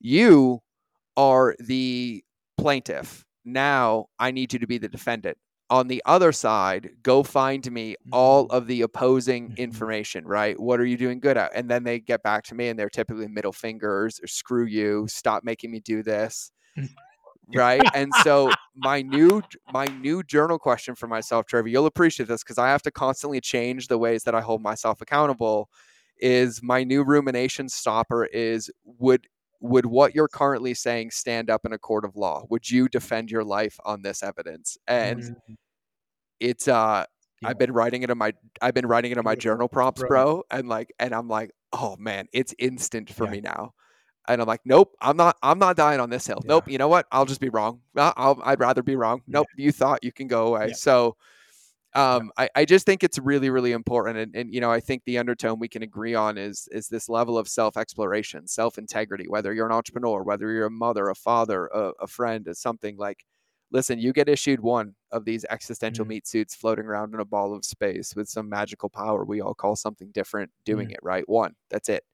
you 0.00 0.60
are 1.16 1.56
the 1.58 2.22
plaintiff. 2.58 3.24
Now 3.44 4.06
I 4.18 4.30
need 4.30 4.52
you 4.52 4.58
to 4.58 4.66
be 4.66 4.78
the 4.78 4.88
defendant. 4.88 5.38
On 5.70 5.86
the 5.86 6.02
other 6.04 6.32
side, 6.32 6.90
go 7.02 7.22
find 7.22 7.70
me 7.70 7.94
all 8.12 8.46
Mm-hmm. 8.46 8.56
of 8.56 8.66
the 8.66 8.82
opposing 8.82 9.50
Mhm. 9.50 9.56
information, 9.56 10.26
right? 10.26 10.58
What 10.58 10.80
are 10.80 10.84
you 10.84 10.96
doing 10.96 11.20
good 11.20 11.36
at? 11.36 11.52
And 11.54 11.70
then 11.70 11.84
they 11.84 12.00
get 12.00 12.22
back 12.24 12.42
to 12.44 12.54
me 12.56 12.68
and 12.68 12.78
they're 12.78 12.90
typically 12.90 13.28
middle 13.28 13.52
fingers 13.52 14.18
or 14.22 14.26
screw 14.26 14.64
you, 14.66 15.06
stop 15.08 15.44
making 15.44 15.70
me 15.70 15.80
do 15.80 16.02
this. 16.02 16.50
Right? 17.52 17.88
And 17.94 18.14
so 18.14 18.56
my 18.76 19.02
new 19.02 19.42
my 19.68 19.88
new 19.90 20.22
journal 20.22 20.58
question 20.58 20.94
for 20.94 21.06
myself, 21.08 21.46
Traver, 21.46 21.70
you'll 21.70 21.86
appreciate 21.86 22.26
this 22.28 22.42
because 22.44 22.58
I 22.58 22.68
have 22.68 22.82
to 22.82 22.90
constantly 22.92 23.40
change 23.40 23.88
the 23.88 23.98
ways 23.98 24.24
that 24.24 24.34
I 24.34 24.40
hold 24.40 24.62
myself 24.62 25.00
accountable. 25.00 25.70
Is 26.18 26.62
my 26.62 26.84
new 26.84 27.02
rumination 27.02 27.68
stopper 27.68 28.24
is 28.26 28.70
would 28.84 29.26
would 29.60 29.86
what 29.86 30.14
you're 30.14 30.28
currently 30.28 30.74
saying 30.74 31.10
stand 31.10 31.50
up 31.50 31.64
in 31.64 31.72
a 31.72 31.78
court 31.78 32.04
of 32.04 32.16
law? 32.16 32.46
Would 32.50 32.70
you 32.70 32.88
defend 32.88 33.30
your 33.30 33.44
life 33.44 33.78
on 33.84 34.02
this 34.02 34.22
evidence? 34.22 34.78
And 34.86 35.24
Mm, 35.24 35.56
it's 36.40 36.68
uh. 36.68 37.04
I've 37.42 37.56
been 37.58 37.72
writing 37.72 38.02
it 38.02 38.10
in 38.10 38.18
my 38.18 38.34
I've 38.60 38.74
been 38.74 38.86
writing 38.86 39.12
it 39.12 39.18
in 39.18 39.24
my 39.24 39.34
journal 39.34 39.68
prompts, 39.68 40.02
Bro. 40.02 40.08
bro, 40.08 40.42
and 40.50 40.68
like 40.68 40.92
and 40.98 41.14
I'm 41.14 41.28
like, 41.28 41.52
oh 41.72 41.96
man, 41.98 42.26
it's 42.32 42.54
instant 42.58 43.08
for 43.10 43.26
Yeah. 43.26 43.30
me 43.30 43.40
now. 43.40 43.72
And 44.28 44.40
I'm 44.40 44.46
like, 44.46 44.60
nope, 44.64 44.94
I'm 45.00 45.16
not 45.16 45.36
I'm 45.42 45.58
not 45.58 45.76
dying 45.76 46.00
on 46.00 46.10
this 46.10 46.26
hill. 46.26 46.40
Yeah. 46.44 46.48
Nope, 46.48 46.68
you 46.70 46.78
know 46.78 46.88
what? 46.88 47.06
I'll 47.10 47.24
just 47.26 47.40
be 47.40 47.48
wrong. 47.48 47.80
I- 47.96 48.12
I'll, 48.16 48.40
I'd 48.44 48.60
rather 48.60 48.82
be 48.82 48.96
wrong. 48.96 49.22
Yeah. 49.26 49.32
Nope, 49.38 49.46
you 49.56 49.72
thought 49.72 50.04
you 50.04 50.12
can 50.12 50.28
go 50.28 50.48
away. 50.48 50.68
Yeah. 50.68 50.74
So 50.74 51.16
um 51.94 52.30
I, 52.38 52.48
I 52.54 52.64
just 52.64 52.86
think 52.86 53.02
it's 53.02 53.18
really, 53.18 53.50
really 53.50 53.72
important. 53.72 54.16
And, 54.18 54.36
and 54.36 54.54
you 54.54 54.60
know, 54.60 54.70
I 54.70 54.78
think 54.80 55.02
the 55.06 55.18
undertone 55.18 55.58
we 55.58 55.68
can 55.68 55.82
agree 55.82 56.14
on 56.14 56.38
is 56.38 56.68
is 56.70 56.88
this 56.88 57.08
level 57.08 57.36
of 57.38 57.48
self-exploration, 57.48 58.46
self-integrity, 58.46 59.26
whether 59.28 59.52
you're 59.52 59.66
an 59.66 59.72
entrepreneur, 59.72 60.22
whether 60.22 60.52
you're 60.52 60.66
a 60.66 60.70
mother, 60.70 61.08
a 61.08 61.14
father, 61.14 61.66
a, 61.74 61.90
a 62.02 62.06
friend, 62.06 62.46
or 62.46 62.54
something 62.54 62.96
like 62.96 63.24
listen, 63.72 63.98
you 64.00 64.12
get 64.12 64.28
issued 64.28 64.60
one 64.60 64.94
of 65.12 65.24
these 65.24 65.44
existential 65.50 66.04
Mhm. 66.04 66.08
meat 66.08 66.26
suits 66.26 66.54
floating 66.56 66.84
around 66.86 67.14
in 67.14 67.20
a 67.20 67.24
ball 67.24 67.54
of 67.54 67.64
space 67.64 68.14
with 68.16 68.28
some 68.28 68.48
magical 68.48 68.88
power 68.90 69.24
we 69.24 69.40
all 69.40 69.54
call 69.54 69.76
something 69.76 70.10
different 70.12 70.50
doing 70.64 70.88
Mm. 70.88 70.92
it, 70.92 70.98
right? 71.02 71.28
One, 71.28 71.54
that's 71.70 71.88
it. 71.88 72.04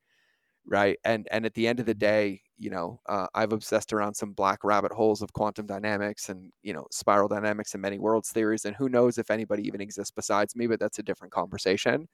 Right. 0.68 0.98
And 1.04 1.28
and 1.30 1.46
at 1.46 1.54
the 1.54 1.68
end 1.68 1.78
of 1.78 1.86
the 1.86 1.94
day, 1.94 2.42
you 2.58 2.70
know, 2.70 3.00
uh, 3.08 3.28
I've 3.34 3.52
obsessed 3.52 3.92
around 3.92 4.14
some 4.14 4.32
black 4.32 4.64
rabbit 4.64 4.90
holes 4.92 5.22
of 5.22 5.32
quantum 5.32 5.66
dynamics 5.66 6.28
and, 6.28 6.50
you 6.62 6.72
know, 6.72 6.86
spiral 6.90 7.28
dynamics 7.28 7.74
and 7.74 7.82
many 7.82 7.98
worlds 8.00 8.30
theories. 8.32 8.64
And 8.64 8.74
who 8.74 8.88
knows 8.88 9.16
if 9.18 9.30
anybody 9.30 9.64
even 9.68 9.80
exists 9.80 10.10
besides 10.10 10.56
me, 10.56 10.66
but 10.66 10.80
that's 10.80 10.98
a 10.98 11.04
different 11.04 11.32
conversation. 11.32 12.08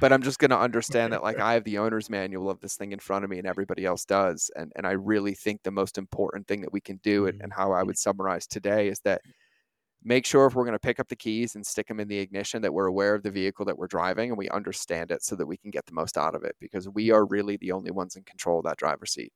But 0.00 0.12
I'm 0.12 0.22
just 0.22 0.38
going 0.38 0.50
to 0.50 0.58
understand 0.58 1.12
that, 1.12 1.22
like, 1.22 1.38
I 1.40 1.54
have 1.54 1.64
the 1.64 1.78
owner's 1.78 2.08
manual 2.10 2.50
of 2.50 2.60
this 2.60 2.76
thing 2.76 2.92
in 2.92 2.98
front 3.00 3.24
of 3.24 3.30
me 3.30 3.38
and 3.38 3.46
everybody 3.46 3.84
else 3.84 4.04
does. 4.04 4.50
And, 4.56 4.72
and 4.76 4.86
I 4.86 4.92
really 4.92 5.34
think 5.34 5.62
the 5.62 5.70
most 5.70 5.98
important 5.98 6.46
thing 6.46 6.60
that 6.60 6.72
we 6.72 6.80
can 6.80 6.98
do 7.02 7.26
and, 7.26 7.40
and 7.42 7.52
how 7.52 7.72
I 7.72 7.82
would 7.82 7.98
summarize 7.98 8.46
today 8.46 8.88
is 8.88 9.00
that 9.00 9.22
make 10.04 10.24
sure 10.26 10.46
if 10.46 10.54
we're 10.54 10.64
going 10.64 10.72
to 10.74 10.78
pick 10.78 11.00
up 11.00 11.08
the 11.08 11.16
keys 11.16 11.54
and 11.54 11.66
stick 11.66 11.88
them 11.88 12.00
in 12.00 12.08
the 12.08 12.18
ignition 12.18 12.62
that 12.62 12.72
we're 12.72 12.86
aware 12.86 13.14
of 13.14 13.22
the 13.22 13.30
vehicle 13.30 13.64
that 13.64 13.76
we're 13.76 13.86
driving 13.88 14.30
and 14.30 14.38
we 14.38 14.48
understand 14.50 15.10
it 15.10 15.22
so 15.22 15.34
that 15.36 15.46
we 15.46 15.56
can 15.56 15.70
get 15.70 15.86
the 15.86 15.92
most 15.92 16.16
out 16.16 16.34
of 16.34 16.44
it 16.44 16.56
because 16.60 16.88
we 16.88 17.10
are 17.10 17.26
really 17.26 17.56
the 17.56 17.72
only 17.72 17.90
ones 17.90 18.16
in 18.16 18.22
control 18.24 18.58
of 18.58 18.64
that 18.64 18.78
driver's 18.78 19.12
seat. 19.12 19.32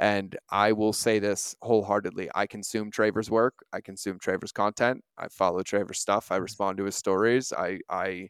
And 0.00 0.36
I 0.50 0.72
will 0.72 0.92
say 0.92 1.18
this 1.18 1.56
wholeheartedly. 1.62 2.30
I 2.34 2.46
consume 2.46 2.90
Traver's 2.90 3.30
work. 3.30 3.54
I 3.72 3.80
consume 3.80 4.18
Traver's 4.18 4.52
content. 4.52 5.02
I 5.18 5.28
follow 5.28 5.62
Traver's 5.62 5.98
stuff. 6.00 6.30
I 6.30 6.36
respond 6.36 6.78
to 6.78 6.84
his 6.84 6.96
stories. 6.96 7.52
I 7.52 7.80
I 7.88 8.28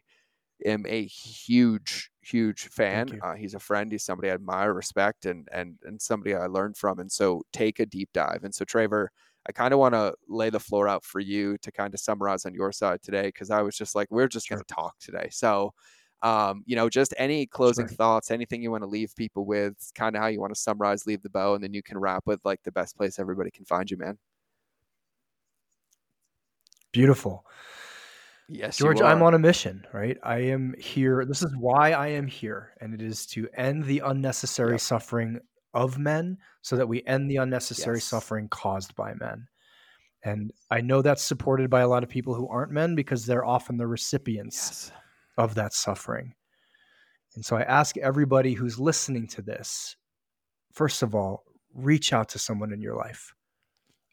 am 0.65 0.85
a 0.87 1.05
huge, 1.05 2.09
huge 2.21 2.67
fan. 2.69 3.19
Uh, 3.21 3.33
he's 3.35 3.53
a 3.53 3.59
friend. 3.59 3.91
He's 3.91 4.03
somebody 4.03 4.29
I 4.31 4.33
admire, 4.33 4.73
respect, 4.73 5.25
and 5.25 5.47
and 5.51 5.77
and 5.83 6.01
somebody 6.01 6.35
I 6.35 6.47
learned 6.47 6.77
from. 6.77 6.99
And 6.99 7.11
so 7.11 7.43
take 7.53 7.79
a 7.79 7.85
deep 7.85 8.09
dive. 8.13 8.41
And 8.43 8.53
so 8.53 8.65
Traver, 8.65 9.07
I 9.49 9.51
kind 9.51 9.73
of 9.73 9.79
want 9.79 9.95
to 9.95 10.13
lay 10.27 10.51
the 10.51 10.59
floor 10.59 10.87
out 10.87 11.03
for 11.03 11.19
you 11.19 11.57
to 11.63 11.71
kind 11.71 11.91
of 11.91 11.99
summarize 11.99 12.45
on 12.45 12.53
your 12.53 12.71
side 12.71 13.01
today 13.01 13.23
because 13.23 13.49
I 13.49 13.63
was 13.63 13.75
just 13.75 13.95
like, 13.95 14.07
we're 14.11 14.27
just 14.27 14.45
Sure. 14.45 14.57
going 14.57 14.63
to 14.63 14.73
talk 14.75 14.93
today. 14.99 15.27
So, 15.31 15.73
um, 16.21 16.61
you 16.67 16.75
know, 16.75 16.87
just 16.87 17.15
any 17.17 17.47
closing 17.47 17.87
Sure. 17.87 17.95
thoughts, 17.97 18.29
anything 18.29 18.61
you 18.61 18.69
want 18.69 18.83
to 18.83 18.87
leave 18.87 19.15
people 19.15 19.45
with, 19.47 19.73
kind 19.95 20.15
of 20.15 20.21
how 20.21 20.27
you 20.27 20.39
want 20.39 20.53
to 20.53 20.61
summarize, 20.61 21.07
leave 21.07 21.23
the 21.23 21.31
bow, 21.31 21.55
and 21.55 21.63
then 21.63 21.73
you 21.73 21.81
can 21.81 21.97
wrap 21.97 22.27
with 22.27 22.39
like 22.45 22.61
the 22.63 22.71
best 22.71 22.95
place 22.95 23.17
everybody 23.17 23.49
can 23.49 23.65
find 23.65 23.89
you, 23.89 23.97
man. 23.97 24.19
Beautiful. 26.91 27.43
Yes, 28.47 28.77
George, 28.77 29.01
I'm 29.01 29.23
on 29.23 29.33
a 29.33 29.39
mission, 29.39 29.85
right? 29.93 30.17
I 30.21 30.37
am 30.39 30.75
here. 30.77 31.25
This 31.25 31.41
is 31.41 31.55
why 31.57 31.93
I 31.93 32.07
am 32.09 32.27
here, 32.27 32.73
and 32.81 32.93
it 32.93 33.01
is 33.01 33.25
to 33.27 33.47
end 33.55 33.85
the 33.85 33.99
unnecessary 33.99 34.73
Yep. 34.73 34.81
suffering 34.81 35.39
of 35.73 35.97
men 35.97 36.37
so 36.61 36.75
that 36.75 36.87
we 36.87 37.03
end 37.05 37.29
the 37.29 37.37
unnecessary 37.37 37.97
Yes. 37.97 38.05
suffering 38.05 38.47
caused 38.49 38.95
by 38.95 39.13
men. 39.13 39.47
And 40.23 40.51
I 40.69 40.81
know 40.81 41.01
that's 41.01 41.23
supported 41.23 41.69
by 41.69 41.81
a 41.81 41.87
lot 41.87 42.03
of 42.03 42.09
people 42.09 42.33
who 42.33 42.47
aren't 42.47 42.71
men 42.71 42.95
because 42.95 43.25
they're 43.25 43.45
often 43.45 43.77
the 43.77 43.87
recipients 43.87 44.89
Yes. 44.89 44.91
of 45.37 45.55
that 45.55 45.73
suffering. 45.73 46.35
And 47.35 47.45
so 47.45 47.55
I 47.55 47.61
ask 47.61 47.97
everybody 47.97 48.53
who's 48.53 48.79
listening 48.79 49.27
to 49.27 49.41
this, 49.41 49.95
first 50.73 51.03
of 51.03 51.15
all, 51.15 51.45
reach 51.73 52.11
out 52.11 52.29
to 52.29 52.39
someone 52.39 52.73
in 52.73 52.81
your 52.81 52.95
life, 52.95 53.33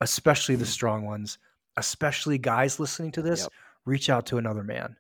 especially 0.01 0.57
the 0.57 0.65
mm-hmm. 0.65 0.71
strong 0.71 1.07
ones, 1.07 1.39
especially 1.77 2.39
guys 2.39 2.79
listening 2.79 3.13
to 3.13 3.23
this, 3.23 3.43
Yep. 3.43 3.53
reach 3.85 4.11
out 4.11 4.27
to 4.27 4.39
another 4.39 4.63
man. 4.63 4.97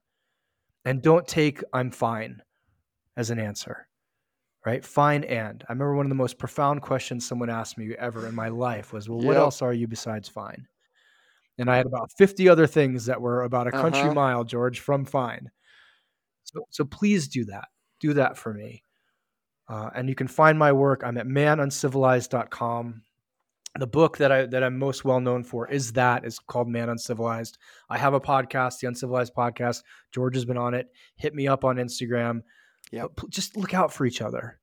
And 0.84 1.02
don't 1.02 1.26
take 1.26 1.62
I'm 1.72 1.90
fine 1.90 2.42
as 3.16 3.30
an 3.30 3.38
answer. 3.38 3.88
Right? 4.66 4.84
Fine 4.84 5.22
and. 5.24 5.62
I 5.68 5.72
remember 5.72 5.94
one 5.94 6.06
of 6.06 6.10
the 6.10 6.16
most 6.16 6.38
profound 6.38 6.82
questions 6.82 7.24
someone 7.24 7.48
asked 7.48 7.78
me 7.78 7.94
ever 7.98 8.26
in 8.26 8.34
my 8.34 8.48
life 8.48 8.92
was, 8.92 9.08
Well, 9.08 9.20
what 9.20 9.36
else 9.36 9.62
are 9.62 9.72
you 9.72 9.86
besides 9.86 10.28
fine? 10.28 10.66
And 11.58 11.70
I 11.70 11.76
had 11.76 11.86
about 11.86 12.10
50 12.18 12.48
other 12.48 12.66
things 12.66 13.06
that 13.06 13.20
were 13.20 13.44
about 13.44 13.68
a 13.68 13.70
country 13.70 14.00
Uh-huh. 14.02 14.14
mile, 14.14 14.42
George, 14.44 14.80
from 14.80 15.04
fine. 15.04 15.48
So, 16.42 16.66
so 16.70 16.84
please 16.84 17.28
do 17.28 17.44
that. 17.44 17.68
Do 18.00 18.12
that 18.14 18.36
for 18.36 18.52
me. 18.52 18.82
Uh, 19.68 19.90
and 19.94 20.08
you 20.08 20.14
can 20.16 20.26
find 20.28 20.58
my 20.58 20.72
work. 20.72 21.02
I'm 21.04 21.16
at 21.16 21.26
manuncivilized.com. 21.26 23.02
The 23.78 23.86
book 23.86 24.16
that 24.18 24.32
I 24.32 24.46
that 24.46 24.64
I'm 24.64 24.78
most 24.78 25.04
well 25.04 25.20
known 25.20 25.44
for 25.44 25.68
is 25.70 25.92
that 25.92 26.24
is 26.24 26.38
called 26.38 26.66
Man 26.68 26.88
Uncivilized. 26.88 27.58
I 27.90 27.98
have 27.98 28.14
a 28.14 28.20
podcast, 28.20 28.80
the 28.80 28.88
Uncivilized 28.88 29.34
Podcast. 29.34 29.82
George 30.12 30.34
has 30.34 30.46
been 30.46 30.56
on 30.56 30.72
it. 30.72 30.88
Hit 31.16 31.34
me 31.34 31.46
up 31.46 31.62
on 31.64 31.76
Instagram. 31.76 32.40
But 33.16 33.30
just 33.30 33.57
look 33.57 33.74
out 33.74 33.93
for 33.93 34.07
each 34.07 34.22
other. 34.22 34.59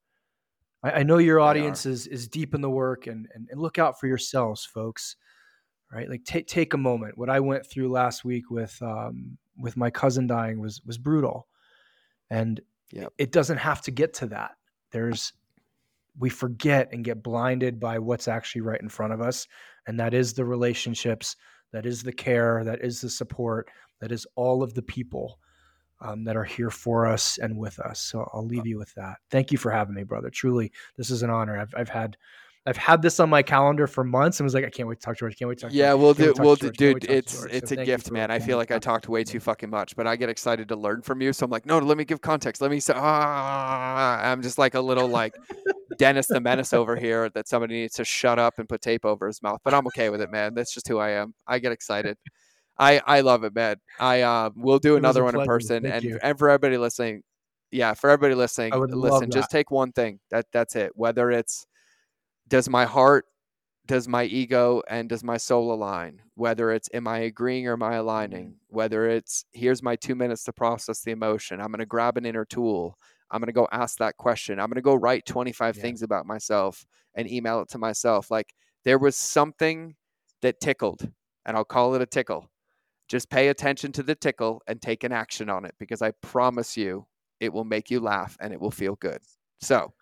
I, 0.84 0.92
I 0.92 1.04
know 1.04 1.18
your 1.18 1.40
audience 1.40 1.86
is 1.86 2.08
is 2.08 2.28
deep 2.28 2.54
in 2.54 2.62
the 2.62 2.70
work, 2.70 3.08
and, 3.08 3.28
and 3.34 3.48
and 3.52 3.62
look 3.62 3.80
out 3.80 4.00
for 4.00 4.08
yourselves, 4.08 4.66
folks. 4.66 5.16
Right? 5.92 6.10
Like 6.10 6.24
take 6.24 6.48
take 6.48 6.74
a 6.74 6.78
moment. 6.78 7.18
What 7.18 7.30
I 7.30 7.40
went 7.40 7.66
through 7.66 7.90
last 7.90 8.26
week 8.26 8.50
with 8.50 8.78
um 8.82 9.38
with 9.58 9.78
my 9.78 9.90
cousin 9.90 10.28
dying 10.28 10.60
was 10.60 10.82
was 10.86 10.98
brutal, 10.98 11.48
and 12.30 12.60
Yep. 12.92 13.14
it 13.18 13.32
doesn't 13.32 13.58
have 13.58 13.82
to 13.82 13.92
get 13.92 14.14
to 14.16 14.28
that. 14.28 14.52
There's 14.92 15.34
we 16.20 16.30
forget 16.30 16.90
and 16.92 17.04
get 17.04 17.24
blinded 17.24 17.80
by 17.80 18.00
what's 18.00 18.28
actually 18.28 18.62
right 18.62 18.82
in 18.82 18.90
front 18.90 19.14
of 19.14 19.22
us 19.22 19.48
and 19.88 20.00
that 20.00 20.14
is 20.14 20.34
the 20.34 20.46
relationships 20.46 21.36
that 21.72 21.86
is 21.86 22.04
the 22.04 22.14
care 22.14 22.64
that 22.64 22.84
is 22.84 23.02
the 23.02 23.10
support 23.10 23.70
that 24.00 24.12
is 24.12 24.28
all 24.36 24.62
of 24.62 24.74
the 24.74 24.82
people 24.82 25.40
um, 26.04 26.24
that 26.26 26.36
are 26.36 26.44
here 26.44 26.70
for 26.70 27.08
us 27.08 27.38
and 27.40 27.58
with 27.58 27.80
us 27.80 28.00
so 28.00 28.30
i'll 28.34 28.46
leave 28.46 28.68
you 28.68 28.78
with 28.78 28.94
that 28.96 29.16
thank 29.32 29.52
you 29.52 29.58
for 29.58 29.72
having 29.72 29.96
me 29.96 30.04
brother 30.04 30.30
truly 30.30 30.72
this 30.98 31.10
is 31.10 31.24
an 31.24 31.30
honor 31.30 31.58
i've, 31.58 31.74
I've 31.76 31.90
had 31.90 32.18
i've 32.66 32.78
had 32.78 33.02
this 33.02 33.20
on 33.20 33.30
my 33.30 33.42
calendar 33.42 33.88
for 33.88 34.04
months 34.04 34.40
and 34.40 34.46
was 34.46 34.54
like 34.54 34.66
i 34.66 34.70
can't 34.70 34.88
wait 34.88 35.00
to 35.00 35.06
talk 35.06 35.16
to 35.16 35.20
george 35.22 35.38
can't 35.38 35.50
wait 35.50 35.58
to 35.60 35.62
talk 35.64 35.72
to 35.72 35.78
Yeah, 35.78 35.92
George, 35.92 36.02
we'll 36.02 36.14
do. 36.14 36.34
to 36.34 36.42
We'll 36.42 36.56
do, 36.56 36.72
George, 36.72 36.78
can't 36.78 36.94
wait 36.94 37.02
dude. 37.02 37.02
to 37.02 37.08
to 37.08 37.14
It's 37.18 37.34
George." 37.42 37.52
it's 37.54 37.70
So 37.72 37.82
a 37.82 37.86
gift, 37.86 38.12
man. 38.12 38.32
I 38.32 38.40
feel 38.40 38.58
like 38.58 38.72
I 38.72 38.80
talked 38.80 39.10
way 39.10 39.24
too 39.24 39.40
fucking 39.40 39.70
much, 39.70 39.96
but 39.96 40.08
I 40.08 40.16
get 40.16 40.30
excited 40.30 40.68
to 40.70 40.76
learn 40.76 41.02
from 41.02 41.22
you. 41.22 41.34
So 41.34 41.44
I'm 41.46 41.52
like, 41.52 41.66
no, 41.66 41.80
let 41.80 41.98
me 41.98 42.06
give 42.06 42.22
context. 42.22 42.62
Let 42.62 42.72
me 42.72 42.80
say, 42.80 42.94
ah, 42.96 44.22
I'm 44.32 44.42
just 44.42 44.58
like 44.58 44.76
a 44.76 44.82
little 44.82 45.08
like 45.08 45.36
Dennis 45.98 46.28
the 46.28 46.40
Menace 46.40 46.74
over 46.74 46.96
here 46.96 47.30
that 47.32 47.48
somebody 47.48 47.76
needs 47.76 47.96
to 47.96 48.06
shut 48.06 48.40
up 48.40 48.60
and 48.60 48.68
put 48.70 48.82
tape 48.82 49.06
over 49.06 49.28
his 49.28 49.42
mouth. 49.42 49.60
But 49.64 49.74
I'm 49.74 49.86
okay 49.88 50.10
with 50.10 50.22
it, 50.22 50.32
man. 50.32 50.54
That's 50.54 50.74
just 50.74 50.88
who 50.88 51.00
I 51.00 51.12
am. 51.12 51.34
I 51.48 51.60
get 51.60 51.72
excited. 51.72 52.18
I 52.80 53.02
I 53.06 53.22
love 53.22 53.44
it, 53.44 53.54
man. 53.54 53.78
I 54.00 54.22
uh, 54.22 54.50
we'll 54.56 54.80
do 54.80 54.96
It 54.96 55.00
another 55.00 55.24
one 55.24 55.36
in 55.36 55.46
person, 55.46 55.84
Thank 55.84 55.96
and 55.96 56.04
you. 56.06 56.20
and 56.22 56.38
for 56.40 56.50
everybody 56.50 56.78
listening, 56.78 57.24
yeah, 57.72 57.94
for 57.94 58.10
everybody 58.10 58.36
listening, 58.36 58.74
I 58.74 58.78
would 58.78 58.92
love 58.92 59.04
listen, 59.04 59.32
just 59.32 59.52
take 59.52 59.72
one 59.72 59.92
thing. 59.92 60.20
That 60.32 60.46
that's 60.52 60.76
it. 60.76 60.92
Whether 60.96 61.32
it's 61.32 61.66
does 62.48 62.70
my 62.70 62.86
heart 62.86 63.26
does 63.86 64.08
my 64.08 64.24
ego 64.24 64.82
and 64.90 65.10
does 65.10 65.24
my 65.24 65.38
soul 65.38 65.74
align 65.74 66.22
whether 66.36 66.72
it's 66.72 66.90
am 66.94 67.08
i 67.08 67.20
agreeing 67.20 67.68
or 67.68 67.74
am 67.74 67.84
i 67.84 67.96
aligning 67.96 68.56
whether 68.68 69.08
it's 69.10 69.46
here's 69.52 69.84
my 69.84 69.96
two 69.96 70.16
minutes 70.16 70.44
to 70.44 70.54
process 70.54 71.02
the 71.02 71.12
emotion 71.12 71.60
i'm 71.60 71.68
going 71.68 71.80
to 71.80 71.86
grab 71.86 72.18
an 72.18 72.26
inner 72.26 72.46
tool 72.46 72.98
i'm 73.32 73.42
going 73.42 73.48
to 73.48 73.54
go 73.54 73.68
ask 73.74 73.98
that 73.98 74.16
question 74.18 74.60
i'm 74.60 74.68
going 74.68 74.76
to 74.76 74.82
go 74.82 74.96
write 74.96 75.26
25 75.26 75.76
Yeah. 75.76 75.82
things 75.82 76.02
about 76.02 76.26
myself 76.26 76.86
and 77.16 77.30
email 77.30 77.62
it 77.62 77.70
to 77.70 77.78
myself 77.78 78.32
like 78.32 78.54
there 78.86 79.00
was 79.00 79.16
something 79.18 79.96
that 80.42 80.62
tickled 80.62 81.10
and 81.46 81.58
i'll 81.58 81.66
call 81.66 81.94
it 81.96 82.02
a 82.02 82.06
tickle 82.06 82.50
just 83.14 83.30
pay 83.30 83.48
attention 83.48 83.92
to 83.94 84.04
the 84.04 84.16
tickle 84.16 84.62
and 84.68 84.82
take 84.82 85.04
an 85.06 85.14
action 85.14 85.50
on 85.50 85.64
it 85.64 85.76
because 85.80 86.02
i 86.02 86.12
promise 86.22 86.76
you 86.76 87.06
it 87.40 87.54
will 87.54 87.64
make 87.64 87.90
you 87.92 88.00
laugh 88.00 88.36
and 88.42 88.52
it 88.52 88.60
will 88.60 88.72
feel 88.72 88.96
good 88.96 89.22
so 89.62 89.94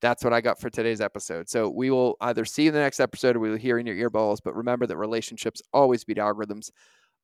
That's 0.00 0.22
what 0.22 0.32
I 0.32 0.40
got 0.40 0.60
for 0.60 0.70
today's 0.70 1.00
episode. 1.00 1.48
So 1.48 1.68
we 1.68 1.90
will 1.90 2.16
either 2.20 2.44
see 2.44 2.62
you 2.62 2.68
in 2.68 2.74
the 2.74 2.80
next 2.80 3.00
episode 3.00 3.34
or 3.36 3.40
we 3.40 3.50
will 3.50 3.56
hear 3.56 3.78
in 3.78 3.86
your 3.86 3.96
earballs. 3.96 4.38
But 4.42 4.54
remember 4.54 4.86
that 4.86 4.96
relationships 4.96 5.60
always 5.72 6.04
beat 6.04 6.18
algorithms, 6.18 6.70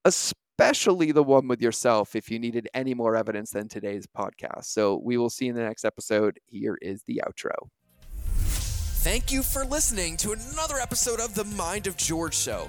especially 0.04 1.12
the 1.12 1.22
one 1.22 1.46
with 1.46 1.62
yourself 1.62 2.16
if 2.16 2.30
you 2.30 2.38
needed 2.40 2.68
any 2.74 2.94
more 2.94 3.14
evidence 3.14 3.50
than 3.52 3.68
today's 3.68 4.06
podcast. 4.08 4.64
So 4.64 5.00
we 5.04 5.16
will 5.16 5.30
see 5.30 5.44
you 5.44 5.52
in 5.52 5.56
the 5.56 5.62
next 5.62 5.84
episode. 5.84 6.40
Here 6.46 6.76
is 6.82 7.04
the 7.06 7.22
outro. 7.24 7.54
Thank 9.06 9.30
you 9.30 9.42
for 9.42 9.64
listening 9.64 10.16
to 10.18 10.32
another 10.32 10.78
episode 10.78 11.20
of 11.20 11.34
the 11.34 11.44
Mind 11.44 11.86
of 11.86 11.96
George 11.96 12.34
Show. 12.36 12.68